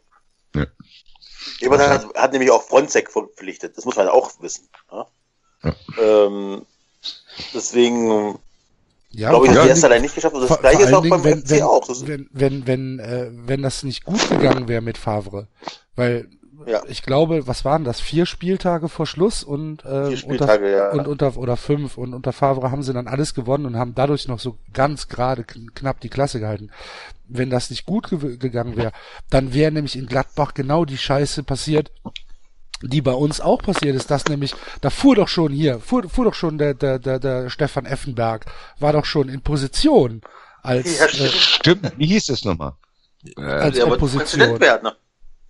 Ja. 1.59 1.67
Ebert 1.67 1.87
hat, 1.87 2.07
hat 2.15 2.31
nämlich 2.31 2.51
auch 2.51 2.63
Fronzek 2.63 3.11
verpflichtet, 3.11 3.77
das 3.77 3.85
muss 3.85 3.95
man 3.95 4.07
auch 4.07 4.31
wissen. 4.41 4.67
Ja? 4.91 5.07
Ja. 5.63 5.75
Ähm, 6.01 6.65
deswegen 7.53 8.37
ja 9.11 9.29
glaube 9.29 9.45
ich, 9.47 9.51
allen 9.51 9.63
die 9.63 9.69
erst 9.69 9.83
Dingen- 9.83 9.91
allein 9.91 10.01
nicht 10.01 10.15
geschafft. 10.15 10.35
Und 10.35 10.49
das 10.49 10.59
gleiche 10.59 10.83
ist 10.83 10.93
auch 10.93 11.01
allen 11.01 11.09
beim 11.09 11.23
Dingen, 11.23 11.41
FC 11.43 11.49
wenn, 11.51 11.61
auch. 11.63 11.87
Das, 11.87 12.07
wenn, 12.07 12.29
wenn, 12.31 12.67
wenn, 12.67 12.99
äh, 12.99 13.29
wenn 13.31 13.61
das 13.61 13.83
nicht 13.83 14.03
gut 14.03 14.29
gegangen 14.29 14.67
wäre 14.67 14.81
mit 14.81 14.97
Favre, 14.97 15.47
weil 15.95 16.27
Ja. 16.67 16.81
ich 16.87 17.03
glaube, 17.03 17.47
was 17.47 17.65
waren 17.65 17.83
das? 17.83 17.99
Vier 17.99 18.25
Spieltage 18.25 18.89
vor 18.89 19.05
Schluss 19.05 19.43
und, 19.43 19.83
äh, 19.85 20.07
Vier 20.07 20.17
Spieltage, 20.17 20.65
unter, 20.65 20.77
ja. 20.77 20.91
und 20.91 21.07
unter 21.07 21.37
oder 21.37 21.57
fünf 21.57 21.97
und 21.97 22.13
unter 22.13 22.33
Favre 22.33 22.71
haben 22.71 22.83
sie 22.83 22.93
dann 22.93 23.07
alles 23.07 23.33
gewonnen 23.33 23.65
und 23.65 23.77
haben 23.77 23.95
dadurch 23.95 24.27
noch 24.27 24.39
so 24.39 24.57
ganz 24.73 25.07
gerade 25.07 25.43
kn- 25.43 25.73
knapp 25.73 25.99
die 25.99 26.09
Klasse 26.09 26.39
gehalten. 26.39 26.69
Wenn 27.27 27.49
das 27.49 27.69
nicht 27.69 27.85
gut 27.85 28.09
ge 28.09 28.37
gegangen 28.37 28.75
wäre, 28.77 28.91
dann 29.29 29.53
wäre 29.53 29.71
nämlich 29.71 29.95
in 29.97 30.05
Gladbach 30.07 30.53
genau 30.53 30.85
die 30.85 30.97
Scheiße 30.97 31.43
passiert, 31.43 31.91
die 32.81 33.01
bei 33.01 33.13
uns 33.13 33.39
auch 33.39 33.61
passiert 33.61 33.95
ist, 33.95 34.11
dass 34.11 34.25
nämlich, 34.25 34.53
da 34.81 34.89
fuhr 34.89 35.15
doch 35.15 35.29
schon 35.29 35.51
hier, 35.53 35.79
fuhr, 35.79 36.07
fuhr 36.09 36.25
doch 36.25 36.33
schon 36.33 36.57
der, 36.57 36.73
der, 36.73 36.99
der, 36.99 37.17
der 37.19 37.49
Stefan 37.49 37.85
Effenberg, 37.85 38.45
war 38.79 38.91
doch 38.91 39.05
schon 39.05 39.29
in 39.29 39.41
Position 39.41 40.21
als, 40.61 40.99
Ja, 40.99 41.05
äh, 41.05 41.09
stimmt. 41.09 41.31
Stimmt, 41.33 41.93
wie 41.97 42.07
hieß 42.07 42.29
es 42.29 42.43
nochmal? 42.43 42.73
Als 43.37 43.77
ja, 43.77 43.85
Opposition. 43.85 44.19
Präsident 44.41 44.59
werden. 44.59 44.83
Ne? 44.83 44.95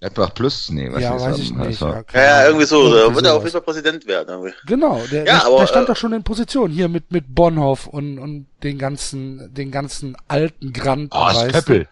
Gladbach 0.03 0.33
Plus? 0.33 0.69
Nee, 0.69 0.91
was 0.91 1.01
ja, 1.01 1.15
ist 1.15 1.23
weiß 1.23 1.37
ich 1.39 1.53
nicht. 1.53 1.81
Also, 1.81 1.87
Ja, 1.87 2.03
Ja, 2.13 2.45
irgendwie 2.47 2.65
so. 2.65 2.89
Da 2.89 2.97
Irgendwie 2.97 3.15
wird 3.15 3.25
er 3.25 3.35
auf 3.35 3.43
jeden 3.43 3.53
Fall 3.53 3.61
Präsident 3.61 4.05
werden. 4.05 4.27
irgendwie. 4.27 4.53
Genau, 4.65 5.01
der, 5.09 5.19
Ja, 5.19 5.23
der, 5.23 5.45
aber, 5.45 5.59
der 5.59 5.67
stand 5.67 5.85
äh, 5.85 5.87
doch 5.87 5.95
schon 5.95 6.11
in 6.11 6.23
Position 6.23 6.71
hier 6.71 6.89
mit 6.89 7.13
mit 7.13 7.33
Bonhoff 7.33 7.87
und 7.87 8.19
und 8.19 8.47
den 8.63 8.77
ganzen 8.77 9.53
den 9.53 9.71
ganzen 9.71 10.17
alten 10.27 10.73
Granten. 10.73 11.07
Oh? 11.13 11.47
Pöppel. 11.53 11.87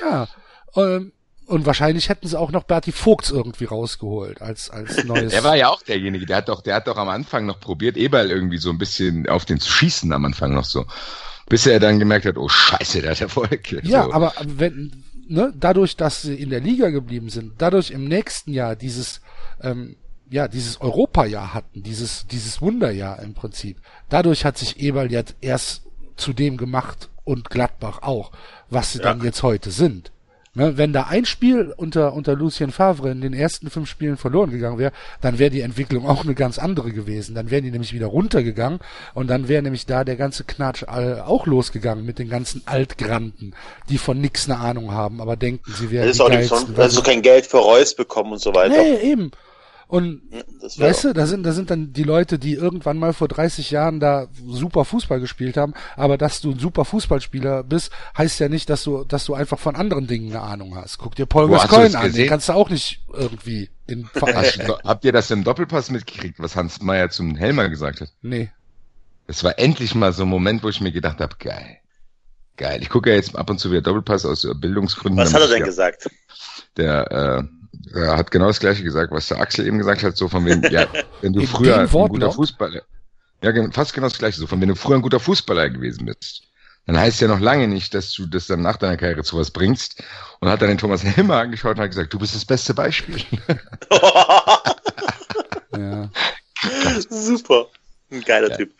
Ja, 0.00 0.28
ähm, 0.76 1.12
und 1.44 1.66
wahrscheinlich 1.66 2.08
hätten 2.08 2.26
sie 2.26 2.40
auch 2.40 2.52
noch 2.52 2.64
Berti 2.64 2.90
Vogts 2.90 3.30
irgendwie 3.30 3.66
rausgeholt 3.66 4.40
als 4.40 4.70
als 4.70 5.04
neues. 5.04 5.32
Der 5.32 5.44
war 5.44 5.54
ja 5.54 5.68
auch 5.68 5.82
derjenige, 5.82 6.24
der 6.24 6.38
hat 6.38 6.48
doch, 6.48 6.62
der 6.62 6.76
hat 6.76 6.86
doch 6.88 6.96
am 6.96 7.10
Anfang 7.10 7.44
noch 7.44 7.60
probiert, 7.60 7.98
Eberl 7.98 8.30
irgendwie 8.30 8.56
so 8.56 8.70
ein 8.70 8.78
bisschen 8.78 9.28
auf 9.28 9.44
den 9.44 9.60
zu 9.60 9.70
schießen 9.70 10.10
am 10.14 10.24
Anfang 10.24 10.54
noch 10.54 10.64
so. 10.64 10.86
Bis 11.50 11.66
er 11.66 11.80
dann 11.80 11.98
gemerkt 11.98 12.24
hat, 12.24 12.38
oh 12.38 12.48
scheiße, 12.48 13.02
der 13.02 13.10
hat 13.10 13.20
Erfolg. 13.20 13.72
Ja, 13.84 14.04
so. 14.04 14.12
aber 14.14 14.32
wenn, 14.42 15.04
ne, 15.32 15.52
dadurch, 15.58 15.96
dass 15.96 16.22
sie 16.22 16.34
in 16.34 16.50
der 16.50 16.60
Liga 16.60 16.90
geblieben 16.90 17.30
sind, 17.30 17.54
dadurch 17.58 17.90
im 17.90 18.04
nächsten 18.04 18.52
Jahr 18.52 18.76
dieses, 18.76 19.20
ähm, 19.60 19.96
ja, 20.30 20.46
dieses 20.46 20.80
Europajahr 20.80 21.54
hatten, 21.54 21.82
dieses, 21.82 22.26
dieses 22.26 22.60
Wunderjahr 22.60 23.20
im 23.20 23.34
Prinzip. 23.34 23.78
Dadurch 24.08 24.44
hat 24.44 24.58
sich 24.58 24.78
Eberl 24.80 25.10
jetzt 25.10 25.34
erst 25.40 25.82
zu 26.16 26.32
dem 26.32 26.56
gemacht 26.56 27.08
und 27.24 27.50
Gladbach 27.50 28.02
auch, 28.02 28.32
was 28.68 28.92
sie 28.92 28.98
dann 28.98 29.22
jetzt 29.22 29.42
heute 29.42 29.70
sind. 29.70 30.12
Ne, 30.54 30.76
wenn 30.76 30.92
da 30.92 31.04
ein 31.04 31.24
Spiel 31.24 31.72
unter, 31.78 32.12
unter 32.12 32.34
Lucien 32.34 32.72
Favre 32.72 33.10
in 33.10 33.22
den 33.22 33.32
ersten 33.32 33.70
fünf 33.70 33.88
Spielen 33.88 34.18
verloren 34.18 34.50
gegangen 34.50 34.76
wäre, 34.76 34.92
dann 35.22 35.38
wäre 35.38 35.48
die 35.50 35.62
Entwicklung 35.62 36.06
auch 36.06 36.24
eine 36.24 36.34
ganz 36.34 36.58
andere 36.58 36.92
gewesen. 36.92 37.34
Dann 37.34 37.50
wären 37.50 37.64
die 37.64 37.70
nämlich 37.70 37.94
wieder 37.94 38.08
runtergegangen 38.08 38.80
und 39.14 39.28
dann 39.30 39.48
wäre 39.48 39.62
nämlich 39.62 39.86
da 39.86 40.04
der 40.04 40.16
ganze 40.16 40.44
Knatsch 40.44 40.84
all, 40.86 41.22
auch 41.22 41.46
losgegangen 41.46 42.04
mit 42.04 42.18
den 42.18 42.28
ganzen 42.28 42.60
Altgranten, 42.66 43.54
die 43.88 43.96
von 43.96 44.20
nix 44.20 44.46
eine 44.46 44.58
Ahnung 44.58 44.90
haben, 44.92 45.22
aber 45.22 45.36
denken, 45.36 45.72
sie 45.72 45.90
wären 45.90 46.06
Das 46.06 46.16
ist 46.16 46.20
auch 46.20 46.28
nicht 46.28 46.48
so, 46.48 46.76
weil 46.76 46.84
also 46.84 47.00
sie- 47.00 47.06
kein 47.06 47.22
Geld 47.22 47.46
für 47.46 47.56
Reus 47.56 47.94
bekommen 47.94 48.32
und 48.32 48.40
so 48.42 48.54
weiter. 48.54 48.76
nee, 48.76 49.10
eben. 49.10 49.30
Und 49.88 50.22
Das 50.60 50.78
wär 50.78 50.88
Weißt 50.88 51.04
du, 51.04 51.12
da 51.12 51.26
sind, 51.26 51.42
da 51.44 51.52
sind 51.52 51.70
dann 51.70 51.92
die 51.92 52.02
Leute, 52.02 52.38
die 52.38 52.54
irgendwann 52.54 52.98
mal 52.98 53.12
vor 53.12 53.28
30 53.28 53.70
Jahren 53.70 54.00
da 54.00 54.28
super 54.46 54.84
Fußball 54.84 55.20
gespielt 55.20 55.56
haben, 55.56 55.74
aber 55.96 56.16
dass 56.16 56.40
du 56.40 56.52
ein 56.52 56.58
super 56.58 56.84
Fußballspieler 56.84 57.62
bist, 57.64 57.90
heißt 58.16 58.40
ja 58.40 58.48
nicht, 58.48 58.70
dass 58.70 58.84
du, 58.84 59.04
dass 59.04 59.24
du 59.24 59.34
einfach 59.34 59.58
von 59.58 59.76
anderen 59.76 60.06
Dingen 60.06 60.30
eine 60.30 60.40
Ahnung 60.42 60.76
hast. 60.76 60.98
Guck 60.98 61.14
dir 61.14 61.26
Paul 61.26 61.48
Gascoigne 61.50 61.98
an, 61.98 62.12
den 62.12 62.28
kannst 62.28 62.48
du 62.48 62.54
auch 62.54 62.70
nicht 62.70 63.02
irgendwie 63.12 63.70
in 63.86 64.08
du- 64.14 64.78
habt 64.84 65.04
ihr 65.04 65.12
das 65.12 65.30
im 65.30 65.44
Doppelpass 65.44 65.90
mitgekriegt, 65.90 66.38
was 66.38 66.56
Hans 66.56 66.80
Meyer 66.80 67.10
zum 67.10 67.36
Helmer 67.36 67.68
gesagt 67.68 68.00
hat? 68.00 68.08
Nee. 68.22 68.50
Das 69.26 69.44
war 69.44 69.58
endlich 69.58 69.94
mal 69.94 70.12
so 70.12 70.22
ein 70.24 70.28
Moment, 70.28 70.62
wo 70.62 70.68
ich 70.68 70.80
mir 70.80 70.92
gedacht 70.92 71.20
habe, 71.20 71.36
geil. 71.38 71.78
Geil. 72.56 72.80
Ich 72.82 72.88
gucke 72.90 73.10
ja 73.10 73.16
jetzt 73.16 73.34
ab 73.36 73.50
und 73.50 73.58
zu 73.58 73.70
wieder 73.70 73.80
Doppelpass 73.82 74.26
aus 74.26 74.46
Bildungsgründen. 74.60 75.18
Was 75.18 75.32
hat 75.32 75.40
er 75.42 75.48
denn 75.48 75.64
gesagt? 75.64 76.08
Der, 76.76 77.10
äh, 77.10 77.42
er 77.94 78.16
hat 78.16 78.30
genau 78.30 78.48
das 78.48 78.60
gleiche 78.60 78.82
gesagt, 78.82 79.12
was 79.12 79.28
der 79.28 79.38
Axel 79.38 79.66
eben 79.66 79.78
gesagt 79.78 80.02
hat, 80.02 80.16
so 80.16 80.28
von 80.28 80.44
wem, 80.44 80.62
ja, 80.70 80.86
wenn 81.20 81.32
du 81.32 81.40
In 81.40 81.46
früher 81.46 81.78
ein 81.78 81.88
guter? 81.88 82.32
Fußballer, 82.32 82.82
ja, 83.42 83.70
fast 83.70 83.94
genau 83.94 84.08
das 84.08 84.18
gleiche, 84.18 84.38
so 84.38 84.46
von 84.46 84.60
wenn 84.60 84.68
du 84.68 84.76
früher 84.76 84.96
ein 84.96 85.02
guter 85.02 85.20
Fußballer 85.20 85.70
gewesen 85.70 86.06
bist, 86.06 86.42
dann 86.86 86.98
heißt 86.98 87.20
ja 87.20 87.28
noch 87.28 87.40
lange 87.40 87.68
nicht, 87.68 87.94
dass 87.94 88.12
du 88.12 88.26
das 88.26 88.48
dann 88.48 88.60
nach 88.60 88.76
deiner 88.76 88.96
Karriere 88.96 89.22
zu 89.22 89.38
was 89.38 89.52
bringst. 89.52 90.02
Und 90.40 90.48
hat 90.48 90.60
dann 90.60 90.68
den 90.68 90.78
Thomas 90.78 91.04
Helmer 91.04 91.36
angeschaut 91.36 91.76
und 91.76 91.82
hat 91.82 91.90
gesagt, 91.90 92.12
du 92.12 92.18
bist 92.18 92.34
das 92.34 92.44
beste 92.44 92.74
Beispiel. 92.74 93.22
Ja. 95.74 96.10
Super. 97.08 97.68
Ein 98.10 98.20
geiler 98.20 98.54
Typ. 98.54 98.74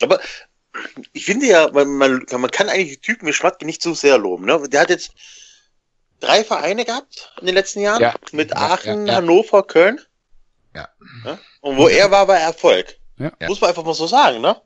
Aber 0.00 0.18
ich 1.12 1.26
finde 1.26 1.46
ja, 1.46 1.70
man, 1.70 1.88
man, 1.88 2.24
man 2.30 2.50
kann 2.50 2.68
eigentlich 2.68 3.00
Typen 3.00 3.28
wie 3.28 3.32
Schmatke 3.32 3.66
nicht 3.66 3.82
so 3.82 3.94
sehr 3.94 4.16
loben. 4.16 4.46
Ne? 4.46 4.62
Der 4.68 4.80
hat 4.80 4.90
jetzt 4.90 5.12
drei 6.20 6.44
Vereine 6.44 6.84
gehabt 6.84 7.32
in 7.40 7.46
den 7.46 7.54
letzten 7.54 7.80
Jahren. 7.80 8.00
Ja. 8.02 8.14
Mit 8.32 8.56
Aachen, 8.56 9.06
ja, 9.06 9.12
ja. 9.12 9.18
Hannover, 9.18 9.62
Köln. 9.62 10.00
Ja. 10.74 10.88
Und 11.60 11.76
wo 11.76 11.88
er 11.88 12.10
war, 12.10 12.28
war 12.28 12.38
Erfolg. 12.38 12.96
Ja. 13.18 13.32
Muss 13.46 13.60
man 13.60 13.70
einfach 13.70 13.84
mal 13.84 13.94
so 13.94 14.06
sagen, 14.06 14.40
ne? 14.40 14.56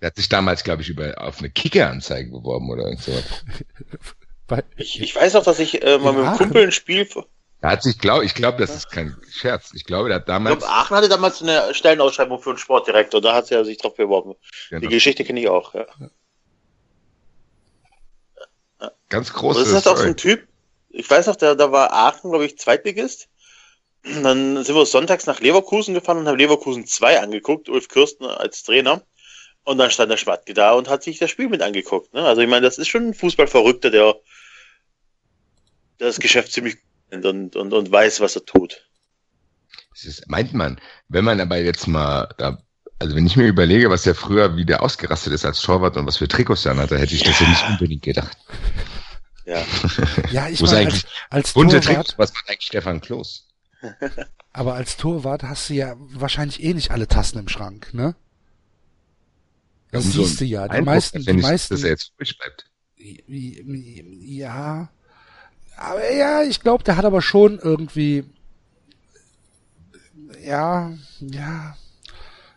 Der 0.00 0.08
hat 0.08 0.16
sich 0.16 0.28
damals, 0.28 0.62
glaube 0.62 0.82
ich, 0.82 0.88
über 0.88 1.20
auf 1.20 1.38
eine 1.38 1.50
Kicker-Anzeige 1.50 2.30
beworben 2.30 2.70
oder. 2.70 2.84
Weil, 4.48 4.62
Ich, 4.76 5.00
ich 5.00 5.16
weiß 5.16 5.32
noch, 5.34 5.42
dass 5.42 5.58
ich 5.58 5.82
äh, 5.82 5.98
mal 5.98 6.12
mit 6.12 6.24
einem? 6.24 6.36
Kumpel 6.36 6.64
ein 6.64 6.72
Spiel. 6.72 7.02
Ich 7.02 7.16
Er 7.62 7.70
hat 7.70 7.82
sich, 7.82 7.98
glaube 7.98 8.24
ich, 8.24 8.34
glaube, 8.34 8.58
das 8.58 8.76
ist 8.76 8.90
kein 8.90 9.16
Scherz. 9.28 9.72
Ich 9.74 9.84
glaube, 9.84 10.08
der 10.08 10.18
hat 10.18 10.28
damals, 10.28 10.58
glaube, 10.58 10.72
Aachen 10.72 10.96
hatte 10.96 11.08
damals 11.08 11.42
eine 11.42 11.74
Stellenausschreibung 11.74 12.38
für 12.38 12.50
einen 12.50 12.58
Sportdirektor. 12.58 13.20
Da 13.20 13.34
hat 13.34 13.50
er 13.50 13.64
sich 13.64 13.78
drauf 13.78 13.96
beworben. 13.96 14.34
Die 14.70 14.76
genau, 14.76 14.90
Geschichte 14.90 15.24
kenne 15.24 15.40
ich 15.40 15.48
auch. 15.48 15.74
Ja. 15.74 15.86
ganz 19.08 19.32
großes. 19.32 19.64
das 19.64 19.68
ist 19.68 19.74
halt 19.74 19.88
auch 19.88 19.96
so 20.00 20.06
ein 20.06 20.16
Typ. 20.16 20.46
Ich 20.96 21.10
weiß 21.10 21.26
noch, 21.26 21.36
da, 21.36 21.54
da 21.54 21.70
war 21.70 21.92
Aachen, 21.92 22.30
glaube 22.30 22.46
ich, 22.46 22.58
Zweitligist. 22.58 23.28
Und 24.04 24.22
Dann 24.22 24.64
sind 24.64 24.74
wir 24.74 24.86
sonntags 24.86 25.26
nach 25.26 25.40
Leverkusen 25.40 25.94
gefahren 25.94 26.18
und 26.18 26.26
haben 26.26 26.38
Leverkusen 26.38 26.86
2 26.86 27.20
angeguckt, 27.20 27.68
Ulf 27.68 27.88
Kirsten 27.88 28.24
als 28.24 28.62
Trainer. 28.62 29.02
Und 29.64 29.78
dann 29.78 29.90
stand 29.90 30.10
der 30.10 30.16
Schmatke 30.16 30.54
da 30.54 30.72
und 30.72 30.88
hat 30.88 31.02
sich 31.02 31.18
das 31.18 31.30
Spiel 31.30 31.48
mit 31.48 31.60
angeguckt. 31.60 32.14
Ne? 32.14 32.24
Also 32.24 32.40
ich 32.40 32.48
meine, 32.48 32.64
das 32.64 32.78
ist 32.78 32.88
schon 32.88 33.08
ein 33.08 33.14
Fußballverrückter, 33.14 33.90
der 33.90 34.14
das 35.98 36.20
Geschäft 36.20 36.52
ziemlich 36.52 36.76
gut 37.10 37.24
und, 37.24 37.56
und, 37.56 37.72
und 37.72 37.92
weiß, 37.92 38.20
was 38.20 38.36
er 38.36 38.44
tut. 38.44 38.86
Das 39.90 40.04
ist, 40.04 40.28
meint 40.28 40.54
man, 40.54 40.80
wenn 41.08 41.24
man 41.24 41.40
aber 41.40 41.58
jetzt 41.58 41.86
mal 41.88 42.28
da, 42.38 42.62
also 42.98 43.16
wenn 43.16 43.26
ich 43.26 43.36
mir 43.36 43.46
überlege, 43.46 43.90
was 43.90 44.04
der 44.04 44.14
früher 44.14 44.56
wieder 44.56 44.82
ausgerastet 44.82 45.32
ist 45.32 45.44
als 45.44 45.60
Torwart 45.60 45.96
und 45.96 46.06
was 46.06 46.18
für 46.18 46.28
Trikots 46.28 46.64
er 46.64 46.76
hatte, 46.76 46.98
hätte 46.98 47.14
ich 47.14 47.22
das 47.22 47.40
ja 47.40 47.48
nicht 47.48 47.68
unbedingt 47.68 48.02
gedacht. 48.02 48.36
Ja. 49.46 49.64
Ja, 50.32 50.48
ich 50.48 50.60
meine, 50.60 50.76
eigentlich 50.76 51.04
als, 51.30 51.54
als 51.54 51.54
Torwart, 51.54 51.84
Trikots, 51.84 52.18
was 52.18 52.32
macht 52.34 52.50
eigentlich 52.50 52.66
Stefan 52.66 53.00
Klos? 53.00 53.46
aber 54.52 54.74
als 54.74 54.96
Torwart 54.96 55.44
hast 55.44 55.70
du 55.70 55.74
ja 55.74 55.94
wahrscheinlich 55.98 56.62
eh 56.62 56.74
nicht 56.74 56.90
alle 56.90 57.06
Tassen 57.06 57.38
im 57.38 57.48
Schrank, 57.48 57.94
ne? 57.94 58.16
Das 59.92 60.04
Umso 60.06 60.24
siehst 60.24 60.40
du 60.40 60.44
ja. 60.44 60.66
Die 60.66 60.72
Eindruck, 60.72 60.86
meisten, 60.86 61.24
die 61.24 61.32
meisten, 61.32 61.74
dass 61.74 61.84
er 61.84 61.90
jetzt 61.90 62.12
ruhig 62.18 62.36
bleibt. 62.36 62.68
ja, 63.28 64.88
aber 65.76 66.12
ja, 66.12 66.42
ich 66.42 66.60
glaube, 66.60 66.82
der 66.82 66.96
hat 66.96 67.04
aber 67.04 67.22
schon 67.22 67.58
irgendwie, 67.60 68.24
ja, 70.42 70.92
ja, 71.20 71.76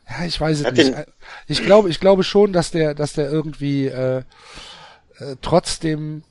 ja, 0.09 0.25
ich 0.25 0.41
weiß 0.41 0.59
es 0.59 0.65
Hat 0.65 0.75
nicht. 0.75 0.93
Ich 1.47 1.63
glaube, 1.63 1.89
ich 1.89 1.99
glaube 1.99 2.23
schon, 2.23 2.51
dass 2.51 2.71
der, 2.71 2.95
dass 2.95 3.13
der 3.13 3.29
irgendwie 3.29 3.85
äh, 3.87 4.23
äh, 5.19 5.35
trotzdem 5.41 6.23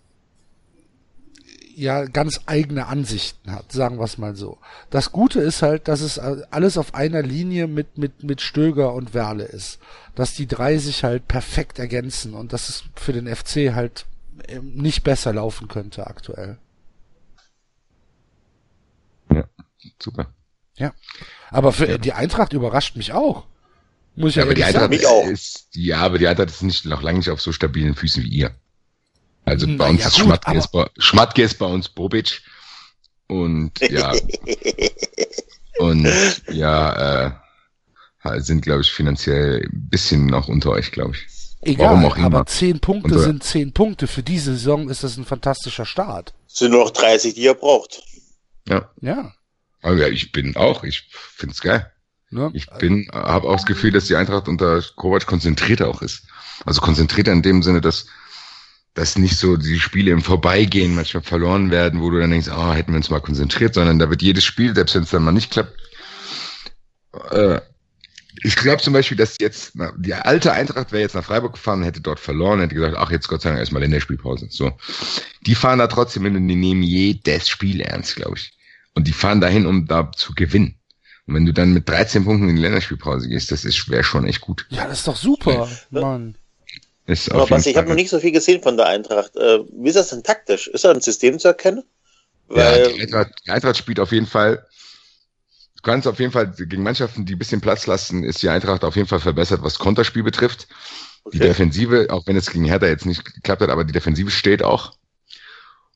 ja 1.78 2.04
ganz 2.04 2.40
eigene 2.46 2.86
Ansichten 2.86 3.52
hat, 3.52 3.72
sagen 3.72 3.98
wir 3.98 4.04
es 4.04 4.18
mal 4.18 4.34
so. 4.34 4.58
Das 4.90 5.12
Gute 5.12 5.40
ist 5.40 5.62
halt, 5.62 5.88
dass 5.88 6.00
es 6.00 6.18
alles 6.18 6.76
auf 6.76 6.94
einer 6.94 7.22
Linie 7.22 7.66
mit 7.66 7.98
mit 7.98 8.22
mit 8.22 8.40
Stöger 8.40 8.92
und 8.94 9.14
Werle 9.14 9.44
ist, 9.44 9.78
dass 10.14 10.34
die 10.34 10.46
drei 10.46 10.78
sich 10.78 11.04
halt 11.04 11.28
perfekt 11.28 11.78
ergänzen 11.78 12.34
und 12.34 12.52
dass 12.52 12.68
es 12.68 12.84
für 12.94 13.12
den 13.12 13.34
FC 13.34 13.74
halt 13.74 14.06
ähm, 14.48 14.74
nicht 14.74 15.04
besser 15.04 15.32
laufen 15.32 15.68
könnte 15.68 16.06
aktuell. 16.06 16.58
Ja, 19.30 19.44
super. 20.02 20.32
Ja, 20.76 20.92
aber 21.50 21.72
für 21.72 21.98
die 21.98 22.12
Eintracht 22.12 22.52
überrascht 22.52 22.96
mich 22.96 23.12
auch. 23.12 23.46
Muss 24.16 24.30
ich 24.30 24.36
Ja, 24.36 24.42
ja, 24.42 24.46
aber 24.46 24.54
die 24.54 24.64
Eintracht 24.64 24.92
ist, 25.30 25.68
ja, 25.72 25.98
aber 25.98 26.18
die 26.18 26.26
Eintracht 26.26 26.50
ist 26.50 26.62
nicht, 26.62 26.84
noch 26.84 27.02
lange 27.02 27.18
nicht 27.18 27.30
auf 27.30 27.40
so 27.40 27.52
stabilen 27.52 27.94
Füßen 27.94 28.22
wie 28.24 28.28
ihr. 28.28 28.54
Also 29.48 29.66
Na 29.66 29.76
bei 29.76 29.90
uns 29.90 30.00
ja, 30.00 30.08
ist 30.08 30.14
gut, 30.14 30.24
Schmatke, 30.24 30.56
ist 30.56 30.72
bei, 30.72 30.86
Schmatke 30.98 31.42
ist 31.42 31.58
bei 31.58 31.66
uns 31.66 31.88
Bobic. 31.88 32.42
Und 33.26 33.72
ja, 33.80 34.12
und 35.78 36.08
ja, 36.50 37.26
äh, 37.26 37.30
halt 38.20 38.44
sind, 38.46 38.62
glaube 38.62 38.82
ich, 38.82 38.90
finanziell 38.90 39.62
ein 39.64 39.88
bisschen 39.90 40.26
noch 40.26 40.48
unter 40.48 40.70
euch, 40.70 40.92
glaube 40.92 41.14
ich. 41.14 41.26
Egal, 41.62 41.88
Warum 41.88 42.04
auch 42.04 42.16
immer. 42.16 42.26
aber 42.26 42.46
zehn 42.46 42.80
Punkte 42.80 43.16
äh, 43.16 43.18
sind 43.18 43.42
zehn 43.42 43.72
Punkte. 43.72 44.06
Für 44.06 44.22
diese 44.22 44.52
Saison 44.52 44.88
ist 44.88 45.02
das 45.02 45.16
ein 45.16 45.24
fantastischer 45.24 45.84
Start. 45.84 46.32
Es 46.46 46.56
sind 46.60 46.70
nur 46.70 46.84
noch 46.84 46.90
30, 46.90 47.34
die 47.34 47.46
er 47.46 47.54
braucht. 47.54 48.02
Ja. 48.68 48.90
Ja. 49.00 49.34
Aber 49.82 49.96
ja, 49.96 50.08
ich 50.08 50.32
bin 50.32 50.56
auch, 50.56 50.84
ich 50.84 51.08
find's 51.10 51.60
geil. 51.60 51.90
Ne? 52.30 52.50
Ich 52.52 52.66
bin, 52.78 53.08
habe 53.12 53.48
auch 53.48 53.56
das 53.56 53.66
Gefühl, 53.66 53.92
dass 53.92 54.06
die 54.06 54.16
Eintracht 54.16 54.48
unter 54.48 54.82
Kovac 54.96 55.26
konzentrierter 55.26 55.88
auch 55.88 56.02
ist. 56.02 56.24
Also 56.64 56.80
konzentrierter 56.80 57.32
in 57.32 57.42
dem 57.42 57.62
Sinne, 57.62 57.80
dass, 57.80 58.06
dass 58.98 59.16
nicht 59.16 59.36
so 59.36 59.56
die 59.56 59.78
Spiele 59.78 60.10
im 60.10 60.22
Vorbeigehen 60.22 60.96
manchmal 60.96 61.22
verloren 61.22 61.70
werden, 61.70 62.00
wo 62.00 62.10
du 62.10 62.18
dann 62.18 62.32
denkst, 62.32 62.48
ah, 62.48 62.74
hätten 62.74 62.92
wir 62.92 62.96
uns 62.96 63.10
mal 63.10 63.20
konzentriert, 63.20 63.74
sondern 63.74 64.00
da 64.00 64.10
wird 64.10 64.22
jedes 64.22 64.44
Spiel, 64.44 64.74
selbst 64.74 64.96
wenn 64.96 65.04
es 65.04 65.10
dann 65.10 65.22
mal 65.22 65.30
nicht 65.30 65.52
klappt, 65.52 65.72
äh, 67.30 67.60
ich 68.42 68.56
glaube 68.56 68.82
zum 68.82 68.92
Beispiel, 68.92 69.16
dass 69.16 69.36
jetzt 69.38 69.72
na, 69.74 69.92
die 69.96 70.14
alte 70.14 70.52
Eintracht 70.52 70.90
wäre 70.90 71.02
jetzt 71.02 71.14
nach 71.14 71.24
Freiburg 71.24 71.52
gefahren, 71.52 71.84
hätte 71.84 72.00
dort 72.00 72.18
verloren, 72.18 72.58
hätte 72.58 72.74
gesagt, 72.74 72.96
ach 72.96 73.12
jetzt 73.12 73.28
Gott 73.28 73.42
sei 73.42 73.50
Dank 73.50 73.60
erstmal 73.60 73.82
Länderspielpause. 73.82 74.48
So, 74.50 74.72
die 75.46 75.54
fahren 75.54 75.78
da 75.78 75.86
trotzdem 75.86 76.24
hin 76.24 76.36
und 76.36 76.48
die 76.48 76.56
nehmen 76.56 76.82
jedes 76.82 77.48
Spiel 77.48 77.80
ernst, 77.80 78.16
glaube 78.16 78.36
ich. 78.36 78.52
Und 78.94 79.06
die 79.06 79.12
fahren 79.12 79.40
dahin, 79.40 79.66
um 79.66 79.86
da 79.86 80.10
zu 80.12 80.34
gewinnen. 80.34 80.74
Und 81.26 81.34
wenn 81.34 81.46
du 81.46 81.52
dann 81.52 81.72
mit 81.72 81.88
13 81.88 82.24
Punkten 82.24 82.48
in 82.48 82.56
die 82.56 82.62
Länderspielpause 82.62 83.28
gehst, 83.28 83.52
das 83.52 83.64
ist 83.64 83.88
wäre 83.90 84.02
schon 84.02 84.26
echt 84.26 84.40
gut. 84.40 84.66
Ja, 84.70 84.86
das 84.86 85.00
ist 85.00 85.08
doch 85.08 85.16
super, 85.16 85.68
Mann. 85.90 86.36
Ist 87.08 87.32
Aber 87.32 87.44
auf 87.44 87.50
was, 87.50 87.64
ich 87.64 87.74
habe 87.74 87.88
noch 87.88 87.94
nicht 87.94 88.10
so 88.10 88.20
viel 88.20 88.32
gesehen 88.32 88.62
von 88.62 88.76
der 88.76 88.86
Eintracht. 88.86 89.34
Äh, 89.34 89.60
wie 89.72 89.88
ist 89.88 89.96
das 89.96 90.10
denn 90.10 90.22
taktisch? 90.22 90.68
Ist 90.68 90.84
da 90.84 90.90
ein 90.90 91.00
System 91.00 91.38
zu 91.38 91.48
erkennen? 91.48 91.82
Ja, 92.50 92.56
Weil, 92.56 92.92
die 92.92 93.00
Eintracht, 93.00 93.30
die 93.46 93.50
Eintracht 93.50 93.78
spielt 93.78 93.98
auf 93.98 94.12
jeden 94.12 94.26
Fall. 94.26 94.66
Du 95.76 95.82
kannst 95.82 96.06
auf 96.06 96.20
jeden 96.20 96.32
Fall 96.32 96.52
gegen 96.52 96.82
Mannschaften, 96.82 97.24
die 97.24 97.34
ein 97.34 97.38
bisschen 97.38 97.62
Platz 97.62 97.86
lassen, 97.86 98.24
ist 98.24 98.42
die 98.42 98.50
Eintracht 98.50 98.84
auf 98.84 98.94
jeden 98.94 99.08
Fall 99.08 99.20
verbessert, 99.20 99.62
was 99.62 99.78
Konterspiel 99.78 100.22
betrifft. 100.22 100.68
Die 101.32 101.38
okay. 101.38 101.48
Defensive, 101.48 102.08
auch 102.10 102.26
wenn 102.26 102.36
es 102.36 102.50
gegen 102.50 102.64
Hertha 102.64 102.86
jetzt 102.86 103.06
nicht 103.06 103.24
geklappt 103.24 103.62
hat, 103.62 103.70
aber 103.70 103.84
die 103.84 103.92
Defensive 103.92 104.30
steht 104.30 104.62
auch. 104.62 104.92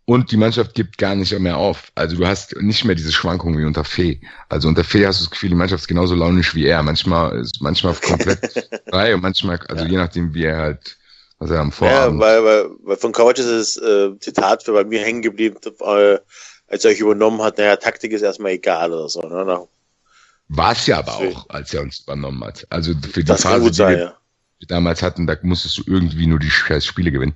Und 0.07 0.33
die 0.33 0.39
Mannschaft 0.39 0.75
gibt 0.75 0.97
gar 0.97 1.15
nicht 1.15 1.39
mehr 1.39 1.59
auf. 1.59 1.93
Also 1.95 2.17
du 2.17 2.27
hast 2.27 2.57
nicht 2.57 2.87
mehr 2.87 2.95
diese 2.95 3.13
Schwankungen 3.13 3.59
wie 3.59 3.67
unter 3.67 3.85
Fee. 3.85 4.21
Also 4.49 4.67
unter 4.67 4.83
Fee 4.83 5.07
hast 5.07 5.21
du 5.21 5.25
das 5.25 5.31
Gefühl, 5.31 5.51
die 5.51 5.57
Mannschaft 5.57 5.83
ist 5.83 5.89
genauso 5.89 6.15
launisch 6.15 6.55
wie 6.55 6.65
er. 6.65 6.83
Manchmal 6.83 7.39
ist 7.39 7.61
manchmal 7.61 7.95
komplett 7.95 8.67
frei 8.89 9.15
und 9.15 9.21
manchmal, 9.21 9.59
also 9.69 9.85
je 9.87 9.97
nachdem, 9.97 10.33
wie 10.33 10.45
er 10.45 10.57
halt, 10.57 10.97
was 11.43 11.51
er 11.51 11.61
am 11.61 11.69
ja, 11.69 11.75
Vorabend. 11.75 12.21
weil, 12.21 12.45
weil, 12.45 12.71
weil 12.83 12.97
von 12.97 13.13
Kovac 13.13 13.39
ist 13.39 13.49
das 13.49 13.77
äh, 13.77 14.17
Zitat 14.21 14.63
für 14.63 14.73
bei 14.73 14.85
mir 14.85 15.01
hängen 15.01 15.23
geblieben, 15.23 15.57
äh, 15.65 16.19
als 16.69 16.85
er 16.85 16.93
euch 16.93 17.01
übernommen 17.01 17.43
hat, 17.43 17.59
naja, 17.59 17.77
Taktik 17.77 18.13
ist 18.13 18.23
erstmal 18.23 18.53
egal 18.53 18.93
oder 18.93 19.09
so. 19.09 19.21
Ne? 19.23 19.45
Na, 19.45 19.65
War 20.49 20.73
es 20.73 20.87
ja 20.87 20.99
aber 20.99 21.17
auch, 21.17 21.49
als 21.49 21.75
er 21.75 21.83
uns 21.83 22.01
übernommen 22.01 22.43
hat. 22.45 22.65
Also 22.71 22.93
für 23.13 23.25
die 23.25 23.33
Phase, 23.33 23.61
gut 23.61 23.71
die 23.71 23.75
sein, 23.75 23.97
wir 23.97 24.05
ja. 24.05 24.17
damals 24.69 25.03
hatten, 25.03 25.27
da 25.27 25.37
musstest 25.43 25.79
du 25.79 25.83
irgendwie 25.87 26.29
nur 26.29 26.39
die 26.39 26.51
scheiß 26.51 26.87
Spiele 26.87 27.11
gewinnen, 27.11 27.35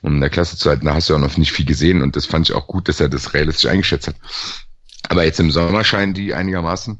um 0.00 0.14
in 0.14 0.20
der 0.20 0.30
Klasse 0.30 0.56
zu 0.56 0.70
halten. 0.70 0.86
Da 0.86 0.94
hast 0.94 1.10
du 1.10 1.14
auch 1.14 1.20
noch 1.20 1.36
nicht 1.36 1.52
viel 1.52 1.66
gesehen 1.66 2.00
und 2.00 2.16
das 2.16 2.24
fand 2.24 2.48
ich 2.48 2.54
auch 2.54 2.66
gut, 2.66 2.88
dass 2.88 3.00
er 3.00 3.10
das 3.10 3.34
realistisch 3.34 3.70
eingeschätzt 3.70 4.08
hat. 4.08 4.16
Aber 5.08 5.24
jetzt 5.24 5.40
im 5.40 5.50
Sommer 5.50 5.84
scheinen 5.84 6.14
die 6.14 6.32
einigermaßen 6.32 6.98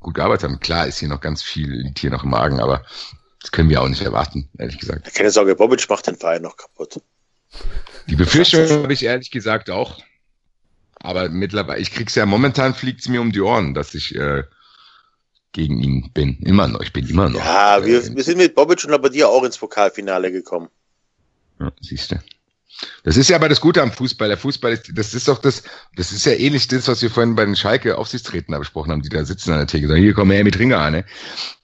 gut 0.00 0.14
gearbeitet 0.14 0.44
haben. 0.44 0.60
Klar 0.60 0.86
ist 0.86 0.98
hier 0.98 1.08
noch 1.08 1.20
ganz 1.20 1.42
viel, 1.42 1.70
liegt 1.70 1.98
hier 1.98 2.10
noch 2.10 2.24
im 2.24 2.30
Magen, 2.30 2.60
aber 2.60 2.84
das 3.40 3.52
können 3.52 3.70
wir 3.70 3.82
auch 3.82 3.88
nicht 3.88 4.02
erwarten, 4.02 4.48
ehrlich 4.58 4.78
gesagt. 4.78 5.12
Keine 5.14 5.30
Sorge, 5.30 5.54
Bobic 5.54 5.88
macht 5.88 6.06
den 6.06 6.16
Verein 6.16 6.42
noch 6.42 6.56
kaputt. 6.56 7.00
Die 8.08 8.16
Befürchtung 8.16 8.68
habe 8.82 8.92
ich 8.92 9.04
ehrlich 9.04 9.30
gesagt 9.30 9.70
auch. 9.70 10.00
Aber 10.96 11.28
mittlerweile, 11.28 11.80
ich 11.80 11.92
krieg's 11.92 12.14
ja 12.16 12.26
momentan 12.26 12.74
fliegt's 12.74 13.08
mir 13.08 13.20
um 13.20 13.30
die 13.30 13.40
Ohren, 13.40 13.74
dass 13.74 13.94
ich 13.94 14.14
äh, 14.16 14.42
gegen 15.52 15.80
ihn 15.80 16.10
bin. 16.12 16.38
Immer 16.42 16.66
noch, 16.66 16.80
ich 16.80 16.92
bin 16.92 17.08
immer 17.08 17.28
noch. 17.28 17.38
Ja, 17.38 17.84
wir, 17.84 18.16
wir 18.16 18.24
sind 18.24 18.38
mit 18.38 18.54
Bobic 18.54 18.84
und 18.84 19.00
bei 19.00 19.08
dir 19.08 19.28
auch 19.28 19.44
ins 19.44 19.58
Pokalfinale 19.58 20.32
gekommen. 20.32 20.68
Ja, 21.60 21.72
siehst 21.80 22.12
du. 22.12 22.16
Das 23.02 23.16
ist 23.16 23.28
ja 23.28 23.36
aber 23.36 23.48
das 23.48 23.60
Gute 23.60 23.82
am 23.82 23.92
Fußball. 23.92 24.28
Der 24.28 24.36
Fußball 24.36 24.72
ist, 24.72 24.90
das 24.94 25.14
ist 25.14 25.28
doch 25.28 25.38
das, 25.38 25.62
das 25.96 26.12
ist 26.12 26.24
ja 26.26 26.32
ähnlich 26.32 26.68
das, 26.68 26.86
was 26.88 27.02
wir 27.02 27.10
vorhin 27.10 27.34
bei 27.34 27.44
den 27.44 27.56
Schalke 27.56 27.98
Aufsichtsräten 27.98 28.56
besprochen 28.58 28.92
haben, 28.92 29.02
die 29.02 29.08
da 29.08 29.24
sitzen 29.24 29.52
an 29.52 29.58
der 29.58 29.66
Theke, 29.66 29.88
sagen, 29.88 30.00
hier 30.00 30.14
kommen 30.14 30.30
her 30.30 30.44
mit 30.44 30.58
Ringer 30.58 30.78
an, 30.78 31.04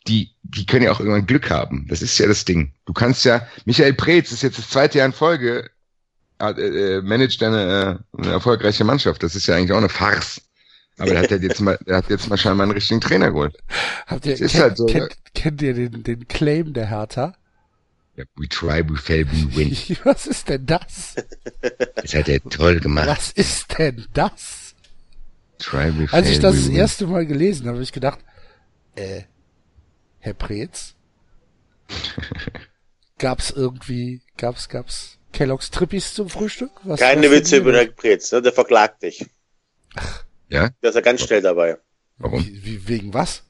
Die, 0.09 0.35
die 0.43 0.67
können 0.67 0.85
ja 0.85 0.93
auch 0.93 1.01
irgendwann 1.01 1.27
Glück 1.27 1.51
haben. 1.51 1.87
Das 1.89 2.03
ist 2.03 2.19
ja 2.19 2.27
das 2.27 2.45
Ding. 2.45 2.73
Du 2.87 2.93
kannst 2.93 3.25
ja, 3.25 3.47
Michael 3.65 3.95
Preetz 3.95 4.33
ist 4.33 4.43
jetzt 4.43 4.59
das 4.59 4.69
zweite 4.71 4.99
Jahr 4.99 5.07
in 5.07 5.13
Folge, 5.13 5.71
äh, 6.41 6.51
äh, 6.51 7.03
managt 7.03 7.43
eine, 7.43 8.01
äh, 8.15 8.19
eine 8.21 8.33
erfolgreiche 8.33 8.85
Mannschaft. 8.85 9.23
Das 9.23 9.37
ist 9.37 9.47
ja 9.47 9.55
eigentlich 9.55 9.73
auch 9.73 9.79
eine 9.79 9.89
Farce. 9.89 10.43
Aber 10.99 11.11
der 11.11 11.23
hat 11.23 11.31
ja 11.31 11.37
jetzt 11.39 11.61
mal, 11.61 11.79
der 11.87 11.97
hat 11.97 12.11
jetzt 12.11 12.29
mal 12.29 12.37
scheinbar 12.37 12.65
einen 12.65 12.73
richtigen 12.73 13.01
Trainer 13.01 13.31
geholt. 13.31 13.57
Habt 14.07 14.27
ihr, 14.27 14.35
ist 14.35 14.53
kennt, 14.53 14.63
halt 14.63 14.77
so, 14.77 14.87
kennt, 14.87 15.17
kennt 15.35 15.63
ihr 15.63 15.75
den, 15.75 16.03
den 16.03 16.29
Claim 16.29 16.73
der 16.73 16.89
Hertha? 16.89 17.35
We 18.17 18.49
try, 18.49 18.81
we 18.89 18.97
fail, 18.97 19.27
we 19.27 19.57
win. 19.57 19.71
Was 20.05 20.27
ist 20.27 20.49
denn 20.49 20.67
das? 20.67 21.17
Das 21.97 22.15
hat 22.15 22.29
er 22.29 22.41
toll 22.45 22.79
gemacht. 22.81 23.09
Was 23.09 23.33
ist 23.33 23.77
denn 23.79 24.07
das? 24.13 24.75
Try, 25.59 25.93
we 25.99 26.07
fail, 26.07 26.21
Als 26.21 26.29
ich 26.29 26.39
das 26.39 26.55
we 26.55 26.59
das 26.59 26.69
win. 26.69 26.77
erste 26.77 27.07
Mal 27.09 27.27
gelesen 27.27 27.67
habe, 27.67 27.77
habe 27.77 27.83
ich 27.83 27.93
gedacht, 27.93 28.21
äh, 28.95 29.23
Herr 30.21 30.35
Preetz? 30.35 30.95
Gab's 33.19 33.51
irgendwie, 33.51 34.23
gab's, 34.37 34.69
gab's 34.69 35.19
Kellogg's 35.33 35.71
Trippies 35.71 36.15
zum 36.15 36.29
Frühstück? 36.29 36.71
Was 36.85 37.01
Keine 37.01 37.27
was 37.27 37.33
Witze 37.33 37.57
über 37.59 37.73
hier? 37.73 37.87
den 37.87 37.95
Pretz, 37.97 38.31
ne? 38.33 38.43
der 38.43 38.53
verklagt 38.53 39.03
dich. 39.03 39.27
Ja? 40.49 40.71
Der 40.83 40.91
ist 40.91 40.95
ja 40.95 41.01
ganz 41.01 41.23
schnell 41.23 41.43
dabei. 41.43 41.79
Warum? 42.19 42.45
Wie, 42.45 42.65
wie, 42.65 42.89
wegen 42.89 43.15
was? 43.15 43.43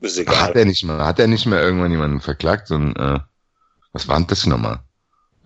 Ist 0.00 0.16
Ach, 0.16 0.22
egal. 0.22 0.40
hat 0.40 0.56
er 0.56 0.64
nicht 0.64 0.82
mal, 0.84 1.04
hat 1.04 1.18
er 1.18 1.26
nicht 1.26 1.44
mal 1.46 1.60
irgendwann 1.60 1.90
jemanden 1.90 2.20
verklagt, 2.20 2.68
so 2.68 2.76
ein, 2.76 2.96
äh, 2.96 3.18
was 3.92 4.08
war 4.08 4.16
denn 4.16 4.26
das 4.26 4.46
nochmal? 4.46 4.80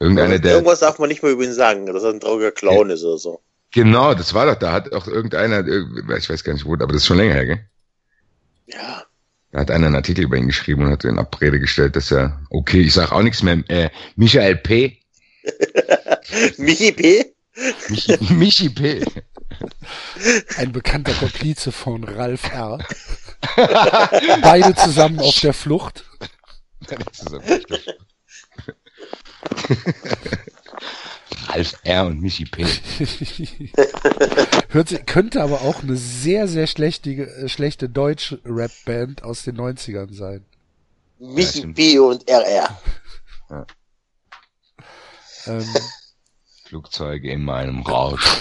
Irgendeiner, 0.01 0.39
der, 0.39 0.53
Irgendwas 0.55 0.81
darf 0.81 0.99
man 0.99 1.09
nicht 1.09 1.23
mehr 1.23 1.33
über 1.33 1.45
ihn 1.45 1.53
sagen, 1.55 1.87
dass 1.87 2.03
er 2.03 2.11
ein 2.11 2.21
trauriger 2.21 2.51
Clown 2.53 2.91
ist 2.91 3.05
oder 3.05 3.19
so. 3.19 3.41
genau, 3.71 4.15
das 4.15 4.35
war 4.35 4.47
doch, 4.47 4.57
da 4.57 4.73
hat 4.73 4.93
auch 4.93 5.07
irgendeiner, 5.07 5.61
irg- 5.61 6.16
ich 6.19 6.29
weiß 6.29 6.45
gar 6.45 6.53
nicht 6.53 6.65
wo, 6.65 6.75
aber 6.75 6.87
das 6.89 6.97
ist 6.97 7.07
schon 7.07 7.16
länger 7.19 7.35
her, 7.35 7.47
gell? 7.47 7.61
Ja. 8.66 9.05
Da 9.53 9.61
hat 9.61 9.71
einer 9.71 9.87
einen 9.87 9.95
Artikel 9.97 10.25
über 10.25 10.37
ihn 10.37 10.49
geschrieben 10.49 10.83
und 10.85 10.91
hat 10.91 11.05
in 11.05 11.19
Abrede 11.19 11.61
gestellt, 11.61 11.95
dass 11.97 12.11
er, 12.11 12.41
okay, 12.51 12.81
ich 12.81 12.93
sag 12.93 13.12
auch 13.12 13.23
nichts 13.23 13.43
mehr, 13.43 13.62
äh, 13.69 13.91
Michael 14.16 14.57
P., 14.57 15.01
Michi 16.59 16.91
P. 16.93 17.35
Michi, 17.89 18.19
Michi 18.35 18.69
P., 18.71 19.05
Ein 20.57 20.73
bekannter 20.73 21.12
Komplize 21.15 21.71
von 21.71 22.03
Ralf 22.03 22.51
R. 22.53 22.79
Beide 24.43 24.75
zusammen 24.75 25.21
auf 25.21 25.39
der 25.41 25.53
Flucht. 25.55 26.05
Das 26.89 27.21
ist 27.21 27.27
aber 27.33 27.45
echt- 27.47 27.99
Alf 31.49 31.75
R. 31.85 32.07
und 32.07 32.21
Michi 32.21 32.47
P. 32.47 32.65
Hört 34.69 34.89
sich, 34.89 35.07
könnte 35.07 35.43
aber 35.43 35.62
auch 35.62 35.83
eine 35.83 35.97
sehr, 35.97 36.49
sehr 36.49 36.66
schlechte, 36.66 37.11
äh, 37.11 37.49
schlechte 37.49 37.89
Deutsch-Rap-Band 37.89 39.23
aus 39.23 39.43
den 39.43 39.57
90ern 39.57 40.12
sein. 40.15 40.45
Michi. 41.19 41.66
P 41.73 41.99
und 41.99 42.29
RR. 42.29 42.79
Ähm, 45.47 45.69
Flugzeuge 46.65 47.31
in 47.31 47.45
meinem 47.45 47.83
Rausch. 47.83 48.25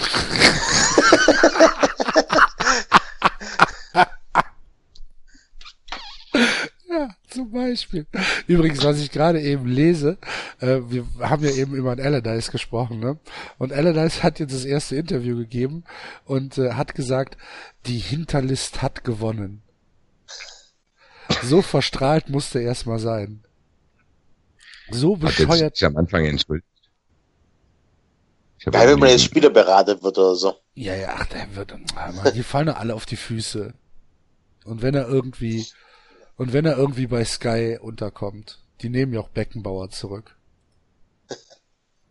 ja, 6.88 7.14
zum 7.34 7.50
Beispiel. 7.50 8.06
Übrigens, 8.46 8.82
was 8.84 9.00
ich 9.00 9.10
gerade 9.10 9.40
eben 9.40 9.66
lese, 9.66 10.18
äh, 10.60 10.80
wir 10.86 11.06
haben 11.20 11.44
ja 11.44 11.50
eben 11.50 11.74
über 11.74 11.94
den 11.94 12.04
Allardyce 12.04 12.50
gesprochen, 12.50 13.00
ne? 13.00 13.18
Und 13.58 13.72
Allardyce 13.72 14.22
hat 14.22 14.38
jetzt 14.38 14.54
das 14.54 14.64
erste 14.64 14.96
Interview 14.96 15.36
gegeben 15.36 15.84
und 16.24 16.58
äh, 16.58 16.72
hat 16.72 16.94
gesagt, 16.94 17.36
die 17.86 17.98
Hinterlist 17.98 18.82
hat 18.82 19.04
gewonnen. 19.04 19.62
So 21.42 21.62
verstrahlt 21.62 22.28
musste 22.28 22.58
er 22.60 22.66
erstmal 22.66 22.98
sein. 22.98 23.44
So 24.90 25.16
Hat 25.16 25.38
jetzt 25.38 25.48
bescheuert. 25.48 25.76
sich 25.76 25.86
am 25.86 25.96
Anfang 25.96 26.24
entschuldigt. 26.24 26.66
Ich 28.58 28.66
hab 28.66 28.74
Ja, 28.74 28.86
wenn 28.86 28.98
man 28.98 29.10
jetzt 29.10 29.24
Spieler 29.24 29.50
beraten 29.50 30.02
wird 30.02 30.18
oder 30.18 30.34
so. 30.34 30.54
Ja, 30.74 30.94
ja, 30.94 31.14
ach, 31.18 31.26
der 31.26 31.54
wird, 31.54 31.72
ah, 31.96 32.12
Mann, 32.12 32.34
die 32.34 32.42
fallen 32.42 32.66
doch 32.66 32.76
alle 32.76 32.94
auf 32.94 33.06
die 33.06 33.16
Füße. 33.16 33.74
Und 34.64 34.82
wenn 34.82 34.94
er 34.94 35.06
irgendwie, 35.08 35.66
und 36.36 36.52
wenn 36.52 36.64
er 36.66 36.76
irgendwie 36.76 37.06
bei 37.06 37.24
Sky 37.24 37.78
unterkommt, 37.80 38.58
die 38.82 38.88
nehmen 38.88 39.12
ja 39.14 39.20
auch 39.20 39.28
Beckenbauer 39.28 39.90
zurück. 39.90 40.36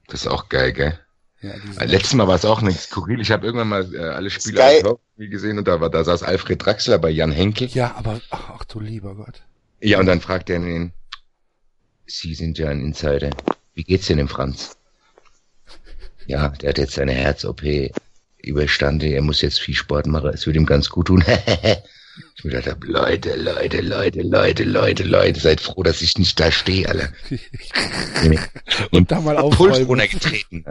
das 0.07 0.21
ist 0.21 0.27
auch 0.27 0.49
geil, 0.49 0.73
gell? 0.73 0.99
Ja, 1.41 1.51
Äh, 1.79 1.85
Letztes 1.85 2.13
Mal 2.13 2.27
war 2.27 2.35
es 2.35 2.45
auch 2.45 2.61
eine 2.61 2.71
skurril. 2.71 3.19
Ich 3.19 3.31
habe 3.31 3.45
irgendwann 3.45 3.67
mal 3.67 3.93
äh, 3.93 3.99
alle 3.99 4.29
Spiele 4.29 4.97
gesehen 5.17 5.57
und 5.57 5.67
da 5.67 5.81
war 5.81 5.89
da 5.89 6.03
saß 6.03 6.23
Alfred 6.23 6.63
Draxler 6.65 6.99
bei 6.99 7.09
Jan 7.09 7.31
Henke. 7.33 7.65
ja, 7.65 7.95
aber, 7.95 8.21
ach, 8.29 8.49
ach 8.55 8.63
du 8.65 8.79
lieber 8.79 9.15
Gott. 9.15 9.43
Ja, 9.81 9.99
und 9.99 10.05
dann 10.05 10.21
fragt 10.21 10.49
er 10.49 10.57
ihn, 10.57 10.93
Sie 12.05 12.33
sind 12.33 12.57
ja 12.57 12.69
ein 12.69 12.79
Insider. 12.81 13.31
Wie 13.73 13.83
geht's 13.83 14.07
denn 14.07 14.17
dem 14.17 14.29
Franz? 14.29 14.77
Ja, 16.27 16.47
der 16.49 16.69
hat 16.69 16.77
jetzt 16.77 16.93
seine 16.93 17.11
Herz-OP 17.13 17.61
überstanden. 18.37 19.11
Er 19.11 19.21
muss 19.21 19.41
jetzt 19.41 19.59
viel 19.59 19.75
Sport 19.75 20.07
machen. 20.07 20.29
Es 20.33 20.45
wird 20.45 20.55
ihm 20.55 20.65
ganz 20.65 20.89
gut 20.89 21.07
tun. 21.07 21.23
ich 22.35 22.43
mir 22.43 22.51
gedacht 22.51 22.83
Leute, 22.83 23.35
Leute, 23.35 23.81
Leute, 23.81 24.21
Leute, 24.21 24.63
Leute, 24.63 25.03
Leute, 25.03 25.39
seid 25.39 25.61
froh, 25.61 25.83
dass 25.83 26.01
ich 26.01 26.17
nicht 26.17 26.39
da 26.39 26.51
stehe, 26.51 26.87
Alter. 26.87 27.11
Und 28.91 29.11
da 29.11 29.21
mal 29.21 29.35
Puls 29.35 29.53
aufräumen. 29.53 29.85
runtergetreten. 29.85 30.65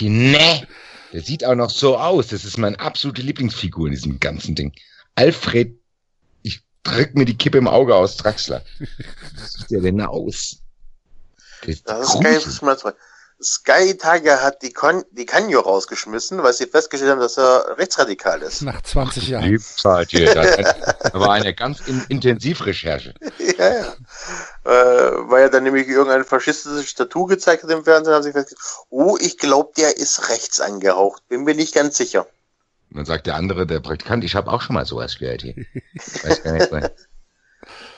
Ne, 0.00 0.66
der 1.12 1.22
sieht 1.22 1.44
auch 1.44 1.54
noch 1.54 1.70
so 1.70 1.96
aus. 1.96 2.28
Das 2.28 2.44
ist 2.44 2.58
meine 2.58 2.78
absolute 2.80 3.22
Lieblingsfigur 3.22 3.86
in 3.86 3.92
diesem 3.94 4.20
ganzen 4.20 4.54
Ding. 4.54 4.72
Alfred, 5.14 5.78
ich 6.42 6.62
drück 6.82 7.14
mir 7.14 7.24
die 7.24 7.36
Kippe 7.36 7.58
im 7.58 7.68
Auge 7.68 7.94
aus 7.94 8.16
Draxler. 8.16 8.64
Wie 8.78 8.86
sieht 9.36 9.70
der 9.70 9.80
denn 9.80 10.00
aus? 10.00 10.62
Der 11.62 11.68
ist 11.70 11.88
Das 11.88 12.14
ist 12.14 12.22
geil. 12.22 12.40
man 12.62 12.78
sagt. 12.78 12.98
Sky 13.42 13.90
Italia 13.90 14.40
hat 14.40 14.62
die, 14.62 14.72
Con 14.72 15.04
die 15.10 15.26
Canio 15.26 15.60
rausgeschmissen, 15.60 16.42
weil 16.42 16.54
sie 16.54 16.66
festgestellt 16.66 17.12
haben, 17.12 17.20
dass 17.20 17.36
er 17.36 17.76
rechtsradikal 17.76 18.40
ist. 18.40 18.62
Nach 18.62 18.80
20 18.80 19.28
Jahren. 19.28 19.44
Liebzeit 19.44 20.10
hier. 20.10 20.34
Das 20.34 21.12
war 21.12 21.32
eine 21.32 21.54
ganz 21.54 21.80
in 21.86 22.02
Intensivrecherche. 22.08 23.14
ja, 23.58 23.74
ja. 23.74 23.92
Äh, 24.64 25.30
weil 25.30 25.42
er 25.42 25.50
dann 25.50 25.64
nämlich 25.64 25.86
irgendein 25.86 26.24
faschistisches 26.24 26.94
Tattoo 26.94 27.26
gezeigt 27.26 27.62
hat 27.62 27.70
im 27.70 27.84
Fernsehen, 27.84 28.14
haben 28.14 28.22
sie 28.22 28.32
festgestellt, 28.32 28.86
oh, 28.88 29.18
ich 29.20 29.36
glaube, 29.36 29.72
der 29.76 29.98
ist 29.98 30.30
rechts 30.30 30.60
angehaucht. 30.60 31.22
Bin 31.28 31.44
mir 31.44 31.54
nicht 31.54 31.74
ganz 31.74 31.98
sicher. 31.98 32.26
Und 32.90 32.96
dann 32.96 33.04
sagt 33.04 33.26
der 33.26 33.34
andere, 33.34 33.66
der 33.66 33.80
Praktikant, 33.80 34.24
ich 34.24 34.34
habe 34.34 34.50
auch 34.50 34.62
schon 34.62 34.74
mal 34.74 34.86
sowas 34.86 35.18
gehört 35.18 35.42
hier. 35.42 35.54
Weiß 36.22 36.42
gar 36.42 36.52
nicht, 36.52 36.70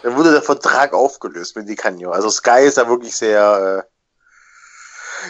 Dann 0.02 0.16
wurde 0.16 0.32
der 0.32 0.43
Vertrag 0.43 0.94
aufgelöst 0.94 1.55
mit 1.55 1.69
die 1.69 1.77
Canio. 1.77 2.10
Also 2.10 2.28
Sky 2.28 2.62
ist 2.65 2.78
da 2.78 2.89
wirklich 2.89 3.15
sehr, 3.15 3.85
äh, 3.85 3.98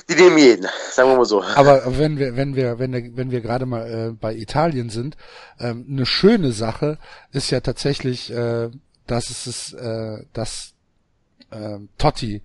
die 0.08 0.14
nehmen 0.14 0.38
jeden, 0.38 0.66
sagen 0.90 1.10
wir 1.10 1.16
mal 1.16 1.24
so. 1.24 1.42
Aber 1.42 1.98
wenn 1.98 2.18
wir, 2.18 2.36
wenn 2.36 2.56
wir, 2.56 2.78
wenn 2.78 2.92
wir, 2.92 3.16
wenn 3.16 3.30
wir 3.30 3.40
gerade 3.40 3.66
mal 3.66 3.86
äh, 3.86 4.12
bei 4.12 4.34
Italien 4.34 4.90
sind, 4.90 5.16
ähm, 5.58 5.86
eine 5.88 6.06
schöne 6.06 6.52
Sache 6.52 6.98
ist 7.32 7.50
ja 7.50 7.60
tatsächlich, 7.60 8.32
äh, 8.32 8.70
dass 9.06 9.30
es 9.30 9.46
ist, 9.46 9.72
äh, 9.74 10.24
dass 10.32 10.74
äh, 11.50 11.78
Totti 11.96 12.42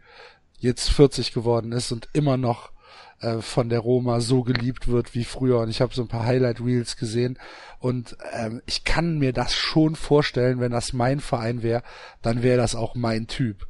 jetzt 0.57 0.89
40 0.89 1.33
geworden 1.33 1.71
ist 1.71 1.91
und 1.91 2.07
immer 2.13 2.37
noch 2.37 2.71
äh, 3.19 3.41
von 3.41 3.69
der 3.69 3.79
Roma 3.79 4.21
so 4.21 4.43
geliebt 4.43 4.87
wird 4.87 5.15
wie 5.15 5.25
früher. 5.25 5.59
Und 5.59 5.69
ich 5.69 5.81
habe 5.81 5.93
so 5.93 6.01
ein 6.01 6.07
paar 6.07 6.25
Highlight 6.25 6.61
Reels 6.61 6.97
gesehen 6.97 7.37
und 7.79 8.17
ähm, 8.33 8.61
ich 8.65 8.83
kann 8.83 9.19
mir 9.19 9.33
das 9.33 9.53
schon 9.53 9.95
vorstellen, 9.95 10.59
wenn 10.59 10.71
das 10.71 10.93
mein 10.93 11.19
Verein 11.19 11.63
wäre, 11.63 11.83
dann 12.21 12.43
wäre 12.43 12.57
das 12.57 12.75
auch 12.75 12.95
mein 12.95 13.27
Typ. 13.27 13.67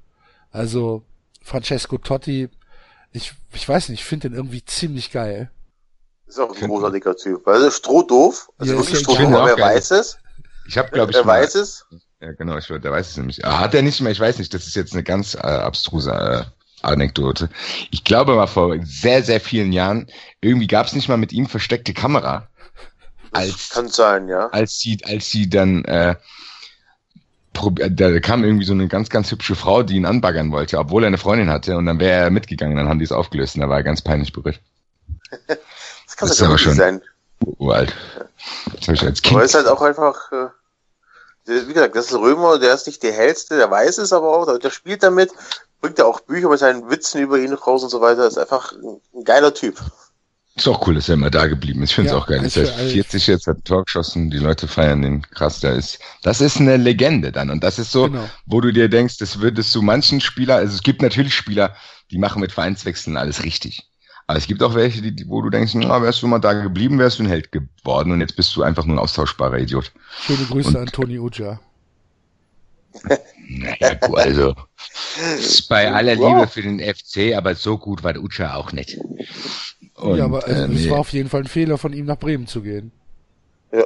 Also 0.51 1.03
Francesco 1.41 1.97
Totti, 1.97 2.49
ich, 3.13 3.33
ich 3.53 3.67
weiß 3.69 3.89
nicht, 3.89 4.01
ich 4.01 4.05
finde 4.05 4.29
den 4.29 4.35
irgendwie 4.37 4.63
ziemlich 4.65 5.11
geil. 5.11 5.49
Ist 6.27 6.39
auch 6.39 6.55
ein 6.55 6.67
großartiger 6.67 7.15
Typ. 7.15 7.47
Also 7.47 7.69
strohdoof, 7.71 8.49
also 8.57 8.73
Ja, 8.73 8.79
wirklich 8.79 8.99
strohdoof, 8.99 9.27
aber 9.33 9.45
wer 9.45 9.57
weiß 9.65 9.91
es. 9.91 10.17
Ich 10.67 10.77
habe, 10.77 10.89
glaube 10.89 11.11
ich, 11.11 11.17
Er 11.17 11.25
mal- 11.25 11.41
weiß 11.41 11.55
es. 11.55 11.85
Ja, 12.21 12.31
genau, 12.31 12.57
ich, 12.57 12.67
der 12.67 12.91
weiß 12.91 13.09
es 13.11 13.17
nämlich. 13.17 13.43
Ah, 13.45 13.59
Hat 13.59 13.73
er 13.75 13.81
nicht 13.81 13.99
mehr, 13.99 14.11
ich 14.11 14.19
weiß 14.19 14.37
nicht, 14.39 14.53
das 14.53 14.65
ist 14.65 14.75
jetzt 14.75 14.93
eine 14.93 15.03
ganz 15.03 15.35
äh, 15.35 15.39
abstruse 15.39 16.11
äh, 16.11 16.43
Anekdote. 16.81 17.49
Ich 17.91 18.03
glaube 18.05 18.35
mal 18.35 18.47
vor 18.47 18.75
sehr, 18.83 19.23
sehr 19.23 19.41
vielen 19.41 19.73
Jahren, 19.73 20.07
irgendwie 20.41 20.67
gab 20.67 20.87
es 20.87 20.93
nicht 20.93 21.09
mal 21.09 21.17
mit 21.17 21.33
ihm 21.33 21.47
versteckte 21.47 21.93
Kamera. 21.93 22.47
Als, 23.31 23.69
Kann 23.71 23.89
sein, 23.89 24.27
ja. 24.29 24.47
als 24.47 24.79
sie, 24.79 24.99
als 25.03 25.29
sie 25.31 25.49
dann, 25.49 25.83
äh, 25.85 26.15
da 27.53 28.19
kam 28.19 28.43
irgendwie 28.43 28.65
so 28.65 28.73
eine 28.73 28.87
ganz, 28.87 29.09
ganz 29.09 29.31
hübsche 29.31 29.55
Frau, 29.55 29.83
die 29.83 29.95
ihn 29.95 30.05
anbaggern 30.05 30.51
wollte, 30.51 30.77
obwohl 30.79 31.03
er 31.03 31.07
eine 31.07 31.17
Freundin 31.17 31.49
hatte, 31.49 31.77
und 31.77 31.85
dann 31.85 31.99
wäre 31.99 32.23
er 32.23 32.29
mitgegangen, 32.31 32.75
dann 32.77 32.89
haben 32.89 32.99
die 32.99 33.05
es 33.05 33.11
aufgelöst 33.11 33.55
und 33.55 33.61
da 33.61 33.69
war 33.69 33.77
er 33.77 33.83
ganz 33.83 34.01
peinlich 34.01 34.33
berührt. 34.33 34.59
Das 36.05 36.17
kann 36.17 36.27
Das 36.29 36.37
ist 36.37 36.43
aber 36.43 36.57
schon- 36.59 36.73
sein. 36.75 37.01
Uralt. 37.57 37.93
Das 38.75 38.83
habe 38.87 38.93
ich 38.93 39.01
als 39.03 39.19
Aber 39.19 39.27
Kind. 39.29 39.39
er 39.39 39.43
ist 39.45 39.55
halt 39.55 39.67
auch 39.67 39.81
einfach, 39.81 40.31
äh, 40.31 40.47
wie 41.45 41.73
gesagt, 41.73 41.95
das 41.95 42.05
ist 42.05 42.13
Römer, 42.13 42.59
der 42.59 42.73
ist 42.75 42.85
nicht 42.87 43.01
der 43.03 43.13
hellste, 43.13 43.57
der 43.57 43.69
weiß 43.71 43.97
es 43.97 44.13
aber 44.13 44.37
auch, 44.37 44.59
der 44.59 44.69
spielt 44.69 45.01
damit, 45.01 45.31
bringt 45.81 45.97
ja 45.97 46.05
auch 46.05 46.19
Bücher 46.21 46.49
mit 46.49 46.59
seinen 46.59 46.89
Witzen 46.89 47.21
über 47.21 47.39
ihn 47.39 47.53
raus 47.53 47.83
und 47.83 47.89
so 47.89 47.99
weiter, 47.99 48.27
ist 48.27 48.37
einfach 48.37 48.71
ein, 48.73 49.01
ein 49.15 49.23
geiler 49.23 49.53
Typ. 49.53 49.77
Ist 50.55 50.67
auch 50.67 50.85
cool, 50.87 50.93
dass 50.95 51.09
er 51.09 51.15
immer 51.15 51.31
da 51.31 51.47
geblieben 51.47 51.81
ist. 51.81 51.89
Ich 51.91 51.95
finde 51.95 52.09
es 52.11 52.13
Ja, 52.15 52.19
auch 52.21 52.27
geil. 52.27 52.37
ist 52.45 52.55
Ist 52.57 52.57
er 52.57 52.73
für 52.73 52.79
alle- 52.81 52.89
40 52.89 53.27
jetzt, 53.27 53.47
hat 53.47 53.57
ein 53.57 53.63
Tor 53.63 53.85
geschossen, 53.85 54.29
die 54.29 54.37
Leute 54.37 54.67
feiern 54.67 55.01
den 55.01 55.23
krass. 55.23 55.59
Der 55.61 55.73
ist, 55.73 55.97
das 56.21 56.41
ist 56.41 56.57
eine 56.59 56.77
Legende 56.77 57.31
dann. 57.31 57.49
Und 57.49 57.63
das 57.63 57.79
ist 57.79 57.91
so, 57.91 58.03
Genau. 58.07 58.29
wo 58.45 58.61
du 58.61 58.71
dir 58.71 58.87
denkst, 58.87 59.17
das 59.17 59.39
würdest 59.39 59.73
du 59.73 59.81
manchen 59.81 60.21
Spieler, 60.21 60.57
also 60.57 60.75
es 60.75 60.83
gibt 60.83 61.01
natürlich 61.01 61.33
Spieler, 61.33 61.75
die 62.11 62.19
machen 62.19 62.39
mit 62.39 62.51
Vereinswechseln 62.51 63.17
alles 63.17 63.43
richtig. 63.43 63.89
Aber 64.27 64.37
es 64.37 64.45
gibt 64.45 64.61
auch 64.61 64.75
welche, 64.75 65.01
die, 65.01 65.27
wo 65.27 65.41
du 65.41 65.49
denkst, 65.49 65.73
na, 65.73 66.01
wärst 66.03 66.21
du 66.21 66.27
mal 66.27 66.39
da 66.39 66.53
geblieben, 66.53 66.99
wärst 66.99 67.17
du 67.19 67.23
ein 67.23 67.29
Held 67.29 67.51
geworden 67.51 68.11
und 68.11 68.21
jetzt 68.21 68.35
bist 68.35 68.55
du 68.55 68.61
einfach 68.61 68.85
nur 68.85 68.95
ein 68.95 68.99
austauschbarer 68.99 69.57
Idiot. 69.57 69.91
Schöne 70.21 70.45
Grüße 70.45 70.67
Und- 70.69 70.77
an 70.77 70.85
Toni 70.87 71.17
Uja. 71.19 71.59
Naja, 73.49 73.95
gut, 73.95 74.17
also. 74.17 74.55
bei 75.69 75.91
aller. 75.91 76.15
Liebe 76.15 76.47
für 76.47 76.61
den 76.61 76.79
FC, 76.79 77.35
aber 77.35 77.55
so 77.55 77.77
gut 77.77 78.03
war 78.03 78.13
der 78.13 78.23
Ucha 78.23 78.55
auch 78.55 78.71
nicht. 78.71 78.97
Und, 80.03 80.17
ja, 80.17 80.25
aber 80.25 80.43
also, 80.43 80.63
äh, 80.63 80.75
es 80.75 80.81
nee. 80.81 80.89
war 80.89 80.99
auf 80.99 81.13
jeden 81.13 81.29
Fall 81.29 81.41
ein 81.41 81.47
Fehler 81.47 81.77
von 81.77 81.93
ihm 81.93 82.05
nach 82.05 82.17
Bremen 82.17 82.45
zu 82.45 82.61
gehen. 82.61 82.91
Ja. 83.71 83.85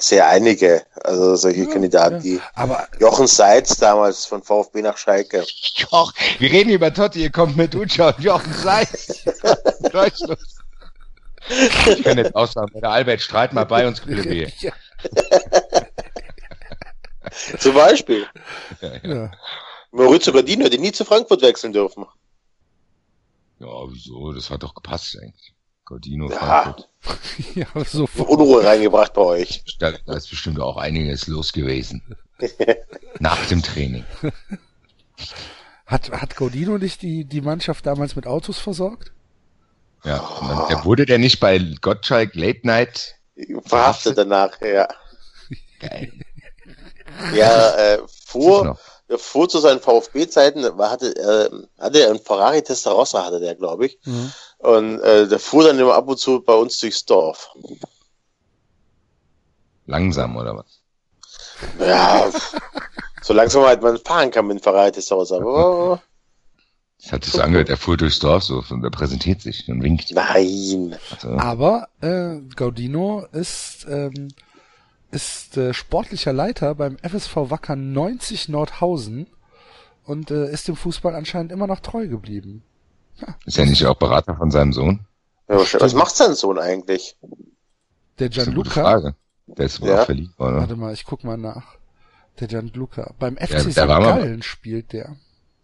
Sehr 0.00 0.28
einige, 0.28 0.84
also 1.02 1.34
solche 1.34 1.66
Kandidaten, 1.66 2.16
ja. 2.16 2.20
die 2.20 2.40
Aber 2.54 2.86
Jochen 3.00 3.26
Seitz 3.26 3.76
damals 3.78 4.24
von 4.24 4.44
VfB 4.44 4.82
nach 4.82 4.96
Schalke. 4.96 5.44
Joch, 5.74 6.12
wir 6.38 6.52
reden 6.52 6.70
über 6.70 6.94
Totti, 6.94 7.22
ihr 7.22 7.32
kommt 7.32 7.56
mit 7.56 7.74
Ucha 7.74 8.10
und 8.10 8.20
Jochen 8.20 8.52
Seitz. 8.52 9.24
Deutschland. 9.92 10.38
Ich 11.48 12.04
kann 12.04 12.18
jetzt 12.18 12.36
aussagen, 12.36 12.80
der 12.80 12.90
Albert 12.90 13.20
Streit 13.20 13.52
mal 13.52 13.64
bei 13.64 13.88
uns 13.88 14.00
Grille 14.00 14.52
ja, 14.60 14.72
Zum 17.58 17.74
Beispiel. 17.74 18.26
ja. 19.02 19.32
Maurizio 19.90 20.32
Gardino 20.32 20.64
hätte 20.64 20.78
nie 20.78 20.92
zu 20.92 21.04
Frankfurt 21.04 21.42
wechseln 21.42 21.72
dürfen. 21.72 22.06
Ja, 23.58 23.66
wieso? 23.88 24.32
Das 24.32 24.50
hat 24.50 24.62
doch 24.62 24.74
gepasst 24.74 25.16
eigentlich. 25.20 25.54
Gordino, 25.84 26.30
Ja. 26.30 26.38
Frankfurt. 26.38 26.88
ja, 27.54 27.66
sofort. 27.84 28.28
Unruhe 28.28 28.64
reingebracht 28.64 29.14
bei 29.14 29.22
euch. 29.22 29.64
Da, 29.78 29.92
da 30.06 30.14
ist 30.14 30.28
bestimmt 30.28 30.60
auch 30.60 30.76
einiges 30.76 31.26
los 31.26 31.52
gewesen. 31.52 32.02
Nach 33.20 33.46
dem 33.46 33.62
Training. 33.62 34.04
Hat, 35.86 36.10
hat 36.10 36.36
Godino 36.36 36.78
nicht 36.78 37.02
die, 37.02 37.24
die 37.24 37.40
Mannschaft 37.40 37.86
damals 37.86 38.16
mit 38.16 38.26
Autos 38.26 38.58
versorgt? 38.58 39.12
Ja, 40.04 40.18
dann, 40.40 40.68
der 40.68 40.84
wurde 40.84 41.06
der 41.06 41.18
nicht 41.18 41.40
bei 41.40 41.58
Gottschalk 41.80 42.34
Late 42.34 42.60
Night 42.64 43.16
Verhaftet 43.64 44.18
danach, 44.18 44.60
ja. 44.60 44.88
geil. 45.80 46.12
Ja, 47.34 47.70
äh, 47.76 47.98
Ist 48.04 48.28
Davor 49.08 49.48
zu 49.48 49.58
seinen 49.58 49.80
VfB-Zeiten 49.80 50.64
hatte 50.78 51.16
er, 51.16 51.50
hatte 51.78 52.00
er 52.00 52.10
einen 52.10 52.20
Ferrari 52.20 52.62
Testarossa, 52.62 53.24
hatte 53.24 53.40
der, 53.40 53.54
glaube 53.54 53.86
ich. 53.86 53.98
Mhm. 54.04 54.32
Und 54.58 55.00
äh, 55.00 55.26
der 55.26 55.38
fuhr 55.38 55.64
dann 55.64 55.78
immer 55.78 55.94
ab 55.94 56.08
und 56.08 56.18
zu 56.18 56.42
bei 56.42 56.54
uns 56.54 56.78
durchs 56.78 57.04
Dorf. 57.06 57.50
Langsam 59.86 60.36
oder 60.36 60.56
was? 60.56 60.80
Ja, 61.80 62.30
so 63.22 63.32
langsam 63.32 63.64
halt 63.64 63.82
man 63.82 63.98
fahren 63.98 64.30
kann 64.30 64.46
mit 64.46 64.58
dem 64.58 64.62
Ferrari 64.62 64.92
Testarossa. 64.92 65.36
Aber, 65.36 66.02
Das 67.00 67.12
hat 67.12 67.24
sich 67.24 67.32
so 67.32 67.40
angehört, 67.40 67.68
er 67.68 67.76
fuhr 67.76 67.96
durchs 67.96 68.18
Dorf 68.18 68.42
so 68.42 68.62
und 68.70 68.82
er 68.82 68.90
präsentiert 68.90 69.40
sich 69.40 69.68
und 69.68 69.82
winkt. 69.84 70.10
nein. 70.10 70.98
Also, 71.12 71.28
Aber 71.38 71.88
äh, 72.00 72.40
Gaudino 72.56 73.24
ist, 73.32 73.86
ähm, 73.88 74.28
ist 75.10 75.56
äh, 75.56 75.72
sportlicher 75.72 76.32
Leiter 76.32 76.74
beim 76.74 76.98
FSV 76.98 77.36
Wacker 77.50 77.76
90 77.76 78.48
Nordhausen 78.48 79.26
und 80.04 80.30
äh, 80.30 80.50
ist 80.50 80.68
dem 80.68 80.76
Fußball 80.76 81.14
anscheinend 81.14 81.52
immer 81.52 81.66
noch 81.66 81.80
treu 81.80 82.06
geblieben. 82.08 82.62
ist 83.46 83.58
er 83.58 83.66
nicht 83.66 83.84
auch 83.86 83.96
Berater 83.96 84.36
von 84.36 84.50
seinem 84.50 84.72
Sohn? 84.72 85.06
Ja, 85.48 85.56
was 85.80 85.94
macht 85.94 86.14
sein 86.14 86.34
Sohn 86.34 86.58
eigentlich? 86.58 87.16
Der 88.18 88.28
Das 88.28 88.38
ist 88.38 88.46
eine 88.48 88.56
gute 88.56 88.70
Gianluca, 88.70 89.00
Frage. 89.00 89.14
Der 89.46 89.66
ist 89.66 89.80
wohl 89.80 89.88
Ja. 89.88 90.02
auch 90.02 90.06
verliebt, 90.06 90.38
oder? 90.38 90.56
warte 90.58 90.76
mal, 90.76 90.92
ich 90.92 91.04
guck 91.04 91.24
mal 91.24 91.38
nach. 91.38 91.76
Der 92.40 92.48
Gianluca. 92.48 93.14
Beim 93.18 93.36
FC 93.36 93.48
der 93.48 93.60
St. 93.70 93.74
Gallen 93.76 94.42
spielt 94.42 94.92
der. 94.92 95.16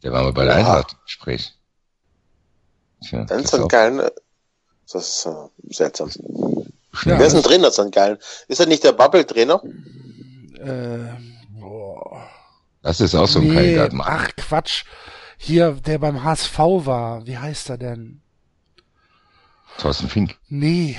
Der 0.02 0.12
war 0.12 0.22
mal 0.22 0.32
bei 0.32 0.44
der 0.44 0.54
Ja. 0.54 0.58
Eintracht 0.60 0.92
im 0.94 0.98
Gespräch. 1.04 1.54
Tja, 3.02 3.24
Dann 3.24 3.46
St. 3.46 3.60
auch 3.60 3.68
Gallen. 3.68 4.00
äh, 4.00 4.10
Das 4.90 5.08
ist 5.08 5.26
äh, 5.26 5.74
seltsam. 5.74 6.10
Ja, 7.04 7.18
Wer 7.18 7.26
ist 7.26 7.34
ein 7.34 7.42
Trainer 7.42 7.70
St. 7.70 7.90
Gallen? 7.92 8.18
Ist 8.48 8.60
er 8.60 8.66
nicht 8.66 8.84
der 8.84 8.92
Bubble-Trainer? 8.92 9.60
äh, 10.60 11.58
boah. 11.60 12.28
Das 12.82 13.00
ist 13.00 13.14
auch 13.14 13.26
so 13.28 13.40
ein 13.40 13.48
nee, 13.48 13.54
Kandidat. 13.54 13.92
Mann. 13.92 14.06
ach 14.08 14.28
Quatsch. 14.36 14.84
Hier, 15.38 15.72
der 15.72 15.98
beim 15.98 16.22
HSV 16.22 16.58
war. 16.58 17.26
Wie 17.26 17.36
heißt 17.38 17.70
er 17.70 17.78
denn? 17.78 18.22
Thorsten 19.78 20.08
Fink. 20.08 20.36
Nee. 20.48 20.96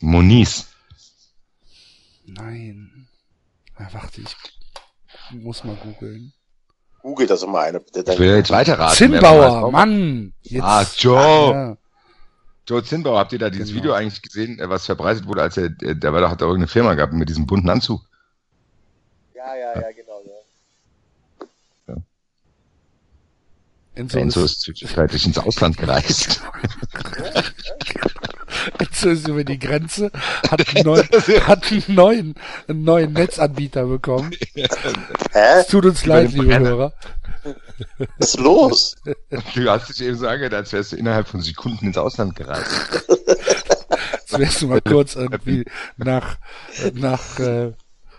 Moniz. 0.00 0.66
Nein. 2.26 3.08
Na, 3.78 3.88
warte, 3.92 4.20
ich 4.20 4.36
muss 5.30 5.64
mal 5.64 5.76
googeln. 5.76 6.32
Google 7.02 7.26
das 7.26 7.46
mal 7.46 7.72
bitte. 7.92 8.12
Ich 8.12 8.18
will 8.18 8.34
jetzt 8.36 8.50
weiterraten. 8.50 8.94
war. 9.22 9.70
Mann! 9.70 10.32
Jetzt, 10.42 10.62
Ah, 10.64 10.86
Joe. 10.96 11.76
Joe 12.66 12.82
Zinnbauer, 12.82 13.18
habt 13.18 13.32
ihr 13.32 13.38
da 13.38 13.50
dieses 13.50 13.68
Genau. 13.68 13.78
Video 13.78 13.92
eigentlich 13.92 14.22
gesehen, 14.22 14.58
äh, 14.58 14.68
was 14.68 14.86
verbreitet 14.86 15.26
wurde, 15.26 15.42
als 15.42 15.56
er, 15.56 15.66
äh, 15.82 15.94
der 15.94 16.12
war 16.12 16.20
doch, 16.20 16.30
hat 16.30 16.40
er 16.40 16.46
irgendeine 16.46 16.68
Firma 16.68 16.94
gehabt 16.94 17.12
mit 17.12 17.28
diesem 17.28 17.46
bunten 17.46 17.68
Anzug? 17.68 18.00
Ja, 19.34 19.54
ja, 19.54 19.80
ja, 19.80 19.90
genau. 19.92 20.22
Ja. 21.86 21.94
Enzo, 23.94 24.18
Enzo 24.18 24.44
ist, 24.44 24.52
ist 24.52 24.60
zwischenzeitlich 24.62 25.26
ins 25.26 25.38
Ausland 25.38 25.76
gereist. 25.76 26.42
Enzo 28.78 29.10
ist 29.10 29.28
über 29.28 29.44
die 29.44 29.58
Grenze, 29.58 30.10
hat 30.50 30.66
einen 30.74 30.84
neuen, 30.86 31.08
hat 31.46 31.70
einen 31.70 31.84
neuen, 31.88 32.34
einen 32.66 32.84
neuen 32.84 33.12
Netzanbieter 33.12 33.84
bekommen. 33.86 34.30
Hä? 34.54 34.66
Es 35.32 35.66
tut 35.66 35.84
uns 35.84 36.06
leid, 36.06 36.32
liebe. 36.32 36.58
Hörer. 36.58 36.94
Was 38.18 38.34
ist 38.34 38.40
los? 38.40 38.96
Du 39.54 39.68
hast 39.68 39.88
dich 39.88 40.02
eben 40.02 40.16
so 40.16 40.26
angehört, 40.26 40.54
als 40.54 40.72
wärst 40.72 40.92
du 40.92 40.96
innerhalb 40.96 41.28
von 41.28 41.40
Sekunden 41.40 41.86
ins 41.86 41.98
Ausland 41.98 42.36
gereist. 42.36 42.70
Jetzt 43.08 44.38
wärst 44.38 44.62
du 44.62 44.68
mal 44.68 44.80
kurz 44.84 45.16
irgendwie 45.16 45.64
nach, 45.96 46.36
nach 46.94 47.38
äh, 47.38 47.72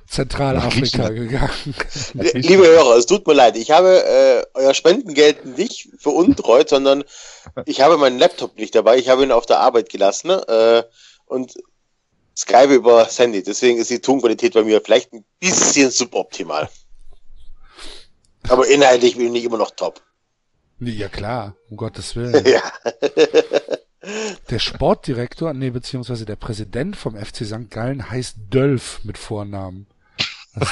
Zentralafrika 0.08 1.10
gegangen. 1.10 1.76
Liebe 2.14 2.66
Hörer, 2.66 2.96
es 2.98 3.06
tut 3.06 3.26
mir 3.26 3.34
leid. 3.34 3.58
Ich 3.58 3.72
habe 3.72 4.04
äh, 4.04 4.46
euer 4.54 4.74
Spendengeld 4.74 5.46
nicht 5.46 5.90
veruntreut, 5.98 6.70
sondern 6.70 7.04
ich 7.66 7.82
habe 7.82 7.98
meinen 7.98 8.20
Laptop 8.20 8.58
nicht 8.58 8.76
dabei. 8.76 8.98
Ich 8.98 9.10
habe 9.10 9.24
ihn 9.24 9.32
auf 9.32 9.46
der 9.46 9.60
Arbeit 9.60 9.90
gelassen 9.90 10.30
äh, 10.30 10.84
und 11.26 11.56
Skype 12.38 12.74
über 12.74 13.04
das 13.06 13.18
Handy. 13.18 13.42
Deswegen 13.42 13.80
ist 13.80 13.90
die 13.90 14.00
Tonqualität 14.00 14.54
bei 14.54 14.64
mir 14.64 14.82
vielleicht 14.82 15.14
ein 15.14 15.26
bisschen 15.40 15.90
suboptimal. 15.90 16.70
Aber 18.50 18.68
inhaltlich 18.68 19.18
bin 19.18 19.34
ich 19.36 19.44
immer 19.44 19.58
noch 19.58 19.72
top. 19.72 20.02
Ja 20.80 21.08
klar, 21.08 21.56
um 21.70 21.78
Gottes 21.78 22.16
Willen. 22.16 22.46
Ja. 22.46 22.62
Der 24.50 24.60
Sportdirektor, 24.60 25.54
nee, 25.54 25.72
beziehungsweise 25.72 26.26
der 26.26 26.36
Präsident 26.36 26.96
vom 26.96 27.16
FC 27.16 27.46
St. 27.46 27.72
Gallen 27.72 28.10
heißt 28.10 28.38
Dölf 28.50 29.00
mit 29.04 29.18
Vornamen. 29.18 29.88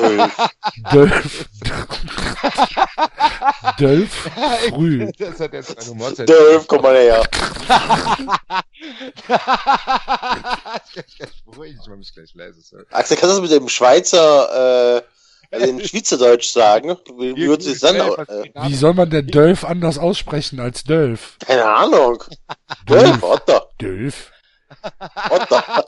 Das? 0.00 0.30
Dölf. 0.92 1.44
Dölf 3.78 4.12
früh. 4.70 5.10
Das 5.18 5.40
hat 5.40 5.52
jetzt 5.52 5.90
eine 5.90 6.26
Dölf, 6.26 6.66
komm 6.66 6.82
mal 6.82 6.96
her. 6.96 7.22
Beruhig 11.46 11.76
mal, 11.88 11.96
mich 11.96 12.12
gleich 12.14 12.34
leise. 12.34 12.60
sorry. 12.62 12.84
Axel, 12.90 13.16
kannst 13.16 13.36
du 13.36 13.40
das 13.40 13.50
mit 13.50 13.60
dem 13.60 13.68
Schweizer, 13.68 14.96
äh, 14.98 15.02
also 15.50 15.66
dem 15.66 15.80
Schweizerdeutsch 15.86 16.50
sagen? 16.50 16.96
Wie, 17.18 17.36
wie 17.36 17.48
würde 17.48 17.70
es 17.70 17.80
dann, 17.80 17.96
äh, 17.96 18.50
Wie 18.68 18.74
soll 18.74 18.94
man 18.94 19.10
denn 19.10 19.26
Dölf 19.26 19.64
anders 19.64 19.98
aussprechen 19.98 20.60
als 20.60 20.84
Dölf? 20.84 21.36
keine 21.40 21.64
Ahnung. 21.64 22.22
Dölf, 22.88 23.22
Otter, 23.22 23.68
Dölf. 23.80 24.30
Otter. 25.30 25.84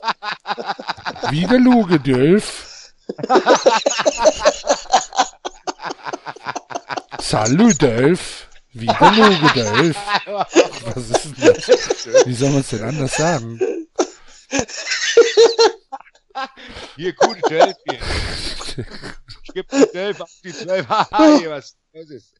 Wie 1.29 1.45
der 1.47 1.59
Luge, 1.59 1.99
Dölf. 1.99 2.69
Salut, 7.19 7.81
Dölf. 7.81 8.47
Wie 8.73 8.85
der 8.87 9.11
Luge, 9.11 9.49
Dölf. 9.53 9.97
Was 10.25 11.09
ist 11.09 11.25
denn 11.25 11.35
das? 11.53 11.67
Wie 12.25 12.33
soll 12.33 12.49
man 12.51 12.61
es 12.61 12.69
denn 12.69 12.83
anders 12.83 13.15
sagen? 13.15 13.59
Hier, 16.95 17.13
gute 17.13 17.41
Delf 17.41 17.75
hier. 17.89 17.99
Gib 19.53 19.69
die 19.69 19.85
Delf 19.93 20.21
auf 20.21 20.31
die 20.43 20.53
Zwölf. 20.53 20.87
Haha, 20.87 21.37
hier, 21.37 21.51
was 21.51 21.77
los 21.93 22.09
ist. 22.09 22.33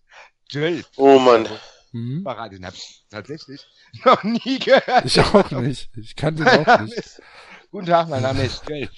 Delf. 0.54 0.90
Oh 0.96 1.20
Mann. 1.20 1.48
Hm? 1.92 2.24
Parade, 2.24 2.56
den 2.56 2.66
hab 2.66 2.74
ich 2.74 3.06
tatsächlich 3.10 3.62
noch 4.04 4.24
nie 4.24 4.58
gehört. 4.60 5.06
Ich 5.06 5.20
auch 5.20 5.52
nicht. 5.52 5.92
Ich 5.96 6.16
kannte 6.16 6.42
ihn 6.44 6.66
auch 6.66 6.80
nicht. 6.80 7.22
guten 7.70 7.86
Tag, 7.86 8.10
mein 8.10 8.24
Name 8.24 8.46
ist 8.46 8.68
Delf. 8.68 8.90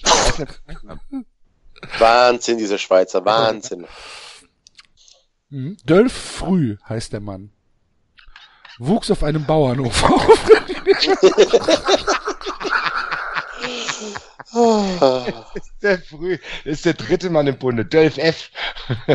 Wahnsinn, 1.98 2.58
diese 2.58 2.78
Schweizer, 2.78 3.24
Wahnsinn. 3.24 3.86
Hm? 5.48 5.76
Dölf 5.84 6.12
Früh 6.12 6.76
heißt 6.88 7.12
der 7.12 7.20
Mann. 7.20 7.52
Wuchs 8.80 9.12
auf 9.12 9.22
einem 9.22 9.46
Bauernhof 9.46 10.02
auf. 10.02 10.50
Der 15.82 15.98
früh 15.98 16.38
ist 16.64 16.84
der 16.84 16.94
dritte 16.94 17.30
Mann 17.30 17.46
im 17.46 17.58
Bunde. 17.58 17.84
Delf 17.84 18.16
F. 18.18 18.50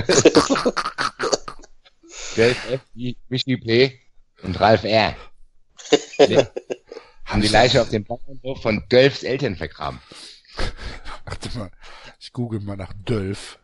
Delf 2.37 2.69
F, 2.69 2.81
Michi 3.27 3.57
P. 3.57 3.99
und 4.43 4.59
Ralf 4.59 4.83
R. 4.83 5.15
Haben 7.25 7.41
die 7.41 7.47
Leiche 7.47 7.81
auf 7.81 7.89
dem 7.89 8.03
Bauernhof 8.03 8.61
von 8.61 8.83
Dölfs 8.89 9.23
Eltern 9.23 9.55
vergraben. 9.55 9.99
Warte 11.25 11.57
mal. 11.57 11.71
Ich 12.21 12.31
google 12.33 12.59
mal 12.59 12.77
nach 12.77 12.93
Dölf. 12.93 13.57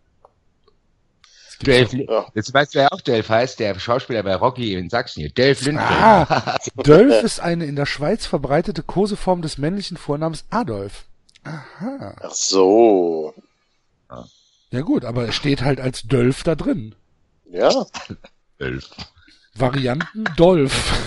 Delf, 1.61 1.93
Ja. 1.93 2.25
jetzt 2.33 2.51
weißt 2.53 2.73
du, 2.73 2.79
wer 2.79 2.91
auch 2.91 3.01
Delf 3.01 3.29
heißt, 3.29 3.59
der 3.59 3.79
Schauspieler 3.79 4.23
bei 4.23 4.35
Rocky 4.35 4.73
in 4.73 4.89
Sachsen 4.89 5.21
hier. 5.21 5.29
Delf 5.31 5.61
Lindgren. 5.61 5.87
Ah, 5.87 6.57
Dölf 6.75 7.23
ist 7.23 7.39
eine 7.39 7.65
in 7.65 7.75
der 7.75 7.85
Schweiz 7.85 8.25
verbreitete 8.25 8.81
Koseform 8.81 9.43
des 9.43 9.59
männlichen 9.59 9.95
Vornamens 9.97 10.45
Adolf. 10.49 11.05
Aha. 11.43 12.15
Ach 12.19 12.31
so. 12.31 13.33
Ja 14.71 14.81
gut, 14.81 15.05
aber 15.05 15.27
es 15.29 15.35
steht 15.35 15.61
halt 15.61 15.79
als 15.79 16.01
Dölf 16.03 16.41
da 16.43 16.55
drin. 16.55 16.95
Ja. 17.49 17.85
Delf. 18.59 18.89
Varianten 19.53 20.25
Dolf. 20.35 20.73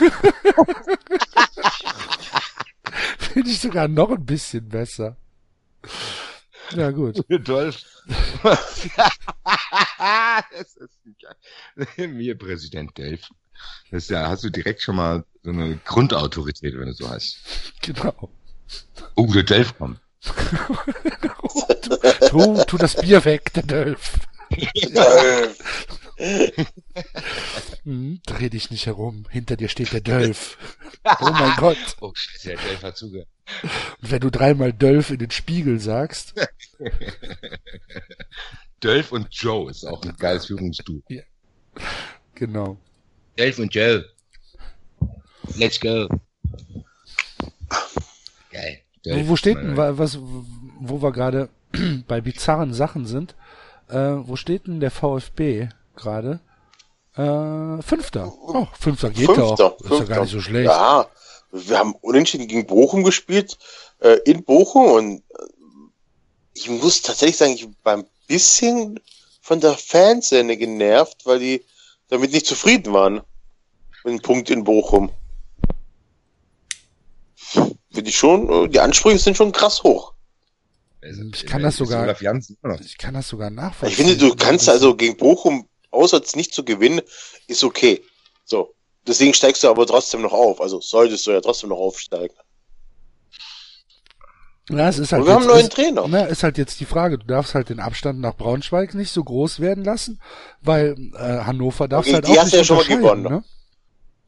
Finde 3.19 3.51
ich 3.51 3.61
sogar 3.61 3.89
noch 3.89 4.11
ein 4.11 4.25
bisschen 4.25 4.69
besser. 4.69 5.17
Ja 6.73 6.91
gut. 6.91 7.25
Dolph. 7.49 7.83
das 8.43 8.85
ist 10.77 10.89
geil. 11.97 12.09
Mir 12.09 12.39
Präsident 12.39 12.97
Delf. 12.97 13.29
Das 13.91 14.05
ist 14.05 14.11
ja, 14.11 14.29
hast 14.29 14.45
du 14.45 14.51
direkt 14.51 14.83
schon 14.83 14.97
mal 14.97 15.25
so 15.43 15.51
eine 15.51 15.79
Grundautorität, 15.85 16.75
wenn 16.79 16.87
du 16.87 16.95
so 16.95 17.09
heißt. 17.09 17.39
Genau. 17.83 18.31
Oh, 19.17 19.27
der 19.33 19.43
Delf 19.43 19.77
kommt. 19.77 20.01
Tu, 22.29 22.65
tu 22.65 22.77
das 22.77 22.95
Bier 22.95 23.25
weg, 23.25 23.53
der 23.55 23.65
Dölf. 23.65 24.13
Dölf. 24.95 25.59
Hm, 27.85 28.21
dreh 28.27 28.51
dich 28.51 28.71
nicht 28.71 28.87
herum. 28.87 29.27
Hinter 29.31 29.57
dir 29.57 29.69
steht 29.69 29.93
der 29.93 30.03
Dölf. 30.03 30.59
Oh 31.21 31.31
mein 31.31 31.57
Gott. 31.57 31.79
Oh, 32.01 32.13
scheiße, 32.15 32.49
der 32.49 32.57
Delf 32.59 32.83
hat 32.83 32.97
zugehört. 32.97 33.29
Und 34.03 34.11
wenn 34.11 34.21
du 34.21 34.31
dreimal 34.31 34.73
Dölf 34.73 35.11
in 35.11 35.19
den 35.19 35.31
Spiegel 35.31 35.81
sagst, 35.81 36.35
Dolph 38.81 39.13
und 39.13 39.27
Joe 39.31 39.71
ist 39.71 39.85
auch 39.85 40.03
ein 40.03 40.17
geiles 40.17 40.47
Führungsduo. 40.47 41.03
genau. 42.35 42.77
Dolph 43.37 43.59
und 43.59 43.75
Joe. 43.75 44.05
Let's 45.57 45.79
go. 45.81 46.09
Geil. 48.51 48.81
Wo, 49.05 49.11
Dolph 49.11 49.29
wo 49.29 49.37
steht 49.37 49.57
denn, 49.59 49.77
wa- 49.77 49.97
was, 49.99 50.19
wo 50.19 51.03
wir 51.03 51.13
gerade 51.13 51.49
bei 52.09 52.21
bizarren 52.21 52.73
Sachen 52.75 53.07
sind, 53.07 53.35
äh, 53.89 53.97
wo 53.97 54.37
steht 54.37 54.67
denn 54.67 54.81
der 54.81 54.91
VfB 54.91 55.69
gerade? 55.97 56.41
Äh, 57.17 57.83
Fünfter. 57.83 58.33
Oh, 58.33 58.67
Fünfter 58.79 59.11
geht 59.11 59.27
Fünfter, 59.27 59.55
doch. 59.57 59.81
Ist 59.81 59.91
ja 59.91 59.97
Fünfter. 59.97 60.15
gar 60.15 60.23
nicht 60.23 60.31
so 60.33 60.41
schlecht. 60.41 60.67
Ja, 60.71 61.07
wir 61.53 61.79
haben 61.79 61.95
unentschieden 62.01 62.47
gegen 62.47 62.67
Bochum 62.67 63.03
gespielt, 63.03 63.59
äh, 64.01 64.19
in 64.25 64.45
Bochum 64.45 64.93
und 64.93 65.23
ich 66.55 66.69
muss 66.69 67.03
tatsächlich 67.03 67.37
sagen, 67.37 67.53
ich 67.53 67.69
war 67.83 67.99
ein 67.99 68.07
bisschen 68.27 69.01
von 69.41 69.61
der 69.61 69.75
Fanszene 69.77 70.57
genervt, 70.57 71.25
weil 71.25 71.39
die 71.39 71.65
damit 72.09 72.33
nicht 72.33 72.47
zufrieden 72.47 72.93
waren. 72.93 73.23
Mit 74.05 74.15
dem 74.15 74.21
Punkt 74.23 74.51
in 74.51 74.65
Bochum. 74.65 75.11
Finde 77.37 78.09
ich 78.11 78.17
schon, 78.17 78.49
äh, 78.67 78.69
die 78.69 78.81
Ansprüche 78.81 79.19
sind 79.19 79.37
schon 79.37 79.53
krass 79.53 79.83
hoch. 79.83 80.15
Ich 81.03 81.47
kann 81.47 81.63
das 81.63 81.77
sogar-. 81.77 82.09
Ich 82.81 82.99
kann 82.99 83.15
das 83.15 83.29
sogar 83.29 83.49
Ich 83.49 83.55
nachvollziehen. 83.57 83.97
finde, 83.97 84.17
du 84.17 84.35
kannst 84.35 84.69
also 84.69 84.95
gegen 84.95 85.17
Bochum 85.17 85.67
auswärts 85.91 86.37
nicht 86.37 86.55
zu 86.55 86.65
gewinnen, 86.65 87.01
ist 87.47 87.65
okay. 87.65 88.03
So. 88.45 88.75
Deswegen 89.07 89.33
steigst 89.33 89.63
du 89.65 89.69
aber 89.69 89.87
trotzdem 89.87 90.21
noch 90.23 90.33
auf. 90.33 90.61
Also 90.61 90.81
solltest 90.81 91.27
du 91.27 91.31
ja 91.31 91.41
trotzdem 91.41 91.71
noch 91.71 91.79
aufsteigen. 91.79 92.35
Ja, 94.79 94.89
es 94.89 94.99
ist 94.99 95.13
halt 95.13 95.27
wir 95.27 95.33
haben 95.35 95.43
jetzt, 95.43 95.49
einen 95.49 95.57
neuen 95.57 95.67
ist, 95.67 95.73
Trainer. 95.73 96.05
Na, 96.09 96.25
ist 96.27 96.43
halt 96.43 96.59
jetzt 96.59 96.81
die 96.81 96.85
Frage. 96.85 97.19
Du 97.19 97.27
darfst 97.27 97.55
halt 97.55 97.69
den 97.69 97.81
Abstand 97.81 98.21
nach 98.21 98.37
Braunschweig 98.37 98.95
nicht 98.95 99.13
so 99.13 99.25
groß 99.25 99.61
werden 99.61 99.85
lassen, 99.85 100.21
weil 100.63 100.97
äh, 101.15 101.45
Hannover 101.45 101.89
darfst 101.89 102.07
gegen 102.07 102.17
halt 102.17 102.27
die 102.29 102.33
auch 102.33 102.37
hast 102.39 102.45
nicht 102.47 102.55
du 102.55 102.59
ja 102.59 102.65
schon 102.65 102.77
mal 102.77 102.87
gewonnen. 102.87 103.23
Ne? 103.23 103.45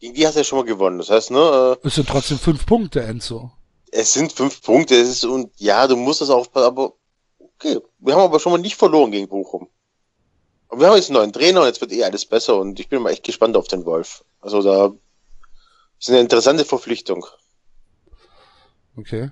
Gegen 0.01 0.15
die 0.15 0.27
hast 0.27 0.35
du 0.35 0.41
ja 0.41 0.45
schon 0.45 0.59
mal 0.59 0.65
gewonnen. 0.65 0.99
Das 0.99 1.11
heißt, 1.11 1.31
ne, 1.31 1.77
äh, 1.83 1.87
Es 1.87 1.95
sind 1.95 2.09
trotzdem 2.09 2.39
fünf 2.39 2.67
Punkte, 2.67 3.03
Enzo. 3.03 3.53
es 3.91 4.13
sind 4.15 4.33
fünf 4.33 4.63
Punkte, 4.63 4.95
es 4.97 5.09
ist, 5.09 5.25
und 5.25 5.51
ja, 5.59 5.87
du 5.87 5.97
musst 5.97 6.21
das 6.21 6.31
aufpassen, 6.31 6.67
aber 6.67 6.95
okay. 7.39 7.79
Wir 7.99 8.15
haben 8.15 8.23
aber 8.23 8.41
schon 8.41 8.53
mal 8.53 8.59
nicht 8.59 8.77
verloren 8.77 9.11
gegen 9.13 9.29
Bochum. 9.29 9.69
Aber 10.69 10.81
wir 10.81 10.89
haben 10.89 10.97
jetzt 10.97 11.11
einen 11.11 11.19
neuen 11.19 11.33
Trainer 11.33 11.61
und 11.61 11.67
jetzt 11.67 11.81
wird 11.81 11.93
eh 11.93 12.03
alles 12.03 12.25
besser 12.25 12.57
und 12.57 12.81
ich 12.81 12.89
bin 12.89 13.03
mal 13.03 13.11
echt 13.11 13.25
gespannt 13.25 13.57
auf 13.57 13.69
den 13.69 13.85
Wolf. 13.85 14.25
Also 14.41 14.63
da 14.63 14.93
ist 16.01 16.09
eine 16.09 16.21
interessante 16.21 16.65
Verpflichtung. 16.65 17.27
Okay. 18.97 19.31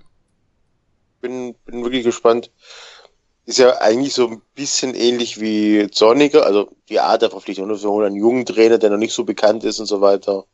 Bin, 1.21 1.55
bin 1.65 1.85
wirklich 1.85 2.05
gespannt. 2.05 2.51
Ist 3.47 3.59
ja 3.59 3.79
eigentlich 3.79 4.15
so 4.15 4.29
ein 4.29 4.43
bisschen 4.55 4.95
ähnlich 4.95 5.41
wie 5.41 5.91
Zorniger, 5.91 6.47
also 6.47 6.71
die 6.89 7.01
Art 7.01 7.23
der 7.23 7.31
Verpflichtung. 7.31 7.67
ne? 7.67 7.81
Wir 7.81 7.91
holen 7.91 8.07
einen 8.07 8.17
jungen 8.17 8.47
Trainer, 8.47 8.79
der 8.79 8.91
noch 8.91 8.99
nicht 8.99 9.15
so 9.15 9.25
bekannt 9.25 9.65
ist 9.65 9.81
und 9.81 9.87
so 9.87 10.01
weiter. 10.01 10.45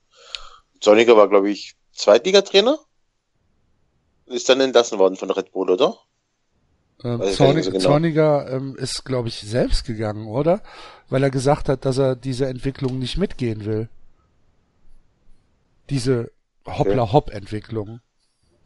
Zorniger 0.80 1.16
war, 1.16 1.28
glaube 1.28 1.50
ich, 1.50 1.74
Zweitligatrainer. 1.92 2.78
Ist 4.26 4.48
dann 4.48 4.60
entlassen 4.60 4.98
worden 4.98 5.16
von 5.16 5.30
Red 5.30 5.52
Bull, 5.52 5.70
oder? 5.70 5.98
Ähm, 7.04 7.20
Weiß 7.20 7.30
ich 7.30 7.36
Zorni 7.36 7.54
nicht 7.54 7.64
so 7.64 7.70
genau. 7.70 7.84
Zorniger 7.84 8.50
ähm, 8.50 8.76
ist, 8.76 9.04
glaube 9.04 9.28
ich, 9.28 9.40
selbst 9.40 9.84
gegangen, 9.84 10.26
oder? 10.26 10.62
Weil 11.08 11.22
er 11.22 11.30
gesagt 11.30 11.68
hat, 11.68 11.84
dass 11.84 11.98
er 11.98 12.16
diese 12.16 12.46
Entwicklung 12.46 12.98
nicht 12.98 13.16
mitgehen 13.18 13.64
will. 13.64 13.88
Diese 15.90 16.32
Hoppla-Hopp-Entwicklung. 16.66 18.00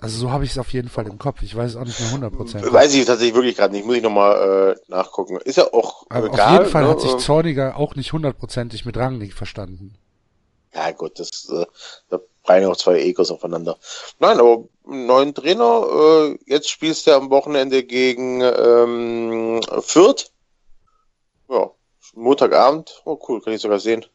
Also 0.00 0.18
so 0.18 0.30
habe 0.30 0.44
ich 0.44 0.52
es 0.52 0.58
auf 0.58 0.72
jeden 0.72 0.88
Fall 0.88 1.06
im 1.06 1.18
Kopf. 1.18 1.42
Ich 1.42 1.54
weiß 1.54 1.72
es 1.72 1.76
auch 1.76 1.84
nicht 1.84 2.00
mehr 2.00 2.30
100%. 2.30 2.72
Weiß 2.72 2.94
ich 2.94 3.04
tatsächlich 3.04 3.34
wirklich 3.34 3.56
gerade 3.56 3.74
nicht. 3.74 3.84
Muss 3.86 3.96
ich 3.96 4.02
nochmal 4.02 4.76
äh, 4.76 4.90
nachgucken. 4.90 5.36
Ist 5.44 5.56
ja 5.56 5.72
auch 5.72 6.06
Aber 6.08 6.26
egal. 6.26 6.40
auf 6.40 6.52
jeden 6.52 6.70
Fall 6.70 6.84
ne? 6.84 6.88
hat 6.90 7.00
sich 7.00 7.12
Ähm, 7.12 7.18
Zorniger 7.18 7.76
auch 7.76 7.94
nicht 7.96 8.12
hundertprozentig 8.12 8.84
mit 8.86 8.96
Rangnick 8.96 9.34
verstanden. 9.34 9.94
Ja 10.74 10.90
gut, 10.92 11.18
das 11.18 11.48
äh, 11.50 11.66
da 12.08 12.20
prallen 12.44 12.64
auch 12.66 12.76
zwei 12.76 13.00
Egos 13.00 13.30
aufeinander. 13.30 13.76
Nein, 14.20 14.38
aber 14.38 14.64
einen 14.86 15.06
neuen 15.06 15.34
Trainer. 15.34 15.86
Äh, 15.92 16.38
jetzt 16.46 16.70
spielst 16.70 17.06
du 17.06 17.14
am 17.14 17.28
Wochenende 17.30 17.82
gegen 17.82 18.40
ähm, 18.40 19.60
Fürth. 19.80 20.30
Ja, 21.48 21.70
Montagabend. 22.14 23.02
Oh 23.04 23.18
cool, 23.28 23.42
kann 23.42 23.52
ich 23.52 23.60
sogar 23.60 23.80
sehen. 23.80 24.06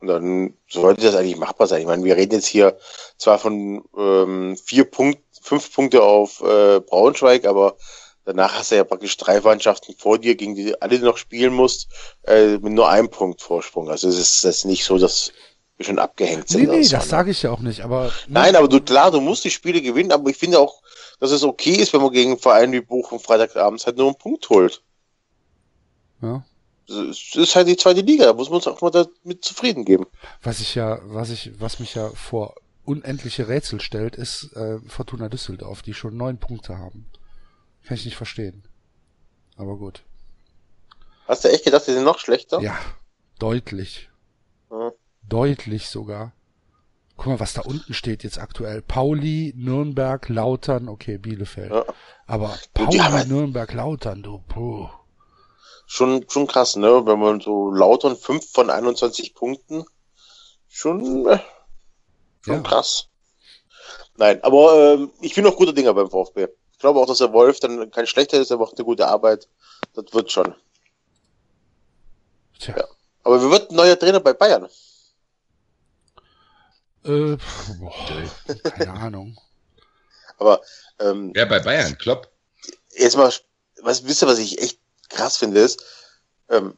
Und 0.00 0.08
dann 0.08 0.54
sollte 0.68 1.02
das 1.02 1.14
eigentlich 1.14 1.36
machbar 1.36 1.66
sein. 1.66 1.82
Ich 1.82 1.86
meine, 1.86 2.04
wir 2.04 2.16
reden 2.16 2.34
jetzt 2.34 2.46
hier 2.46 2.78
zwar 3.18 3.38
von 3.38 3.84
ähm, 3.96 4.56
vier 4.56 4.84
Punkten, 4.84 5.22
fünf 5.42 5.72
Punkte 5.72 6.02
auf 6.02 6.40
äh, 6.40 6.80
Braunschweig, 6.80 7.44
aber 7.44 7.76
danach 8.24 8.54
hast 8.54 8.70
du 8.70 8.76
ja 8.76 8.84
praktisch 8.84 9.16
drei 9.16 9.40
Mannschaften 9.40 9.94
vor 9.96 10.18
dir, 10.18 10.34
gegen 10.36 10.54
die 10.54 10.66
du 10.66 10.82
alle 10.82 10.98
noch 11.00 11.16
spielen 11.16 11.52
musst, 11.52 11.88
äh, 12.26 12.58
mit 12.58 12.72
nur 12.72 12.88
einem 12.88 13.10
Punkt 13.10 13.42
Vorsprung. 13.42 13.90
Also 13.90 14.08
es 14.08 14.18
ist 14.18 14.44
ist 14.44 14.64
nicht 14.64 14.84
so, 14.84 14.98
dass 14.98 15.32
wir 15.76 15.86
schon 15.86 15.98
abgehängt 15.98 16.48
sind. 16.48 16.62
Nee, 16.62 16.78
nee, 16.78 16.88
das 16.88 17.04
ne? 17.04 17.08
sage 17.08 17.30
ich 17.30 17.42
ja 17.42 17.50
auch 17.50 17.60
nicht, 17.60 17.80
aber 17.80 18.12
Nein, 18.28 18.56
aber 18.56 18.68
du, 18.68 18.80
klar, 18.80 19.10
du 19.10 19.20
musst 19.20 19.44
die 19.44 19.50
Spiele 19.50 19.80
gewinnen, 19.80 20.12
aber 20.12 20.30
ich 20.30 20.36
finde 20.36 20.60
auch, 20.60 20.82
dass 21.18 21.30
es 21.30 21.42
okay 21.42 21.74
ist, 21.74 21.92
wenn 21.92 22.02
man 22.02 22.12
gegen 22.12 22.32
einen 22.32 22.40
Verein 22.40 22.72
wie 22.72 22.80
Bochum 22.80 23.20
Freitagabends 23.20 23.86
halt 23.86 23.96
nur 23.96 24.06
einen 24.06 24.18
Punkt 24.18 24.48
holt. 24.48 24.82
ja, 26.22 26.42
Es 26.90 27.36
ist 27.36 27.54
halt 27.56 27.68
die 27.68 27.76
zweite 27.76 28.00
Liga, 28.00 28.24
da 28.26 28.32
muss 28.34 28.48
man 28.50 28.56
uns 28.56 28.66
auch 28.66 28.80
mal 28.80 28.90
damit 28.90 29.44
zufrieden 29.44 29.84
geben. 29.84 30.06
was 30.42 30.60
ich 30.60 30.74
ja, 30.74 30.98
was 31.04 31.30
ich, 31.30 31.52
was 31.60 31.78
mich 31.78 31.94
ja 31.94 32.08
vor 32.10 32.54
unendliche 32.84 33.46
Rätsel 33.48 33.80
stellt, 33.80 34.16
ist 34.16 34.52
äh, 34.56 34.78
Fortuna 34.88 35.28
Düsseldorf, 35.28 35.82
die 35.82 35.94
schon 35.94 36.16
neun 36.16 36.38
Punkte 36.38 36.78
haben. 36.78 37.06
Kann 37.86 37.96
ich 37.96 38.04
nicht 38.04 38.16
verstehen. 38.16 38.64
Aber 39.56 39.76
gut. 39.76 40.02
Hast 41.28 41.44
du 41.44 41.48
echt 41.50 41.64
gedacht, 41.64 41.86
die 41.86 41.92
sind 41.92 42.04
noch 42.04 42.18
schlechter? 42.18 42.60
Ja, 42.60 42.76
deutlich. 43.38 44.10
Ja. 44.70 44.90
Deutlich 45.28 45.88
sogar. 45.88 46.32
Guck 47.16 47.26
mal, 47.26 47.40
was 47.40 47.52
da 47.52 47.60
unten 47.60 47.92
steht 47.94 48.24
jetzt 48.24 48.38
aktuell. 48.38 48.82
Pauli, 48.82 49.52
Nürnberg, 49.56 50.28
Lautern, 50.28 50.88
okay, 50.88 51.18
Bielefeld. 51.18 51.70
Ja. 51.70 51.84
Aber 52.26 52.58
Pauli, 52.74 52.98
halt- 52.98 53.28
Nürnberg, 53.28 53.72
Lautern, 53.72 54.22
du, 54.22 54.38
puh. 54.48 54.88
Schon, 55.92 56.24
schon 56.30 56.46
krass, 56.46 56.76
ne? 56.76 57.04
Wenn 57.04 57.18
man 57.18 57.40
so 57.40 57.72
Lautern 57.72 58.16
5 58.16 58.52
von 58.52 58.70
21 58.70 59.34
Punkten, 59.34 59.84
schon, 60.68 61.26
äh, 61.26 61.40
schon 62.44 62.54
Ja. 62.54 62.60
krass. 62.62 63.08
Nein, 64.14 64.40
aber 64.44 64.94
ähm, 64.94 65.10
ich 65.20 65.34
bin 65.34 65.42
noch 65.42 65.56
guter 65.56 65.72
Dinger 65.72 65.92
beim 65.92 66.08
VfB. 66.08 66.46
Ich 66.70 66.78
glaube 66.78 67.00
auch, 67.00 67.06
dass 67.06 67.18
der 67.18 67.32
Wolf 67.32 67.58
dann 67.58 67.90
kein 67.90 68.06
schlechter 68.06 68.40
ist, 68.40 68.52
er 68.52 68.58
macht 68.58 68.78
eine 68.78 68.84
gute 68.84 69.08
Arbeit. 69.08 69.48
Das 69.94 70.04
wird 70.12 70.30
schon. 70.30 70.54
Tja. 72.60 72.76
Ja. 72.78 72.84
Aber 73.24 73.42
wir 73.42 73.50
wird 73.50 73.72
ein 73.72 73.74
neuer 73.76 73.98
Trainer 73.98 74.20
bei 74.20 74.32
Bayern. 74.32 74.68
Äh, 77.04 77.36
boah, 77.80 78.30
keine 78.62 78.92
Ahnung. 78.92 79.36
Aber 80.38 80.60
ähm, 81.00 81.32
Wer 81.34 81.46
bei 81.46 81.58
Bayern? 81.58 81.98
Klopp? 81.98 82.30
jetzt 82.90 83.16
mal, 83.16 83.32
was 83.82 84.04
wisst 84.06 84.22
ihr, 84.22 84.28
was 84.28 84.38
ich 84.38 84.60
echt 84.62 84.79
krass 85.10 85.36
finde, 85.36 85.60
ist, 85.60 85.84
ähm, 86.48 86.74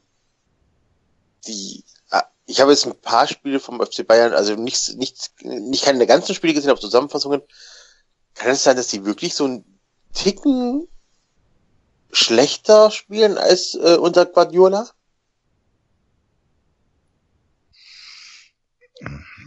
die, 1.46 1.84
ah, 2.10 2.24
ich 2.46 2.60
habe 2.60 2.72
jetzt 2.72 2.86
ein 2.86 3.00
paar 3.00 3.28
Spiele 3.28 3.60
vom 3.60 3.80
FC 3.80 4.06
Bayern, 4.06 4.32
also 4.32 4.56
nicht, 4.56 4.96
nicht, 4.96 5.30
nicht 5.42 5.84
keine 5.84 5.98
der 5.98 6.06
ganzen 6.08 6.34
Spiele 6.34 6.54
gesehen, 6.54 6.70
aber 6.70 6.80
Zusammenfassungen. 6.80 7.42
Kann 8.34 8.50
es 8.50 8.64
sein, 8.64 8.76
dass 8.76 8.88
die 8.88 9.04
wirklich 9.04 9.34
so 9.34 9.44
einen 9.44 9.78
Ticken 10.14 10.88
schlechter 12.10 12.90
spielen 12.90 13.38
als 13.38 13.74
äh, 13.74 13.96
unter 13.96 14.26
Guardiola? 14.26 14.90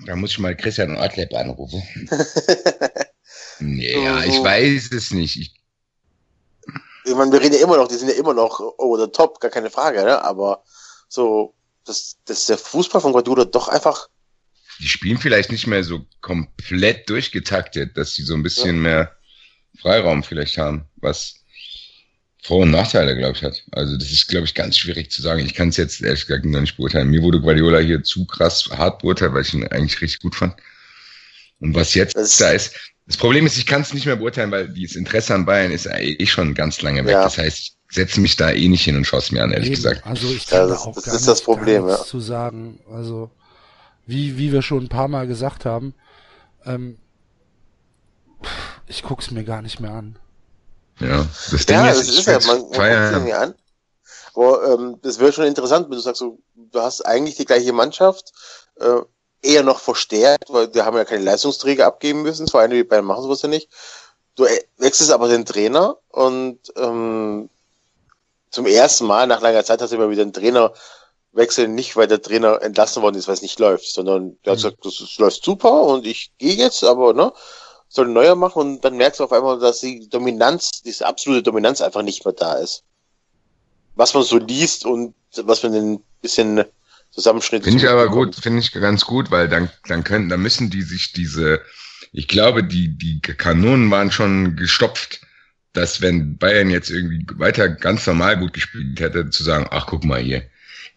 Da 0.05 0.15
muss 0.15 0.31
ich 0.31 0.39
mal 0.39 0.55
Christian 0.55 0.97
Ortleb 0.97 1.33
anrufen. 1.33 1.81
nee, 3.59 4.03
ja, 4.03 4.23
ich 4.23 4.41
weiß 4.43 4.91
es 4.91 5.11
nicht. 5.11 5.39
Ich, 5.39 5.64
Ich 7.05 7.15
meine, 7.15 7.31
wir 7.31 7.41
reden 7.41 7.55
ja 7.55 7.61
immer 7.61 7.77
noch, 7.77 7.87
die 7.87 7.95
sind 7.95 8.09
ja 8.09 8.15
immer 8.15 8.33
noch 8.33 8.59
over 8.59 9.03
the 9.05 9.11
top, 9.11 9.39
gar 9.39 9.51
keine 9.51 9.69
Frage, 9.69 10.03
ne? 10.03 10.23
Aber 10.23 10.63
so, 11.07 11.53
dass, 11.85 12.17
dass 12.25 12.47
der 12.47 12.57
Fußball 12.57 13.01
von 13.01 13.11
Guardiola 13.11 13.45
doch 13.45 13.67
einfach 13.67 14.07
die 14.79 14.87
spielen 14.87 15.17
vielleicht 15.17 15.51
nicht 15.51 15.67
mehr 15.67 15.83
so 15.83 16.05
komplett 16.21 17.09
durchgetaktet, 17.09 17.95
dass 17.95 18.13
sie 18.13 18.23
so 18.23 18.33
ein 18.33 18.43
bisschen 18.43 18.81
mehr 18.81 19.15
Freiraum 19.79 20.23
vielleicht 20.23 20.57
haben, 20.57 20.85
was 20.97 21.35
Vor- 22.43 22.63
und 22.63 22.71
Nachteile, 22.71 23.15
glaube 23.17 23.37
ich, 23.37 23.43
hat. 23.43 23.63
Also 23.71 23.97
das 23.97 24.11
ist, 24.11 24.27
glaube 24.27 24.45
ich, 24.45 24.53
ganz 24.53 24.77
schwierig 24.77 25.11
zu 25.11 25.21
sagen. 25.21 25.45
Ich 25.45 25.53
kann 25.53 25.69
es 25.69 25.77
jetzt 25.77 26.01
ehrlich 26.01 26.25
gesagt 26.27 26.45
noch 26.45 26.59
nicht 26.61 26.77
beurteilen. 26.77 27.09
Mir 27.09 27.21
wurde 27.21 27.39
Guardiola 27.41 27.79
hier 27.79 28.03
zu 28.03 28.25
krass 28.25 28.69
hart 28.69 29.01
beurteilt, 29.01 29.33
weil 29.33 29.41
ich 29.43 29.53
ihn 29.53 29.67
eigentlich 29.67 30.01
richtig 30.01 30.19
gut 30.21 30.35
fand. 30.35 30.55
Und 31.59 31.73
was 31.73 31.93
jetzt 31.93 32.15
Das- 32.15 32.37
da 32.37 32.51
ist, 32.51 32.75
das 33.07 33.17
Problem 33.17 33.45
ist, 33.45 33.57
ich 33.57 33.65
kann 33.65 33.81
es 33.81 33.93
nicht 33.93 34.05
mehr 34.05 34.15
beurteilen, 34.15 34.51
weil 34.51 34.69
dieses 34.69 34.95
Interesse 34.95 35.33
an 35.35 35.45
Bayern 35.45 35.71
ist 35.71 35.85
eh 35.87 36.25
schon 36.25 36.53
ganz 36.55 36.81
lange 36.81 37.03
weg. 37.05 37.11
Ja. 37.13 37.23
Das 37.23 37.37
heißt, 37.37 37.59
ich 37.59 37.75
setze 37.91 38.19
mich 38.19 38.35
da 38.35 38.51
eh 38.51 38.67
nicht 38.67 38.83
hin 38.83 38.95
und 38.97 39.05
schaue 39.05 39.19
es 39.19 39.31
mir 39.31 39.43
an, 39.43 39.51
ehrlich 39.51 39.67
Eben. 39.67 39.75
gesagt. 39.75 40.05
Also 40.05 40.27
ich 40.27 40.49
Ja, 40.49 40.59
kann 40.59 40.69
das- 40.69 40.83
da 40.83 40.89
auch 40.89 40.95
das 40.95 41.03
gar 41.05 41.15
ist 41.15 41.27
das 41.27 41.41
Problem, 41.41 41.87
ja. 41.87 41.97
zu 42.03 42.19
sagen. 42.19 42.79
Also 42.91 43.29
wie 44.07 44.37
wie 44.37 44.51
wir 44.51 44.61
schon 44.61 44.83
ein 44.85 44.89
paar 44.89 45.07
Mal 45.07 45.27
gesagt 45.27 45.65
haben, 45.65 45.93
ähm, 46.65 46.97
Ich 48.87 49.01
guck's 49.01 49.31
mir 49.31 49.43
gar 49.43 49.61
nicht 49.63 49.79
mehr 49.79 49.91
an. 49.91 50.17
Ja, 50.99 51.25
das 51.51 51.65
Ding 51.65 51.75
Ja, 51.77 51.89
ist, 51.89 52.01
das 52.07 52.19
ist 52.19 52.25
ja, 52.27 52.39
man, 52.39 52.59
man 52.61 53.11
guckt 53.11 53.23
nicht 53.25 53.35
an. 53.35 53.55
Aber 54.35 54.73
ähm, 54.73 54.99
das 55.01 55.19
wäre 55.19 55.31
schon 55.33 55.45
interessant, 55.45 55.85
wenn 55.89 55.95
du 55.95 56.01
sagst, 56.01 56.19
so, 56.19 56.39
du 56.55 56.79
hast 56.79 57.01
eigentlich 57.01 57.35
die 57.35 57.45
gleiche 57.45 57.73
Mannschaft, 57.73 58.31
äh, 58.79 58.99
eher 59.45 59.63
noch 59.63 59.79
verstärkt, 59.79 60.51
weil 60.51 60.73
wir 60.73 60.85
haben 60.85 60.97
ja 60.97 61.05
keine 61.05 61.23
Leistungsträger 61.23 61.85
abgeben 61.85 62.23
müssen, 62.23 62.47
vor 62.47 62.61
allem 62.61 62.71
die 62.71 62.83
beiden 62.83 63.05
machen 63.05 63.23
sowas 63.23 63.41
ja 63.41 63.49
nicht. 63.49 63.69
Du 64.35 64.45
äh, 64.45 64.63
wechselst 64.77 65.11
aber 65.11 65.27
den 65.27 65.45
Trainer 65.45 65.97
und 66.09 66.59
ähm, 66.75 67.49
zum 68.51 68.65
ersten 68.65 69.05
Mal 69.05 69.27
nach 69.27 69.41
langer 69.41 69.63
Zeit 69.63 69.81
hast 69.81 69.91
du 69.91 69.95
immer 69.95 70.09
wieder 70.09 70.23
einen 70.23 70.33
Trainer 70.33 70.73
wechseln, 71.33 71.75
nicht 71.75 71.95
weil 71.95 72.07
der 72.07 72.21
Trainer 72.21 72.61
entlassen 72.61 73.01
worden 73.01 73.17
ist, 73.17 73.27
weil 73.27 73.35
es 73.35 73.41
nicht 73.41 73.59
läuft, 73.59 73.85
sondern 73.85 74.37
der 74.43 74.51
hat 74.51 74.57
gesagt, 74.57 74.85
das, 74.85 74.97
das 74.97 75.17
läuft 75.17 75.43
super 75.43 75.83
und 75.83 76.05
ich 76.05 76.31
gehe 76.37 76.55
jetzt, 76.55 76.83
aber 76.83 77.13
ne, 77.13 77.33
soll 77.89 78.07
ein 78.07 78.13
neuer 78.13 78.35
machen 78.35 78.61
und 78.61 78.81
dann 78.85 78.97
merkst 78.97 79.19
du 79.19 79.25
auf 79.25 79.31
einmal, 79.31 79.59
dass 79.59 79.81
die 79.81 80.07
Dominanz, 80.09 80.81
diese 80.83 81.05
absolute 81.05 81.43
Dominanz 81.43 81.81
einfach 81.81 82.01
nicht 82.01 82.25
mehr 82.25 82.33
da 82.33 82.53
ist. 82.53 82.83
Was 83.95 84.13
man 84.13 84.23
so 84.23 84.37
liest 84.37 84.85
und 84.85 85.13
was 85.35 85.63
man 85.63 85.73
in 85.73 85.93
ein 85.93 86.03
bisschen 86.21 86.65
Zusammenschnitt. 87.15 87.63
Finde 87.63 87.79
ich 87.79 87.89
aber 87.89 88.09
gut, 88.09 88.35
finde 88.35 88.59
ich 88.59 88.73
ganz 88.73 89.05
gut, 89.05 89.31
weil 89.31 89.47
dann, 89.47 89.69
dann 89.87 90.03
können, 90.03 90.27
dann 90.27 90.41
müssen 90.41 90.69
die 90.69 90.81
sich 90.81 91.13
diese, 91.13 91.61
ich 92.11 92.27
glaube, 92.27 92.63
die, 92.63 92.97
die 92.97 93.21
Kanonen 93.21 93.89
waren 93.89 94.11
schon 94.11 94.57
gestopft, 94.57 95.21
dass 95.71 96.01
wenn 96.01 96.37
Bayern 96.37 96.69
jetzt 96.69 96.89
irgendwie 96.89 97.25
weiter 97.37 97.69
ganz 97.69 98.05
normal 98.05 98.37
gut 98.37 98.53
gespielt 98.53 98.99
hätte, 98.99 99.29
zu 99.29 99.43
sagen, 99.43 99.67
ach 99.71 99.87
guck 99.87 100.03
mal 100.03 100.21
hier, 100.21 100.43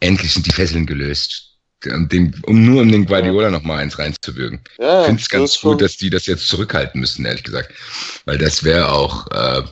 endlich 0.01 0.33
sind 0.33 0.47
die 0.47 0.53
Fesseln 0.53 0.87
gelöst. 0.87 1.45
Um, 1.87 2.09
den, 2.09 2.35
um 2.45 2.65
nur 2.65 2.83
um 2.83 2.91
den 2.91 3.07
Guardiola 3.07 3.51
noch 3.53 3.63
mal 3.63 3.79
eins 3.79 4.01
reinzuwirken. 4.01 4.59
Ja, 4.81 5.03
Ich 5.03 5.07
finde 5.07 5.23
es 5.23 5.29
ganz 5.29 5.61
gut, 5.61 5.81
dass 5.81 5.97
die 5.97 6.11
das 6.11 6.27
jetzt 6.27 6.49
zurückhalten 6.49 7.01
müssen, 7.01 7.25
ehrlich 7.25 7.45
gesagt. 7.45 7.73
Weil 8.25 8.37
das 8.37 8.65
wäre 8.65 8.91
auch 8.91 9.31
äh, 9.31 9.63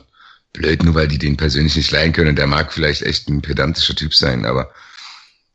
blöd, 0.53 0.83
nur 0.83 0.95
weil 0.95 1.09
die 1.09 1.17
den 1.17 1.35
persönlich 1.35 1.75
nicht 1.75 1.91
leihen 1.91 2.13
können. 2.13 2.29
Und 2.29 2.37
der 2.37 2.47
mag 2.47 2.71
vielleicht 2.71 3.01
echt 3.01 3.27
ein 3.27 3.41
pedantischer 3.41 3.93
Typ 3.93 4.15
sein, 4.15 4.45
aber 4.45 4.71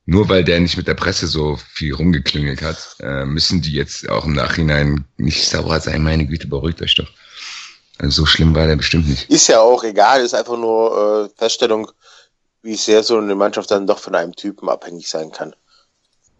nur 0.04 0.28
weil 0.28 0.44
der 0.44 0.60
nicht 0.60 0.76
mit 0.76 0.88
der 0.88 0.94
Presse 0.94 1.26
so 1.26 1.56
viel 1.56 1.94
rumgeklüngelt 1.94 2.62
hat, 2.62 2.96
äh, 3.00 3.24
müssen 3.24 3.62
die 3.62 3.72
jetzt 3.72 4.08
auch 4.08 4.24
im 4.24 4.32
Nachhinein 4.32 5.04
nicht 5.16 5.48
sauer 5.48 5.80
sein. 5.80 6.02
Meine 6.02 6.26
Güte, 6.26 6.48
beruhigt 6.48 6.82
euch 6.82 6.94
doch. 6.96 7.10
Also 7.98 8.22
so 8.22 8.26
schlimm 8.26 8.54
war 8.54 8.66
der 8.66 8.76
bestimmt 8.76 9.08
nicht. 9.08 9.30
Ist 9.30 9.48
ja 9.48 9.60
auch 9.60 9.84
egal, 9.84 10.22
ist 10.22 10.34
einfach 10.34 10.56
nur 10.56 11.30
äh, 11.30 11.38
Feststellung, 11.38 11.90
wie 12.62 12.74
sehr 12.74 13.02
so 13.02 13.18
eine 13.18 13.34
Mannschaft 13.34 13.70
dann 13.70 13.86
doch 13.86 13.98
von 13.98 14.14
einem 14.14 14.34
Typen 14.34 14.68
abhängig 14.68 15.08
sein 15.08 15.30
kann. 15.30 15.54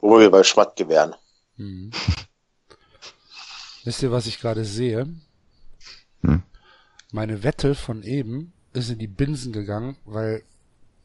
Wo 0.01 0.19
wir 0.19 0.31
bei 0.31 0.43
Schmatt 0.43 0.77
gewähren. 0.77 1.15
Hm. 1.57 1.93
Wisst 3.85 4.03
ihr, 4.03 4.11
was 4.11 4.27
ich 4.27 4.41
gerade 4.41 4.65
sehe? 4.65 5.07
Hm. 6.23 6.43
Meine 7.13 7.43
Wette 7.45 7.75
von 7.75 8.03
eben 8.03 8.53
ist 8.73 8.91
in 8.91 8.99
die 8.99 9.09
Binsen 9.09 9.53
gegangen, 9.53 9.97
weil 10.05 10.43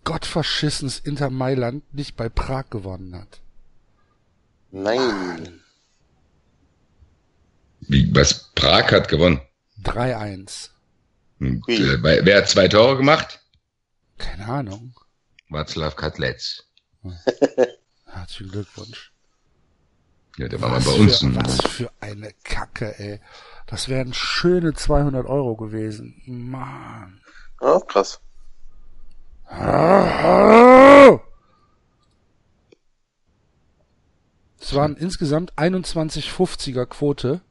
gottverschissenes 0.08 1.00
Inter 1.00 1.30
Mailand 1.30 1.94
nicht 1.94 2.16
bei 2.16 2.30
Prag 2.30 2.70
gewonnen 2.70 3.14
hat. 3.14 3.42
Nein. 4.72 5.60
Wie, 7.82 8.16
was 8.16 8.54
Prag 8.56 8.90
hat 8.94 9.10
gewonnen. 9.10 9.42
3-1. 9.84 10.70
Und, 11.42 11.68
Wie? 11.68 11.76
äh, 11.76 12.26
wer 12.26 12.38
hat 12.38 12.48
zwei 12.48 12.70
Tore 12.70 12.96
gemacht? 12.96 13.42
Keine 14.18 14.48
Ahnung. 14.48 14.96
Václav 15.50 15.96
Katlec. 15.96 16.42
Herzlichen 18.06 18.52
Glückwunsch. 18.52 19.12
Ja, 20.38 20.48
der 20.48 20.62
war 20.62 20.70
mal 20.70 20.78
Was 20.78 20.86
bei 20.86 20.92
uns. 20.94 21.20
für, 21.20 21.36
was 21.36 21.62
für 21.68 21.92
eine 22.00 22.32
Kacke, 22.46 22.98
ey. 22.98 23.20
Das 23.66 23.90
wären 23.90 24.14
schöne 24.14 24.74
200 24.74 25.26
Euro 25.26 25.58
gewesen. 25.58 26.22
Mann. 26.26 27.20
Ja, 27.62 27.78
krass. 27.82 28.22
Es 34.60 34.74
waren 34.74 34.98
insgesamt 34.98 35.54
21,50er 35.54 36.86
Quote. 36.86 37.42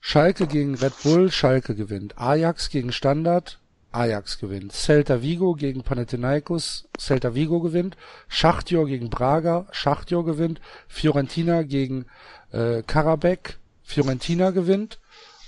Schalke 0.00 0.46
gegen 0.46 0.74
Red 0.76 0.94
Bull, 1.02 1.30
Schalke 1.30 1.74
gewinnt. 1.74 2.16
Ajax 2.16 2.70
gegen 2.70 2.92
Standard, 2.92 3.58
Ajax 3.92 4.38
gewinnt. 4.38 4.72
Celta 4.72 5.20
Vigo 5.20 5.54
gegen 5.54 5.82
Panathinaikos, 5.82 6.88
Celta 6.98 7.34
Vigo 7.34 7.60
gewinnt. 7.60 7.96
Schachtjor 8.28 8.86
gegen 8.86 9.10
Braga, 9.10 9.66
Schachtjor 9.72 10.24
gewinnt. 10.24 10.60
Fiorentina 10.86 11.62
gegen 11.62 12.06
äh, 12.52 12.82
Karabekh, 12.82 13.58
Fiorentina 13.82 14.50
gewinnt. 14.50 15.00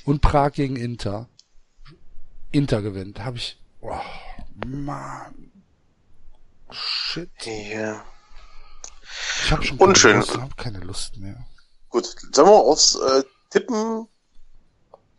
Und 0.04 0.22
Prag 0.22 0.52
gegen 0.52 0.76
Inter. 0.76 1.28
Inter 2.50 2.82
gewinnt. 2.82 3.24
Habe 3.24 3.36
ich. 3.36 3.58
Oh, 3.80 3.94
Mann. 4.66 5.50
Shit. 6.70 7.30
Ja. 7.46 8.04
Ich 9.44 9.52
habe 9.52 9.62
schon 9.64 9.78
Unschön. 9.78 10.12
keine 10.12 10.20
Lust, 10.26 10.38
hab 10.38 10.56
keine 10.56 10.78
Lust 10.80 11.16
mehr. 11.16 11.46
Gut, 11.88 12.06
sollen 12.32 12.48
wir 12.48 12.52
aufs 12.54 12.94
äh, 12.96 13.22
Tippen 13.50 14.06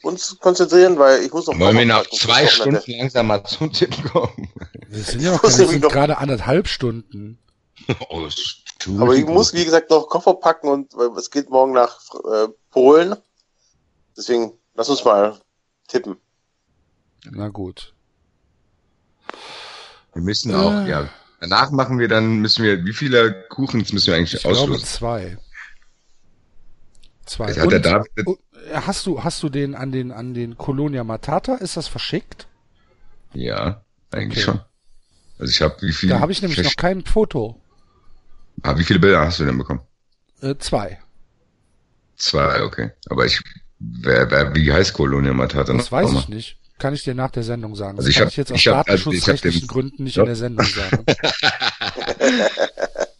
uns 0.03 0.37
konzentrieren, 0.39 0.97
weil 0.97 1.23
ich 1.23 1.31
muss 1.33 1.47
noch 1.47 1.59
wollen 1.59 1.77
wir 1.77 1.85
nach 1.85 2.05
zwei. 2.09 2.47
Stunden 2.47 2.79
langsam 2.91 3.27
mal 3.27 3.43
zum 3.43 3.73
Tippen 3.73 4.03
kommen? 4.05 4.49
Wir 4.87 5.03
sind 5.03 5.21
ja 5.21 5.31
noch 5.31 5.41
keine, 5.41 5.53
sind 5.53 5.81
noch- 5.81 5.91
gerade 5.91 6.17
anderthalb 6.19 6.67
Stunden. 6.67 7.39
oh, 8.09 8.27
Aber 8.99 9.15
ich 9.15 9.25
muss, 9.25 9.53
wie 9.53 9.65
gesagt, 9.65 9.89
noch 9.89 10.07
Koffer 10.07 10.35
packen 10.35 10.67
und 10.67 10.93
äh, 10.93 11.17
es 11.17 11.31
geht 11.31 11.49
morgen 11.49 11.73
nach 11.73 11.99
äh, 12.31 12.47
Polen. 12.71 13.15
Deswegen, 14.15 14.53
lass 14.75 14.89
uns 14.89 15.03
mal 15.03 15.39
tippen. 15.87 16.17
Na 17.31 17.47
gut. 17.49 17.93
Wir 20.13 20.21
müssen 20.21 20.53
auch, 20.55 20.71
Äh. 20.85 20.89
ja. 20.89 21.09
Danach 21.41 21.71
machen 21.71 21.99
wir 21.99 22.09
dann, 22.09 22.39
müssen 22.39 22.63
wir, 22.65 22.83
wie 22.83 22.93
viele 22.93 23.45
Kuchens 23.49 23.93
müssen 23.93 24.07
wir 24.07 24.15
eigentlich 24.15 24.33
Ich 24.33 24.41
glaube 24.41 24.57
auslosen? 24.57 24.85
zwei. 24.85 25.37
Zwei. 27.25 27.47
Das 27.47 27.59
hat 27.59 27.71
der 27.71 27.79
David- 27.79 28.27
und, 28.27 28.39
äh, 28.71 28.75
hast 28.85 29.05
du, 29.05 29.23
hast 29.23 29.41
du 29.43 29.49
den 29.49 29.75
an 29.75 29.91
den, 29.91 30.11
an 30.11 30.33
den 30.33 30.57
Colonia 30.57 31.03
Matata? 31.03 31.55
Ist 31.55 31.77
das 31.77 31.87
verschickt? 31.87 32.47
Ja, 33.33 33.83
eigentlich 34.11 34.45
Okay. 34.47 34.57
schon. 34.57 34.61
Also 35.37 35.51
ich 35.51 35.61
habe 35.61 35.77
wie 35.81 35.93
viele? 35.93 36.13
Da 36.15 36.19
habe 36.19 36.31
ich 36.31 36.41
nämlich 36.41 36.61
noch 36.61 36.75
kein 36.75 37.05
Foto. 37.05 37.61
Ah, 38.63 38.77
wie 38.77 38.83
viele 38.83 38.99
Bilder 38.99 39.21
hast 39.21 39.39
du 39.39 39.45
denn 39.45 39.57
bekommen? 39.57 39.81
Äh, 40.41 40.55
zwei. 40.57 40.99
Zwei, 42.17 42.63
okay. 42.63 42.91
Aber 43.09 43.25
ich, 43.25 43.39
wer, 43.79 44.29
wer, 44.29 44.53
wie 44.55 44.73
heißt 44.73 44.93
Colonia 44.93 45.31
Matata? 45.33 45.71
Das 45.73 45.85
noch 45.85 45.91
weiß 45.93 46.11
ich 46.13 46.27
nicht. 46.27 46.58
Kann 46.79 46.93
ich 46.95 47.03
dir 47.03 47.13
nach 47.13 47.29
der 47.29 47.43
Sendung 47.43 47.75
sagen. 47.75 47.97
Das 47.97 48.05
Also 48.05 48.09
ich 48.09 48.15
kann 48.15 48.25
hab- 48.25 48.31
ich 48.31 48.37
jetzt 48.37 48.51
aus 48.51 48.57
ich 48.57 48.67
hab- 48.67 48.89
also 48.89 49.03
datenschutzrechtlichen 49.11 49.61
den- 49.61 49.67
Gründen 49.67 50.03
nicht 50.05 50.15
Ja. 50.15 50.23
in 50.23 50.27
der 50.27 50.35
Sendung 50.35 50.65
sagen. 50.65 51.05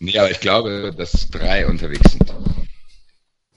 Nee, 0.01 0.17
aber 0.17 0.31
ich 0.31 0.39
glaube, 0.39 0.93
dass 0.95 1.29
drei 1.29 1.67
unterwegs 1.67 2.09
sind. 2.13 2.33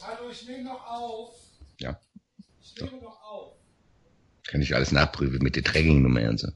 Hallo, 0.03 0.29
ich 0.31 0.45
nehme 0.49 0.65
noch 0.65 0.85
auf. 0.91 1.31
Ja. 1.79 1.97
Ich 2.61 2.75
nehme 2.83 2.97
noch 3.01 3.23
auf. 3.23 3.53
Kann 4.49 4.61
ich 4.61 4.75
alles 4.75 4.91
nachprüfen 4.91 5.39
mit 5.41 5.55
der 5.55 5.63
Tracking-Nummer 5.63 6.29
und 6.29 6.41
so. 6.41 6.49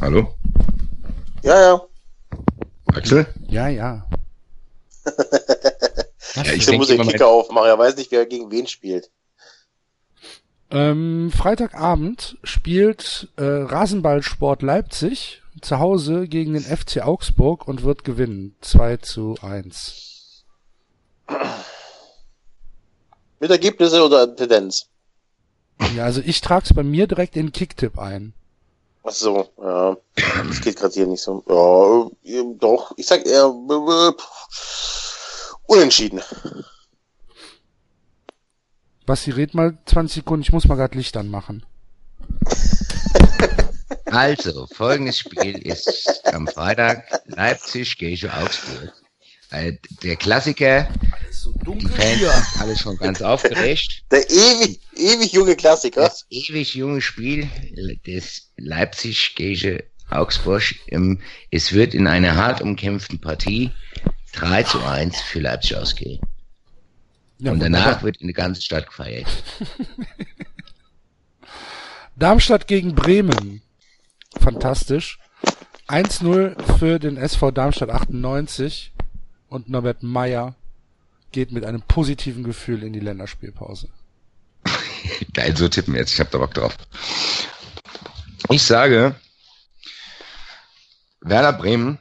Hallo? 0.00 0.32
Ja, 1.42 1.60
ja. 1.60 1.80
Axel? 2.94 3.26
Ja, 3.48 3.66
ja. 3.68 4.08
Ja, 6.34 6.52
ich 6.52 6.70
muss 6.70 6.86
den 6.86 7.02
Kicker 7.02 7.26
aufmachen. 7.26 7.68
Er 7.68 7.78
weiß 7.78 7.96
nicht, 7.96 8.12
wer 8.12 8.24
gegen 8.26 8.48
wen 8.52 8.68
spielt. 8.68 9.10
Ähm, 10.70 11.30
Freitagabend 11.34 12.36
spielt 12.42 13.28
äh, 13.36 13.42
Rasenballsport 13.42 14.62
Leipzig 14.62 15.42
zu 15.62 15.78
Hause 15.78 16.28
gegen 16.28 16.52
den 16.52 16.62
FC 16.62 17.02
Augsburg 17.02 17.66
und 17.66 17.82
wird 17.82 18.04
gewinnen. 18.04 18.54
2 18.60 18.98
zu 18.98 19.36
1. 19.40 20.44
Mit 23.40 23.50
Ergebnisse 23.50 24.04
oder 24.04 24.34
Tendenz? 24.34 24.88
Ja, 25.96 26.04
also 26.04 26.20
ich 26.24 26.40
trag's 26.40 26.74
bei 26.74 26.82
mir 26.82 27.06
direkt 27.06 27.36
in 27.36 27.52
Kicktipp 27.52 27.98
ein. 27.98 28.34
Ach 29.04 29.12
so, 29.12 29.48
ja. 29.62 29.96
Das 30.48 30.60
geht 30.60 30.76
gerade 30.76 30.92
hier 30.92 31.06
nicht 31.06 31.22
so. 31.22 31.42
Ja, 31.48 32.40
äh, 32.40 32.44
doch. 32.58 32.92
Ich 32.96 33.06
sag 33.06 33.24
eher 33.24 33.46
äh, 33.46 34.08
äh, 34.08 34.12
unentschieden. 35.66 36.20
Basti, 39.08 39.30
red 39.30 39.54
mal 39.54 39.78
20 39.86 40.16
Sekunden, 40.16 40.42
ich 40.42 40.52
muss 40.52 40.68
mal 40.68 40.74
grad 40.74 40.94
Licht 40.94 41.16
anmachen. 41.16 41.64
Also, 44.04 44.66
folgendes 44.72 45.18
Spiel 45.18 45.58
ist 45.58 46.22
am 46.24 46.46
Freitag 46.46 47.04
Leipzig 47.26 47.98
gegen 47.98 48.30
Augsburg. 48.30 48.92
Äh, 49.50 49.74
der 50.02 50.16
Klassiker, 50.16 50.88
die 51.66 51.86
Fans 51.88 52.20
sind 52.20 52.60
alle 52.60 52.76
schon 52.76 52.96
ganz 52.96 53.20
aufgeregt. 53.20 54.02
Der 54.10 54.28
ewig, 54.30 54.80
ewig 54.96 55.32
junge 55.32 55.56
Klassiker. 55.56 56.02
Das 56.02 56.26
ewig 56.30 56.74
junge 56.74 57.02
Spiel 57.02 57.50
des 58.06 58.50
Leipzig 58.56 59.34
gegen 59.34 59.82
Augsburg. 60.08 60.62
Ähm, 60.88 61.20
Es 61.50 61.74
wird 61.74 61.92
in 61.92 62.06
einer 62.06 62.34
hart 62.36 62.62
umkämpften 62.62 63.20
Partie 63.20 63.72
3 64.32 64.62
zu 64.62 64.82
1 64.82 65.20
für 65.20 65.40
Leipzig 65.40 65.76
ausgehen. 65.76 66.20
Ja, 67.38 67.52
und 67.52 67.60
danach 67.60 68.02
wird 68.02 68.16
in 68.16 68.26
der 68.26 68.34
ganzen 68.34 68.62
Stadt 68.62 68.86
gefeiert. 68.86 69.26
Darmstadt 72.16 72.66
gegen 72.66 72.94
Bremen. 72.94 73.62
Fantastisch. 74.40 75.18
1-0 75.86 76.78
für 76.78 76.98
den 76.98 77.16
SV 77.16 77.52
Darmstadt 77.52 77.90
98 77.90 78.92
und 79.48 79.68
Norbert 79.68 80.02
Meyer 80.02 80.54
geht 81.30 81.52
mit 81.52 81.64
einem 81.64 81.82
positiven 81.82 82.42
Gefühl 82.42 82.82
in 82.82 82.92
die 82.92 83.00
Länderspielpause. 83.00 83.88
Geil, 85.32 85.56
so 85.56 85.68
tippen 85.68 85.94
jetzt. 85.94 86.12
Ich 86.12 86.20
hab 86.20 86.30
da 86.30 86.38
Bock 86.38 86.54
drauf. 86.54 86.76
Ich 88.50 88.62
sage, 88.62 89.14
Werder 91.20 91.52
Bremen 91.52 91.98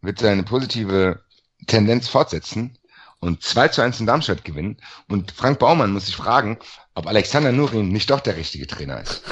wird 0.00 0.18
seine 0.18 0.42
positive 0.42 1.22
Tendenz 1.66 2.08
fortsetzen 2.08 2.78
und 3.22 3.42
2 3.42 3.68
zu 3.68 3.80
1 3.82 4.00
in 4.00 4.06
Darmstadt 4.06 4.44
gewinnen. 4.44 4.76
Und 5.08 5.30
Frank 5.30 5.60
Baumann 5.60 5.92
muss 5.92 6.06
sich 6.06 6.16
fragen, 6.16 6.58
ob 6.94 7.06
Alexander 7.06 7.52
Nurin 7.52 7.88
nicht 7.88 8.10
doch 8.10 8.18
der 8.20 8.36
richtige 8.36 8.66
Trainer 8.66 9.00
ist. 9.00 9.22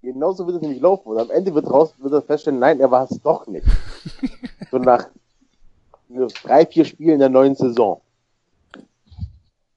Genauso 0.00 0.46
wird 0.46 0.56
es 0.56 0.62
nämlich 0.62 0.80
laufen. 0.80 1.08
Und 1.08 1.18
am 1.18 1.30
Ende 1.30 1.54
wird 1.54 1.66
raus, 1.66 1.92
wird 1.98 2.14
er 2.14 2.22
feststellen, 2.22 2.58
nein, 2.58 2.80
er 2.80 2.90
war 2.90 3.06
es 3.10 3.20
doch 3.22 3.46
nicht. 3.46 3.66
so 4.70 4.78
nach 4.78 5.08
nur 6.08 6.28
drei, 6.28 6.64
vier 6.64 6.86
Spielen 6.86 7.18
der 7.18 7.28
neuen 7.28 7.54
Saison. 7.54 8.00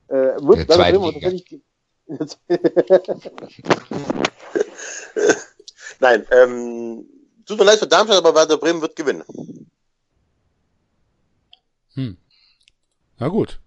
Äh, 0.07 0.37
wird 0.39 0.69
Der 0.69 0.91
Liga. 0.91 1.11
tatsächlich- 1.11 1.61
Nein, 5.99 6.25
ähm, 6.31 7.05
tut 7.45 7.57
mir 7.57 7.65
leid 7.65 7.79
für 7.79 7.87
Darmstadt, 7.87 8.19
aber 8.19 8.33
Werder 8.33 8.57
Bremen 8.57 8.81
wird 8.81 8.95
gewinnen. 8.95 9.23
Hm. 11.97 12.15
Na 13.19 13.27
gut. 13.29 13.59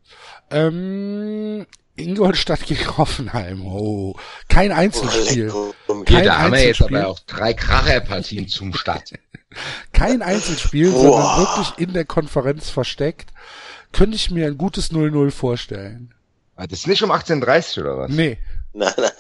Ähm, 0.51 1.67
Ingolstadt 1.97 2.67
gegen 2.67 2.97
Hoffenheim. 2.97 3.65
Oh, 3.67 4.15
kein 4.49 4.73
Einzelspiel. 4.73 5.53
Um 5.87 6.05
Kein 6.05 6.25
da 6.25 6.39
haben 6.39 6.53
wir 6.53 6.61
jetzt 6.61 6.81
Einzelspiel. 6.81 6.97
aber 6.99 7.09
auch 7.09 7.19
drei 7.21 7.53
Kracherpartien 7.55 8.49
zum 8.49 8.73
Start. 8.75 9.13
Kein 9.93 10.23
Einzelspiel, 10.23 10.93
Boah. 10.93 11.01
sondern 11.03 11.39
wirklich 11.41 11.79
in 11.89 11.93
der 11.93 12.05
Konferenz 12.05 12.71
versteckt. 12.71 13.33
Könnte 13.93 14.15
ich 14.15 14.31
mir 14.31 14.47
ein 14.47 14.57
gutes 14.57 14.93
0-0 14.93 15.33
vorstellen. 15.33 16.15
Ah, 16.55 16.69
Das 16.69 16.81
ist 16.81 16.87
nicht 16.87 17.03
um 17.03 17.11
18.30 17.11 17.81
oder 17.81 17.99
was? 17.99 18.11
Nee. 18.13 18.39
Nein, 18.73 18.93
nein. 18.97 19.11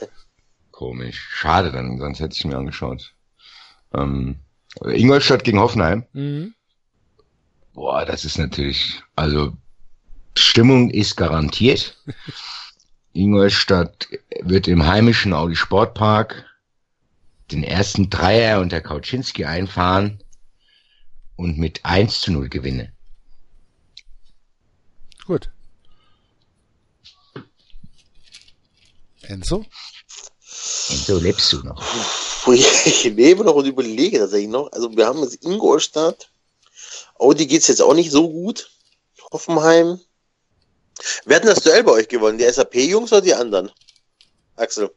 Komisch. 0.70 1.26
Schade 1.32 1.72
dann, 1.72 1.98
sonst 1.98 2.20
hätte 2.20 2.36
ich 2.36 2.44
mir 2.44 2.56
angeschaut. 2.56 3.12
Ähm, 3.92 4.38
Ingolstadt 4.84 5.42
gegen 5.42 5.58
Hoffenheim. 5.58 6.06
Mhm. 6.12 6.54
Boah, 7.74 8.04
das 8.04 8.24
ist 8.24 8.38
natürlich, 8.38 9.02
also 9.16 9.52
Stimmung 10.36 10.90
ist 10.90 11.16
garantiert. 11.16 11.96
Ingolstadt 13.12 14.08
wird 14.40 14.68
im 14.68 14.86
heimischen 14.86 15.32
Audi 15.32 15.56
Sportpark 15.56 16.46
den 17.50 17.64
ersten 17.64 18.10
Dreier 18.10 18.60
unter 18.60 18.80
Kauczynski 18.80 19.44
einfahren 19.44 20.22
und 21.36 21.58
mit 21.58 21.84
1 21.84 22.20
zu 22.20 22.32
0 22.32 22.48
gewinnen. 22.48 22.92
Gut. 25.26 25.50
Enzo? 29.22 29.56
Und 29.56 30.98
so 30.98 31.18
lebst 31.18 31.52
du 31.52 31.62
noch. 31.62 31.82
Ich 32.52 33.04
lebe 33.04 33.44
noch 33.44 33.54
und 33.54 33.66
überlege 33.66 34.18
tatsächlich 34.18 34.50
noch. 34.50 34.72
Also 34.72 34.96
wir 34.96 35.06
haben 35.06 35.22
jetzt 35.22 35.44
Ingolstadt. 35.44 36.30
Audi 37.18 37.46
geht's 37.46 37.68
jetzt 37.68 37.82
auch 37.82 37.94
nicht 37.94 38.10
so 38.10 38.30
gut. 38.30 38.70
Hoffenheim. 39.30 40.00
Wer 41.24 41.36
hat 41.36 41.44
denn 41.44 41.50
das 41.54 41.62
Duell 41.64 41.84
bei 41.84 41.92
euch 41.92 42.08
gewonnen? 42.08 42.38
Die 42.38 42.44
SAP-Jungs 42.50 43.12
oder 43.12 43.22
die 43.22 43.34
anderen? 43.34 43.70
Axel, 44.56 44.90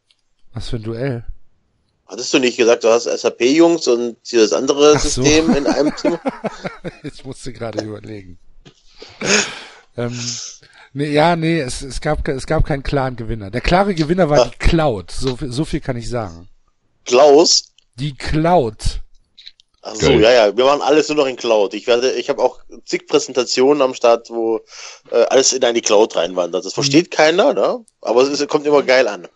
Was 0.53 0.69
für 0.69 0.75
ein 0.77 0.83
Duell? 0.83 1.25
hattest 2.05 2.33
du 2.33 2.39
nicht 2.39 2.57
gesagt, 2.57 2.83
du 2.83 2.89
hast 2.89 3.05
SAP-Jungs 3.05 3.87
und 3.87 4.17
hier 4.23 4.41
das 4.41 4.53
andere 4.53 4.93
Ach 4.95 4.99
so. 4.99 5.09
System 5.23 5.55
in 5.55 5.65
einem 5.67 5.95
Zimmer? 5.97 6.19
Ich 7.03 7.23
musste 7.25 7.51
gerade 7.53 7.83
überlegen. 7.83 8.37
ähm, 9.97 10.19
nee, 10.93 11.11
ja, 11.11 11.35
nee, 11.35 11.59
es, 11.61 11.81
es, 11.81 12.01
gab, 12.01 12.27
es 12.27 12.45
gab 12.45 12.65
keinen 12.65 12.83
klaren 12.83 13.15
Gewinner. 13.15 13.49
Der 13.51 13.61
klare 13.61 13.95
Gewinner 13.95 14.29
war 14.29 14.41
Ah. 14.41 14.45
die 14.51 14.57
Cloud. 14.57 15.11
So, 15.11 15.37
so 15.39 15.65
viel 15.65 15.79
kann 15.79 15.97
ich 15.97 16.09
sagen. 16.09 16.49
Klaus? 17.05 17.71
Die 17.95 18.15
Cloud. 18.15 19.01
Ach 19.85 19.95
so, 19.95 20.07
Geil. 20.07 20.21
ja, 20.21 20.31
ja, 20.31 20.57
wir 20.57 20.63
machen 20.63 20.81
alles 20.81 21.09
nur 21.09 21.17
noch 21.17 21.25
in 21.25 21.35
Cloud. 21.35 21.73
Ich 21.73 21.87
werde, 21.87 22.13
ich 22.13 22.29
habe 22.29 22.41
auch 22.41 22.61
zig 22.85 23.05
Präsentationen 23.05 23.81
am 23.81 23.93
Start, 23.93 24.29
wo 24.29 24.61
äh, 25.11 25.23
alles 25.25 25.51
in 25.51 25.63
eine 25.63 25.81
Cloud 25.81 26.15
reinwandert. 26.15 26.63
Das 26.63 26.73
versteht 26.73 27.11
keiner, 27.11 27.53
ne? 27.53 27.83
Aber 27.99 28.21
es 28.21 28.29
ist, 28.29 28.47
kommt 28.47 28.65
immer 28.65 28.81
geil 28.81 29.09
an. 29.09 29.27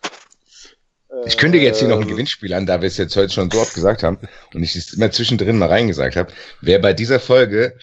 Ich 1.26 1.36
kündige 1.36 1.66
jetzt 1.66 1.80
hier 1.80 1.88
noch 1.88 1.96
ein 1.96 2.02
Ähm, 2.02 2.08
Gewinnspiel 2.08 2.54
an, 2.54 2.64
da 2.64 2.80
wir 2.80 2.88
es 2.88 2.96
jetzt 2.96 3.14
heute 3.14 3.32
schon 3.32 3.50
so 3.50 3.60
oft 3.60 3.74
gesagt 3.74 4.02
haben 4.02 4.18
und 4.54 4.62
ich 4.62 4.74
es 4.74 4.94
immer 4.94 5.10
zwischendrin 5.10 5.58
mal 5.58 5.68
reingesagt 5.68 6.16
habe. 6.16 6.32
Wer 6.62 6.78
bei 6.78 6.94
dieser 6.94 7.20
Folge 7.20 7.78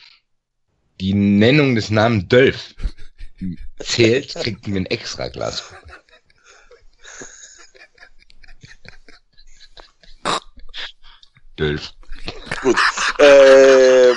die 1.00 1.14
Nennung 1.14 1.76
des 1.76 1.92
Namens 1.92 2.28
Dölf 2.30 2.74
zählt, 3.80 4.34
kriegt 4.34 4.68
mir 4.68 4.78
ein 4.80 4.86
extra 4.88 5.28
Glas. 5.28 5.64
Dölf. 11.60 11.94
Gut. 12.61 12.77
Ähm, 13.19 14.15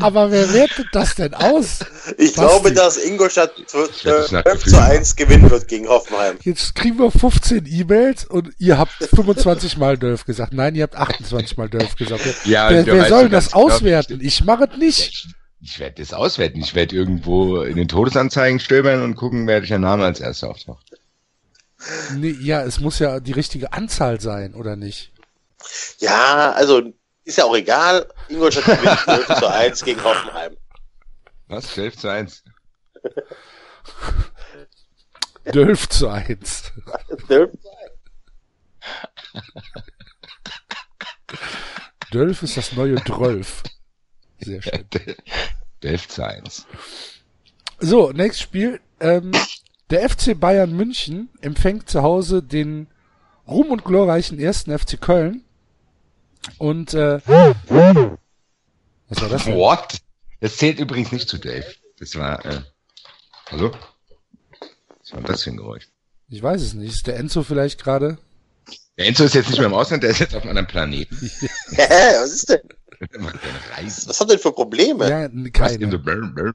Aber 0.00 0.30
wer 0.30 0.52
wertet 0.52 0.86
das 0.92 1.14
denn 1.14 1.34
aus? 1.34 1.80
ich 2.16 2.34
Basti. 2.34 2.40
glaube, 2.40 2.72
dass 2.72 2.96
Ingolstadt 2.96 3.52
Ich 3.58 4.04
werde 4.04 4.20
es 4.20 4.32
nach 4.32 4.42
12 4.44 4.54
Gefühl 4.58 4.72
zu 4.72 4.76
machen. 4.76 4.90
1 4.92 5.16
gewinnen 5.16 5.50
wird 5.50 5.68
gegen 5.68 5.88
Hoffenheim. 5.88 6.36
Jetzt 6.42 6.74
kriegen 6.74 6.98
wir 6.98 7.10
15 7.10 7.66
E-Mails 7.66 8.24
und 8.26 8.50
ihr 8.58 8.78
habt 8.78 8.92
25 8.92 9.76
Mal 9.78 9.96
Dölf 9.98 10.24
gesagt. 10.24 10.52
Nein, 10.52 10.74
ihr 10.74 10.84
habt 10.84 10.96
28 10.96 11.56
Mal 11.56 11.68
Dölf 11.68 11.96
gesagt. 11.96 12.22
Ja, 12.44 12.70
wer 12.70 12.84
der 12.84 12.94
wer 12.94 13.08
soll 13.08 13.28
das 13.28 13.52
auswerten? 13.52 14.20
Ich 14.22 14.44
mache 14.44 14.68
es 14.70 14.78
nicht. 14.78 15.08
Ich, 15.08 15.26
ich 15.60 15.78
werde 15.80 16.00
das 16.00 16.12
auswerten. 16.12 16.60
Ich 16.60 16.74
werde 16.74 16.94
irgendwo 16.94 17.62
in 17.62 17.76
den 17.76 17.88
Todesanzeigen 17.88 18.60
stöbern 18.60 19.02
und 19.02 19.16
gucken, 19.16 19.46
welcher 19.46 19.78
Name 19.78 20.04
als 20.04 20.20
erster 20.20 20.50
auftaucht. 20.50 20.84
Nee, 22.16 22.36
ja, 22.40 22.62
es 22.62 22.80
muss 22.80 22.98
ja 22.98 23.20
die 23.20 23.32
richtige 23.32 23.72
Anzahl 23.72 24.20
sein, 24.20 24.54
oder 24.54 24.76
nicht? 24.76 25.12
Ja, 25.98 26.52
also 26.52 26.92
ist 27.24 27.38
ja 27.38 27.44
auch 27.44 27.56
egal. 27.56 28.08
Ingolstadt 28.28 28.64
gewinnt 28.64 29.00
12 29.00 29.38
zu 29.38 29.46
1 29.46 29.84
gegen 29.84 30.02
Hoffenheim. 30.02 30.56
Was? 31.48 31.68
12 31.74 31.96
zu 31.96 32.08
1. 32.08 32.44
Dölf 35.52 35.88
zu 35.88 36.08
1. 36.08 36.72
12 37.26 37.50
Dölf 42.12 42.42
ist 42.42 42.56
das 42.56 42.72
neue 42.72 42.96
Drölf. 42.96 43.62
Sehr 44.40 44.62
schön. 44.62 44.86
11 45.82 46.08
zu 46.08 46.24
1. 46.24 46.66
So, 47.80 48.10
nächstes 48.12 48.42
Spiel. 48.42 48.80
Ähm, 49.00 49.32
der 49.90 50.08
FC 50.08 50.38
Bayern 50.38 50.72
München 50.72 51.30
empfängt 51.40 51.88
zu 51.88 52.02
Hause 52.02 52.42
den 52.42 52.88
ruhm 53.46 53.70
und 53.70 53.84
glorreichen 53.84 54.38
ersten 54.38 54.76
FC 54.76 55.00
Köln. 55.00 55.44
Und 56.58 56.94
äh, 56.94 57.20
was 57.26 59.20
war 59.20 59.28
das 59.28 59.44
denn? 59.44 59.56
What? 59.56 59.98
Das 60.40 60.56
zählt 60.56 60.78
übrigens 60.78 61.12
nicht 61.12 61.28
zu 61.28 61.38
Dave. 61.38 61.66
Das 61.98 62.14
war, 62.16 62.44
äh, 62.46 62.60
hallo? 63.50 63.72
Was 65.00 65.12
war 65.12 65.20
das 65.22 65.42
für 65.42 65.50
ein 65.50 65.56
Geräusch? 65.56 65.88
Ich 66.28 66.42
weiß 66.42 66.62
es 66.62 66.74
nicht. 66.74 66.94
Ist 66.94 67.06
der 67.06 67.16
Enzo 67.16 67.42
vielleicht 67.42 67.82
gerade? 67.82 68.18
Der 68.96 69.06
Enzo 69.06 69.24
ist 69.24 69.34
jetzt 69.34 69.48
nicht 69.48 69.58
mehr 69.58 69.68
im 69.68 69.74
Ausland, 69.74 70.02
der 70.02 70.10
ist 70.10 70.18
jetzt 70.18 70.34
auf 70.34 70.42
einem 70.42 70.50
anderen 70.50 70.68
Planeten. 70.68 71.16
Hä, 71.70 71.86
was 72.20 72.32
ist 72.32 72.48
denn? 72.48 72.60
Der 73.12 73.20
macht. 73.20 73.36
Was 73.36 74.20
habt 74.20 74.30
ihr 74.30 74.36
denn 74.36 74.42
für 74.42 74.52
Probleme? 74.52 75.08
Ja, 75.08 75.28
keine. 75.50 76.54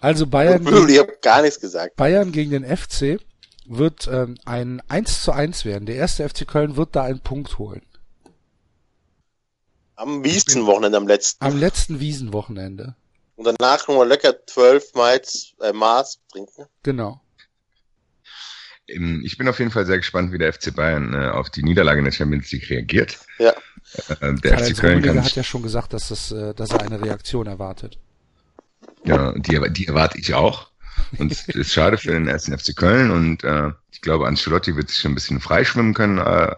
Also 0.00 0.26
Bayern, 0.26 0.66
Ich 0.88 0.98
hab 0.98 1.22
gar 1.22 1.42
nichts 1.42 1.60
gesagt. 1.60 1.96
Bayern 1.96 2.32
gegen 2.32 2.50
den 2.50 2.64
FC 2.64 3.20
wird 3.66 4.08
ähm, 4.10 4.36
ein 4.44 4.82
1 4.88 5.22
zu 5.22 5.32
1 5.32 5.64
werden. 5.64 5.86
Der 5.86 5.96
erste 5.96 6.28
FC 6.28 6.46
Köln 6.46 6.76
wird 6.76 6.96
da 6.96 7.02
einen 7.04 7.20
Punkt 7.20 7.58
holen. 7.58 7.82
Am 9.96 10.24
Wiesenwochenende 10.24 10.98
am 10.98 11.06
letzten. 11.06 11.44
Am 11.44 11.58
letzten 11.58 12.00
Wiesenwochenende. 12.00 12.96
Und 13.36 13.46
danach 13.46 13.86
nochmal 13.88 14.08
locker 14.08 14.34
12 14.46 14.94
Maß, 14.94 15.54
äh, 15.60 15.72
Maß 15.72 16.20
trinken. 16.30 16.66
Genau. 16.82 17.20
Ähm, 18.88 19.22
Ich 19.24 19.38
bin 19.38 19.48
auf 19.48 19.58
jeden 19.58 19.70
Fall 19.70 19.86
sehr 19.86 19.96
gespannt, 19.98 20.32
wie 20.32 20.38
der 20.38 20.52
FC 20.52 20.74
Bayern 20.74 21.14
äh, 21.14 21.28
auf 21.28 21.50
die 21.50 21.62
Niederlage 21.62 21.98
in 21.98 22.04
der 22.04 22.12
Champions 22.12 22.50
League 22.52 22.68
reagiert. 22.70 23.18
Ja. 23.38 23.50
Äh, 23.50 24.34
der 24.34 24.52
Karl-Heinz 24.52 24.68
FC 24.70 24.78
Köln 24.78 24.92
Rummenigge 24.94 25.14
kann 25.14 25.24
hat 25.24 25.36
ja 25.36 25.44
schon 25.44 25.62
gesagt, 25.62 25.92
dass, 25.92 26.08
das, 26.08 26.32
äh, 26.32 26.54
dass 26.54 26.70
er 26.70 26.82
eine 26.82 27.00
Reaktion 27.00 27.46
erwartet. 27.46 27.98
Ja, 29.04 29.32
die, 29.32 29.60
die 29.72 29.86
erwarte 29.86 30.18
ich 30.18 30.34
auch. 30.34 30.70
Und 31.18 31.32
es 31.32 31.48
ist 31.48 31.72
schade 31.72 31.98
für 31.98 32.12
den 32.12 32.28
ersten 32.28 32.56
FC 32.56 32.74
Köln 32.76 33.10
und 33.10 33.44
äh, 33.44 33.70
ich 33.92 34.00
glaube, 34.00 34.26
Ancelotti 34.26 34.76
wird 34.76 34.88
sich 34.88 34.98
schon 34.98 35.12
ein 35.12 35.16
bisschen 35.16 35.40
freischwimmen 35.40 35.92
können 35.94 36.18
äh, 36.18 36.54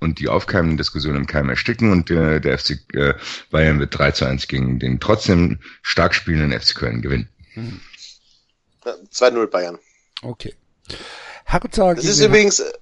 und 0.00 0.18
die 0.20 0.28
aufkeimenden 0.28 0.76
Diskussionen 0.78 1.16
im 1.18 1.26
Keim 1.26 1.48
ersticken 1.48 1.90
und 1.92 2.10
äh, 2.10 2.40
der 2.40 2.58
FC 2.58 2.78
äh, 2.94 3.14
Bayern 3.50 3.80
wird 3.80 3.98
3 3.98 4.12
zu 4.12 4.24
1 4.26 4.46
gegen 4.48 4.78
den 4.78 5.00
trotzdem 5.00 5.58
stark 5.82 6.14
spielenden 6.14 6.58
FC 6.58 6.74
Köln 6.76 7.02
gewinnen. 7.02 7.28
Mhm. 7.54 7.80
2-0 9.12 9.46
Bayern. 9.48 9.78
Okay. 10.22 10.54
Hertha 11.44 11.94
Das 11.94 12.04
ist 12.04 12.20
übrigens, 12.20 12.60
äh, 12.60 12.72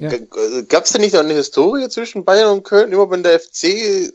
Ja. 0.00 0.10
gab 0.68 0.84
es 0.84 0.90
da 0.92 0.98
nicht 0.98 1.14
noch 1.14 1.20
eine 1.20 1.34
Historie 1.34 1.88
zwischen 1.88 2.24
Bayern 2.24 2.50
und 2.52 2.62
Köln? 2.64 2.92
Immer 2.92 3.10
wenn 3.10 3.22
der 3.22 3.38
FC 3.40 4.12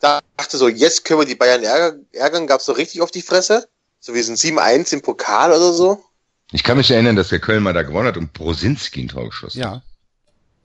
dachte 0.00 0.56
so, 0.56 0.68
jetzt 0.68 1.04
können 1.04 1.20
wir 1.20 1.26
die 1.26 1.34
Bayern 1.34 1.62
ärger- 1.62 1.98
ärgern, 2.12 2.46
gab 2.46 2.60
es 2.60 2.66
so 2.66 2.72
richtig 2.72 3.00
auf 3.00 3.10
die 3.10 3.22
Fresse? 3.22 3.68
So 4.00 4.14
wie 4.14 4.22
so 4.22 4.32
ein 4.32 4.36
7-1 4.36 4.92
im 4.92 5.02
Pokal 5.02 5.50
oder 5.50 5.72
so? 5.72 6.04
Ich 6.52 6.62
kann 6.62 6.76
mich 6.78 6.90
erinnern, 6.90 7.16
dass 7.16 7.28
der 7.28 7.40
Köln 7.40 7.62
mal 7.62 7.72
da 7.74 7.82
gewonnen 7.82 8.06
hat 8.08 8.16
und 8.16 8.32
Brosinski 8.32 9.02
ein 9.02 9.08
Tor 9.08 9.26
geschossen 9.26 9.62
hat. 9.64 9.72
Ja, 9.74 9.82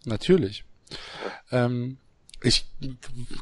natürlich. 0.06 0.64
Ähm, 1.52 1.98
ich 2.42 2.66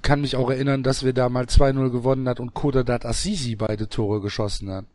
kann 0.04 0.22
mich 0.22 0.36
auch 0.36 0.50
erinnern, 0.50 0.84
dass 0.84 1.04
wir 1.04 1.14
da 1.14 1.28
mal 1.30 1.46
2-0 1.46 1.90
gewonnen 1.90 2.30
hat 2.30 2.40
und 2.40 2.54
Kodadat 2.54 3.06
Assisi 3.06 3.56
beide 3.56 3.90
Tore 3.90 4.22
geschossen 4.22 4.72
hat. 4.72 4.86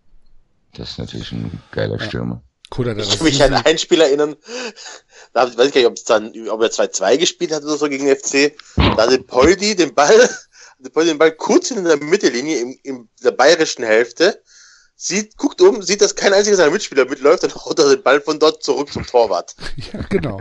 Das 0.75 0.91
ist 0.91 0.99
natürlich 0.99 1.33
ein 1.33 1.61
geiler 1.73 1.99
Stürmer. 1.99 2.43
Kodadat 2.71 3.05
Ich 3.05 3.17
kann 3.17 3.25
mich 3.25 3.43
an 3.43 3.55
ein 3.55 3.79
Spiel 3.79 4.01
erinnern, 4.01 4.37
da 5.33 5.43
hab- 5.43 5.57
weiß 5.57 5.67
ich 5.69 5.75
gar 5.75 5.81
nicht, 5.81 5.89
ob 5.89 5.97
es 5.97 6.05
dann, 6.05 6.33
ob 6.49 6.61
er 6.63 6.71
2-2 6.71 7.17
gespielt 7.19 7.53
hat 7.53 7.63
oder 7.63 7.77
so 7.77 7.89
gegen 7.89 8.07
den 8.07 8.17
FC. 8.17 8.57
Da 8.77 8.97
hatte 8.97 9.19
Poldi 9.21 9.75
den 9.77 9.95
Ball, 9.95 10.19
hatte 10.79 10.91
Poldi 10.93 11.11
den 11.11 11.19
Ball 11.19 11.33
kurz 11.33 11.71
in 11.71 11.85
der 11.85 11.97
Mittellinie 11.97 12.59
in, 12.61 12.73
in 12.83 13.09
der 13.23 13.31
bayerischen 13.33 13.85
Hälfte, 13.85 14.41
sieht, 14.97 15.37
guckt 15.37 15.61
um, 15.61 15.83
sieht, 15.83 16.01
dass 16.01 16.15
kein 16.17 16.33
einziger 16.33 16.57
seiner 16.57 16.71
Mitspieler 16.73 17.05
mitläuft, 17.07 17.43
dann 17.45 17.55
haut 17.55 17.79
er 17.79 17.89
den 17.89 18.03
Ball 18.03 18.21
von 18.21 18.39
dort 18.39 18.63
zurück 18.63 18.93
zum 18.93 19.05
Torwart. 19.07 19.55
Ja, 19.93 20.01
genau. 20.09 20.41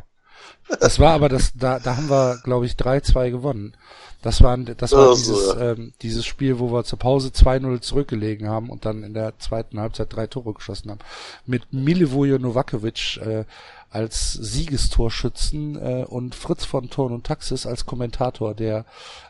Das 0.80 1.00
war 1.00 1.14
aber 1.14 1.30
das, 1.30 1.54
da, 1.56 1.80
da 1.80 1.98
haben 1.98 2.10
wir, 2.10 2.40
glaube 2.44 2.66
ich, 2.66 2.74
3-2 2.74 3.30
gewonnen. 3.30 3.76
Das 4.22 4.42
war, 4.42 4.58
das 4.58 4.92
war 4.92 5.12
Ach 5.12 5.16
so, 5.16 5.34
dieses, 5.34 5.54
ja. 5.54 5.72
ähm, 5.72 5.94
dieses 6.02 6.26
Spiel, 6.26 6.58
wo 6.58 6.72
wir 6.72 6.84
zur 6.84 6.98
Pause 6.98 7.30
2-0 7.30 7.82
zurückgelegen 7.82 8.50
haben 8.50 8.72
und 8.72 8.86
dann 8.86 9.04
in 9.04 9.14
der 9.14 9.38
zweiten 9.38 9.80
Halbzeit 9.80 10.16
drei 10.16 10.26
Tore 10.26 10.54
geschossen 10.54 10.90
haben. 10.90 11.00
Mit 11.46 11.72
Milivoje 11.72 12.40
Novakovic 12.40 13.18
äh, 13.18 13.46
als 13.92 14.34
Siegestorschützen 14.34 15.76
äh, 15.76 16.06
und 16.06 16.34
Fritz 16.34 16.66
von 16.66 16.90
Thorn 16.90 17.14
und 17.14 17.26
Taxis 17.26 17.66
als 17.68 17.86
Kommentator, 17.86 18.56
der 18.56 18.86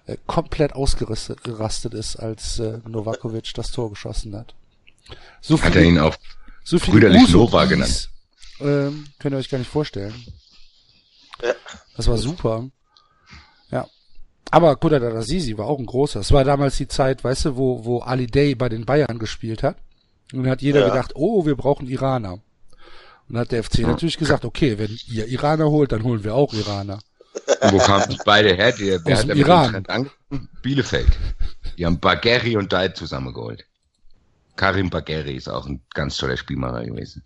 äh, 0.08 0.16
komplett 0.28 0.74
ausgerastet 0.74 1.44
gerastet 1.44 1.94
ist, 1.94 2.16
als 2.16 2.60
äh, 2.60 2.80
Novakovic 2.88 3.54
das 3.54 3.72
Tor 3.72 3.90
geschossen 3.90 4.36
hat. 4.36 4.56
So 5.42 5.62
Hat 5.62 5.76
er 5.76 5.84
ihn 5.84 6.00
auch 6.00 6.16
so 6.64 6.80
brüderlich 6.80 7.30
Nova 7.30 7.66
genannt. 7.66 8.10
Ähm, 8.60 9.08
könnt 9.20 9.36
ihr 9.36 9.40
euch 9.40 9.50
gar 9.50 9.58
nicht 9.58 9.70
vorstellen. 9.70 10.16
Ja. 11.44 11.54
Das 11.96 12.08
war 12.08 12.18
super. 12.18 12.68
Ja. 13.72 13.88
Aber 14.52 14.76
Kodada 14.76 15.08
Azizi 15.18 15.58
war 15.58 15.68
auch 15.68 15.80
ein 15.80 15.86
großer. 15.86 16.20
Es 16.22 16.32
war 16.32 16.44
damals 16.44 16.78
die 16.78 16.88
Zeit, 16.88 17.24
weißt 17.24 17.46
du, 17.46 17.58
wo, 17.58 17.84
wo 17.86 18.00
Ali 18.00 18.28
Day 18.28 18.56
bei 18.56 18.70
den 18.70 18.86
Bayern 18.86 19.20
gespielt 19.20 19.64
hat. 19.64 19.78
Und 20.34 20.44
dann 20.44 20.52
hat 20.52 20.62
jeder 20.62 20.82
Ja. 20.82 20.90
gedacht, 20.90 21.12
oh, 21.16 21.46
wir 21.46 21.56
brauchen 21.56 21.88
Iraner. 21.88 22.34
Und 22.34 22.42
dann 23.30 23.40
hat 23.40 23.52
der 23.52 23.64
FC 23.64 23.80
natürlich 23.80 24.18
gesagt, 24.18 24.46
okay, 24.46 24.78
wenn 24.78 24.98
ihr 25.08 25.28
Iraner 25.28 25.70
holt, 25.70 25.92
dann 25.92 26.04
holen 26.04 26.24
wir 26.24 26.36
auch 26.36 26.54
Iraner. 26.54 27.00
Und 27.62 27.74
wo 27.74 27.78
kamen 27.80 28.06
die 28.10 28.20
beide 28.24 28.54
her? 28.56 28.72
Der, 28.72 29.00
der 29.00 29.14
Aus 29.16 29.24
hat 29.24 29.30
dem 29.30 29.38
Iran. 29.38 29.76
angefangen. 29.88 30.50
Bielefeld. 30.62 31.18
Die 31.78 31.86
haben 31.86 32.00
Bagheri 32.00 32.56
und 32.58 32.72
Dai 32.72 32.90
zusammengeholt. 32.90 33.66
Karim 34.56 34.90
Bagheri 34.90 35.36
ist 35.36 35.50
auch 35.50 35.66
ein 35.66 35.82
ganz 35.94 36.18
toller 36.18 36.38
Spielmacher 36.38 36.86
gewesen. 36.86 37.24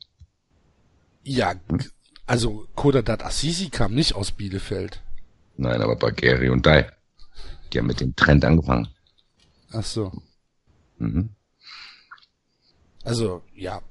Ja, 1.23 1.53
also 2.30 2.68
Kodadat 2.76 3.23
Assisi 3.23 3.69
kam 3.69 3.95
nicht 3.95 4.14
aus 4.14 4.31
Bielefeld. 4.31 5.01
Nein, 5.57 5.81
aber 5.81 5.95
Bagheri 5.95 6.49
und 6.49 6.65
Dai. 6.65 6.89
Die 7.73 7.80
haben 7.80 7.88
mit 7.88 8.01
dem 8.01 8.15
Trend 8.15 8.45
angefangen. 8.45 8.88
Ach 9.72 9.84
so. 9.84 10.11
Mhm. 10.99 11.30
Also, 13.03 13.41
ja. 13.56 13.81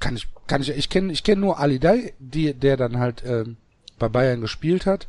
Kann 0.00 0.16
ich, 0.16 0.26
kann 0.48 0.62
ich, 0.62 0.70
ich 0.70 0.88
kenne, 0.88 1.12
ich 1.12 1.22
kenne 1.22 1.42
nur 1.42 1.60
Ali 1.60 1.78
Day, 1.78 2.14
die, 2.18 2.54
der 2.54 2.76
dann 2.76 2.98
halt, 2.98 3.22
ähm, 3.24 3.56
bei 3.98 4.08
Bayern 4.08 4.40
gespielt 4.40 4.84
hat. 4.86 5.06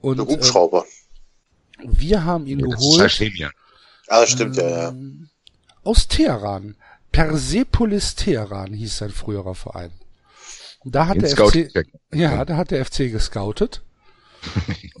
Und 0.00 0.16
Der 0.16 0.26
ähm, 0.26 0.32
Hubschrauber. 0.32 0.84
wir 1.84 2.24
haben 2.24 2.46
ihn 2.46 2.58
Ja, 2.58 2.66
das 2.66 2.74
ist 2.74 2.80
geholt 2.80 3.00
Sashemian. 3.02 3.52
Ah, 4.08 4.20
das 4.20 4.30
stimmt, 4.30 4.56
ja, 4.56 4.68
ja. 4.68 4.88
ähm, 4.88 5.28
aus 5.84 6.08
Teheran. 6.08 6.74
Persepolis 7.12 8.16
Teheran 8.16 8.72
hieß 8.72 8.98
sein 8.98 9.10
früherer 9.10 9.54
Verein. 9.54 9.92
Da 10.88 11.08
hat 11.08 11.16
Den 11.16 11.22
der 11.22 11.30
FC, 11.36 11.88
ja, 12.14 12.44
da 12.44 12.56
hat 12.56 12.70
der 12.70 12.84
FC 12.84 13.10
gescoutet. 13.10 13.82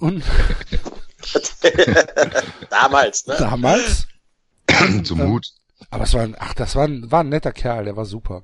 Und 0.00 0.24
Damals, 2.70 3.26
ne? 3.26 3.36
damals, 3.38 4.06
Zum 5.04 5.18
Mut. 5.18 5.46
aber 5.90 6.04
es 6.04 6.14
war 6.14 6.22
ein, 6.22 6.34
ach, 6.38 6.54
das 6.54 6.74
war 6.74 6.84
ein, 6.88 7.10
war 7.10 7.20
ein 7.20 7.28
netter 7.28 7.52
Kerl, 7.52 7.84
der 7.84 7.96
war 7.96 8.04
super. 8.04 8.42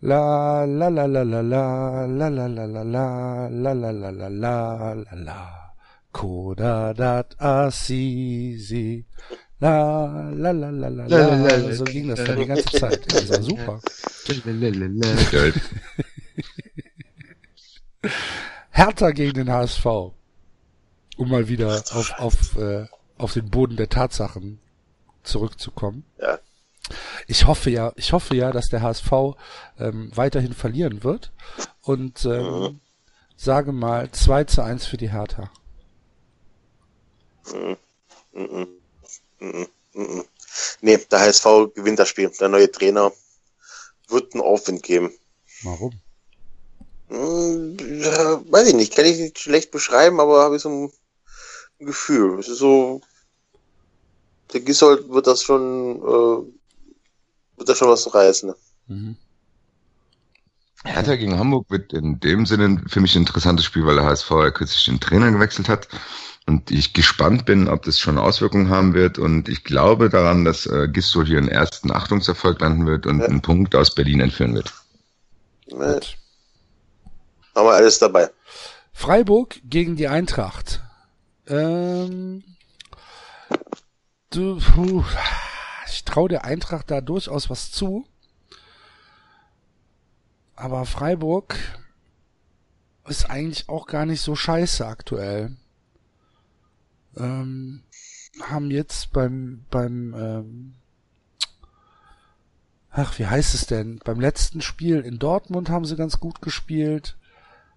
La 0.00 0.64
la 0.64 0.88
la 0.88 1.06
la 1.06 1.22
la 1.22 1.40
la 1.40 2.06
la 2.06 2.28
la 2.28 2.46
la 2.46 2.66
la 2.66 2.82
la 2.82 3.48
la 3.48 3.48
la 3.48 3.72
la 3.72 4.10
la 4.10 4.28
la 4.28 4.92
la 4.94 5.14
la 5.14 5.74
Koda 6.12 6.92
dat 6.92 7.40
Assisi 7.40 9.06
La 9.60 10.28
la 10.34 10.50
la 10.50 10.70
la 10.70 10.88
la 10.88 11.06
la 11.06 11.72
so 11.72 11.84
ging 11.84 12.08
das 12.08 12.24
dann 12.24 12.36
die 12.36 12.46
ganze 12.46 12.64
Zeit. 12.64 13.00
Das 13.12 13.28
war 13.30 13.42
super. 13.42 13.80
Hertha 18.70 19.10
gegen 19.10 19.34
den 19.34 19.50
HSV. 19.50 19.84
Um 21.16 21.28
mal 21.28 21.48
wieder 21.48 21.82
auf, 21.92 22.12
auf, 22.18 22.56
äh, 22.56 22.86
auf 23.18 23.34
den 23.34 23.50
Boden 23.50 23.76
der 23.76 23.88
Tatsachen 23.88 24.60
zurückzukommen. 25.22 26.04
Ja. 26.18 26.38
Ich 27.26 27.46
hoffe 27.46 27.70
ja, 27.70 27.92
ich 27.96 28.12
hoffe 28.12 28.34
ja, 28.34 28.50
dass 28.50 28.68
der 28.68 28.82
HSV 28.82 29.12
ähm, 29.78 30.10
weiterhin 30.14 30.52
verlieren 30.52 31.04
wird 31.04 31.32
und 31.82 32.24
ähm, 32.24 32.80
sage 33.36 33.72
mal 33.72 34.10
2 34.10 34.44
zu 34.44 34.62
1 34.62 34.86
für 34.86 34.96
die 34.96 35.12
Hertha. 35.12 35.50
Mhm. 37.52 37.76
Mhm. 38.32 38.68
Mhm. 39.38 39.66
Mhm. 39.94 40.24
Nee, 40.80 40.98
der 41.10 41.20
HSV 41.20 41.74
gewinnt 41.74 41.98
das 41.98 42.08
Spiel. 42.08 42.30
Der 42.40 42.48
neue 42.48 42.70
Trainer 42.70 43.12
wird 44.08 44.34
einen 44.34 44.42
Aufwind 44.42 44.82
geben. 44.82 45.12
Warum? 45.62 46.00
Ja, 47.12 48.40
weiß 48.50 48.68
ich 48.68 48.74
nicht, 48.74 48.96
kann 48.96 49.04
ich 49.04 49.18
nicht 49.18 49.38
schlecht 49.38 49.70
beschreiben, 49.70 50.18
aber 50.18 50.42
habe 50.42 50.56
ich 50.56 50.62
so 50.62 50.68
ein 50.70 50.92
Gefühl. 51.86 52.38
Es 52.38 52.48
ist 52.48 52.58
so, 52.58 53.02
der 54.52 54.60
Gissold 54.60 55.08
wird 55.10 55.26
das 55.26 55.42
schon, 55.42 55.96
äh, 55.98 57.58
wird 57.58 57.68
da 57.68 57.74
schon 57.74 57.88
was 57.88 58.14
reißen. 58.14 58.48
Ne? 58.48 58.56
Mhm. 58.86 59.16
Hertha 60.84 61.14
gegen 61.16 61.38
Hamburg 61.38 61.70
wird 61.70 61.92
in 61.92 62.18
dem 62.18 62.44
Sinne 62.46 62.82
für 62.88 63.00
mich 63.00 63.14
ein 63.14 63.22
interessantes 63.22 63.66
Spiel, 63.66 63.86
weil 63.86 63.96
der 63.96 64.04
HSV 64.04 64.30
ja 64.30 64.50
kürzlich 64.50 64.84
den 64.86 64.98
Trainer 64.98 65.30
gewechselt 65.30 65.68
hat. 65.68 65.88
Und 66.46 66.72
ich 66.72 66.92
gespannt 66.92 67.44
bin, 67.44 67.68
ob 67.68 67.84
das 67.84 68.00
schon 68.00 68.18
Auswirkungen 68.18 68.68
haben 68.68 68.94
wird. 68.94 69.16
Und 69.18 69.48
ich 69.48 69.62
glaube 69.62 70.08
daran, 70.08 70.44
dass 70.44 70.66
äh, 70.66 70.88
Gisto 70.88 71.22
hier 71.22 71.38
einen 71.38 71.48
ersten 71.48 71.92
Achtungserfolg 71.92 72.60
landen 72.60 72.86
wird 72.86 73.06
und 73.06 73.20
Ja. 73.20 73.26
einen 73.26 73.42
Punkt 73.42 73.76
aus 73.76 73.94
Berlin 73.94 74.20
entführen 74.20 74.54
wird. 74.54 74.72
Ne? 75.70 76.00
Haben 77.54 77.66
wir 77.66 77.74
alles 77.74 77.98
dabei. 77.98 78.30
Freiburg 78.92 79.60
gegen 79.64 79.96
die 79.96 80.08
Eintracht. 80.08 80.82
Ähm, 81.46 82.44
du, 84.30 84.58
puh, 84.58 85.04
ich 85.86 86.04
traue 86.04 86.28
der 86.28 86.44
Eintracht 86.44 86.90
da 86.90 87.00
durchaus 87.00 87.50
was 87.50 87.70
zu. 87.70 88.06
Aber 90.54 90.86
Freiburg 90.86 91.56
ist 93.06 93.28
eigentlich 93.28 93.68
auch 93.68 93.86
gar 93.86 94.06
nicht 94.06 94.20
so 94.20 94.36
scheiße 94.36 94.86
aktuell. 94.86 95.56
Ähm, 97.16 97.82
haben 98.40 98.70
jetzt 98.70 99.12
beim, 99.12 99.66
beim, 99.70 100.14
ähm, 100.14 100.74
ach, 102.90 103.18
wie 103.18 103.26
heißt 103.26 103.54
es 103.54 103.66
denn? 103.66 103.98
Beim 104.04 104.20
letzten 104.20 104.62
Spiel 104.62 105.00
in 105.00 105.18
Dortmund 105.18 105.68
haben 105.68 105.84
sie 105.84 105.96
ganz 105.96 106.20
gut 106.20 106.40
gespielt 106.40 107.16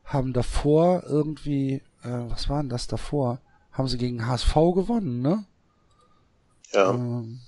haben 0.06 0.34
davor 0.34 1.03
irgendwie, 1.06 1.82
äh, 2.03 2.10
was 2.30 2.49
war 2.49 2.61
denn 2.61 2.69
das 2.69 2.88
davor? 2.88 3.41
Haben 3.72 3.88
sie 3.88 3.98
gegen 3.98 4.26
HSV 4.26 4.53
gewonnen, 4.73 5.22
ne? 5.22 5.45
Ja. 6.72 6.91
Ähm, 6.91 7.41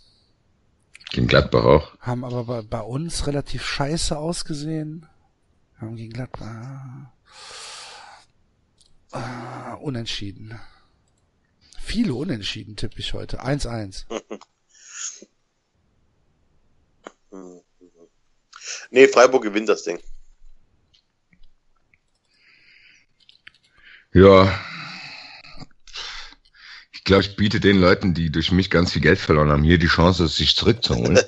Gegen 1.11 1.27
Gladbach 1.27 1.63
auch. 1.63 1.99
haben 1.99 2.25
aber 2.25 2.43
bei, 2.43 2.61
bei 2.61 2.81
uns 2.81 3.27
relativ 3.27 3.65
scheiße 3.65 4.17
ausgesehen. 4.17 5.07
Haben 5.79 5.95
gegen 5.95 6.11
Gladbach 6.11 7.11
ah, 9.11 9.73
unentschieden. 9.75 10.59
Viele 11.79 12.13
unentschieden 12.13 12.75
tippe 12.75 12.99
ich 12.99 13.13
heute. 13.13 13.43
1-1. 13.43 14.05
Nee, 18.89 19.07
Freiburg 19.09 19.43
gewinnt 19.43 19.67
das 19.69 19.83
Ding. 19.83 19.99
Ja. 24.13 24.59
Ich 26.91 27.03
glaube, 27.03 27.23
ich 27.23 27.35
biete 27.35 27.59
den 27.59 27.79
Leuten, 27.79 28.13
die 28.13 28.31
durch 28.31 28.51
mich 28.51 28.69
ganz 28.69 28.91
viel 28.91 29.01
Geld 29.01 29.19
verloren 29.19 29.49
haben, 29.49 29.63
hier 29.63 29.77
die 29.77 29.87
Chance, 29.87 30.25
es 30.25 30.35
sich 30.35 30.55
zurückzuholen. 30.55 31.19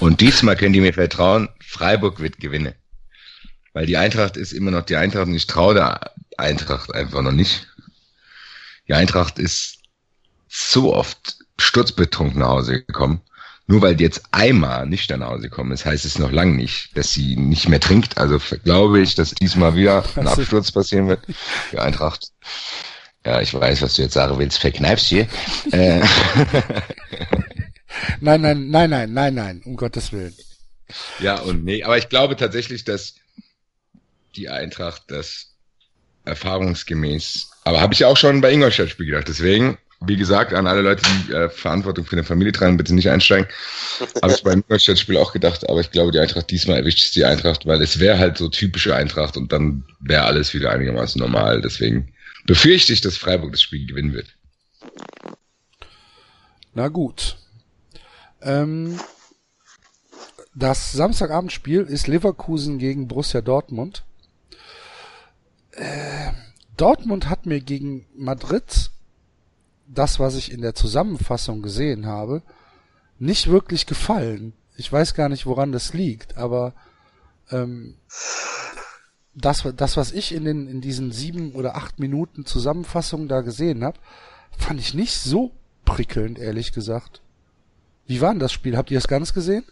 Und 0.00 0.20
diesmal 0.20 0.56
könnt 0.56 0.74
ihr 0.74 0.82
mir 0.82 0.94
vertrauen, 0.94 1.48
Freiburg 1.60 2.20
wird 2.20 2.40
gewinnen. 2.40 2.74
Weil 3.72 3.86
die 3.86 3.96
Eintracht 3.96 4.36
ist 4.36 4.52
immer 4.52 4.70
noch 4.70 4.84
die 4.84 4.96
Eintracht 4.96 5.26
und 5.26 5.34
ich 5.34 5.46
traue 5.46 5.74
der 5.74 6.12
Eintracht 6.38 6.92
einfach 6.92 7.22
noch 7.22 7.32
nicht. 7.32 7.68
Die 8.88 8.94
Eintracht 8.94 9.38
ist 9.38 9.78
so 10.48 10.94
oft 10.94 11.36
sturzbetrunken 11.58 12.40
nach 12.40 12.48
Hause 12.48 12.82
gekommen. 12.82 13.20
Nur 13.70 13.82
weil 13.82 13.94
die 13.94 14.02
jetzt 14.02 14.22
einmal 14.32 14.84
nicht 14.86 15.10
nach 15.10 15.28
Hause 15.28 15.42
gekommen 15.42 15.70
ist, 15.70 15.86
heißt 15.86 16.04
es 16.04 16.18
noch 16.18 16.32
lange 16.32 16.56
nicht, 16.56 16.96
dass 16.96 17.12
sie 17.12 17.36
nicht 17.36 17.68
mehr 17.68 17.78
trinkt. 17.78 18.18
Also 18.18 18.40
glaube 18.64 19.00
ich, 19.00 19.14
dass 19.14 19.32
diesmal 19.32 19.76
wieder 19.76 20.04
ein 20.16 20.26
Absturz 20.26 20.72
passieren 20.72 21.06
wird. 21.06 21.20
Die 21.70 21.78
Eintracht. 21.78 22.32
Ja, 23.24 23.40
ich 23.40 23.54
weiß, 23.54 23.82
was 23.82 23.94
du 23.94 24.02
jetzt 24.02 24.14
sagen 24.14 24.38
willst. 24.38 24.58
Verkneifst 24.58 25.06
hier. 25.06 25.28
äh, 25.70 26.00
Nein, 28.20 28.40
nein, 28.40 28.70
nein, 28.70 28.90
nein, 28.90 29.12
nein, 29.12 29.34
nein, 29.34 29.62
um 29.64 29.76
Gottes 29.76 30.12
Willen. 30.12 30.34
Ja, 31.20 31.38
und 31.38 31.64
nee, 31.64 31.84
aber 31.84 31.96
ich 31.96 32.08
glaube 32.08 32.34
tatsächlich, 32.34 32.84
dass 32.84 33.14
die 34.34 34.48
Eintracht 34.48 35.04
das 35.08 35.54
erfahrungsgemäß, 36.24 37.50
aber 37.62 37.80
habe 37.80 37.94
ich 37.94 38.04
auch 38.04 38.16
schon 38.16 38.40
bei 38.40 38.52
Ingolstadt 38.52 38.90
Spiel 38.90 39.06
gedacht. 39.06 39.28
Deswegen, 39.28 39.78
wie 40.06 40.16
gesagt, 40.16 40.54
an 40.54 40.66
alle 40.66 40.80
Leute, 40.80 41.02
die 41.02 41.32
äh, 41.32 41.50
Verantwortung 41.50 42.06
für 42.06 42.12
eine 42.12 42.24
Familie 42.24 42.52
tragen, 42.52 42.78
bitte 42.78 42.94
nicht 42.94 43.10
einsteigen. 43.10 43.46
habe 44.22 44.32
ich 44.32 44.42
beim 44.42 44.60
Ingolstadt 44.60 44.98
Spiel 44.98 45.18
auch 45.18 45.32
gedacht, 45.32 45.68
aber 45.68 45.80
ich 45.80 45.90
glaube, 45.90 46.10
die 46.10 46.18
Eintracht 46.18 46.50
diesmal 46.50 46.78
erwischt 46.78 47.02
es 47.02 47.10
die 47.10 47.24
Eintracht, 47.24 47.66
weil 47.66 47.82
es 47.82 47.98
wäre 47.98 48.18
halt 48.18 48.38
so 48.38 48.48
typische 48.48 48.94
Eintracht 48.94 49.36
und 49.36 49.52
dann 49.52 49.84
wäre 50.00 50.24
alles 50.24 50.54
wieder 50.54 50.70
einigermaßen 50.70 51.20
normal. 51.20 51.60
Deswegen 51.60 52.14
befürchte 52.46 52.94
ich, 52.94 53.02
dass 53.02 53.18
Freiburg 53.18 53.52
das 53.52 53.60
Spiel 53.60 53.86
gewinnen 53.86 54.14
wird. 54.14 54.34
Na 56.72 56.88
gut. 56.88 57.36
Ähm, 58.40 58.98
das 60.54 60.92
Samstagabendspiel 60.92 61.82
ist 61.82 62.06
Leverkusen 62.06 62.78
gegen 62.78 63.06
Borussia 63.06 63.42
Dortmund. 63.42 64.02
Äh, 65.72 66.32
Dortmund 66.78 67.28
hat 67.28 67.44
mir 67.44 67.60
gegen 67.60 68.06
Madrid 68.16 68.89
das, 69.92 70.20
was 70.20 70.36
ich 70.36 70.52
in 70.52 70.62
der 70.62 70.74
Zusammenfassung 70.74 71.62
gesehen 71.62 72.06
habe, 72.06 72.42
nicht 73.18 73.48
wirklich 73.48 73.86
gefallen. 73.86 74.54
Ich 74.76 74.90
weiß 74.90 75.14
gar 75.14 75.28
nicht, 75.28 75.46
woran 75.46 75.72
das 75.72 75.92
liegt, 75.92 76.36
aber 76.36 76.74
ähm, 77.50 77.96
das, 79.34 79.66
das, 79.76 79.96
was 79.96 80.12
ich 80.12 80.32
in, 80.32 80.44
den, 80.44 80.66
in 80.68 80.80
diesen 80.80 81.12
sieben 81.12 81.52
oder 81.52 81.76
acht 81.76 81.98
Minuten 81.98 82.46
Zusammenfassung 82.46 83.28
da 83.28 83.40
gesehen 83.40 83.84
habe, 83.84 83.98
fand 84.56 84.80
ich 84.80 84.94
nicht 84.94 85.14
so 85.14 85.52
prickelnd, 85.84 86.38
ehrlich 86.38 86.72
gesagt. 86.72 87.20
Wie 88.06 88.20
war 88.20 88.30
denn 88.30 88.40
das 88.40 88.52
Spiel? 88.52 88.76
Habt 88.76 88.90
ihr 88.90 88.98
es 88.98 89.08
ganz 89.08 89.34
gesehen? 89.34 89.64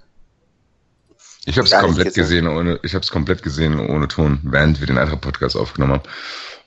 Ich 1.45 1.57
habe 1.57 1.67
es 1.67 1.73
komplett 1.73 2.15
gesehen. 2.15 2.47
ohne, 2.47 2.79
ich 2.83 2.95
habe 2.95 3.03
es 3.03 3.11
komplett 3.11 3.43
gesehen 3.43 3.79
ohne 3.81 4.09
Ton, 4.09 4.41
während 4.43 4.81
wir 4.81 4.87
den 4.87 4.99
Eintracht 4.99 5.23
Podcast 5.23 5.57
aufgenommen 5.57 5.95
haben. 5.95 6.09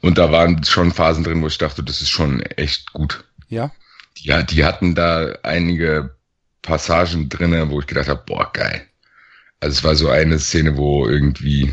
Und 0.02 0.18
da 0.18 0.32
waren 0.32 0.64
schon 0.64 0.92
Phasen 0.92 1.24
drin, 1.24 1.42
wo 1.42 1.48
ich 1.48 1.58
dachte, 1.58 1.84
das 1.84 2.02
ist 2.02 2.10
schon 2.10 2.42
echt 2.42 2.92
gut. 2.92 3.24
Ja. 3.52 3.72
Ja, 4.18 4.42
die 4.42 4.66
hatten 4.66 4.96
da 4.96 5.36
einige 5.44 6.16
Passagen 6.62 7.30
drinne, 7.30 7.70
wo 7.70 7.80
ich 7.80 7.88
gedacht 7.88 8.08
habe, 8.08 8.24
boah, 8.26 8.50
geil. 8.52 8.82
Also 9.60 9.78
es 9.78 9.84
war 9.84 9.96
so 9.96 10.10
eine 10.10 10.40
Szene, 10.40 10.78
wo 10.78 11.08
irgendwie, 11.08 11.72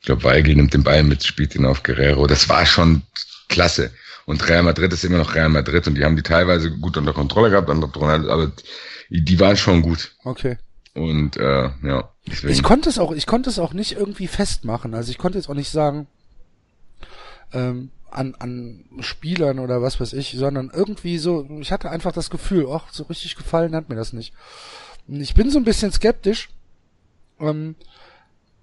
ich 0.00 0.06
glaube, 0.06 0.24
Weigel 0.24 0.56
nimmt 0.56 0.72
den 0.72 0.84
Ball 0.84 1.02
mit, 1.02 1.22
spielt 1.22 1.54
ihn 1.54 1.66
auf 1.66 1.82
Guerrero. 1.82 2.26
Das 2.26 2.48
war 2.48 2.64
schon 2.64 3.02
klasse. 3.48 3.90
Und 4.24 4.48
Real 4.48 4.62
Madrid 4.62 4.92
ist 4.92 5.04
immer 5.04 5.18
noch 5.18 5.34
Real 5.34 5.48
Madrid 5.48 5.86
und 5.86 5.96
die 5.96 6.04
haben 6.04 6.16
die 6.16 6.22
teilweise 6.22 6.70
gut 6.70 6.96
unter 6.96 7.12
Kontrolle 7.12 7.50
gehabt, 7.50 7.68
aber 7.68 8.52
die 9.10 9.40
waren 9.40 9.56
schon 9.56 9.82
gut. 9.82 10.12
Okay. 10.24 10.56
Und 10.94 11.36
äh, 11.36 11.70
ja. 11.82 12.08
Deswegen. 12.26 12.52
Ich 12.52 12.62
konnte 12.62 12.88
es 12.88 12.98
auch, 12.98 13.12
ich 13.12 13.26
konnte 13.26 13.50
es 13.50 13.58
auch 13.58 13.72
nicht 13.72 13.92
irgendwie 13.92 14.28
festmachen. 14.28 14.94
Also 14.94 15.10
ich 15.10 15.18
konnte 15.18 15.38
jetzt 15.38 15.48
auch 15.48 15.54
nicht 15.54 15.70
sagen 15.70 16.06
ähm, 17.52 17.90
an 18.10 18.34
an 18.38 18.84
Spielern 19.00 19.58
oder 19.58 19.82
was 19.82 20.00
weiß 20.00 20.12
ich, 20.14 20.32
sondern 20.36 20.70
irgendwie 20.72 21.18
so. 21.18 21.46
Ich 21.60 21.72
hatte 21.72 21.90
einfach 21.90 22.12
das 22.12 22.30
Gefühl, 22.30 22.66
ach, 22.70 22.92
so 22.92 23.04
richtig 23.04 23.36
gefallen 23.36 23.74
hat 23.74 23.88
mir 23.88 23.96
das 23.96 24.12
nicht. 24.12 24.34
Ich 25.08 25.34
bin 25.34 25.50
so 25.50 25.58
ein 25.58 25.64
bisschen 25.64 25.92
skeptisch, 25.92 26.50
ähm, 27.38 27.76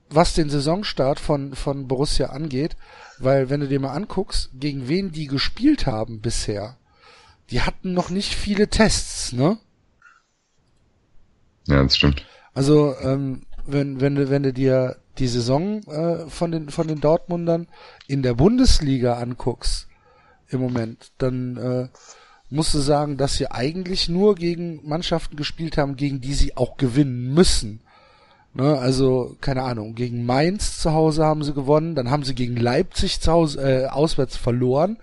was 0.09 0.33
den 0.33 0.49
Saisonstart 0.49 1.19
von 1.19 1.55
von 1.55 1.87
Borussia 1.87 2.27
angeht, 2.27 2.75
weil 3.19 3.49
wenn 3.49 3.61
du 3.61 3.67
dir 3.67 3.79
mal 3.79 3.93
anguckst, 3.93 4.49
gegen 4.53 4.87
wen 4.87 5.11
die 5.11 5.27
gespielt 5.27 5.85
haben 5.85 6.21
bisher, 6.21 6.77
die 7.49 7.61
hatten 7.61 7.93
noch 7.93 8.09
nicht 8.09 8.33
viele 8.35 8.69
Tests, 8.69 9.33
ne? 9.33 9.57
Ja, 11.67 11.83
das 11.83 11.97
stimmt. 11.97 12.25
Also, 12.53 12.95
ähm, 13.01 13.43
wenn, 13.65 13.99
wenn 13.99 14.15
du, 14.15 14.29
wenn 14.29 14.43
du 14.43 14.53
dir 14.53 14.97
die 15.19 15.27
Saison 15.27 15.83
äh, 15.83 16.29
von 16.29 16.51
den 16.51 16.69
von 16.69 16.87
den 16.87 16.99
Dortmundern 16.99 17.67
in 18.07 18.23
der 18.23 18.33
Bundesliga 18.33 19.15
anguckst 19.15 19.87
im 20.49 20.61
Moment, 20.61 21.11
dann 21.17 21.57
äh, 21.57 21.87
musst 22.49 22.73
du 22.73 22.79
sagen, 22.79 23.17
dass 23.17 23.33
sie 23.33 23.51
eigentlich 23.51 24.07
nur 24.09 24.35
gegen 24.35 24.87
Mannschaften 24.87 25.35
gespielt 25.35 25.77
haben, 25.77 25.95
gegen 25.95 26.21
die 26.21 26.33
sie 26.33 26.55
auch 26.55 26.77
gewinnen 26.77 27.33
müssen. 27.33 27.81
Ne, 28.53 28.77
also, 28.79 29.35
keine 29.39 29.63
Ahnung, 29.63 29.93
gegen 29.93 30.25
Mainz 30.25 30.79
zu 30.79 30.91
Hause 30.93 31.25
haben 31.25 31.43
sie 31.43 31.53
gewonnen, 31.53 31.93
dann 31.93 32.09
haben 32.09 32.23
sie 32.23 32.33
gegen 32.33 32.55
Leipzig 32.55 33.19
zu 33.19 33.31
Hause, 33.31 33.61
äh, 33.61 33.85
auswärts 33.87 34.35
verloren, 34.35 34.97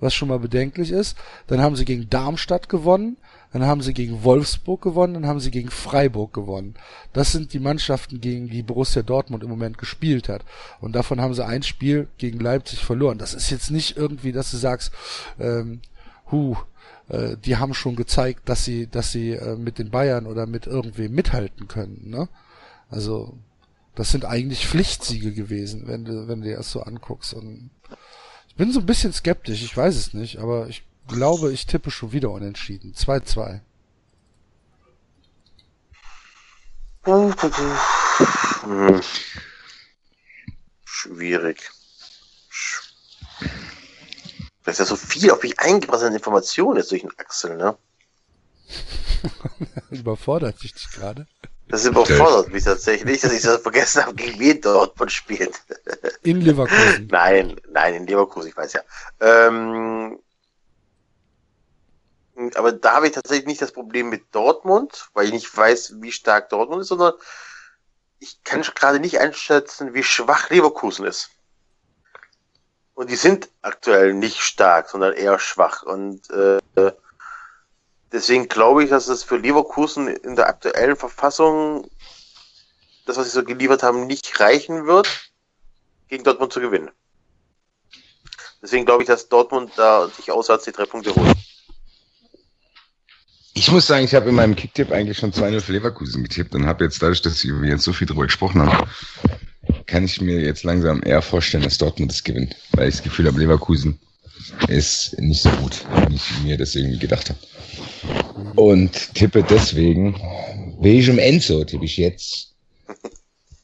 was 0.00 0.12
schon 0.14 0.28
mal 0.28 0.40
bedenklich 0.40 0.90
ist. 0.90 1.16
Dann 1.46 1.60
haben 1.60 1.76
sie 1.76 1.84
gegen 1.84 2.10
Darmstadt 2.10 2.68
gewonnen, 2.68 3.16
dann 3.56 3.66
haben 3.66 3.80
sie 3.80 3.94
gegen 3.94 4.22
Wolfsburg 4.22 4.82
gewonnen, 4.82 5.14
dann 5.14 5.26
haben 5.26 5.40
sie 5.40 5.50
gegen 5.50 5.70
Freiburg 5.70 6.34
gewonnen. 6.34 6.74
Das 7.14 7.32
sind 7.32 7.54
die 7.54 7.58
Mannschaften, 7.58 8.20
gegen 8.20 8.50
die 8.50 8.62
Borussia 8.62 9.00
Dortmund 9.00 9.42
im 9.42 9.48
Moment 9.48 9.78
gespielt 9.78 10.28
hat. 10.28 10.44
Und 10.82 10.92
davon 10.94 11.22
haben 11.22 11.32
sie 11.32 11.42
ein 11.42 11.62
Spiel 11.62 12.06
gegen 12.18 12.38
Leipzig 12.38 12.84
verloren. 12.84 13.16
Das 13.16 13.32
ist 13.32 13.48
jetzt 13.48 13.70
nicht 13.70 13.96
irgendwie, 13.96 14.32
dass 14.32 14.50
du 14.50 14.58
sagst, 14.58 14.92
ähm, 15.40 15.80
hu, 16.30 16.54
äh, 17.08 17.38
die 17.38 17.56
haben 17.56 17.72
schon 17.72 17.96
gezeigt, 17.96 18.46
dass 18.46 18.62
sie, 18.62 18.88
dass 18.88 19.10
sie 19.10 19.30
äh, 19.30 19.56
mit 19.56 19.78
den 19.78 19.88
Bayern 19.88 20.26
oder 20.26 20.44
mit 20.44 20.66
irgendwem 20.66 21.12
mithalten 21.12 21.66
können. 21.66 22.10
Ne? 22.10 22.28
Also 22.90 23.38
das 23.94 24.10
sind 24.10 24.26
eigentlich 24.26 24.66
Pflichtsiege 24.66 25.32
gewesen, 25.32 25.84
wenn 25.86 26.04
du, 26.04 26.28
wenn 26.28 26.42
du 26.42 26.48
dir 26.48 26.58
das 26.58 26.70
so 26.70 26.82
anguckst. 26.82 27.32
Und 27.32 27.70
ich 28.48 28.54
bin 28.56 28.70
so 28.70 28.80
ein 28.80 28.86
bisschen 28.86 29.14
skeptisch, 29.14 29.62
ich 29.62 29.74
weiß 29.74 29.96
es 29.96 30.12
nicht, 30.12 30.40
aber 30.40 30.68
ich 30.68 30.82
glaube, 31.06 31.52
ich 31.52 31.66
tippe 31.66 31.90
schon 31.90 32.12
wieder 32.12 32.30
unentschieden. 32.30 32.94
2-2. 32.94 33.60
Hm. 38.62 39.00
Schwierig. 40.84 41.70
Das 44.64 44.74
ist 44.74 44.78
ja 44.80 44.84
so 44.84 44.96
viel 44.96 45.30
auf 45.30 45.42
mich 45.42 45.58
eingebracht 45.60 46.02
an 46.02 46.12
Informationen 46.12 46.78
jetzt 46.78 46.90
durch 46.90 47.02
den 47.02 47.16
Axel, 47.18 47.56
ne? 47.56 47.78
Überfordert 49.90 50.60
dich 50.62 50.74
gerade? 50.92 51.28
Das 51.68 51.84
überfordert 51.84 52.52
mich 52.52 52.64
tatsächlich, 52.64 53.20
dass 53.20 53.32
ich 53.32 53.42
das 53.42 53.62
vergessen 53.62 54.02
habe, 54.02 54.14
gegen 54.14 54.38
wen 54.38 54.60
Dortmund 54.60 55.10
spielt. 55.10 55.60
In 56.22 56.40
Leverkusen. 56.40 57.08
nein, 57.10 57.60
nein, 57.70 57.94
in 57.94 58.06
Leverkusen, 58.06 58.48
ich 58.48 58.56
weiß 58.56 58.72
ja. 58.74 58.80
Ähm, 59.20 60.18
aber 62.54 62.72
da 62.72 62.94
habe 62.94 63.06
ich 63.06 63.12
tatsächlich 63.12 63.46
nicht 63.46 63.62
das 63.62 63.72
Problem 63.72 64.08
mit 64.08 64.34
Dortmund, 64.34 65.08
weil 65.14 65.26
ich 65.26 65.32
nicht 65.32 65.56
weiß, 65.56 65.94
wie 66.00 66.12
stark 66.12 66.50
Dortmund 66.50 66.82
ist, 66.82 66.88
sondern 66.88 67.14
ich 68.18 68.42
kann 68.44 68.62
gerade 68.62 69.00
nicht 69.00 69.18
einschätzen, 69.18 69.94
wie 69.94 70.02
schwach 70.02 70.50
Leverkusen 70.50 71.06
ist. 71.06 71.30
Und 72.94 73.10
die 73.10 73.16
sind 73.16 73.50
aktuell 73.60 74.14
nicht 74.14 74.40
stark, 74.40 74.88
sondern 74.88 75.12
eher 75.12 75.38
schwach. 75.38 75.82
Und 75.82 76.30
äh, 76.30 76.58
deswegen 78.10 78.48
glaube 78.48 78.84
ich, 78.84 78.90
dass 78.90 79.08
es 79.08 79.22
für 79.22 79.36
Leverkusen 79.36 80.08
in 80.08 80.34
der 80.34 80.48
aktuellen 80.48 80.96
Verfassung, 80.96 81.90
das, 83.04 83.18
was 83.18 83.26
sie 83.26 83.32
so 83.32 83.44
geliefert 83.44 83.82
haben, 83.82 84.06
nicht 84.06 84.40
reichen 84.40 84.86
wird, 84.86 85.30
gegen 86.08 86.24
Dortmund 86.24 86.52
zu 86.52 86.60
gewinnen. 86.60 86.90
Deswegen 88.62 88.86
glaube 88.86 89.02
ich, 89.02 89.06
dass 89.06 89.28
Dortmund 89.28 89.72
da 89.76 90.08
sich 90.08 90.32
auswärts 90.32 90.64
die 90.64 90.72
drei 90.72 90.86
Punkte 90.86 91.14
holt. 91.14 91.36
Ich 93.58 93.72
muss 93.72 93.86
sagen, 93.86 94.04
ich 94.04 94.14
habe 94.14 94.28
in 94.28 94.34
meinem 94.34 94.54
Kicktipp 94.54 94.92
eigentlich 94.92 95.16
schon 95.16 95.32
2-0 95.32 95.62
für 95.62 95.72
Leverkusen 95.72 96.22
getippt 96.22 96.54
und 96.54 96.66
habe 96.66 96.84
jetzt 96.84 97.00
dadurch, 97.00 97.22
dass 97.22 97.42
wir 97.42 97.66
jetzt 97.66 97.84
so 97.84 97.94
viel 97.94 98.06
drüber 98.06 98.26
gesprochen 98.26 98.60
haben, 98.60 98.86
kann 99.86 100.04
ich 100.04 100.20
mir 100.20 100.42
jetzt 100.42 100.62
langsam 100.62 101.02
eher 101.02 101.22
vorstellen, 101.22 101.64
dass 101.64 101.78
Dortmund 101.78 102.12
das 102.12 102.22
gewinnt, 102.22 102.54
weil 102.72 102.90
ich 102.90 102.96
das 102.96 103.02
Gefühl 103.02 103.26
habe, 103.26 103.40
Leverkusen 103.40 103.98
ist 104.68 105.18
nicht 105.18 105.40
so 105.40 105.48
gut, 105.52 105.86
wie 106.08 106.16
ich 106.16 106.42
mir 106.42 106.58
das 106.58 106.74
irgendwie 106.74 106.98
gedacht 106.98 107.30
habe. 107.30 107.38
Und 108.56 109.14
tippe 109.14 109.42
deswegen, 109.42 110.20
Belgium 110.82 111.18
Enzo 111.18 111.64
tippe 111.64 111.86
ich 111.86 111.96
jetzt 111.96 112.54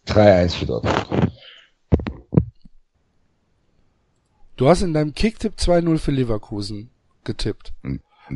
3-1 0.07 0.55
für 0.55 0.67
Dortmund. 0.67 1.33
Du 4.57 4.69
hast 4.71 4.81
in 4.81 4.95
deinem 4.95 5.13
Kicktipp 5.13 5.57
2-0 5.59 5.99
für 5.99 6.13
Leverkusen 6.13 6.89
getippt. 7.25 7.75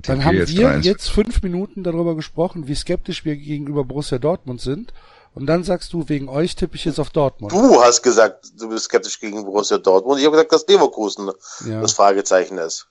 Dann 0.02 0.24
haben 0.24 0.47
wir 0.47 0.81
jetzt 0.81 1.09
fünf 1.09 1.43
Minuten 1.43 1.85
darüber 1.85 2.14
gesprochen, 2.14 2.68
wie 2.68 2.74
skeptisch 2.74 3.24
wir 3.24 3.36
gegenüber 3.36 3.85
Borussia 3.85 4.18
Dortmund 4.18 4.60
sind. 4.60 4.93
Und 5.35 5.47
dann 5.47 5.64
sagst 5.64 5.93
du, 5.93 6.09
wegen 6.09 6.28
euch 6.28 6.56
tippe 6.56 6.77
ich 6.77 6.86
jetzt 6.86 6.98
auf 6.98 7.10
Dortmund. 7.10 7.52
Du 7.52 7.82
hast 7.82 8.02
gesagt, 8.02 8.47
du 8.59 8.70
bist 8.70 8.86
skeptisch 8.86 9.20
gegen 9.20 9.44
Borussia 9.44 9.78
Dortmund. 9.78 10.18
Ich 10.18 10.27
habe 10.27 10.36
gesagt, 10.36 10.52
dass 10.52 10.66
Leverkusen 10.66 11.31
ja. 11.66 11.82
das 11.82 11.93
Fragezeichen 11.93 12.56
ist. 12.59 12.86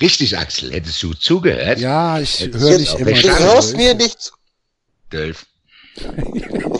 Richtig, 0.00 0.36
Axel. 0.36 0.72
Hättest 0.72 1.00
du 1.02 1.14
zugehört? 1.14 1.78
Ja, 1.78 2.18
ich 2.18 2.40
höre 2.40 2.78
nicht 2.78 2.98
immer. 2.98 3.12
Du 3.12 3.38
hörst 3.38 3.76
mir 3.76 3.94
nicht 3.94 4.20
zu. 4.20 4.32
Dölf. 5.12 5.46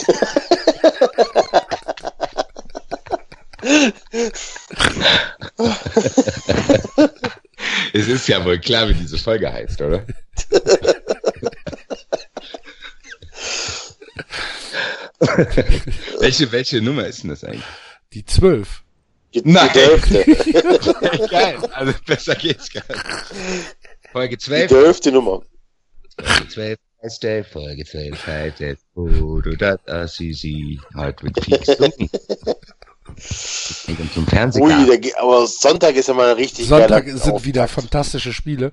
es 8.01 8.09
ist 8.09 8.28
ja 8.28 8.44
wohl 8.44 8.59
klar, 8.59 8.89
wie 8.89 8.94
diese 8.94 9.18
Folge 9.18 9.52
heißt, 9.52 9.81
oder? 9.82 10.06
welche, 16.20 16.52
welche 16.52 16.81
Nummer 16.81 17.06
ist 17.06 17.22
denn 17.22 17.31
das 17.31 17.44
eigentlich? 17.44 17.64
Die 18.12 18.24
zwölf. 18.24 18.82
Die, 19.35 19.43
Nein. 19.44 19.68
Die 19.74 21.28
Geil, 21.28 21.59
also 21.72 21.93
besser 22.06 22.35
geht's 22.35 22.72
gar 22.72 22.82
nicht. 22.89 23.05
Folge 24.12 24.39
12. 24.39 24.68
Die 24.68 24.74
dürfte 24.74 25.12
Nummer. 25.12 25.43
Folge 26.18 26.48
12 26.48 26.78
heißt 27.02 27.22
der, 27.22 27.44
Folge 27.44 27.85
12 27.85 28.27
heißt 28.27 28.60
der, 28.60 28.77
oh, 28.94 29.40
du 29.40 29.56
das, 29.56 29.78
Assisi, 29.86 30.81
halt 30.94 31.22
mit 31.22 31.43
viel 31.44 31.62
Stunden. 31.62 32.10
zum 33.16 34.27
Fernsehen. 34.27 34.62
Ui, 34.62 34.99
der, 34.99 35.20
aber 35.20 35.47
Sonntag 35.47 35.95
ist 35.97 36.09
ja 36.09 36.15
mal 36.15 36.32
richtig 36.32 36.66
Sonntag 36.66 37.05
sind 37.07 37.20
Auftakt. 37.20 37.45
wieder 37.45 37.69
fantastische 37.69 38.32
Spiele. 38.32 38.73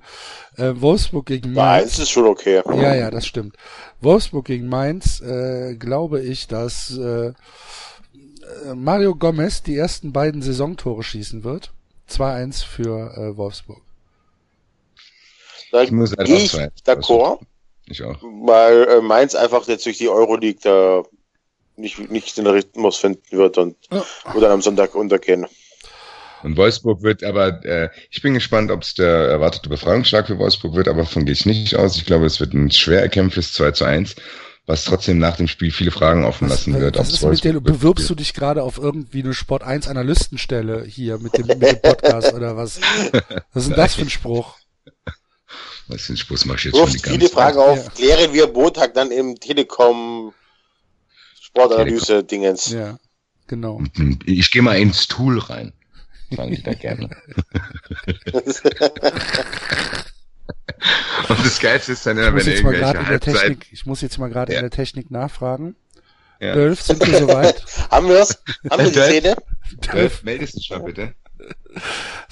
Äh, 0.56 0.72
Wolfsburg 0.76 1.26
gegen 1.26 1.52
Mainz. 1.52 1.82
Mainz 1.82 1.98
ist 1.98 2.10
schon 2.10 2.26
okay. 2.26 2.62
Ja, 2.66 2.94
ja, 2.94 3.10
das 3.10 3.26
stimmt. 3.26 3.56
Wolfsburg 4.00 4.46
gegen 4.46 4.68
Mainz, 4.68 5.20
äh, 5.20 5.74
glaube 5.76 6.20
ich, 6.20 6.46
dass 6.46 6.96
äh, 6.96 7.32
Mario 8.74 9.14
Gomez 9.14 9.62
die 9.62 9.76
ersten 9.76 10.12
beiden 10.12 10.42
Saisontore 10.42 11.02
schießen 11.02 11.44
wird. 11.44 11.72
2-1 12.10 12.64
für 12.64 13.14
äh, 13.16 13.36
Wolfsburg. 13.36 13.82
Da 15.70 15.82
ich 15.82 15.90
muss 15.90 16.16
halt 16.16 16.28
ich 16.28 16.52
d'accord. 16.86 17.40
Ich 17.86 18.02
auch. 18.02 18.22
Weil 18.22 18.88
äh, 18.88 19.00
Mainz 19.00 19.34
einfach 19.34 19.66
jetzt 19.68 19.84
durch 19.86 19.98
die 19.98 20.08
Euroleague 20.08 20.60
da 20.62 21.02
nicht, 21.78 22.10
nicht 22.10 22.36
den 22.36 22.46
Rhythmus 22.46 22.96
finden 22.96 23.36
wird 23.36 23.58
und, 23.58 23.76
und 23.90 24.40
dann 24.40 24.52
am 24.52 24.62
Sonntag 24.62 24.94
untergehen. 24.94 25.46
Und 26.42 26.56
Wolfsburg 26.56 27.02
wird 27.02 27.24
aber, 27.24 27.64
äh, 27.64 27.88
ich 28.10 28.22
bin 28.22 28.34
gespannt, 28.34 28.70
ob 28.70 28.82
es 28.82 28.94
der 28.94 29.08
erwartete 29.08 29.68
Befreiungsschlag 29.68 30.26
für 30.26 30.38
Wolfsburg 30.38 30.74
wird, 30.74 30.88
aber 30.88 31.02
davon 31.02 31.24
gehe 31.24 31.32
ich 31.32 31.46
nicht 31.46 31.74
aus. 31.76 31.96
Ich 31.96 32.06
glaube, 32.06 32.26
es 32.26 32.38
wird 32.40 32.54
ein 32.54 32.70
schwer 32.70 33.02
erkämpftes 33.02 33.52
2 33.54 33.72
zu 33.72 33.84
1, 33.84 34.14
was 34.66 34.84
trotzdem 34.84 35.18
nach 35.18 35.36
dem 35.36 35.48
Spiel 35.48 35.72
viele 35.72 35.90
Fragen 35.90 36.24
offen 36.24 36.48
lassen 36.48 36.74
was, 36.74 36.80
wird. 36.80 36.98
Was 36.98 37.12
ist 37.12 37.24
mit 37.24 37.42
dir? 37.42 37.60
Bewirbst 37.60 38.08
du 38.08 38.14
dich 38.14 38.34
gerade 38.34 38.62
auf 38.62 38.78
irgendwie 38.78 39.22
eine 39.22 39.34
Sport 39.34 39.64
1 39.64 39.88
Analystenstelle 39.88 40.84
hier 40.84 41.18
mit 41.18 41.36
dem, 41.36 41.46
mit 41.46 41.62
dem 41.62 41.82
Podcast 41.82 42.32
oder 42.34 42.56
was? 42.56 42.80
Was 43.52 43.64
ist 43.64 43.70
denn 43.70 43.76
das 43.76 43.94
für 43.94 44.02
ein 44.02 44.10
Spruch? 44.10 44.56
Was 45.88 46.02
für 46.02 46.12
ein 46.12 46.16
Spruch 46.18 46.44
mach 46.44 46.56
ich 46.56 46.64
jetzt 46.64 46.74
Wirft 46.74 46.92
schon 46.92 46.96
die 46.98 47.02
ganze 47.02 47.18
viele 47.18 47.30
Frage 47.30 47.60
auf. 47.60 47.82
Ja. 47.82 47.90
Klären 47.90 48.32
wir 48.32 48.46
Montag 48.52 48.94
dann 48.94 49.10
im 49.10 49.40
Telekom 49.40 50.34
Sportanalyse-Dingens. 51.48 52.70
Ja, 52.70 52.98
genau. 53.46 53.82
Ich 54.24 54.50
gehe 54.50 54.62
mal 54.62 54.78
ins 54.78 55.08
Tool 55.08 55.38
rein 55.38 55.72
fange 56.34 56.52
ich 56.52 56.62
da 56.62 56.74
gerne. 56.74 57.10
Und 61.28 61.44
das 61.44 61.58
Geilste 61.60 61.92
ist 61.92 62.06
dann 62.06 62.16
immer, 62.18 62.34
wenn 62.34 62.46
irgendwelche 62.46 62.86
Halbzeit... 62.86 63.34
Technik, 63.34 63.66
ich 63.72 63.84
muss 63.86 64.00
jetzt 64.00 64.18
mal 64.18 64.28
gerade 64.28 64.52
ja. 64.52 64.60
in 64.60 64.64
der 64.64 64.70
Technik 64.70 65.10
nachfragen. 65.10 65.74
Ja. 66.40 66.54
Dölf, 66.54 66.80
sind 66.80 67.04
wir 67.04 67.18
soweit? 67.18 67.64
Haben 67.90 68.08
wir's? 68.08 68.40
Haben 68.70 68.84
wir 68.84 68.92
die 68.92 68.98
Szene? 68.98 69.36
Dölf, 69.92 70.22
meldest 70.22 70.56
du 70.56 70.60
schon 70.60 70.84
bitte. 70.84 71.14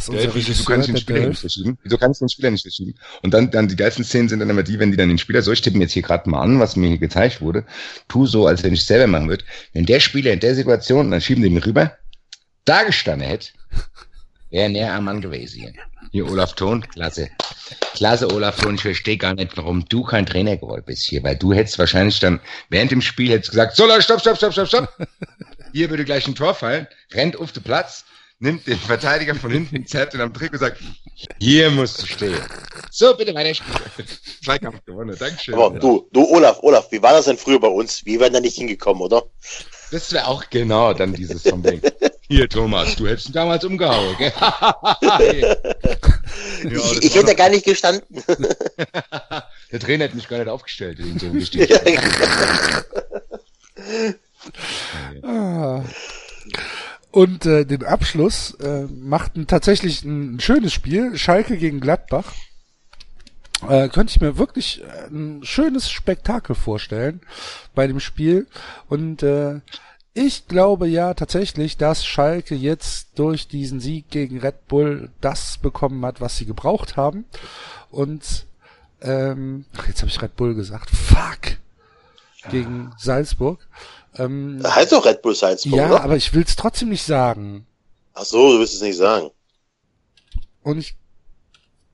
Dölf, 0.08 0.34
wieso 0.34 0.64
kann 0.64 0.80
ich 0.80 0.86
den 0.86 0.96
Spieler 0.96 1.28
nicht 1.28 1.40
verschieben? 1.40 1.78
Wieso 1.82 1.98
kann 1.98 2.12
ich 2.12 2.18
den 2.18 2.28
Spieler 2.28 2.50
nicht 2.50 2.62
verschieben? 2.62 2.94
Und 3.22 3.32
dann, 3.32 3.50
dann 3.50 3.68
die 3.68 3.76
geilsten 3.76 4.04
Szenen 4.04 4.28
sind 4.28 4.40
dann 4.40 4.50
immer 4.50 4.62
die, 4.62 4.78
wenn 4.78 4.90
die 4.90 4.96
dann 4.96 5.08
den 5.08 5.18
Spieler 5.18 5.42
so, 5.42 5.52
ich 5.52 5.60
tippe 5.60 5.76
mir 5.76 5.84
jetzt 5.84 5.92
hier 5.92 6.02
gerade 6.02 6.28
mal 6.28 6.42
an, 6.42 6.60
was 6.60 6.76
mir 6.76 6.88
hier 6.88 6.98
gezeigt 6.98 7.40
wurde, 7.40 7.64
tu 8.08 8.26
so, 8.26 8.46
als 8.46 8.62
wenn 8.62 8.74
ich 8.74 8.80
es 8.80 8.86
selber 8.86 9.06
machen 9.06 9.28
würde. 9.28 9.44
Wenn 9.72 9.86
der 9.86 10.00
Spieler 10.00 10.32
in 10.32 10.40
der 10.40 10.54
Situation, 10.54 11.10
dann 11.10 11.20
schieben 11.20 11.42
die 11.42 11.50
mich 11.50 11.66
rüber, 11.66 11.96
da 12.64 12.82
gestanden 12.82 13.28
hätte, 13.28 13.50
wäre 14.50 14.70
näher 14.70 14.94
am 14.94 15.04
Mann 15.04 15.20
gewesen 15.20 15.60
hier. 15.60 15.72
Hier, 16.12 16.30
Olaf 16.30 16.54
Thon, 16.54 16.82
klasse. 16.88 17.28
Klasse, 17.94 18.32
Olaf 18.32 18.56
Thon. 18.56 18.76
Ich 18.76 18.82
verstehe 18.82 19.16
gar 19.16 19.34
nicht, 19.34 19.56
warum 19.56 19.84
du 19.88 20.02
kein 20.02 20.26
Trainer 20.26 20.56
gewollt 20.56 20.86
bist 20.86 21.02
hier, 21.02 21.22
weil 21.22 21.36
du 21.36 21.52
hättest 21.52 21.78
wahrscheinlich 21.78 22.20
dann 22.20 22.40
während 22.70 22.90
dem 22.90 23.02
Spiel 23.02 23.30
hättest 23.30 23.50
gesagt, 23.50 23.76
so 23.76 23.86
Leute, 23.86 24.02
stopp, 24.02 24.20
stopp, 24.20 24.36
stopp, 24.36 24.52
stopp, 24.52 24.68
stopp. 24.68 25.08
Hier 25.72 25.90
würde 25.90 26.04
gleich 26.04 26.26
ein 26.26 26.34
Tor 26.34 26.54
fallen, 26.54 26.86
rennt 27.12 27.36
auf 27.36 27.52
den 27.52 27.62
Platz, 27.62 28.04
nimmt 28.38 28.66
den 28.66 28.78
Verteidiger 28.78 29.34
von 29.34 29.50
hinten, 29.50 29.86
zerrt 29.86 30.14
ihn 30.14 30.20
am 30.20 30.34
Trick 30.34 30.52
und 30.52 30.58
sagt, 30.58 30.80
hier 31.40 31.70
musst 31.70 32.02
du 32.02 32.06
stehen. 32.06 32.40
So, 32.90 33.16
bitte 33.16 33.34
weiter 33.34 33.54
spielen. 33.54 33.78
Zweikampf 34.44 34.84
gewonnen, 34.84 35.16
Dankeschön. 35.18 35.54
Aber 35.54 35.78
du, 35.78 36.08
du 36.12 36.28
Olaf, 36.28 36.58
Olaf, 36.62 36.88
wie 36.90 37.02
war 37.02 37.12
das 37.12 37.26
denn 37.26 37.38
früher 37.38 37.60
bei 37.60 37.68
uns? 37.68 38.04
Wir 38.04 38.18
wären 38.20 38.32
da 38.32 38.40
nicht 38.40 38.56
hingekommen, 38.56 39.02
oder? 39.02 39.24
Das 39.90 40.12
wäre 40.12 40.26
auch 40.26 40.44
genau 40.50 40.92
dann 40.92 41.14
dieses 41.14 41.42
vom 41.42 41.62
Ding. 41.62 41.80
Hier, 42.28 42.48
Thomas, 42.48 42.96
du 42.96 43.06
hättest 43.06 43.28
ihn 43.28 43.34
damals 43.34 43.64
umgehauen, 43.64 44.16
gell? 44.18 44.32
ja, 45.00 45.56
ich, 46.64 47.04
ich 47.04 47.14
hätte 47.14 47.36
gar 47.36 47.48
nicht 47.48 47.64
gestanden. 47.64 48.22
Der 49.72 49.80
Trainer 49.80 50.04
hätte 50.04 50.16
mich 50.16 50.28
gar 50.28 50.38
nicht 50.38 50.48
aufgestellt. 50.48 50.98
In 50.98 51.18
so 51.18 51.26
ah. 55.22 55.82
Und 57.16 57.46
äh, 57.46 57.64
den 57.64 57.82
Abschluss 57.82 58.52
äh, 58.60 58.82
machten 58.82 59.46
tatsächlich 59.46 60.04
ein 60.04 60.38
schönes 60.38 60.74
Spiel. 60.74 61.16
Schalke 61.16 61.56
gegen 61.56 61.80
Gladbach. 61.80 62.34
Äh, 63.66 63.88
könnte 63.88 64.10
ich 64.10 64.20
mir 64.20 64.36
wirklich 64.36 64.82
äh, 64.82 65.06
ein 65.06 65.42
schönes 65.42 65.90
Spektakel 65.90 66.54
vorstellen 66.54 67.22
bei 67.74 67.86
dem 67.86 68.00
Spiel. 68.00 68.46
Und 68.90 69.22
äh, 69.22 69.60
ich 70.12 70.46
glaube 70.46 70.88
ja 70.88 71.14
tatsächlich, 71.14 71.78
dass 71.78 72.04
Schalke 72.04 72.54
jetzt 72.54 73.18
durch 73.18 73.48
diesen 73.48 73.80
Sieg 73.80 74.10
gegen 74.10 74.38
Red 74.38 74.68
Bull 74.68 75.08
das 75.22 75.56
bekommen 75.56 76.04
hat, 76.04 76.20
was 76.20 76.36
sie 76.36 76.44
gebraucht 76.44 76.98
haben. 76.98 77.24
Und 77.90 78.44
ähm, 79.00 79.64
ach, 79.74 79.88
jetzt 79.88 80.02
habe 80.02 80.10
ich 80.10 80.20
Red 80.20 80.36
Bull 80.36 80.54
gesagt. 80.54 80.90
Fuck. 80.90 81.56
Gegen 82.50 82.92
Salzburg. 82.98 83.66
Ähm, 84.18 84.62
heißt 84.64 84.92
doch 84.92 85.04
Red 85.04 85.22
Bull 85.22 85.34
Salzburg. 85.34 85.74
Ja, 85.74 85.86
oder? 85.86 86.02
aber 86.02 86.16
ich 86.16 86.32
will 86.32 86.42
es 86.42 86.56
trotzdem 86.56 86.88
nicht 86.88 87.04
sagen. 87.04 87.66
Ach 88.14 88.24
so, 88.24 88.52
du 88.52 88.58
willst 88.58 88.74
es 88.74 88.80
nicht 88.80 88.96
sagen. 88.96 89.30
Und 90.62 90.78
ich 90.78 90.96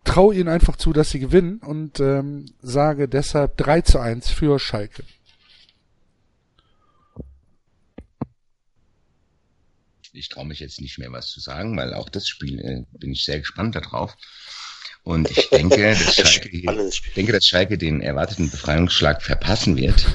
traue 0.05 0.35
ihnen 0.35 0.49
einfach 0.49 0.77
zu, 0.77 0.93
dass 0.93 1.11
sie 1.11 1.19
gewinnen 1.19 1.59
und 1.59 2.01
ähm, 2.01 2.47
sage 2.61 3.09
deshalb 3.09 3.57
3 3.57 3.83
zu 3.83 3.99
1 3.99 4.31
für 4.31 4.59
Schalke. 4.59 5.05
ich 10.13 10.29
traue 10.29 10.47
mich 10.47 10.61
jetzt 10.61 10.81
nicht 10.81 10.99
mehr 10.99 11.13
was 11.13 11.31
zu 11.31 11.41
sagen, 11.41 11.77
weil 11.77 11.95
auch 11.95 12.09
das 12.09 12.29
Spiel 12.29 12.61
äh, 12.61 12.99
bin 12.99 13.13
ich 13.13 13.25
sehr 13.25 13.39
gespannt 13.39 13.75
darauf. 13.75 14.17
Und 15.05 15.31
ich 15.31 15.51
denke, 15.51 15.97
dass 16.05 16.15
Schalke, 16.15 16.49
ich 16.49 17.15
denke, 17.15 17.33
dass 17.33 17.45
Schalke 17.45 17.77
den 17.77 18.01
erwarteten 18.01 18.51
Befreiungsschlag 18.51 19.23
verpassen 19.23 19.77
wird 19.77 20.07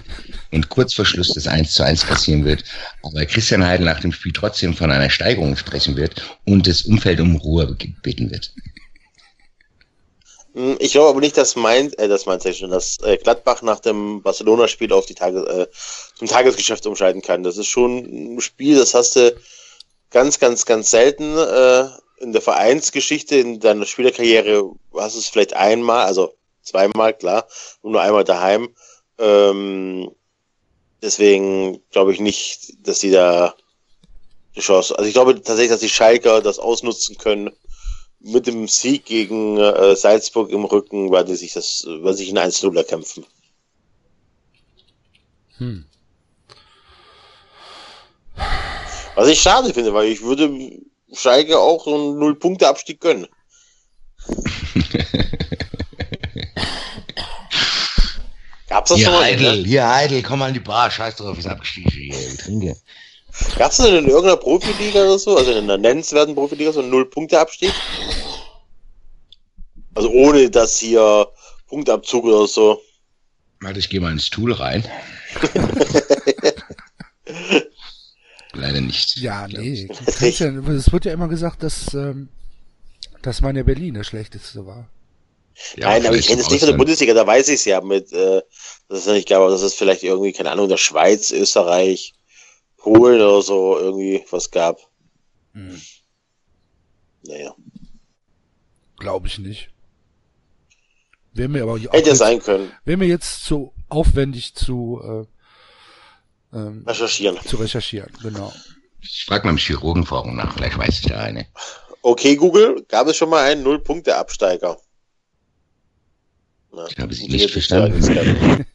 und 0.52 0.70
kurz 0.70 0.94
vor 0.94 1.06
Schluss 1.06 1.34
das 1.34 1.48
1 1.48 1.74
zu 1.74 1.84
1 1.84 2.06
passieren 2.06 2.46
wird. 2.46 2.64
Aber 3.04 3.26
Christian 3.26 3.66
Heidel 3.66 3.86
nach 3.86 4.00
dem 4.00 4.14
Spiel 4.14 4.32
trotzdem 4.32 4.74
von 4.74 4.92
einer 4.92 5.10
Steigerung 5.10 5.58
sprechen 5.58 5.98
wird 5.98 6.22
und 6.46 6.68
das 6.68 6.84
Umfeld 6.84 7.20
um 7.20 7.36
Ruhe 7.36 7.76
bitten 8.02 8.32
wird. 8.32 8.54
Hm, 10.54 10.78
ich 10.80 10.94
glaube 10.94 11.10
aber 11.10 11.20
nicht, 11.20 11.38
dass 11.38 11.56
Mainz, 11.58 11.94
äh, 11.98 12.08
das 12.08 12.26
Mainz 12.26 12.48
schon, 12.58 12.72
dass 12.72 12.98
äh, 13.04 13.18
Gladbach 13.18 13.62
nach 13.62 13.80
dem 13.80 14.22
Barcelona-Spiel 14.22 14.94
auf 14.94 15.06
die 15.06 15.16
Tage, 15.16 15.40
äh, 15.40 15.68
zum 16.16 16.28
Tagesgeschäft 16.28 16.86
umschalten 16.88 17.22
kann. 17.22 17.44
Das 17.44 17.58
ist 17.58 17.68
schon 17.68 18.36
ein 18.38 18.42
Spiel, 18.42 18.78
das 18.78 18.94
hast 18.94 19.18
du 19.18 19.36
ganz, 20.12 20.40
ganz, 20.40 20.66
ganz 20.66 20.90
selten 20.90 21.38
äh, 21.38 21.90
in 22.20 22.34
der 22.34 22.42
Vereinsgeschichte, 22.42 23.36
in 23.36 23.60
deiner 23.60 23.86
Spielerkarriere 23.86 24.72
hast 24.96 25.16
du 25.16 25.20
es 25.20 25.30
vielleicht 25.30 25.54
einmal, 25.54 26.06
also 26.06 26.34
zweimal, 26.62 27.14
klar, 27.14 27.48
und 27.82 27.92
nur 27.94 28.02
einmal 28.02 28.24
daheim. 28.24 28.70
Ähm, 29.18 30.12
deswegen 31.02 31.82
glaube 31.92 32.14
ich 32.14 32.20
nicht, 32.20 32.88
dass 32.88 33.00
die 33.00 33.12
da 33.12 33.56
die 34.56 34.62
Chance. 34.62 34.98
Also 34.98 35.08
ich 35.08 35.14
glaube 35.14 35.36
tatsächlich, 35.36 35.70
dass 35.70 35.80
die 35.80 35.90
Schalker 35.90 36.42
das 36.42 36.60
ausnutzen 36.60 37.18
können. 37.18 37.52
Mit 38.20 38.48
dem 38.48 38.68
Sieg 38.68 39.06
gegen 39.06 39.58
äh, 39.60 39.96
Salzburg 39.96 40.50
im 40.50 40.66
Rücken, 40.66 41.12
weil 41.12 41.24
die 41.24 41.36
sich 41.36 41.54
das, 41.54 41.86
weil 41.88 42.16
sich 42.16 42.30
in 42.30 42.38
1-0 42.38 42.76
erkämpfen. 42.76 43.26
Hm. 45.58 45.86
Was 49.16 49.28
ich 49.28 49.40
schade 49.40 49.74
finde, 49.74 49.94
weil 49.94 50.08
ich 50.08 50.22
würde 50.22 50.50
Schalke 51.14 51.58
auch 51.58 51.88
einen 51.88 52.20
Null-Punkte-Abstieg 52.20 53.00
gönnen. 53.00 53.28
Gab's 58.68 58.90
das 58.90 58.98
Hier, 58.98 59.06
schon 59.06 59.16
mal? 59.16 59.24
Heidel, 59.24 59.66
hier, 59.66 59.88
Heidel, 59.88 60.22
komm 60.22 60.40
mal 60.40 60.48
an 60.48 60.54
die 60.54 60.60
Bar, 60.60 60.92
scheiß 60.92 61.16
drauf, 61.16 61.38
ist 61.38 61.48
abgestiegen 61.48 61.90
hier, 61.92 62.38
trinke. 62.38 62.76
Gab's 63.58 63.78
das 63.78 63.86
denn 63.86 63.96
in 63.98 64.08
irgendeiner 64.08 64.38
Profiliga 64.38 65.04
oder 65.04 65.18
so? 65.20 65.38
Also 65.38 65.52
in 65.52 65.60
einer 65.60 65.78
nennenswerten 65.78 66.36
Profiliga 66.36 66.74
so 66.74 66.82
ein 66.82 66.90
Null-Punkte-Abstieg? 66.90 67.72
Also 69.96 70.10
ohne 70.10 70.50
dass 70.50 70.78
hier 70.78 71.28
Punktabzug 71.68 72.26
oder 72.26 72.48
so. 72.48 72.82
Warte, 73.62 73.80
ich 73.80 73.90
gehe 73.90 74.00
mal 74.00 74.12
ins 74.12 74.30
Tool 74.30 74.54
rein. 74.54 74.84
Leider 78.58 78.82
nicht. 78.82 79.18
Ja, 79.18 79.48
nee. 79.48 79.88
ja, 79.88 80.50
es 80.50 80.92
wird 80.92 81.06
ja 81.06 81.14
immer 81.14 81.28
gesagt, 81.28 81.64
dass, 81.64 81.94
ähm, 81.94 82.30
dass 83.22 83.42
meine 83.42 83.64
Berlin 83.64 83.94
der 83.94 84.04
schlechteste 84.04 84.66
war. 84.66 84.90
Ja, 85.76 85.90
Nein, 85.90 86.06
aber 86.06 86.16
ich 86.16 86.28
kenne 86.28 86.42
es 86.42 86.50
nicht 86.50 86.60
von 86.60 86.70
der. 86.70 86.78
Bundesliga, 86.78 87.14
da 87.14 87.26
weiß 87.26 87.48
ich 87.50 87.56
es 87.56 87.66
ja 87.66 87.82
mit, 87.82 88.12
äh, 88.12 88.42
das 88.90 89.00
ist 89.00 89.08
ja 89.08 89.14
nicht 89.14 89.32
aber 89.32 89.50
das 89.50 89.62
ist 89.62 89.76
vielleicht 89.76 90.04
irgendwie, 90.04 90.32
keine 90.32 90.52
Ahnung, 90.52 90.70
der 90.70 90.78
Schweiz, 90.78 91.32
Österreich, 91.32 92.14
Polen 92.78 93.22
oder 93.22 93.42
so 93.42 93.78
irgendwie 93.78 94.24
was 94.30 94.52
gab. 94.52 94.80
Hm. 95.54 95.82
Naja. 97.24 97.56
Glaube 98.98 99.28
ich 99.28 99.40
nicht. 99.40 99.70
Wäre 101.34 101.50
mir 101.50 101.64
aber 101.64 101.74
auch 101.74 101.80
Hätte 101.80 102.10
jetzt, 102.10 102.18
sein 102.18 102.40
können. 102.40 102.72
wäre 102.86 102.98
mir 102.98 103.08
jetzt 103.08 103.44
zu 103.44 103.74
aufwendig 103.90 104.56
zu, 104.56 105.02
äh, 105.04 105.37
ähm, 106.54 106.84
Recherchieren. 106.88 107.38
zu 107.46 107.58
recherchieren, 107.58 108.12
genau. 108.22 108.54
Ich 109.02 109.26
frage 109.26 109.46
mal 109.46 109.52
im 109.52 109.58
Chirurgenforum 109.58 110.36
nach, 110.36 110.54
vielleicht 110.54 110.78
weiß 110.78 111.00
ich 111.00 111.06
da 111.08 111.20
eine. 111.22 111.48
Okay, 112.02 112.36
Google, 112.36 112.86
gab 112.88 113.08
es 113.08 113.18
schon 113.18 113.30
mal 113.30 113.44
einen 113.44 113.64
Null-Punkte-Absteiger? 113.64 114.78
Ich 116.90 117.00
habe 117.00 117.14
Sie 117.14 117.28
die 117.28 117.34
nicht 117.34 117.52
verstanden. 117.52 118.00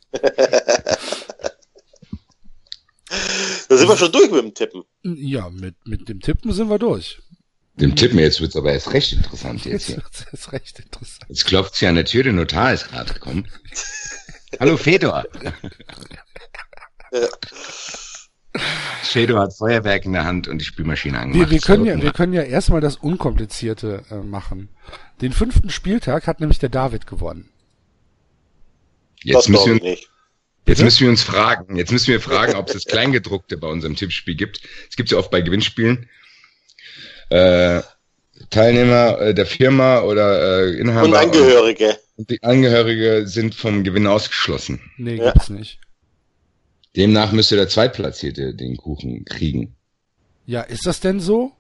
da 3.69 3.77
sind 3.77 3.89
wir 3.89 3.97
schon 3.97 4.13
durch 4.13 4.31
mit 4.31 4.43
dem 4.43 4.55
Tippen. 4.55 4.83
Ja, 5.03 5.49
mit, 5.51 5.77
mit 5.87 6.09
dem 6.09 6.21
Tippen 6.21 6.53
sind 6.53 6.69
wir 6.69 6.79
durch. 6.79 7.21
Dem 7.75 7.97
Tippen 7.97 8.19
jetzt 8.19 8.41
wird's 8.41 8.57
aber 8.57 8.73
erst 8.73 8.93
recht 8.93 9.13
interessant 9.13 9.65
jetzt 9.65 9.89
Jetzt 9.89 10.19
hier. 10.19 10.29
jetzt 10.33 10.53
recht 10.53 10.79
interessant. 10.79 11.25
Jetzt 11.29 11.47
klopft's 11.47 11.79
hier 11.79 11.89
an 11.89 11.95
der 11.95 12.05
Tür, 12.05 12.23
der 12.25 12.33
Notar 12.35 12.75
ist 12.75 12.89
gerade 12.89 13.15
gekommen. 13.15 13.49
Hallo 14.61 14.77
Fedor. 14.77 15.25
Fedor 19.03 19.41
hat 19.41 19.55
Feuerwerk 19.57 20.05
in 20.05 20.13
der 20.13 20.25
Hand 20.25 20.49
und 20.49 20.59
die 20.59 20.65
Spülmaschine 20.65 21.19
angemacht. 21.19 21.51
Wir, 21.51 21.55
wir, 21.57 21.61
können 21.61 21.85
ja, 21.87 21.97
So, 21.97 22.03
wir 22.03 22.13
können 22.13 22.33
ja 22.33 22.43
erstmal 22.43 22.81
das 22.81 22.97
Unkomplizierte 22.97 24.03
äh, 24.11 24.17
machen. 24.17 24.69
Den 25.21 25.33
fünften 25.33 25.71
Spieltag 25.71 26.27
hat 26.27 26.41
nämlich 26.41 26.59
der 26.59 26.69
David 26.69 27.07
gewonnen. 27.07 27.49
Jetzt 29.23 29.37
das 29.37 29.49
müssen, 29.49 29.67
wir, 29.67 29.75
ich 29.77 29.83
nicht. 29.83 30.09
jetzt 30.67 30.83
müssen 30.83 31.01
wir 31.01 31.11
uns 31.11 31.23
fragen, 31.23 31.77
jetzt 31.77 31.93
müssen 31.93 32.09
wir 32.09 32.21
fragen, 32.21 32.55
ob 32.57 32.67
es 32.69 32.75
das 32.75 32.85
Kleingedruckte 32.85 33.57
bei 33.57 33.69
unserem 33.69 33.97
Tippspiel 33.97 34.35
gibt. 34.35 34.61
Es 34.91 34.97
gibt 34.97 35.11
ja 35.11 35.19
oft 35.19 35.31
bei 35.31 35.41
Gewinnspielen. 35.41 36.09
Äh, 37.31 37.83
Teilnehmer 38.51 39.19
äh, 39.21 39.35
der 39.35 39.47
Firma 39.47 40.01
oder 40.01 40.67
äh, 40.67 40.75
Inhaber 40.79 41.07
Und 41.07 41.15
Angehörige. 41.15 41.97
und 42.17 42.29
die 42.29 42.43
Angehörige 42.43 43.27
sind 43.27 43.55
vom 43.55 43.85
Gewinn 43.85 44.07
ausgeschlossen. 44.07 44.81
Nee, 44.99 45.17
Ja. 45.17 45.33
gibt's 45.33 45.49
nicht. 45.49 45.79
Demnach 46.97 47.33
müsste 47.33 47.57
der 47.57 47.69
Zweitplatzierte 47.69 48.55
den 48.55 48.77
Kuchen 48.77 49.25
kriegen. 49.25 49.75
Ja, 50.47 50.63
ist 50.63 50.87
das 50.87 51.01
denn 51.01 51.21
so? 51.21 51.53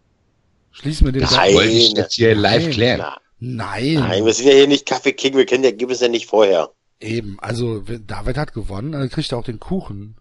Schließen 0.72 1.06
wir 1.06 1.12
den 1.12 1.22
Nein. 1.22 1.54
wollte 1.54 1.70
ich 1.70 1.92
jetzt 1.92 2.14
hier 2.14 2.34
live 2.34 2.64
Nein. 2.64 2.72
klären. 2.72 2.98
Na, 2.98 3.16
Nein. 3.38 3.94
nein, 3.94 4.24
wir 4.24 4.32
sind 4.32 4.46
ja 4.46 4.54
hier 4.54 4.68
nicht 4.68 4.86
Kaffee 4.86 5.12
King, 5.12 5.36
wir 5.36 5.46
kennen 5.46 5.62
die 5.62 5.68
Ergebnisse 5.68 6.04
ja 6.04 6.10
nicht 6.10 6.26
vorher. 6.26 6.70
Eben, 7.00 7.38
also 7.40 7.80
David 7.80 8.36
hat 8.36 8.52
gewonnen, 8.52 8.92
dann 8.92 9.08
kriegt 9.10 9.32
er 9.32 9.38
auch 9.38 9.44
den 9.44 9.58
Kuchen. 9.58 10.16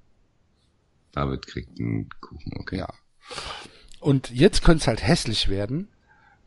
David 1.12 1.46
kriegt 1.46 1.80
einen 1.80 2.10
Kuchen, 2.20 2.54
okay. 2.60 2.80
Ja. 2.80 2.90
Und 4.00 4.32
jetzt 4.32 4.64
könnte 4.64 4.82
es 4.82 4.88
halt 4.88 5.06
hässlich 5.06 5.50
werden, 5.50 5.90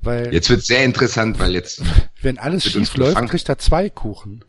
weil 0.01 0.35
Jetzt 0.35 0.51
wird 0.51 0.65
sehr 0.65 0.85
interessant, 0.85 1.39
weil 1.39 1.53
jetzt, 1.53 1.83
wenn 2.23 2.39
alles 2.39 2.65
schief 2.65 2.97
läuft, 2.97 3.29
kriegt 3.29 3.49
er 3.49 3.59
zwei 3.59 3.89
Kuchen. 3.89 4.45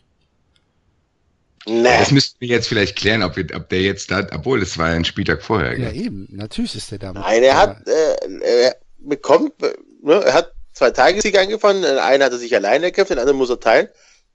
Nee. 1.68 1.84
das 1.84 2.12
müssten 2.12 2.40
wir 2.40 2.48
jetzt 2.48 2.68
vielleicht 2.68 2.96
klären, 2.96 3.24
ob, 3.24 3.36
wir, 3.38 3.48
ob 3.56 3.70
der 3.70 3.82
jetzt 3.82 4.12
da, 4.12 4.28
obwohl 4.34 4.62
es 4.62 4.78
war 4.78 4.90
ja 4.90 4.96
ein 4.96 5.06
Spieltag 5.06 5.42
vorher. 5.42 5.78
Ja, 5.78 5.90
gell? 5.90 6.06
eben, 6.06 6.28
natürlich 6.32 6.76
ist 6.76 6.92
der 6.92 7.00
damit. 7.00 7.24
Nein, 7.24 7.42
er 7.42 7.58
hat, 7.58 7.88
äh, 7.88 8.64
er 8.64 8.76
bekommt, 9.00 9.54
ne, 10.04 10.24
er 10.24 10.34
hat 10.34 10.52
zwei 10.74 10.92
Tagessiege 10.92 11.40
angefangen, 11.40 11.82
den 11.82 11.98
einen 11.98 12.24
hat 12.24 12.32
er 12.32 12.38
sich 12.38 12.56
alleine 12.56 12.88
gekämpft, 12.88 13.12
den 13.12 13.20
anderen 13.20 13.38
muss 13.38 13.50
er 13.50 13.60
teilen. 13.60 13.88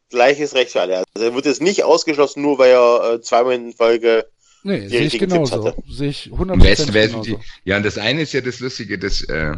Gleiches 0.08 0.54
Recht 0.54 0.72
für 0.72 0.80
alle. 0.80 1.04
Also 1.14 1.28
er 1.28 1.34
wird 1.34 1.46
jetzt 1.46 1.62
nicht 1.62 1.84
ausgeschlossen, 1.84 2.42
nur 2.42 2.58
weil 2.58 2.72
er 2.72 3.14
äh, 3.14 3.20
zweimal 3.20 3.54
in 3.54 3.72
Folge 3.72 4.26
Nee, 4.62 4.88
sehe 4.88 5.02
ich 5.02 5.18
genauso. 5.18 5.72
Sehe 5.88 6.10
ich 6.10 6.30
Am 6.32 6.58
besten 6.58 6.90
100% 6.90 6.92
wäre 6.92 7.08
genauso. 7.08 7.36
die, 7.36 7.38
ja, 7.64 7.76
und 7.76 7.84
das 7.84 7.96
eine 7.96 8.22
ist 8.22 8.32
ja 8.32 8.40
das 8.40 8.60
Lustige, 8.60 8.98
das, 8.98 9.22
äh, 9.22 9.54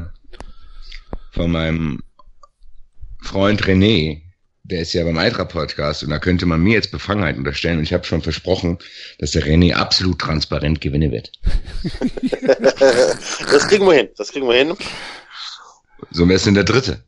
von 1.32 1.50
meinem 1.50 2.02
Freund 3.20 3.62
René, 3.64 4.22
der 4.64 4.80
ist 4.82 4.92
ja 4.92 5.04
beim 5.04 5.18
Eitra 5.18 5.44
Podcast 5.44 6.04
und 6.04 6.10
da 6.10 6.18
könnte 6.18 6.46
man 6.46 6.60
mir 6.60 6.74
jetzt 6.74 6.92
Befangenheit 6.92 7.36
unterstellen 7.36 7.78
und 7.78 7.84
ich 7.84 7.92
habe 7.92 8.04
schon 8.04 8.22
versprochen, 8.22 8.78
dass 9.18 9.32
der 9.32 9.42
René 9.42 9.74
absolut 9.74 10.20
transparent 10.20 10.80
gewinnen 10.80 11.10
wird. 11.10 11.32
das 13.50 13.68
kriegen 13.68 13.86
wir 13.86 13.94
hin. 13.94 14.08
Das 14.16 14.30
kriegen 14.30 14.46
wir 14.46 14.54
hin. 14.54 14.74
So 16.10 16.28
wäre 16.28 16.36
es 16.36 16.46
in 16.46 16.54
der 16.54 16.64
dritte. 16.64 17.02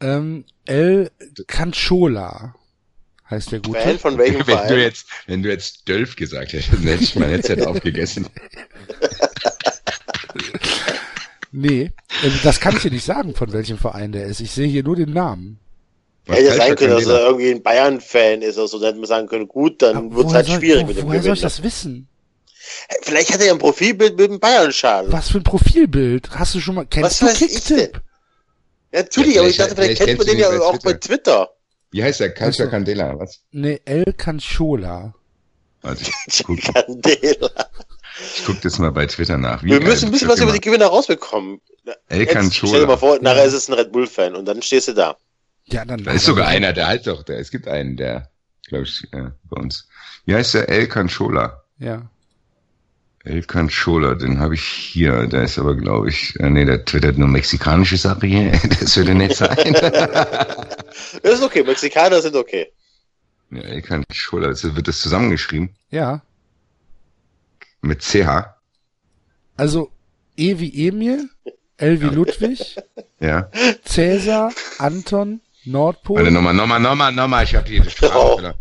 Ähm, 0.00 0.44
El 0.66 1.10
Canchola 1.46 2.54
heißt 3.30 3.52
der 3.52 3.60
gute. 3.60 3.80
Fan 3.80 3.98
von 3.98 4.18
welchem 4.18 4.34
Wenn 4.34 4.46
du 4.46 4.52
Verein? 4.52 4.78
jetzt, 4.78 5.06
wenn 5.26 5.42
du 5.42 5.48
jetzt 5.48 5.88
Dölf 5.88 6.14
gesagt 6.16 6.52
hättest, 6.52 6.72
dann 6.72 6.82
hätte 6.82 7.04
ich 7.04 7.16
mein 7.16 7.30
Headset 7.30 7.62
aufgegessen. 7.66 8.28
Nee, 11.50 11.90
äh, 12.22 12.30
das 12.42 12.60
kann 12.60 12.76
ich 12.76 12.82
dir 12.82 12.90
nicht 12.90 13.04
sagen, 13.04 13.34
von 13.34 13.52
welchem 13.52 13.78
Verein 13.78 14.12
der 14.12 14.26
ist. 14.26 14.40
Ich 14.40 14.50
sehe 14.50 14.68
hier 14.68 14.82
nur 14.82 14.96
den 14.96 15.12
Namen. 15.12 15.58
Hätte 16.36 16.46
ja 16.48 16.54
sein 16.56 16.76
können, 16.76 16.94
dass 16.94 17.06
er 17.06 17.20
irgendwie 17.26 17.50
ein 17.50 17.62
Bayern-Fan 17.62 18.42
ist 18.42 18.58
oder 18.58 18.68
so. 18.68 18.78
Dann 18.78 18.88
hätte 18.88 18.98
man 18.98 19.06
sagen 19.08 19.28
können, 19.28 19.48
gut, 19.48 19.80
dann 19.82 20.14
wird 20.14 20.26
es 20.28 20.34
halt 20.34 20.46
soll- 20.46 20.56
schwierig 20.58 20.82
wo- 20.84 20.86
mit 20.88 20.98
dem 20.98 21.06
Woher 21.06 21.22
soll 21.22 21.32
ich 21.34 21.40
Gewinn. 21.40 21.42
das 21.42 21.62
wissen? 21.62 22.08
Vielleicht 23.02 23.32
hat 23.32 23.40
er 23.40 23.46
ja 23.46 23.52
ein 23.52 23.58
Profilbild 23.58 24.16
mit 24.18 24.30
dem 24.30 24.40
Bayern-Schal. 24.40 25.10
Was 25.10 25.30
für 25.30 25.38
ein 25.38 25.44
Profilbild? 25.44 26.28
Hast 26.30 26.54
du 26.54 26.60
schon 26.60 26.74
mal, 26.74 26.84
kennst 26.86 27.10
Was 27.10 27.18
du 27.20 27.26
weiß 27.26 27.40
ich 27.42 27.48
Kicktipp? 27.64 28.00
Ja, 28.92 29.00
natürlich, 29.00 29.34
Ja, 29.34 29.40
aber 29.42 29.50
ich 29.50 29.56
dachte, 29.56 29.74
vielleicht, 29.74 29.96
vielleicht 30.02 30.06
kennt 30.06 30.18
man 30.18 30.26
den 30.26 30.38
ja 30.38 30.60
auch 30.60 30.78
bei 30.78 30.92
Twitter. 30.94 31.50
Wie 31.90 32.02
heißt 32.02 32.20
der? 32.20 32.34
Calcio 32.34 32.64
Ach 32.64 32.68
so. 32.68 32.70
Candela, 32.72 33.18
was? 33.18 33.40
Nee, 33.50 33.80
El 33.86 34.04
Canchola. 34.12 35.14
Also 35.82 36.04
ich 36.26 36.42
guck, 36.44 36.60
Candela. 36.60 37.50
ich 38.36 38.44
guck 38.44 38.60
das 38.62 38.78
mal 38.78 38.90
bei 38.92 39.06
Twitter 39.06 39.38
nach. 39.38 39.62
Wie 39.62 39.70
Wir 39.70 39.80
müssen 39.80 40.06
ein 40.06 40.12
bisschen 40.12 40.28
was 40.28 40.40
über 40.40 40.52
die 40.52 40.60
Gewinner 40.60 40.86
rausbekommen. 40.86 41.60
El 42.08 42.20
Jetzt, 42.20 42.32
Canchola. 42.32 42.68
stell 42.70 42.80
dir 42.82 42.86
mal 42.86 42.96
vor, 42.98 43.18
nachher 43.22 43.44
ist 43.44 43.54
es 43.54 43.68
ein 43.68 43.74
Red 43.74 43.92
Bull-Fan 43.92 44.34
und 44.34 44.44
dann 44.44 44.60
stehst 44.60 44.88
du 44.88 44.92
da. 44.92 45.16
Ja, 45.70 45.84
dann. 45.84 46.02
Da 46.04 46.12
ist 46.12 46.24
sogar 46.24 46.48
einer, 46.48 46.72
der 46.72 46.86
halt 46.86 47.06
doch, 47.06 47.22
der, 47.22 47.38
es 47.38 47.50
gibt 47.50 47.68
einen, 47.68 47.96
der, 47.96 48.30
glaube 48.68 48.84
ich, 48.84 49.04
äh, 49.12 49.30
bei 49.44 49.60
uns. 49.60 49.88
Wie 50.24 50.34
heißt 50.34 50.54
der? 50.54 50.68
El 50.68 50.86
Canchola. 50.88 51.62
Ja. 51.78 52.10
El 53.24 53.42
Canchola, 53.44 54.14
den 54.14 54.38
habe 54.38 54.54
ich 54.54 54.62
hier. 54.62 55.26
Der 55.26 55.42
ist 55.42 55.58
aber, 55.58 55.74
glaube 55.74 56.08
ich, 56.08 56.38
äh, 56.40 56.48
nee, 56.48 56.64
der 56.64 56.84
twittert 56.84 57.18
nur 57.18 57.28
mexikanische 57.28 57.96
Sache 57.96 58.26
hier. 58.26 58.52
Das 58.80 58.96
würde 58.96 59.14
nicht 59.14 59.36
sein. 59.36 59.56
Das 61.22 61.34
ist 61.34 61.42
okay, 61.42 61.62
Mexikaner 61.62 62.20
sind 62.20 62.34
okay. 62.34 62.72
ja, 63.50 63.60
El 63.62 63.82
Canchola, 63.82 64.48
das 64.48 64.62
wird 64.74 64.88
das 64.88 65.00
zusammengeschrieben 65.00 65.70
Ja. 65.90 66.22
mit 67.82 68.02
CH. 68.02 68.54
Also, 69.56 69.90
E 70.36 70.58
wie 70.58 70.88
Emil, 70.88 71.28
L 71.76 72.00
wie 72.00 72.06
Ludwig, 72.06 72.76
Ja. 73.20 73.50
Cäsar, 73.84 74.52
Anton, 74.78 75.40
Warte, 75.68 75.70
Nordpol. 75.70 76.30
nochmal, 76.30 76.54
nochmal, 76.54 76.80
nochmal, 76.80 77.12
nochmal. 77.12 77.44
Ich 77.44 77.54
habe 77.54 77.68
hier 77.68 77.82
die 77.82 77.88
Oh. 77.88 77.90
Sprache. 78.38 78.54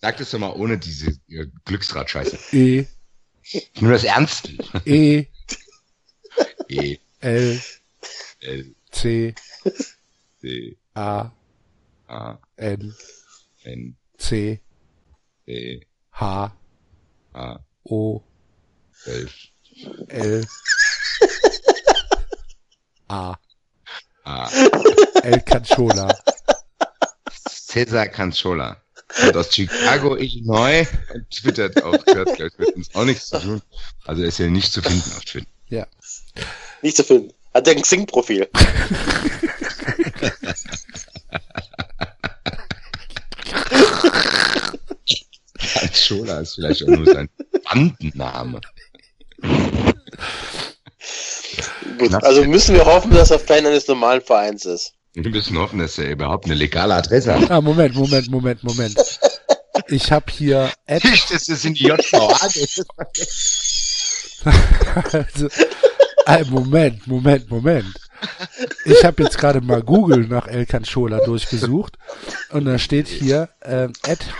Sag 0.00 0.16
das 0.18 0.30
doch 0.30 0.38
mal 0.38 0.52
ohne 0.52 0.78
diese 0.78 1.16
Glücksdraht-Scheiße. 1.64 2.38
E, 2.56 2.86
Nur 3.80 3.92
das 3.92 4.04
Ernst. 4.04 4.50
E, 4.84 5.26
E, 6.68 6.98
L, 7.20 7.60
L, 8.40 8.74
C, 8.90 9.34
D, 10.42 10.76
A, 10.94 11.30
A, 12.08 12.38
N, 12.56 12.94
N, 13.62 13.96
C, 14.18 14.60
E, 15.46 15.80
H, 16.12 16.52
A, 17.32 17.58
O, 17.84 18.22
11, 19.06 19.32
L, 20.08 20.44
A, 23.08 23.34
A. 24.24 24.48
El 25.22 25.40
Canchola. 25.42 26.08
Cesar 27.74 28.06
Canchola. 28.06 28.76
Und 29.24 29.36
aus 29.36 29.52
Chicago, 29.52 30.16
ich 30.16 30.42
neu. 30.42 30.86
Und 31.12 31.28
twittert 31.30 31.82
auch, 31.82 32.04
gehört 32.04 32.36
gleich 32.36 32.52
mit 32.56 32.76
uns 32.76 32.94
auch 32.94 33.04
nichts 33.04 33.26
zu 33.28 33.40
tun. 33.40 33.62
Also 34.04 34.22
ist 34.22 34.38
ja 34.38 34.46
nicht 34.46 34.72
zu 34.72 34.80
finden 34.80 35.10
auf 35.16 35.24
Twitter. 35.24 35.48
Ja. 35.70 35.88
Nicht 36.82 36.96
zu 36.96 37.02
finden. 37.02 37.32
Hat 37.52 37.66
er 37.66 37.74
ein 37.74 37.82
Xing-Profil? 37.82 38.48
Canchola 45.58 46.40
ist 46.40 46.54
vielleicht 46.54 46.84
auch 46.84 46.88
nur 46.88 47.12
sein 47.12 47.28
Bandenname. 47.64 48.60
Gut, 51.98 52.14
also 52.22 52.44
müssen 52.44 52.76
wir 52.76 52.84
hoffen, 52.84 53.10
dass 53.10 53.32
er 53.32 53.40
Fan 53.40 53.66
eines 53.66 53.88
normalen 53.88 54.22
Vereins 54.22 54.64
ist. 54.64 54.94
Wir 55.14 55.30
müssen 55.30 55.56
hoffen, 55.58 55.78
dass 55.78 55.96
er 55.96 56.10
überhaupt 56.10 56.46
eine 56.46 56.54
legale 56.54 56.94
Adresse 56.94 57.34
hat. 57.34 57.50
Ah, 57.50 57.60
Moment, 57.60 57.94
Moment, 57.94 58.28
Moment, 58.30 58.64
Moment. 58.64 59.20
Ich 59.88 60.10
habe 60.10 60.30
hier 60.30 60.70
Ad, 60.88 61.08
das 61.30 61.64
in 61.64 61.74
die 61.74 61.84
JVA 61.84 62.36
also, 65.12 65.48
äh, 66.26 66.44
Moment, 66.50 67.06
Moment, 67.06 67.48
Moment. 67.48 67.94
Ich 68.84 69.04
habe 69.04 69.22
jetzt 69.22 69.38
gerade 69.38 69.60
mal 69.60 69.82
Google 69.82 70.26
nach 70.26 70.48
Elkan 70.48 70.84
Schola 70.84 71.20
durchgesucht 71.24 71.96
und 72.50 72.64
da 72.64 72.78
steht 72.78 73.06
hier 73.06 73.50
äh, 73.60 73.88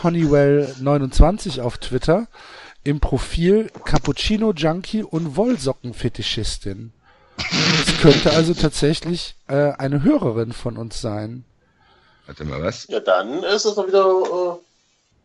Honeywell29 0.02 1.60
auf 1.60 1.78
Twitter 1.78 2.26
im 2.82 3.00
Profil 3.00 3.70
Cappuccino 3.84 4.52
Junkie 4.52 5.02
und 5.02 5.36
Wollsockenfetischistin. 5.36 6.92
Das 7.36 7.98
könnte 8.00 8.32
also 8.32 8.54
tatsächlich 8.54 9.36
äh, 9.48 9.72
eine 9.72 10.02
Hörerin 10.02 10.52
von 10.52 10.76
uns 10.76 11.00
sein. 11.00 11.44
Warte 12.26 12.44
mal, 12.44 12.62
was? 12.62 12.86
Ja, 12.88 13.00
dann 13.00 13.42
ist 13.42 13.64
es 13.64 13.74
doch 13.74 13.86
wieder. 13.86 14.58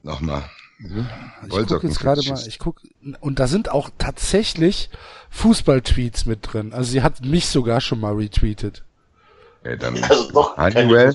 Nochmal. 0.03 0.43
Ich 0.79 1.67
gucke 1.67 1.87
jetzt 1.87 1.99
gerade 1.99 2.21
mal, 2.29 2.41
ich 2.47 2.57
guck 2.57 2.81
und 3.19 3.39
da 3.39 3.47
sind 3.47 3.69
auch 3.69 3.89
tatsächlich 3.97 4.89
Fußballtweets 5.29 6.25
mit 6.25 6.39
drin. 6.53 6.73
Also 6.73 6.91
sie 6.91 7.03
hat 7.03 7.23
mich 7.25 7.47
sogar 7.47 7.81
schon 7.81 7.99
mal 7.99 8.13
retweetet. 8.15 8.83
Ja, 9.65 9.75
dann 9.75 9.97
Äh, 9.97 10.03
also 10.09 10.31
doch 10.31 10.57
Honeywell. 10.57 11.13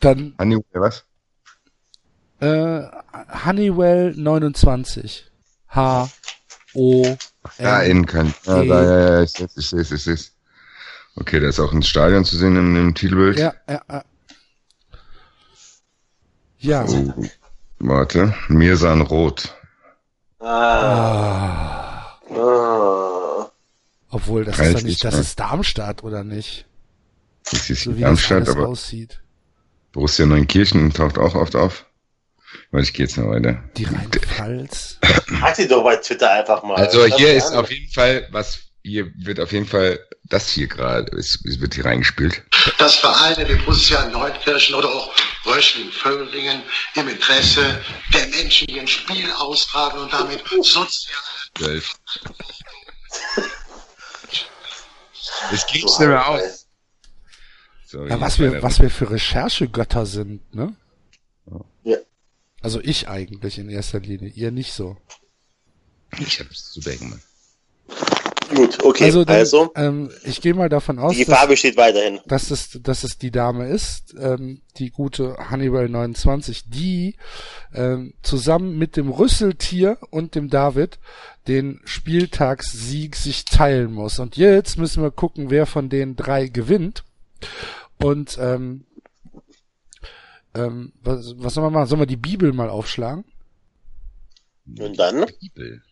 Dann 0.00 0.34
Honeywell, 0.40 0.64
was? 0.72 1.04
äh, 2.40 2.82
Honeywell 3.46 4.12
29. 4.16 5.26
H 5.68 6.10
O 6.74 7.16
Ja, 7.58 7.82
N. 7.82 7.90
innen 7.90 8.06
kann. 8.06 8.34
Ja, 8.44 8.64
da, 8.64 8.84
ja, 8.84 9.10
ja, 9.16 9.22
ich 9.22 9.32
sehe 9.32 9.48
ich 9.56 9.68
sehe 9.68 9.80
ich 9.80 10.02
sehe 10.02 10.16
Okay, 11.16 11.40
da 11.40 11.48
ist 11.48 11.60
auch 11.60 11.72
ein 11.72 11.82
Stadion 11.82 12.24
zu 12.24 12.36
sehen 12.36 12.56
im, 12.56 12.76
im 12.76 12.94
Titelbild. 12.94 13.38
Ja, 13.38 13.54
ja, 13.68 13.80
ja. 13.88 14.04
Ja. 16.58 16.84
Oh, 16.86 17.24
warte. 17.78 18.34
Mirsan 18.48 19.00
Rot. 19.00 19.54
Ah. 20.40 20.46
Ah, 20.48 22.18
ah. 22.30 23.50
obwohl, 24.10 24.44
das 24.44 24.58
Weiß 24.58 24.68
ist 24.68 24.72
ja 24.72 24.78
ich 24.80 24.84
nicht, 24.84 25.04
das 25.04 25.14
mal. 25.14 25.20
ist 25.20 25.40
Darmstadt, 25.40 26.04
oder 26.04 26.22
nicht? 26.24 26.66
Das 27.50 27.70
ist 27.70 27.84
So 27.84 27.90
in 27.90 27.96
wie 27.96 28.00
das 28.02 28.08
Darmstadt, 28.08 28.36
alles 28.36 28.48
aber 28.50 28.68
aussieht. 28.68 29.22
Borussia 29.92 30.26
Neunkirchen 30.26 30.92
taucht 30.92 31.18
auch 31.18 31.34
oft 31.34 31.56
auf. 31.56 31.85
Warte, 32.70 32.84
ich 32.86 32.92
gehe 32.92 33.06
jetzt 33.06 33.16
noch 33.16 33.28
weiter. 33.28 33.62
Die 33.76 33.84
Rheinpfalz. 33.84 34.98
Hat 35.40 35.56
sie 35.56 35.68
doch 35.68 35.82
bei 35.82 35.96
Twitter 35.96 36.30
einfach 36.30 36.62
mal. 36.62 36.76
Also 36.76 37.04
hier 37.06 37.34
ist 37.34 37.52
auf 37.52 37.70
jeden 37.70 37.90
Fall, 37.92 38.26
was 38.30 38.60
hier 38.82 39.10
wird 39.16 39.40
auf 39.40 39.52
jeden 39.52 39.66
Fall 39.66 39.98
das 40.24 40.48
hier 40.50 40.66
gerade, 40.66 41.16
es, 41.16 41.44
es 41.44 41.60
wird 41.60 41.74
hier 41.74 41.84
reingespielt. 41.84 42.42
dass 42.78 42.96
Vereine 42.96 43.48
wie 43.48 43.54
Borussia 43.56 44.08
Neunkirchen 44.08 44.74
oder 44.74 44.88
auch 44.88 45.12
Röschling, 45.44 45.90
Vöglingen 45.90 46.62
im 46.94 47.08
Interesse 47.08 47.80
der 48.12 48.26
Menschen 48.28 48.68
ihren 48.68 48.86
Spiel 48.86 49.30
austragen 49.32 49.98
und 50.00 50.12
damit 50.12 50.42
soziale. 50.62 50.86
Es 55.52 55.66
geht 55.66 55.84
nicht 55.84 56.00
mehr 56.00 56.28
aus. 56.28 56.66
So, 57.86 58.04
Ja, 58.06 58.20
was 58.20 58.38
wir, 58.38 58.62
was 58.62 58.80
wir 58.80 58.90
für 58.90 59.10
Recherchegötter 59.10 60.06
sind, 60.06 60.54
ne? 60.54 60.74
Ja. 61.84 61.96
Also 62.66 62.80
ich 62.82 63.06
eigentlich 63.06 63.60
in 63.60 63.68
erster 63.68 64.00
Linie, 64.00 64.28
ihr 64.28 64.50
nicht 64.50 64.72
so. 64.72 64.96
Ich 66.18 66.40
hab's 66.40 66.72
super 66.72 66.96
gemacht. 66.96 67.20
Gut, 68.52 68.82
okay. 68.82 69.04
Also, 69.04 69.22
Also, 69.22 69.70
dann, 69.72 70.08
ähm, 70.08 70.10
ich 70.24 70.40
gehe 70.40 70.52
mal 70.52 70.68
davon 70.68 70.98
aus, 70.98 71.14
die 71.14 71.24
Gefahr 71.24 71.42
dass, 71.42 71.50
besteht 71.50 71.76
weiterhin. 71.76 72.18
dass, 72.26 72.50
es, 72.50 72.80
dass 72.82 73.04
es 73.04 73.18
die 73.18 73.30
Dame 73.30 73.68
ist, 73.68 74.16
ähm, 74.18 74.62
die 74.78 74.90
gute 74.90 75.36
Hannibal 75.48 75.88
29, 75.88 76.68
die 76.68 77.14
ähm, 77.72 78.14
zusammen 78.24 78.76
mit 78.76 78.96
dem 78.96 79.10
Rüsseltier 79.10 79.98
und 80.10 80.34
dem 80.34 80.50
David 80.50 80.98
den 81.46 81.80
Spieltagssieg 81.84 83.14
sich 83.14 83.44
teilen 83.44 83.92
muss. 83.92 84.18
Und 84.18 84.36
jetzt 84.36 84.76
müssen 84.76 85.04
wir 85.04 85.12
gucken, 85.12 85.50
wer 85.50 85.66
von 85.66 85.88
den 85.88 86.16
drei 86.16 86.48
gewinnt. 86.48 87.04
Und 87.98 88.38
ähm, 88.40 88.86
ähm, 90.56 90.92
was, 91.02 91.34
was 91.38 91.54
sollen 91.54 91.66
wir 91.66 91.70
machen? 91.70 91.86
Sollen 91.88 92.00
wir 92.00 92.06
die 92.06 92.16
Bibel 92.16 92.52
mal 92.52 92.68
aufschlagen? 92.68 93.24
Und 94.78 94.98
dann? 94.98 95.26
Bibel. 95.40 95.82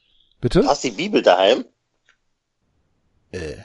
Bitte? 0.41 0.67
Hast 0.67 0.85
du 0.85 0.89
die 0.91 0.97
Bibel 0.97 1.23
daheim? 1.23 1.65
Äh, 3.33 3.57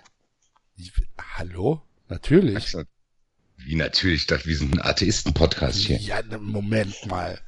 ich- 0.78 0.92
hallo? 1.36 1.82
Natürlich. 2.08 2.76
Wie 3.58 3.76
natürlich, 3.76 4.22
ich 4.22 4.28
dachte, 4.28 4.46
wir 4.48 4.58
sind 4.58 4.74
ein 4.74 4.82
Atheisten-Podcast 4.82 5.78
hier. 5.80 5.98
Ja, 5.98 6.22
ne, 6.24 6.38
Moment 6.38 7.06
mal. 7.08 7.40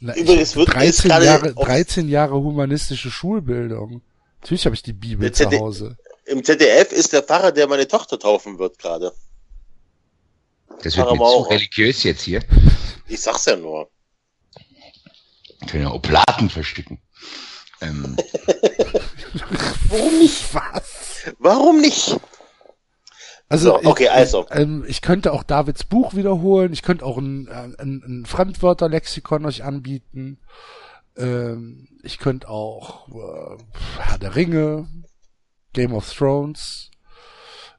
Na, 0.00 0.14
Übrigens 0.16 0.54
wird 0.54 0.68
jetzt 0.68 1.04
13 1.04 1.08
gerade 1.10 1.24
Jahre, 1.24 1.52
auf- 1.56 1.64
13 1.66 2.08
Jahre 2.08 2.34
humanistische 2.34 3.10
Schulbildung. 3.10 4.02
Natürlich 4.40 4.64
habe 4.66 4.74
ich 4.76 4.82
die 4.82 4.92
Bibel 4.92 5.30
zu 5.32 5.50
Hause. 5.50 5.96
Im 6.26 6.44
ZDF 6.44 6.92
ist 6.92 7.12
der 7.12 7.22
Pfarrer, 7.22 7.52
der 7.52 7.66
meine 7.66 7.88
Tochter 7.88 8.18
taufen 8.18 8.58
wird 8.58 8.78
gerade. 8.78 9.12
Das 10.82 10.96
wird 10.96 11.10
mir 11.10 11.16
zu 11.16 11.22
auch. 11.24 11.50
religiös 11.50 12.02
jetzt 12.02 12.22
hier. 12.22 12.42
Ich 13.08 13.20
sag's 13.20 13.44
ja 13.46 13.56
nur. 13.56 13.90
Wir 15.60 15.68
können 15.68 15.82
ja 15.84 15.92
Oblaten 15.92 16.50
versticken. 16.50 17.00
Ähm, 17.80 18.16
Warum 19.88 20.18
nicht? 20.18 20.54
Was? 20.54 21.24
Warum 21.38 21.80
nicht? 21.80 22.16
Also, 23.48 23.80
So, 23.82 23.88
okay, 23.90 24.04
ich, 24.04 24.10
also. 24.10 24.46
Ich, 24.50 24.56
ähm, 24.56 24.84
ich 24.88 25.02
könnte 25.02 25.32
auch 25.32 25.42
Davids 25.42 25.84
Buch 25.84 26.14
wiederholen. 26.14 26.72
Ich 26.72 26.82
könnte 26.82 27.04
auch 27.04 27.18
ein, 27.18 27.48
ein, 27.48 28.02
ein 28.06 28.26
Fremdwörterlexikon 28.26 29.46
euch 29.46 29.62
anbieten. 29.62 30.38
Ähm, 31.16 31.88
ich 32.02 32.18
könnte 32.18 32.48
auch 32.48 33.08
äh, 33.08 33.62
Herr 34.00 34.18
der 34.18 34.34
Ringe, 34.36 34.88
Game 35.72 35.94
of 35.94 36.12
Thrones, 36.12 36.90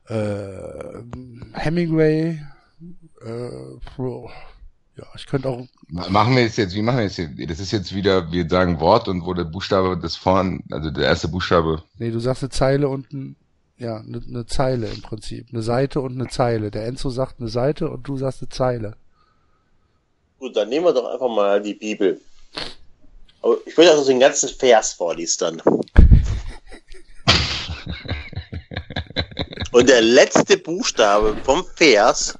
äh, 0.07 1.03
Hemingway. 1.53 2.41
Äh, 3.21 3.49
ja, 4.95 5.05
ich 5.15 5.25
könnte 5.27 5.49
auch 5.49 5.65
ma- 5.89 6.09
machen 6.09 6.35
wir 6.35 6.43
jetzt 6.43 6.57
jetzt, 6.57 6.73
wie 6.73 6.81
machen 6.81 6.97
wir 6.97 7.03
jetzt? 7.05 7.15
hier? 7.15 7.29
Das 7.47 7.59
ist 7.59 7.71
jetzt 7.71 7.93
wieder, 7.93 8.31
wir 8.31 8.47
sagen 8.49 8.79
Wort 8.79 9.07
und 9.07 9.25
wo 9.25 9.33
der 9.33 9.43
Buchstabe 9.43 9.97
das 9.97 10.15
vorn, 10.15 10.63
also 10.71 10.89
der 10.91 11.05
erste 11.05 11.27
Buchstabe, 11.27 11.83
Nee, 11.97 12.11
du 12.11 12.19
sagst 12.19 12.43
eine 12.43 12.49
Zeile 12.49 12.89
und 12.89 13.11
ein, 13.13 13.35
ja, 13.77 13.97
eine, 13.97 14.21
eine 14.27 14.45
Zeile 14.47 14.87
im 14.87 15.01
Prinzip. 15.01 15.47
Eine 15.51 15.61
Seite 15.61 16.01
und 16.01 16.13
eine 16.19 16.27
Zeile. 16.29 16.71
Der 16.71 16.85
Enzo 16.87 17.09
sagt 17.11 17.39
eine 17.39 17.49
Seite 17.49 17.89
und 17.89 18.07
du 18.07 18.17
sagst 18.17 18.41
eine 18.41 18.49
Zeile. 18.49 18.95
Gut, 20.39 20.55
dann 20.55 20.69
nehmen 20.69 20.85
wir 20.85 20.93
doch 20.93 21.11
einfach 21.11 21.29
mal 21.29 21.61
die 21.61 21.73
Bibel. 21.75 22.19
Aber 23.43 23.55
ich 23.65 23.77
will, 23.77 23.85
dass 23.85 23.99
du 24.01 24.05
den 24.07 24.19
ganzen 24.19 24.49
Vers 24.49 24.93
vorliest 24.93 25.41
dann. 25.43 25.61
Und 29.71 29.89
der 29.89 30.01
letzte 30.01 30.57
Buchstabe 30.57 31.35
vom 31.43 31.63
Vers 31.75 32.37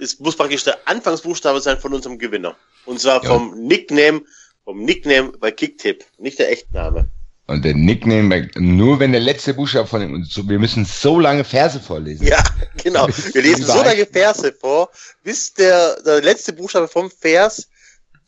ist, 0.00 0.20
muss 0.20 0.36
praktisch 0.36 0.64
der 0.64 0.78
Anfangsbuchstabe 0.86 1.60
sein 1.60 1.78
von 1.78 1.94
unserem 1.94 2.18
Gewinner. 2.18 2.56
Und 2.86 3.00
zwar 3.00 3.22
Ja. 3.22 3.28
vom 3.30 3.54
Nickname, 3.66 4.22
vom 4.64 4.84
Nickname 4.84 5.32
bei 5.38 5.50
Kicktip, 5.50 6.04
nicht 6.18 6.38
der 6.38 6.50
Echtname. 6.50 7.08
Und 7.46 7.64
der 7.64 7.74
Nickname, 7.74 8.48
nur 8.56 9.00
wenn 9.00 9.10
der 9.10 9.20
letzte 9.20 9.54
Buchstabe 9.54 9.88
von 9.88 10.00
dem, 10.00 10.14
und 10.14 10.24
so, 10.30 10.48
wir 10.48 10.58
müssen 10.60 10.84
so 10.84 11.18
lange 11.18 11.42
Verse 11.42 11.80
vorlesen. 11.80 12.26
Ja, 12.26 12.42
genau. 12.82 13.08
Wir 13.08 13.42
lesen 13.42 13.64
so 13.66 13.82
lange 13.82 14.06
Verse 14.06 14.52
vor, 14.52 14.90
bis 15.24 15.52
der, 15.54 16.00
der 16.02 16.22
letzte 16.22 16.52
Buchstabe 16.52 16.86
vom 16.86 17.10
Vers 17.10 17.68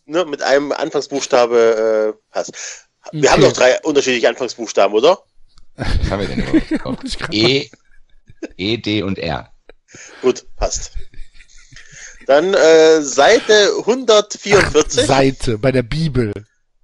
ne, 0.07 0.24
mit 0.24 0.43
einem 0.43 0.73
Anfangsbuchstabe 0.73 2.15
äh, 2.19 2.32
passt. 2.32 2.53
Wir 3.12 3.20
Okay. 3.20 3.28
haben 3.28 3.40
noch 3.43 3.53
drei 3.53 3.81
unterschiedliche 3.82 4.28
Anfangsbuchstaben, 4.28 4.97
oder? 4.97 5.23
Was 5.77 6.11
haben 6.11 6.20
wir 6.20 6.27
denn 6.28 6.40
überhaupt? 6.69 7.19
E, 7.32 7.69
E, 8.57 8.77
D 8.77 9.03
und 9.03 9.19
R. 9.19 9.53
Gut, 10.20 10.44
passt. 10.57 10.93
Dann 12.27 12.55
äh, 12.55 13.03
Seite 13.03 13.73
144. 13.78 15.07
Seite 15.07 15.59
bei 15.59 15.73
der 15.73 15.82
Bibel. 15.82 16.32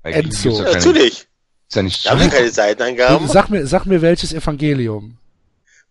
Weil 0.02 0.14
Enzo. 0.14 0.50
Ja, 0.50 0.64
keine- 0.64 0.76
natürlich. 0.76 1.26
Ist 1.68 1.76
ja 1.76 1.82
nicht 1.82 2.06
Da 2.06 2.10
haben 2.10 2.20
wir 2.20 2.28
keine 2.28 2.50
Seitenangaben. 2.50 3.28
Sag 3.28 3.50
mir, 3.50 3.66
sag 3.66 3.84
mir 3.84 4.00
welches 4.00 4.32
Evangelium. 4.32 5.18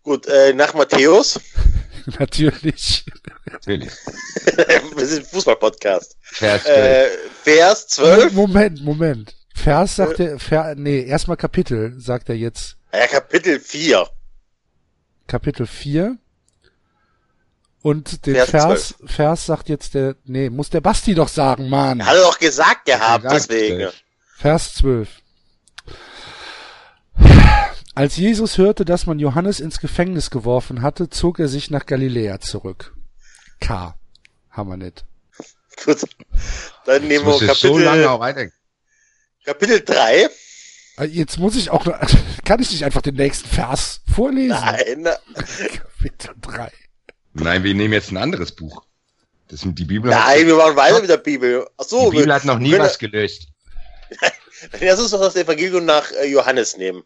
Gut, 0.01 0.25
äh, 0.25 0.53
nach 0.53 0.73
Matthäus. 0.73 1.39
Natürlich. 2.19 3.05
Natürlich. 3.51 3.91
wir 4.95 5.05
sind 5.05 5.25
ein 5.25 5.29
Fußball-Podcast. 5.29 6.15
Vers 6.21 6.63
12. 6.63 6.77
Äh, 6.77 7.07
Vers 7.43 7.87
12. 7.89 8.31
Moment, 8.31 8.81
Moment. 8.81 9.35
Vers 9.53 9.97
sagt 9.97 10.21
er, 10.21 10.39
Ver, 10.39 10.75
nee, 10.75 11.01
erstmal 11.03 11.35
Kapitel, 11.35 11.93
sagt 11.99 12.29
er 12.29 12.35
jetzt. 12.35 12.77
Ja, 12.93 13.07
Kapitel 13.07 13.59
4. 13.59 14.07
Kapitel 15.27 15.67
4. 15.67 16.17
Und 17.87 18.25
den 18.25 18.35
Vers 18.35 18.49
Vers, 18.49 18.95
Vers 19.05 19.45
sagt 19.45 19.69
jetzt 19.69 19.93
der, 19.93 20.17
nee, 20.25 20.49
muss 20.49 20.69
der 20.69 20.81
Basti 20.81 21.15
doch 21.15 21.29
sagen, 21.29 21.69
Mann. 21.69 22.05
Hat 22.05 22.17
er 22.17 22.21
doch 22.23 22.37
gesagt 22.37 22.83
gehabt, 22.83 23.23
Gesagt, 23.23 23.49
deswegen. 23.49 23.77
zwölf. 23.77 24.03
Vers 24.35 24.73
12. 24.73 25.09
Als 27.95 28.17
Jesus 28.17 28.57
hörte, 28.57 28.83
dass 28.83 29.05
man 29.05 29.19
Johannes 29.19 29.61
ins 29.61 29.79
Gefängnis 29.79 30.31
geworfen 30.31 30.81
hatte, 30.81 31.09
zog 31.09 31.39
er 31.39 31.47
sich 31.47 31.71
nach 31.71 31.85
Galiläa 31.85 32.41
zurück. 32.41 32.93
K. 33.61 33.95
Haben 34.49 34.69
wir 34.69 34.75
nicht. 34.75 35.05
Gut. 35.85 36.01
Dann 36.83 37.07
nehmen 37.07 37.25
wir 37.25 37.39
Kapitel, 37.39 37.55
so 37.55 37.77
lange 37.77 38.09
auch 38.09 38.19
weiter. 38.19 38.47
Kapitel 39.45 39.79
3. 39.79 40.27
Äh, 40.97 41.05
jetzt 41.05 41.39
muss 41.39 41.55
ich 41.55 41.69
auch, 41.69 41.85
noch, 41.85 41.97
kann 42.43 42.61
ich 42.61 42.69
nicht 42.69 42.83
einfach 42.83 43.01
den 43.01 43.15
nächsten 43.15 43.47
Vers 43.47 44.01
vorlesen? 44.13 44.59
Nein. 44.59 45.05
Kapitel 45.37 46.35
3. 46.41 46.69
Nein, 47.39 47.63
wir 47.63 47.73
nehmen 47.73 47.93
jetzt 47.93 48.11
ein 48.11 48.17
anderes 48.17 48.51
Buch. 48.51 48.83
Das 49.47 49.61
sind 49.61 49.77
die 49.79 49.85
Bibel. 49.85 50.11
Nein, 50.11 50.45
wir 50.47 50.55
machen 50.55 50.75
weiter 50.75 50.99
mit 50.99 51.09
der 51.09 51.17
Bibel. 51.17 51.67
Ach 51.77 51.85
so, 51.85 52.11
die 52.11 52.17
Bibel 52.17 52.33
hat 52.33 52.45
noch 52.45 52.59
nie 52.59 52.77
was 52.77 52.99
gelöst. 52.99 53.47
Lass 54.79 54.99
uns 54.99 55.11
doch 55.11 55.21
das 55.21 55.35
Evangelium 55.35 55.85
nach 55.85 56.11
äh, 56.11 56.25
Johannes 56.25 56.77
nehmen. 56.77 57.03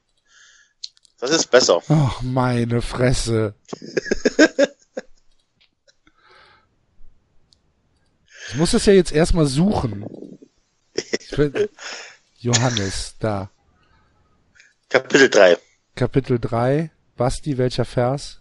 Das 1.19 1.31
ist 1.31 1.51
besser. 1.51 1.81
Ach, 1.87 2.21
meine 2.21 2.81
Fresse. 2.81 3.55
Ich 8.51 8.57
muss 8.57 8.73
es 8.73 8.85
ja 8.85 8.91
jetzt 8.91 9.13
erstmal 9.13 9.45
suchen. 9.45 10.05
Johannes, 12.39 13.15
da. 13.17 13.49
Kapitel 14.89 15.29
3. 15.29 15.57
Kapitel 15.95 16.37
3. 16.37 16.91
Basti, 17.15 17.57
welcher 17.57 17.85
Vers? 17.85 18.40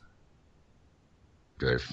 Zwölf. 1.60 1.92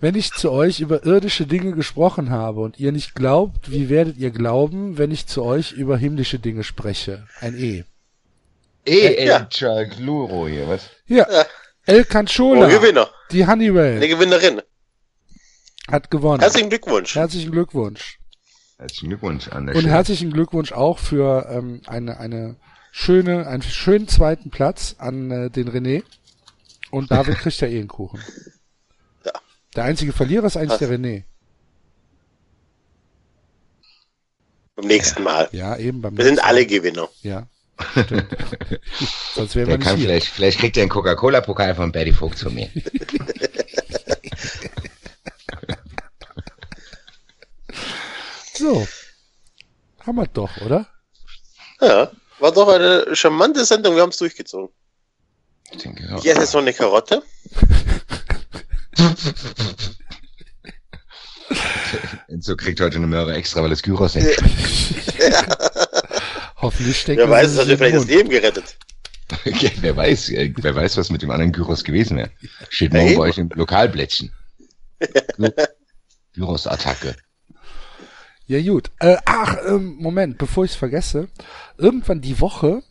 Wenn 0.00 0.16
ich 0.16 0.32
zu 0.32 0.50
euch 0.50 0.80
über 0.80 1.04
irdische 1.06 1.46
Dinge 1.46 1.72
gesprochen 1.72 2.30
habe 2.30 2.60
und 2.60 2.78
ihr 2.78 2.90
nicht 2.92 3.14
glaubt, 3.14 3.70
wie 3.70 3.88
werdet 3.88 4.16
ihr 4.18 4.30
glauben, 4.32 4.98
wenn 4.98 5.10
ich 5.12 5.26
zu 5.26 5.44
euch 5.44 5.72
über 5.72 5.96
himmlische 5.96 6.38
Dinge 6.40 6.64
spreche? 6.64 7.26
Ein 7.40 7.56
E. 7.56 7.84
Ja. 8.86 9.36
El 9.38 9.48
Chagluro 9.48 10.48
hier, 10.48 10.68
was? 10.68 10.90
Ja, 11.06 11.26
Ja. 11.30 11.46
El 11.86 12.04
Canchola, 12.04 12.66
Oh, 12.66 12.68
Gewinner. 12.68 13.08
die 13.30 13.46
Honeywell, 13.46 13.96
Eine 13.96 14.08
Gewinnerin. 14.08 14.60
hat 15.88 16.10
gewonnen. 16.10 16.40
Herzlichen 16.40 16.68
Glückwunsch. 16.68 17.14
Herzlichen 17.14 17.50
Glückwunsch. 17.52 18.18
Herzlichen 18.78 19.08
Glückwunsch 19.08 19.48
an 19.48 19.66
der 19.66 19.74
Und 19.76 19.80
Stelle. 19.82 19.94
herzlichen 19.94 20.32
Glückwunsch 20.32 20.72
auch 20.72 20.98
für 20.98 21.46
ähm, 21.48 21.80
eine, 21.86 22.18
eine 22.18 22.56
schöne, 22.92 23.48
einen 23.48 23.62
schönen 23.62 24.06
zweiten 24.06 24.50
Platz 24.50 24.94
an 24.98 25.30
äh, 25.32 25.50
den 25.50 25.68
René. 25.68 26.04
Und 26.92 27.10
David 27.10 27.38
kriegt 27.38 27.60
ja 27.60 27.66
eh 27.66 27.80
einen 27.80 27.88
Kuchen. 27.88 28.20
Ja. 29.24 29.32
Der 29.74 29.84
einzige 29.84 30.12
Verlierer 30.12 30.46
ist 30.46 30.56
eigentlich 30.56 30.78
der 30.78 30.90
René. 30.90 31.24
Beim 34.76 34.86
nächsten 34.86 35.22
Mal. 35.24 35.48
Ja, 35.52 35.76
eben 35.76 36.00
beim 36.00 36.16
Wir 36.16 36.24
sind 36.24 36.44
alle. 36.44 36.66
Gewinner. 36.66 37.08
Ja, 37.22 37.48
stimmt. 38.04 38.28
Sonst 39.34 39.56
wären 39.56 39.68
wir 39.68 39.78
nicht 39.78 39.86
kann 39.86 39.96
hier. 39.96 40.06
vielleicht, 40.06 40.26
vielleicht 40.28 40.58
kriegt 40.60 40.76
er 40.76 40.82
einen 40.82 40.90
Coca-Cola-Pokal 40.90 41.74
von 41.74 41.90
Betty 41.92 42.12
Vogt 42.12 42.38
von 42.38 42.54
mir. 42.54 42.70
So. 48.54 48.86
Haben 50.06 50.16
wir 50.16 50.26
doch, 50.28 50.56
oder? 50.58 50.86
Ja. 51.80 52.12
War 52.42 52.50
doch 52.50 52.66
eine 52.66 53.14
charmante 53.14 53.64
Sendung. 53.64 53.94
Wir 53.94 54.02
haben 54.02 54.10
es 54.10 54.16
durchgezogen. 54.16 54.74
Ich 55.70 55.80
denke. 55.82 56.02
Ich 56.18 56.26
esse 56.28 56.40
jetzt 56.40 56.52
noch 56.54 56.60
eine 56.60 56.72
Karotte. 56.72 57.22
Enzo 62.28 62.56
kriegt 62.56 62.80
heute 62.80 62.96
eine 62.96 63.06
Möhre 63.06 63.34
extra, 63.34 63.62
weil 63.62 63.70
es 63.72 63.82
Gyros 63.82 64.14
nicht 64.16 64.26
Hoffentlich 66.56 66.98
steckt 67.00 67.18
Wer 67.18 67.26
er 67.26 67.30
weiß, 67.30 67.54
hat 67.56 67.62
in 67.62 67.68
den 67.68 67.78
vielleicht 67.78 67.96
das. 67.96 68.06
Leben 68.06 68.28
gerettet. 68.28 68.76
ja, 69.44 69.70
wer 69.80 69.96
weiß, 69.96 70.30
äh, 70.30 70.52
wer 70.56 70.74
weiß, 70.74 70.96
was 70.96 71.10
mit 71.10 71.22
dem 71.22 71.30
anderen 71.30 71.52
Gyros 71.52 71.84
gewesen 71.84 72.16
wäre. 72.16 72.30
Steht 72.70 72.92
morgen 72.92 73.06
eben. 73.08 73.18
bei 73.18 73.24
euch 73.28 73.38
im 73.38 73.50
Lokalblättchen. 73.54 74.32
Gy- 75.00 75.52
Gyros-Attacke. 76.34 77.14
Ja, 78.46 78.60
gut. 78.60 78.90
Äh, 78.98 79.16
ach, 79.24 79.56
ähm, 79.66 79.96
Moment, 79.98 80.38
bevor 80.38 80.64
ich 80.64 80.72
es 80.72 80.76
vergesse. 80.76 81.28
Irgendwann 81.78 82.20
die 82.20 82.40
Woche 82.40 82.82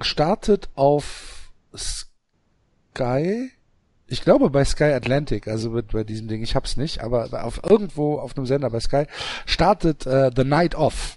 startet 0.00 0.68
auf 0.74 1.50
Sky, 1.76 3.50
ich 4.06 4.22
glaube 4.22 4.50
bei 4.50 4.64
Sky 4.64 4.92
Atlantic, 4.92 5.48
also 5.48 5.70
mit, 5.70 5.92
bei 5.92 6.04
diesem 6.04 6.28
Ding, 6.28 6.42
ich 6.42 6.54
hab's 6.54 6.76
nicht, 6.76 7.00
aber 7.00 7.44
auf 7.44 7.60
irgendwo 7.62 8.18
auf 8.18 8.36
einem 8.36 8.46
Sender 8.46 8.70
bei 8.70 8.80
Sky 8.80 9.04
startet 9.46 10.06
äh, 10.06 10.30
The 10.34 10.44
Night 10.44 10.74
Off. 10.74 11.16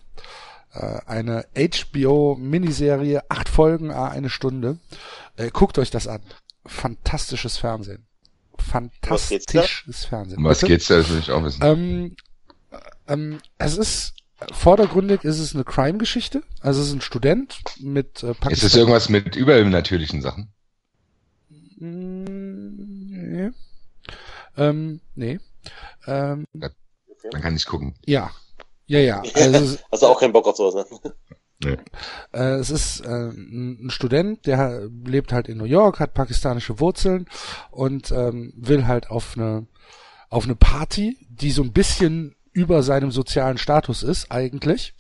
Äh, 0.73 0.99
eine 1.05 1.45
HBO-Miniserie, 1.55 3.21
acht 3.29 3.49
Folgen, 3.49 3.91
ah, 3.91 4.09
eine 4.09 4.29
Stunde. 4.29 4.77
Äh, 5.37 5.49
guckt 5.51 5.77
euch 5.77 5.89
das 5.89 6.07
an. 6.07 6.21
Fantastisches 6.65 7.57
Fernsehen. 7.57 8.05
Was 9.07 9.29
geht's 9.29 9.45
da? 9.45 9.59
Fantastisches 9.59 10.05
Fernsehen. 10.05 10.37
Um 10.37 10.45
was 10.45 10.59
Bitte? 10.59 10.71
geht's 10.73 10.87
da? 10.87 10.97
Das 10.97 11.09
will 11.09 11.19
ich 11.19 11.31
auch 11.31 11.43
wissen. 11.43 11.63
Ähm, 11.63 12.15
ähm, 13.07 13.39
es 13.57 13.77
ist 13.77 14.13
vordergründig 14.51 15.23
ist 15.23 15.39
es 15.39 15.55
eine 15.55 15.63
Crime-Geschichte. 15.63 16.43
Also 16.61 16.81
es 16.81 16.87
ist 16.89 16.93
ein 16.93 17.01
Student 17.01 17.57
mit 17.79 18.21
äh, 18.23 18.31
Ist 18.31 18.39
Pakistan. 18.41 18.67
das 18.69 18.75
irgendwas 18.75 19.09
mit 19.09 19.35
übernatürlichen 19.35 20.21
Sachen? 20.21 20.49
Mm, 21.77 22.25
nee. 23.09 23.49
Ähm, 24.57 25.01
nee. 25.15 25.39
Ähm, 26.07 26.45
Man 26.53 27.41
kann 27.41 27.53
nicht 27.53 27.67
gucken. 27.67 27.95
ja. 28.05 28.31
Ja, 28.87 28.99
ja. 28.99 29.23
Also, 29.33 29.57
es 29.57 29.61
ist- 29.73 29.85
Hast 29.91 30.03
du 30.03 30.07
auch 30.07 30.19
keinen 30.19 30.33
Bock 30.33 30.45
auf 30.47 30.57
sowas, 30.57 30.75
ne? 30.75 31.13
Nee. 31.63 31.77
Äh, 32.33 32.55
es 32.59 32.69
ist 32.69 32.99
äh, 32.99 33.07
ein 33.29 33.85
ein 33.85 33.89
Student, 33.89 34.45
der 34.45 34.87
lebt 35.05 35.31
halt 35.33 35.47
in 35.47 35.57
New 35.57 35.63
York, 35.65 35.99
hat 35.99 36.13
pakistanische 36.13 36.79
Wurzeln 36.79 37.25
und 37.71 38.11
ähm, 38.11 38.53
will 38.55 38.85
halt 38.85 39.09
auf 39.09 39.35
eine 39.37 39.65
auf 40.29 40.43
eine 40.43 40.55
Party, 40.55 41.17
die 41.29 41.49
so 41.51 41.63
ein 41.63 41.71
bisschen 41.73 42.35
über 42.55 42.81
seinem 42.83 43.11
sozialen 43.11 43.57
Status 43.57 44.01
ist 44.01 44.31
eigentlich 44.31 44.95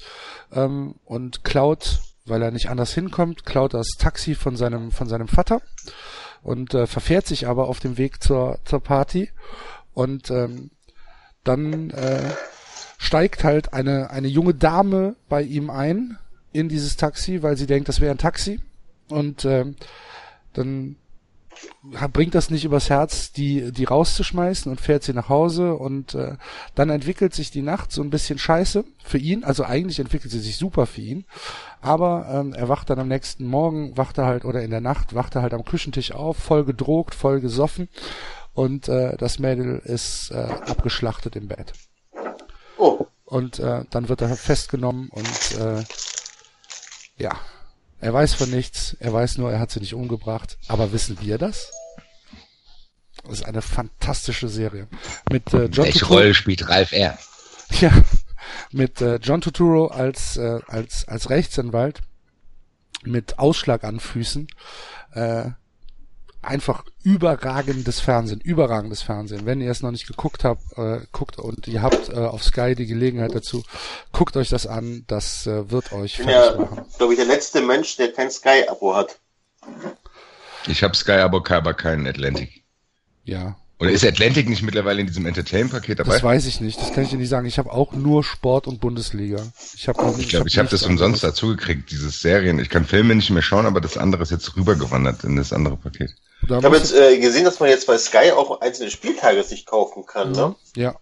ähm, 0.51 0.95
und 1.05 1.43
klaut, 1.43 2.01
weil 2.25 2.41
er 2.41 2.51
nicht 2.51 2.69
anders 2.69 2.93
hinkommt, 2.93 3.45
klaut 3.45 3.73
das 3.73 3.87
Taxi 3.97 4.35
von 4.35 4.55
seinem 4.55 4.91
von 4.91 5.07
seinem 5.07 5.27
Vater 5.27 5.61
und 6.43 6.73
äh, 6.73 6.85
verfährt 6.85 7.25
sich 7.25 7.47
aber 7.47 7.67
auf 7.67 7.79
dem 7.79 7.97
Weg 7.97 8.21
zur 8.21 8.59
zur 8.65 8.81
Party 8.81 9.31
und 9.93 10.29
ähm, 10.29 10.69
dann 11.43 11.91
äh, 11.91 12.29
steigt 12.97 13.43
halt 13.43 13.73
eine 13.73 14.09
eine 14.09 14.27
junge 14.27 14.53
Dame 14.53 15.15
bei 15.29 15.41
ihm 15.41 15.69
ein 15.69 16.17
in 16.55 16.69
dieses 16.69 16.95
Taxi, 16.95 17.43
weil 17.43 17.57
sie 17.57 17.67
denkt, 17.67 17.89
das 17.89 17.99
wäre 17.99 18.11
ein 18.11 18.17
Taxi. 18.17 18.61
Und 19.09 19.43
ähm, 19.43 19.75
dann 20.53 20.95
bringt 22.11 22.35
das 22.35 22.49
nicht 22.49 22.65
übers 22.65 22.89
Herz, 22.89 23.31
die, 23.31 23.71
die 23.71 23.85
rauszuschmeißen 23.85 24.71
und 24.71 24.81
fährt 24.81 25.03
sie 25.03 25.13
nach 25.13 25.29
Hause 25.29 25.75
und 25.75 26.15
äh, 26.15 26.35
dann 26.73 26.89
entwickelt 26.89 27.33
sich 27.33 27.51
die 27.51 27.61
Nacht 27.61 27.91
so 27.91 28.01
ein 28.01 28.09
bisschen 28.09 28.37
scheiße 28.37 28.83
für 29.03 29.17
ihn. 29.17 29.43
Also 29.43 29.63
eigentlich 29.63 29.99
entwickelt 29.99 30.31
sie 30.31 30.39
sich 30.39 30.57
super 30.57 30.85
für 30.85 31.01
ihn. 31.01 31.25
Aber 31.81 32.27
ähm, 32.31 32.53
er 32.53 32.69
wacht 32.69 32.89
dann 32.89 32.99
am 32.99 33.07
nächsten 33.07 33.45
Morgen, 33.45 33.95
wacht 33.97 34.17
er 34.17 34.25
halt, 34.25 34.45
oder 34.45 34.63
in 34.63 34.71
der 34.71 34.81
Nacht, 34.81 35.15
wacht 35.15 35.35
er 35.35 35.41
halt 35.41 35.53
am 35.53 35.63
Küchentisch 35.63 36.11
auf, 36.11 36.37
voll 36.37 36.65
gedrogt, 36.65 37.15
voll 37.15 37.39
gesoffen 37.39 37.87
und 38.55 38.87
äh, 38.87 39.17
das 39.17 39.37
Mädel 39.37 39.81
ist 39.83 40.31
äh, 40.31 40.35
abgeschlachtet 40.35 41.35
im 41.35 41.49
Bett. 41.49 41.73
Oh. 42.77 43.05
Und 43.25 43.59
äh, 43.59 43.83
dann 43.89 44.09
wird 44.09 44.21
er 44.21 44.35
festgenommen 44.35 45.09
und 45.09 45.59
äh, 45.59 45.83
ja, 47.17 47.31
er 47.99 48.13
weiß 48.13 48.33
von 48.33 48.49
nichts. 48.49 48.95
Er 48.99 49.13
weiß 49.13 49.37
nur, 49.37 49.51
er 49.51 49.59
hat 49.59 49.71
sie 49.71 49.79
nicht 49.79 49.93
umgebracht. 49.93 50.57
Aber 50.67 50.91
wissen 50.91 51.17
wir 51.21 51.37
das? 51.37 51.71
Das 53.23 53.39
ist 53.39 53.45
eine 53.45 53.61
fantastische 53.61 54.49
Serie. 54.49 54.87
Mit 55.31 55.53
äh, 55.53 55.65
John 55.65 55.85
Welche 55.85 56.05
Rolle 56.05 56.33
spielt 56.33 56.69
Ralf 56.69 56.91
R? 56.91 57.17
ja, 57.79 57.91
mit 58.71 59.01
äh, 59.01 59.15
John 59.15 59.41
Turturro 59.41 59.87
als 59.87 60.37
äh, 60.37 60.59
als 60.67 61.07
als 61.07 61.29
Rechtsanwalt 61.29 62.01
mit 63.03 63.39
Ausschlag 63.39 63.83
an 63.83 63.99
Füßen. 63.99 64.47
Äh, 65.13 65.51
einfach 66.45 66.83
überragendes 67.03 67.99
Fernsehen, 67.99 68.41
überragendes 68.41 69.01
Fernsehen. 69.01 69.45
Wenn 69.45 69.61
ihr 69.61 69.71
es 69.71 69.81
noch 69.81 69.91
nicht 69.91 70.07
geguckt 70.07 70.43
habt, 70.43 70.61
äh, 70.77 71.01
guckt 71.11 71.37
und 71.39 71.67
ihr 71.67 71.81
habt 71.81 72.09
äh, 72.09 72.13
auf 72.13 72.43
Sky 72.43 72.75
die 72.75 72.85
Gelegenheit 72.85 73.33
dazu, 73.35 73.63
guckt 74.11 74.37
euch 74.37 74.49
das 74.49 74.67
an. 74.67 75.03
Das 75.07 75.47
äh, 75.47 75.69
wird 75.71 75.91
euch 75.91 76.13
Ich 76.13 76.17
bin 76.19 76.29
ja, 76.29 76.55
machen. 76.55 76.85
glaube 76.97 77.13
ich, 77.13 77.19
der 77.19 77.27
letzte 77.27 77.61
Mensch, 77.61 77.95
der 77.97 78.13
kein 78.13 78.31
Sky-Abo 78.31 78.95
hat. 78.95 79.19
Ich 80.67 80.83
habe 80.83 80.95
Sky, 80.95 81.13
aber 81.13 81.43
aber 81.49 81.73
keinen 81.73 82.07
Atlantic. 82.07 82.63
Ja, 83.23 83.57
Oder 83.79 83.91
ist 83.91 84.05
Atlantic 84.05 84.47
nicht 84.47 84.61
mittlerweile 84.61 85.01
in 85.01 85.07
diesem 85.07 85.25
Entertainment-Paket 85.25 85.99
dabei? 85.99 86.13
das 86.13 86.23
weiß 86.23 86.45
ich 86.45 86.61
nicht. 86.61 86.79
Das 86.79 86.93
kann 86.93 87.03
ich 87.03 87.09
dir 87.09 87.17
nicht 87.17 87.29
sagen. 87.29 87.45
Ich 87.45 87.57
habe 87.57 87.71
auch 87.71 87.93
nur 87.93 88.23
Sport 88.23 88.67
und 88.67 88.79
Bundesliga. 88.79 89.41
Ich 89.75 89.87
habe 89.87 90.15
Ich 90.17 90.29
glaube, 90.29 90.47
ich 90.47 90.57
habe 90.57 90.69
das 90.69 90.83
umsonst 90.83 91.23
dazugekriegt, 91.23 91.91
dieses 91.91 92.21
Serien. 92.21 92.59
Ich 92.59 92.69
kann 92.69 92.85
Filme 92.85 93.15
nicht 93.15 93.31
mehr 93.31 93.41
schauen, 93.41 93.65
aber 93.65 93.81
das 93.81 93.97
andere 93.97 94.23
ist 94.23 94.31
jetzt 94.31 94.55
rübergewandert 94.55 95.23
in 95.23 95.35
das 95.35 95.51
andere 95.53 95.77
Paket. 95.77 96.11
Da 96.47 96.59
Ich 96.59 96.65
habe 96.65 96.77
jetzt 96.77 96.93
äh, 96.93 97.17
gesehen, 97.19 97.45
dass 97.45 97.59
man 97.59 97.69
jetzt 97.69 97.87
bei 97.87 97.97
Sky 97.97 98.31
auch 98.31 98.61
einzelne 98.61 98.91
Spieltage 98.91 99.43
sich 99.43 99.65
kaufen 99.65 100.05
kann, 100.05 100.31
ne? 100.31 100.55
du- 100.75 100.81
ja, 100.81 100.95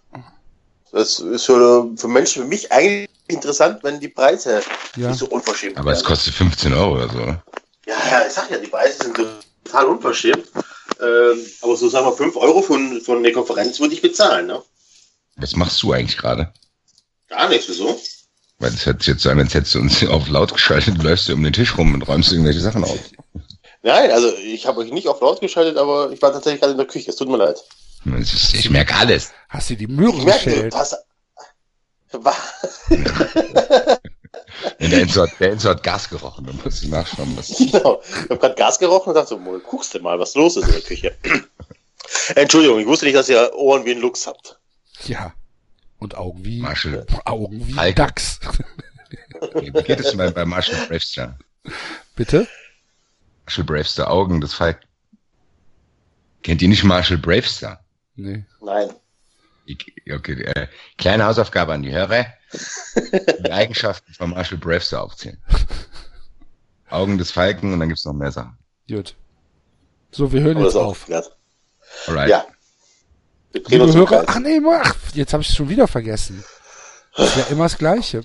Das 0.91 1.19
ist 1.19 1.45
für, 1.45 1.89
für 1.95 2.07
Menschen, 2.07 2.43
für 2.43 2.47
mich 2.47 2.71
eigentlich 2.71 3.09
interessant, 3.27 3.83
wenn 3.83 3.99
die 3.99 4.09
Preise 4.09 4.61
ja. 4.95 5.09
nicht 5.09 5.19
so 5.19 5.27
unverschämt 5.27 5.77
Aber 5.77 5.87
werden. 5.87 5.97
es 5.97 6.03
kostet 6.03 6.33
15 6.33 6.73
Euro 6.73 6.95
oder 6.95 7.09
so, 7.09 7.17
oder? 7.19 7.43
Ja, 7.85 7.95
ja, 8.11 8.27
ich 8.27 8.33
sag 8.33 8.49
ja, 8.51 8.57
die 8.57 8.67
Preise 8.67 9.03
sind 9.03 9.17
total 9.65 9.85
unverschämt. 9.85 10.45
Ähm, 11.01 11.45
aber 11.61 11.75
so 11.75 11.89
sagen 11.89 12.05
wir 12.05 12.13
5 12.13 12.35
Euro 12.37 12.61
von, 12.61 13.01
von 13.01 13.23
der 13.23 13.33
Konferenz 13.33 13.79
würde 13.79 13.93
ich 13.95 14.01
bezahlen, 14.01 14.47
ne? 14.47 14.61
Was 15.37 15.55
machst 15.55 15.81
du 15.81 15.91
eigentlich 15.91 16.17
gerade? 16.17 16.53
Gar 17.27 17.49
nichts, 17.49 17.67
wieso? 17.67 17.99
Weil 18.59 18.71
das 18.71 18.85
hört 18.85 18.99
sich 18.99 19.07
jetzt 19.07 19.23
so 19.23 19.29
an, 19.31 19.39
als 19.39 19.53
hättest 19.53 19.75
du 19.75 19.79
uns 19.79 20.05
auf 20.07 20.27
laut 20.29 20.53
geschaltet, 20.53 20.97
du 20.97 21.01
läufst 21.01 21.27
du 21.27 21.33
um 21.33 21.43
den 21.43 21.51
Tisch 21.53 21.77
rum 21.77 21.93
und 21.95 22.03
räumst 22.03 22.31
irgendwelche 22.31 22.59
Sachen 22.61 22.83
auf. 22.83 22.99
Nein, 23.83 24.11
also 24.11 24.33
ich 24.37 24.65
habe 24.65 24.79
euch 24.79 24.91
nicht 24.91 25.07
auf 25.09 25.19
laut 25.19 25.41
geschaltet, 25.41 25.77
aber 25.77 26.09
ich 26.11 26.21
war 26.21 26.31
tatsächlich 26.31 26.61
gerade 26.61 26.71
in 26.71 26.77
der 26.77 26.87
Küche. 26.87 27.09
Es 27.09 27.17
tut 27.17 27.27
mir 27.27 27.37
leid. 27.37 27.61
Ich 28.25 28.69
merke 28.69 28.95
alles. 28.95 29.31
Hast 29.49 29.69
du 29.69 29.75
die 29.75 29.87
Möhren 29.87 30.25
geschält? 30.25 30.73
Was? 30.73 30.97
der, 34.79 35.01
Enzo 35.01 35.23
hat, 35.23 35.31
der 35.39 35.51
Enzo 35.51 35.69
hat 35.69 35.81
Gas 35.81 36.09
gerochen, 36.09 36.45
da 36.45 36.53
musst 36.63 36.83
du 36.83 36.89
nachschauen. 36.89 37.35
Was 37.35 37.47
genau, 37.57 38.01
ich 38.03 38.29
habe 38.29 38.37
gerade 38.37 38.55
Gas 38.55 38.77
gerochen 38.77 39.09
und 39.09 39.15
dachte 39.15 39.29
so, 39.29 39.37
guckst 39.37 39.95
du 39.95 39.99
mal, 39.99 40.19
was 40.19 40.35
los 40.35 40.55
ist 40.55 40.67
in 40.67 40.73
der 40.73 40.81
Küche. 40.81 41.15
Entschuldigung, 42.35 42.79
ich 42.79 42.85
wusste 42.85 43.05
nicht, 43.05 43.15
dass 43.15 43.29
ihr 43.29 43.53
Ohren 43.55 43.83
wie 43.85 43.91
ein 43.91 43.99
Luchs 43.99 44.27
habt. 44.27 44.59
Ja. 45.05 45.33
Und 45.97 46.15
Augen 46.15 46.45
wie, 46.45 46.61
Marshall. 46.61 47.07
Augen 47.25 47.67
wie 47.67 47.77
Alter. 47.77 48.05
Dachs. 48.05 48.39
Wie 49.55 49.71
geht 49.71 49.99
es 49.99 50.15
bei, 50.15 50.29
bei 50.29 50.45
Marshall 50.45 50.85
Bravestar? 50.87 51.39
Bitte? 52.15 52.47
Marshall 53.45 53.63
Bravestar, 53.65 54.09
Augen 54.09 54.41
des 54.41 54.53
Falk. 54.53 54.79
Kennt 56.43 56.61
ihr 56.61 56.67
nicht 56.69 56.83
Marshall 56.83 57.17
Bravestar? 57.17 57.83
Nee. 58.15 58.45
Nein. 58.61 58.89
Okay, 60.11 60.41
äh, 60.41 60.67
kleine 60.97 61.25
Hausaufgabe 61.25 61.73
an 61.73 61.83
die 61.83 61.91
Hörer. 61.91 62.25
die 63.39 63.51
Eigenschaften 63.51 64.13
von 64.13 64.31
Marshall 64.31 64.57
Bravestar 64.57 65.03
aufzählen. 65.03 65.41
Augen 66.89 67.17
des 67.17 67.31
Falken 67.31 67.73
und 67.73 67.79
dann 67.79 67.89
gibt's 67.89 68.05
noch 68.05 68.13
mehr 68.13 68.31
Sachen. 68.31 68.57
Gut. 68.87 69.15
So, 70.11 70.31
wir 70.31 70.41
hören 70.41 70.59
jetzt 70.59 70.75
auf. 70.75 71.07
Alright. 72.07 72.29
Ja. 72.29 72.45
Liebe 73.53 73.91
Hörer, 73.93 74.23
ach 74.27 74.39
nee, 74.39 74.59
ach, 74.65 74.95
jetzt 75.13 75.33
habe 75.33 75.43
ich 75.43 75.49
es 75.49 75.55
schon 75.55 75.69
wieder 75.69 75.87
vergessen. 75.87 76.43
ist 77.17 77.37
ja 77.37 77.43
immer 77.45 77.63
das 77.65 77.77
Gleiche. 77.77 78.23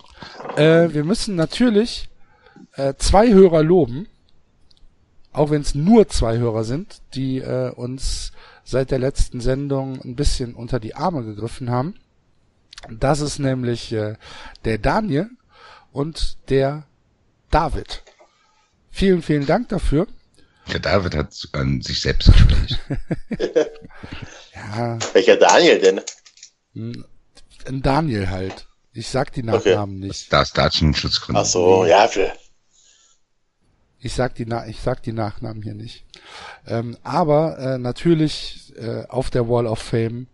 Äh, 0.57 0.93
wir 0.93 1.05
müssen 1.05 1.35
natürlich 1.37 2.09
äh, 2.75 2.95
zwei 2.99 3.33
Hörer 3.33 3.63
loben, 3.63 4.09
auch 5.39 5.51
wenn 5.51 5.63
es 5.63 5.75
nur 5.75 6.09
zwei 6.09 6.39
Hörer 6.39 6.65
sind, 6.65 7.01
die 7.15 7.39
äh, 7.39 7.71
uns 7.71 8.33
seit 8.65 8.91
der 8.91 8.99
letzten 8.99 9.41
Sendung 9.41 10.01
ein 10.03 10.17
bisschen 10.17 10.55
unter 10.55 10.81
die 10.81 10.97
Arme 10.97 11.25
gegriffen 11.25 11.71
haben. 11.71 11.95
Das 12.91 13.21
ist 13.21 13.39
nämlich 13.39 13.93
äh, 13.93 14.17
der 14.65 14.79
Daniel 14.79 15.31
und 15.93 16.39
der 16.51 16.85
David. 17.51 18.03
Vielen, 18.91 19.23
vielen 19.23 19.47
Dank 19.47 19.69
dafür. 19.69 20.09
Der 20.73 20.81
David 20.81 21.15
hat 21.15 21.49
an 21.53 21.81
sich 21.83 22.01
selbst 22.01 22.33
gespielt. 22.33 22.79
ja. 24.55 24.99
Welcher 25.13 25.37
Daniel 25.37 25.79
denn? 25.79 26.01
Hm, 26.75 27.05
ein 27.67 27.83
Daniel 27.83 28.29
halt. 28.29 28.67
Ich 28.93 29.09
sag 29.09 29.33
die 29.33 29.45
Nachnamen 29.45 29.99
okay. 29.99 30.07
nicht. 30.09 30.33
Da 30.33 30.43
ist 30.43 30.59
Datenschutzgründe. 30.59 31.41
Ach 31.41 31.47
so, 31.47 31.85
ja, 31.85 32.09
für. 32.09 32.33
Ich 34.01 34.15
sag 34.15 34.35
die, 34.35 34.47
Na 34.47 34.67
ich 34.67 34.81
sag 34.81 35.03
die 35.03 35.13
Nachnamen 35.13 35.63
hier 35.63 35.75
nicht. 35.75 36.05
Ähm, 36.67 36.97
aber 37.03 37.59
äh, 37.59 37.79
natürlich 37.79 38.73
äh, 38.77 39.07
auf 39.09 39.31
der 39.31 39.49
Wall 39.49 39.67
of 39.67 39.81
Fame 39.81 40.29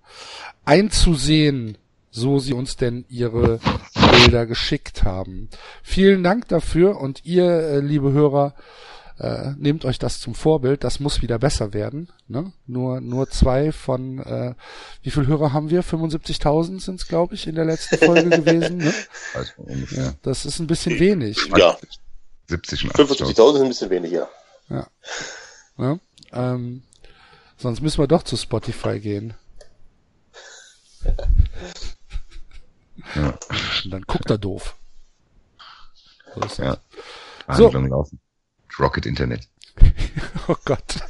einzusehen, 0.64 1.78
so 2.10 2.38
sie 2.38 2.52
uns 2.52 2.76
denn 2.76 3.04
ihre 3.08 3.58
Bilder 3.94 4.46
geschickt 4.46 5.04
haben. 5.04 5.48
Vielen 5.82 6.22
Dank 6.22 6.48
dafür 6.48 7.00
und 7.00 7.24
ihr, 7.24 7.44
äh, 7.44 7.80
liebe 7.80 8.12
Hörer, 8.12 8.54
äh, 9.18 9.52
nehmt 9.56 9.84
euch 9.84 9.98
das 9.98 10.20
zum 10.20 10.34
Vorbild, 10.34 10.82
das 10.82 10.98
muss 10.98 11.22
wieder 11.22 11.38
besser 11.38 11.72
werden. 11.72 12.08
Ne? 12.26 12.52
Nur, 12.66 13.00
nur 13.00 13.30
zwei 13.30 13.70
von, 13.70 14.18
äh, 14.18 14.54
wie 15.02 15.10
viele 15.10 15.28
Hörer 15.28 15.52
haben 15.52 15.70
wir? 15.70 15.84
75.000 15.84 16.80
sind 16.80 17.00
es, 17.00 17.06
glaube 17.06 17.34
ich, 17.34 17.46
in 17.46 17.54
der 17.54 17.64
letzten 17.64 17.98
Folge 17.98 18.30
gewesen. 18.42 18.78
Ne? 18.78 18.92
Also 19.34 19.52
ungefähr. 19.56 20.04
Ja, 20.04 20.12
das 20.22 20.44
ist 20.44 20.58
ein 20.58 20.66
bisschen 20.66 20.98
wenig. 20.98 21.38
Ja. 21.56 21.76
70 22.46 22.90
75.000 22.90 23.52
sind 23.52 23.62
ein 23.62 23.68
bisschen 23.68 23.90
wenig, 23.90 24.12
ja. 24.12 24.28
Ja. 25.78 25.98
ähm, 26.32 26.82
sonst 27.56 27.80
müssen 27.80 27.98
wir 27.98 28.06
doch 28.06 28.22
zu 28.22 28.36
Spotify 28.36 29.00
gehen. 29.00 29.34
Ja. 33.14 33.38
Und 33.84 33.90
dann 33.90 34.02
guckt 34.02 34.30
er 34.30 34.38
doof. 34.38 34.76
So 36.34 36.40
ist 36.42 36.58
ja. 36.58 36.78
So. 37.52 37.70
Laufen. 37.70 38.20
Rocket 38.78 39.06
Internet. 39.06 39.48
oh 40.48 40.56
Gott. 40.64 40.94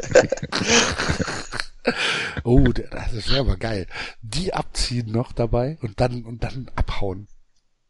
oh, 2.44 2.68
das 2.68 3.30
wäre 3.30 3.40
aber 3.40 3.56
geil. 3.56 3.86
Die 4.22 4.52
abziehen 4.52 5.10
noch 5.10 5.32
dabei 5.32 5.78
und 5.82 6.00
dann 6.00 6.24
und 6.24 6.44
dann 6.44 6.70
abhauen. 6.74 7.28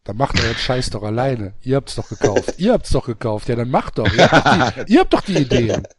Dann 0.05 0.19
macht 0.19 0.43
euren 0.43 0.55
Scheiß 0.55 0.91
doch 0.91 1.03
alleine. 1.03 1.55
Ihr 1.63 1.77
habt's 1.77 1.95
doch 1.95 2.09
gekauft. 2.09 2.55
Ihr 2.59 2.75
habt's 2.75 2.91
doch 2.91 3.07
gekauft. 3.07 3.49
Ja, 3.49 3.57
dann 3.57 3.71
macht 3.71 3.99
doch. 3.99 4.13
Ihr 4.13 4.31
habt 4.31 4.47
doch 4.47 4.85
die, 4.85 4.93
ihr 4.93 5.01
habt 5.01 5.13
doch 5.15 5.23
die 5.23 5.39
Ideen. 5.39 5.87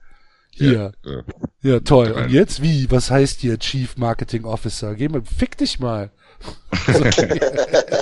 Hier. 0.58 0.94
Ja, 1.04 1.24
ja. 1.64 1.80
toll. 1.82 2.12
Und 2.12 2.30
jetzt 2.30 2.62
wie? 2.62 2.90
Was 2.90 3.12
heißt 3.12 3.42
hier 3.42 3.60
Chief 3.60 3.98
Marketing 3.98 4.46
Officer? 4.46 4.96
Geh 4.96 5.10
mal, 5.10 5.22
fick 5.22 5.58
dich 5.58 5.80
mal. 5.80 6.12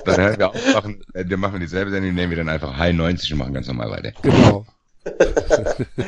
dann 0.05 0.17
hören 0.17 0.37
wir 0.37 0.49
auf, 0.49 0.73
machen, 0.73 1.03
äh, 1.15 1.25
wir 1.27 1.37
machen 1.37 1.59
dieselbe 1.59 1.89
Sendung, 1.89 2.13
nehmen 2.13 2.29
wir 2.29 2.37
dann 2.37 2.49
einfach 2.49 2.77
High 2.77 2.93
90 2.93 3.33
und 3.33 3.39
machen 3.39 3.55
ganz 3.55 3.65
normal 3.65 3.89
weiter. 3.89 4.11
Genau. 4.21 4.67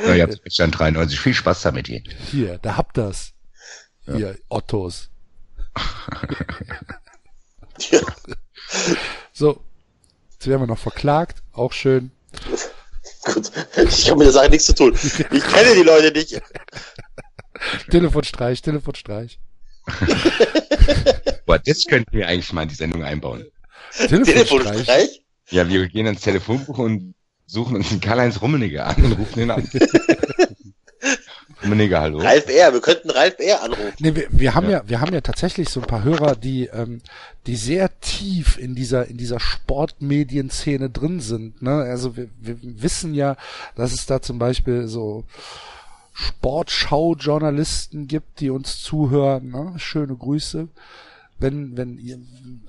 ja, 0.06 0.14
ihr 0.14 0.22
habt 0.22 0.40
dann 0.56 0.70
93. 0.70 1.18
Viel 1.18 1.34
Spaß 1.34 1.62
damit 1.62 1.88
hier. 1.88 2.02
Hier, 2.30 2.58
da 2.58 2.76
habt 2.76 2.96
das. 2.96 3.32
Ja. 4.06 4.14
Hier, 4.14 4.38
Ottos. 4.48 5.10
so. 9.32 9.65
Jetzt 10.46 10.52
werden 10.52 10.62
wir 10.62 10.68
noch 10.68 10.78
verklagt. 10.78 11.42
Auch 11.50 11.72
schön. 11.72 12.12
Gut. 13.24 13.50
Ich 13.90 14.08
habe 14.08 14.18
mit 14.18 14.26
der 14.26 14.32
Sache 14.32 14.48
nichts 14.48 14.66
zu 14.66 14.76
tun. 14.76 14.94
Ich 14.94 15.12
kenne 15.42 15.74
die 15.74 15.82
Leute 15.82 16.12
nicht. 16.16 16.40
Telefonstreich, 17.90 18.62
Telefonstreich. 18.62 19.40
Boah, 21.46 21.58
das 21.58 21.82
könnten 21.88 22.16
wir 22.16 22.28
eigentlich 22.28 22.52
mal 22.52 22.62
in 22.62 22.68
die 22.68 22.76
Sendung 22.76 23.02
einbauen. 23.02 23.44
Telefonstreich? 23.96 24.46
Telefonstreich? 24.46 25.22
Ja, 25.50 25.68
wir 25.68 25.88
gehen 25.88 26.06
ins 26.06 26.20
Telefonbuch 26.20 26.78
und 26.78 27.16
suchen 27.46 27.74
uns 27.74 27.90
einen 27.90 28.00
Karl-Heinz 28.00 28.40
Rummeniger 28.40 28.86
an 28.86 29.04
und 29.04 29.12
rufen 29.18 29.42
ihn 29.42 29.50
an. 29.50 29.68
Rummeniger, 31.66 32.00
hallo. 32.00 32.18
Ralf 32.18 32.48
R., 32.48 32.72
wir 32.72 32.80
könnten 32.80 33.10
Ralf 33.10 33.38
R. 33.38 33.62
anrufen. 33.62 33.92
Nee, 33.98 34.14
wir, 34.14 34.26
wir 34.30 34.54
haben 34.54 34.70
ja. 34.70 34.78
ja, 34.78 34.88
wir 34.88 35.00
haben 35.00 35.12
ja 35.12 35.20
tatsächlich 35.20 35.68
so 35.68 35.80
ein 35.80 35.86
paar 35.86 36.04
Hörer, 36.04 36.36
die, 36.36 36.66
ähm, 36.66 37.00
die 37.46 37.56
sehr 37.56 37.90
tief 38.00 38.56
in 38.58 38.74
dieser, 38.74 39.06
in 39.08 39.16
dieser 39.16 39.40
Sportmedienszene 39.40 40.90
drin 40.90 41.20
sind, 41.20 41.62
ne? 41.62 41.82
Also 41.82 42.16
wir, 42.16 42.28
wir 42.40 42.56
wissen 42.60 43.14
ja, 43.14 43.36
dass 43.74 43.92
es 43.92 44.06
da 44.06 44.22
zum 44.22 44.38
Beispiel 44.38 44.86
so, 44.86 45.24
Sportschau-Journalisten 46.16 48.08
gibt, 48.08 48.40
die 48.40 48.48
uns 48.48 48.80
zuhören. 48.80 49.50
Ne? 49.50 49.74
Schöne 49.76 50.16
Grüße. 50.16 50.68
Wenn, 51.38 51.76
wenn 51.76 51.98
ihr, 51.98 52.18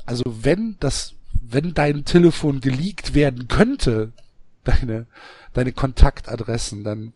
also 0.05 0.23
wenn 0.25 0.75
das, 0.81 1.13
wenn 1.41 1.73
dein 1.73 2.03
Telefon 2.03 2.59
geleakt 2.59 3.13
werden 3.13 3.47
könnte, 3.47 4.11
deine, 4.65 5.05
deine 5.53 5.71
Kontaktadressen, 5.71 6.83
dann 6.83 7.13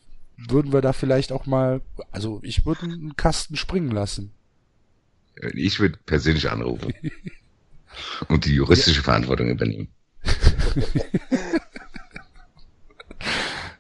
würden 0.50 0.74
wir 0.74 0.82
da 0.82 0.94
vielleicht 0.94 1.32
auch 1.32 1.46
mal, 1.46 1.82
also 2.12 2.40
ich 2.44 2.66
würde 2.66 2.84
einen 2.84 3.16
Kasten 3.16 3.56
springen 3.56 3.92
lassen. 3.92 4.32
Ich 5.54 5.80
würde 5.80 5.98
persönlich 6.06 6.50
anrufen 6.50 6.94
und 8.28 8.46
die 8.46 8.56
juristische. 8.56 9.02
Verantwortung 9.02 9.50
übernehmen. 9.50 9.90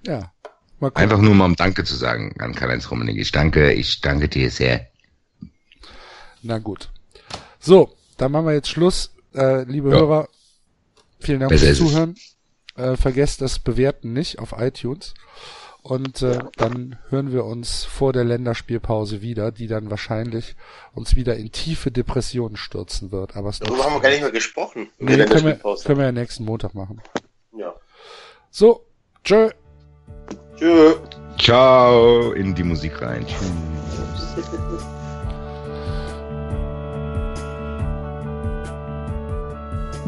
ja. 0.05 0.31
Einfach 0.95 1.19
nur 1.19 1.35
mal 1.35 1.45
um 1.45 1.55
Danke 1.55 1.83
zu 1.83 1.95
sagen 1.95 2.33
an 2.39 2.55
Karl-Heinz 2.55 2.89
Rummenig. 2.89 3.17
Ich 3.17 3.31
danke, 3.31 3.71
ich 3.71 4.01
danke 4.01 4.27
dir 4.27 4.49
sehr. 4.49 4.87
Na 6.41 6.57
gut. 6.57 6.89
So, 7.59 7.95
dann 8.17 8.31
machen 8.31 8.47
wir 8.47 8.53
jetzt 8.53 8.69
Schluss. 8.69 9.11
Äh, 9.35 9.63
liebe 9.65 9.91
ja. 9.91 9.97
Hörer, 9.97 10.27
vielen 11.19 11.41
Dank 11.41 11.53
fürs 11.53 11.77
Zuhören. 11.77 12.15
Äh, 12.75 12.95
vergesst 12.95 13.41
das 13.41 13.59
Bewerten 13.59 14.13
nicht 14.13 14.39
auf 14.39 14.55
iTunes. 14.57 15.13
Und 15.83 16.21
äh, 16.21 16.39
dann 16.57 16.99
hören 17.09 17.33
wir 17.33 17.43
uns 17.45 17.85
vor 17.85 18.13
der 18.13 18.23
Länderspielpause 18.23 19.21
wieder, 19.21 19.51
die 19.51 19.67
dann 19.67 19.89
wahrscheinlich 19.89 20.55
uns 20.93 21.15
wieder 21.15 21.35
in 21.37 21.51
tiefe 21.51 21.89
Depressionen 21.91 22.55
stürzen 22.55 23.11
wird. 23.11 23.35
Aber 23.35 23.51
Darüber 23.59 23.85
haben 23.85 23.95
wir 23.95 23.99
gar 23.99 24.09
nicht 24.09 24.21
mehr 24.21 24.31
gesprochen. 24.31 24.89
Nee, 24.99 25.17
können 25.25 25.45
wir, 25.45 25.55
können 25.55 25.97
wir 25.97 26.05
ja 26.05 26.11
nächsten 26.11 26.45
Montag 26.45 26.75
machen. 26.75 27.01
Ja. 27.57 27.73
So, 28.51 28.85
tschö. 29.23 29.49
Tschö. 30.57 30.95
Ciao 31.39 32.31
in 32.33 32.53
die 32.53 32.63
Musik 32.63 33.01
rein. 33.01 33.25
Tschüss. 33.25 34.35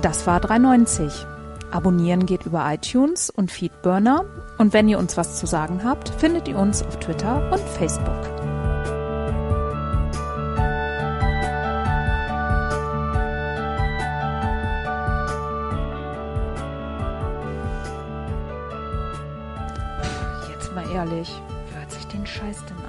Das 0.03 0.27
war 0.27 0.39
390. 0.39 1.25
Abonnieren 1.71 2.27
geht 2.27 2.45
über 2.45 2.71
iTunes 2.71 3.31
und 3.31 3.51
Feedburner. 3.51 4.25
Und 4.63 4.71
wenn 4.71 4.87
ihr 4.87 4.97
uns 4.97 5.17
was 5.17 5.35
zu 5.35 5.45
sagen 5.45 5.83
habt, 5.83 6.07
findet 6.07 6.47
ihr 6.47 6.57
uns 6.57 6.83
auf 6.83 6.97
Twitter 6.97 7.51
und 7.51 7.59
Facebook. 7.59 8.07
Jetzt 20.49 20.73
mal 20.73 20.89
ehrlich, 20.93 21.29
wer 21.73 21.81
hört 21.81 21.91
sich 21.91 22.07
den 22.07 22.25
Scheiß 22.25 22.63
denn? 22.63 22.82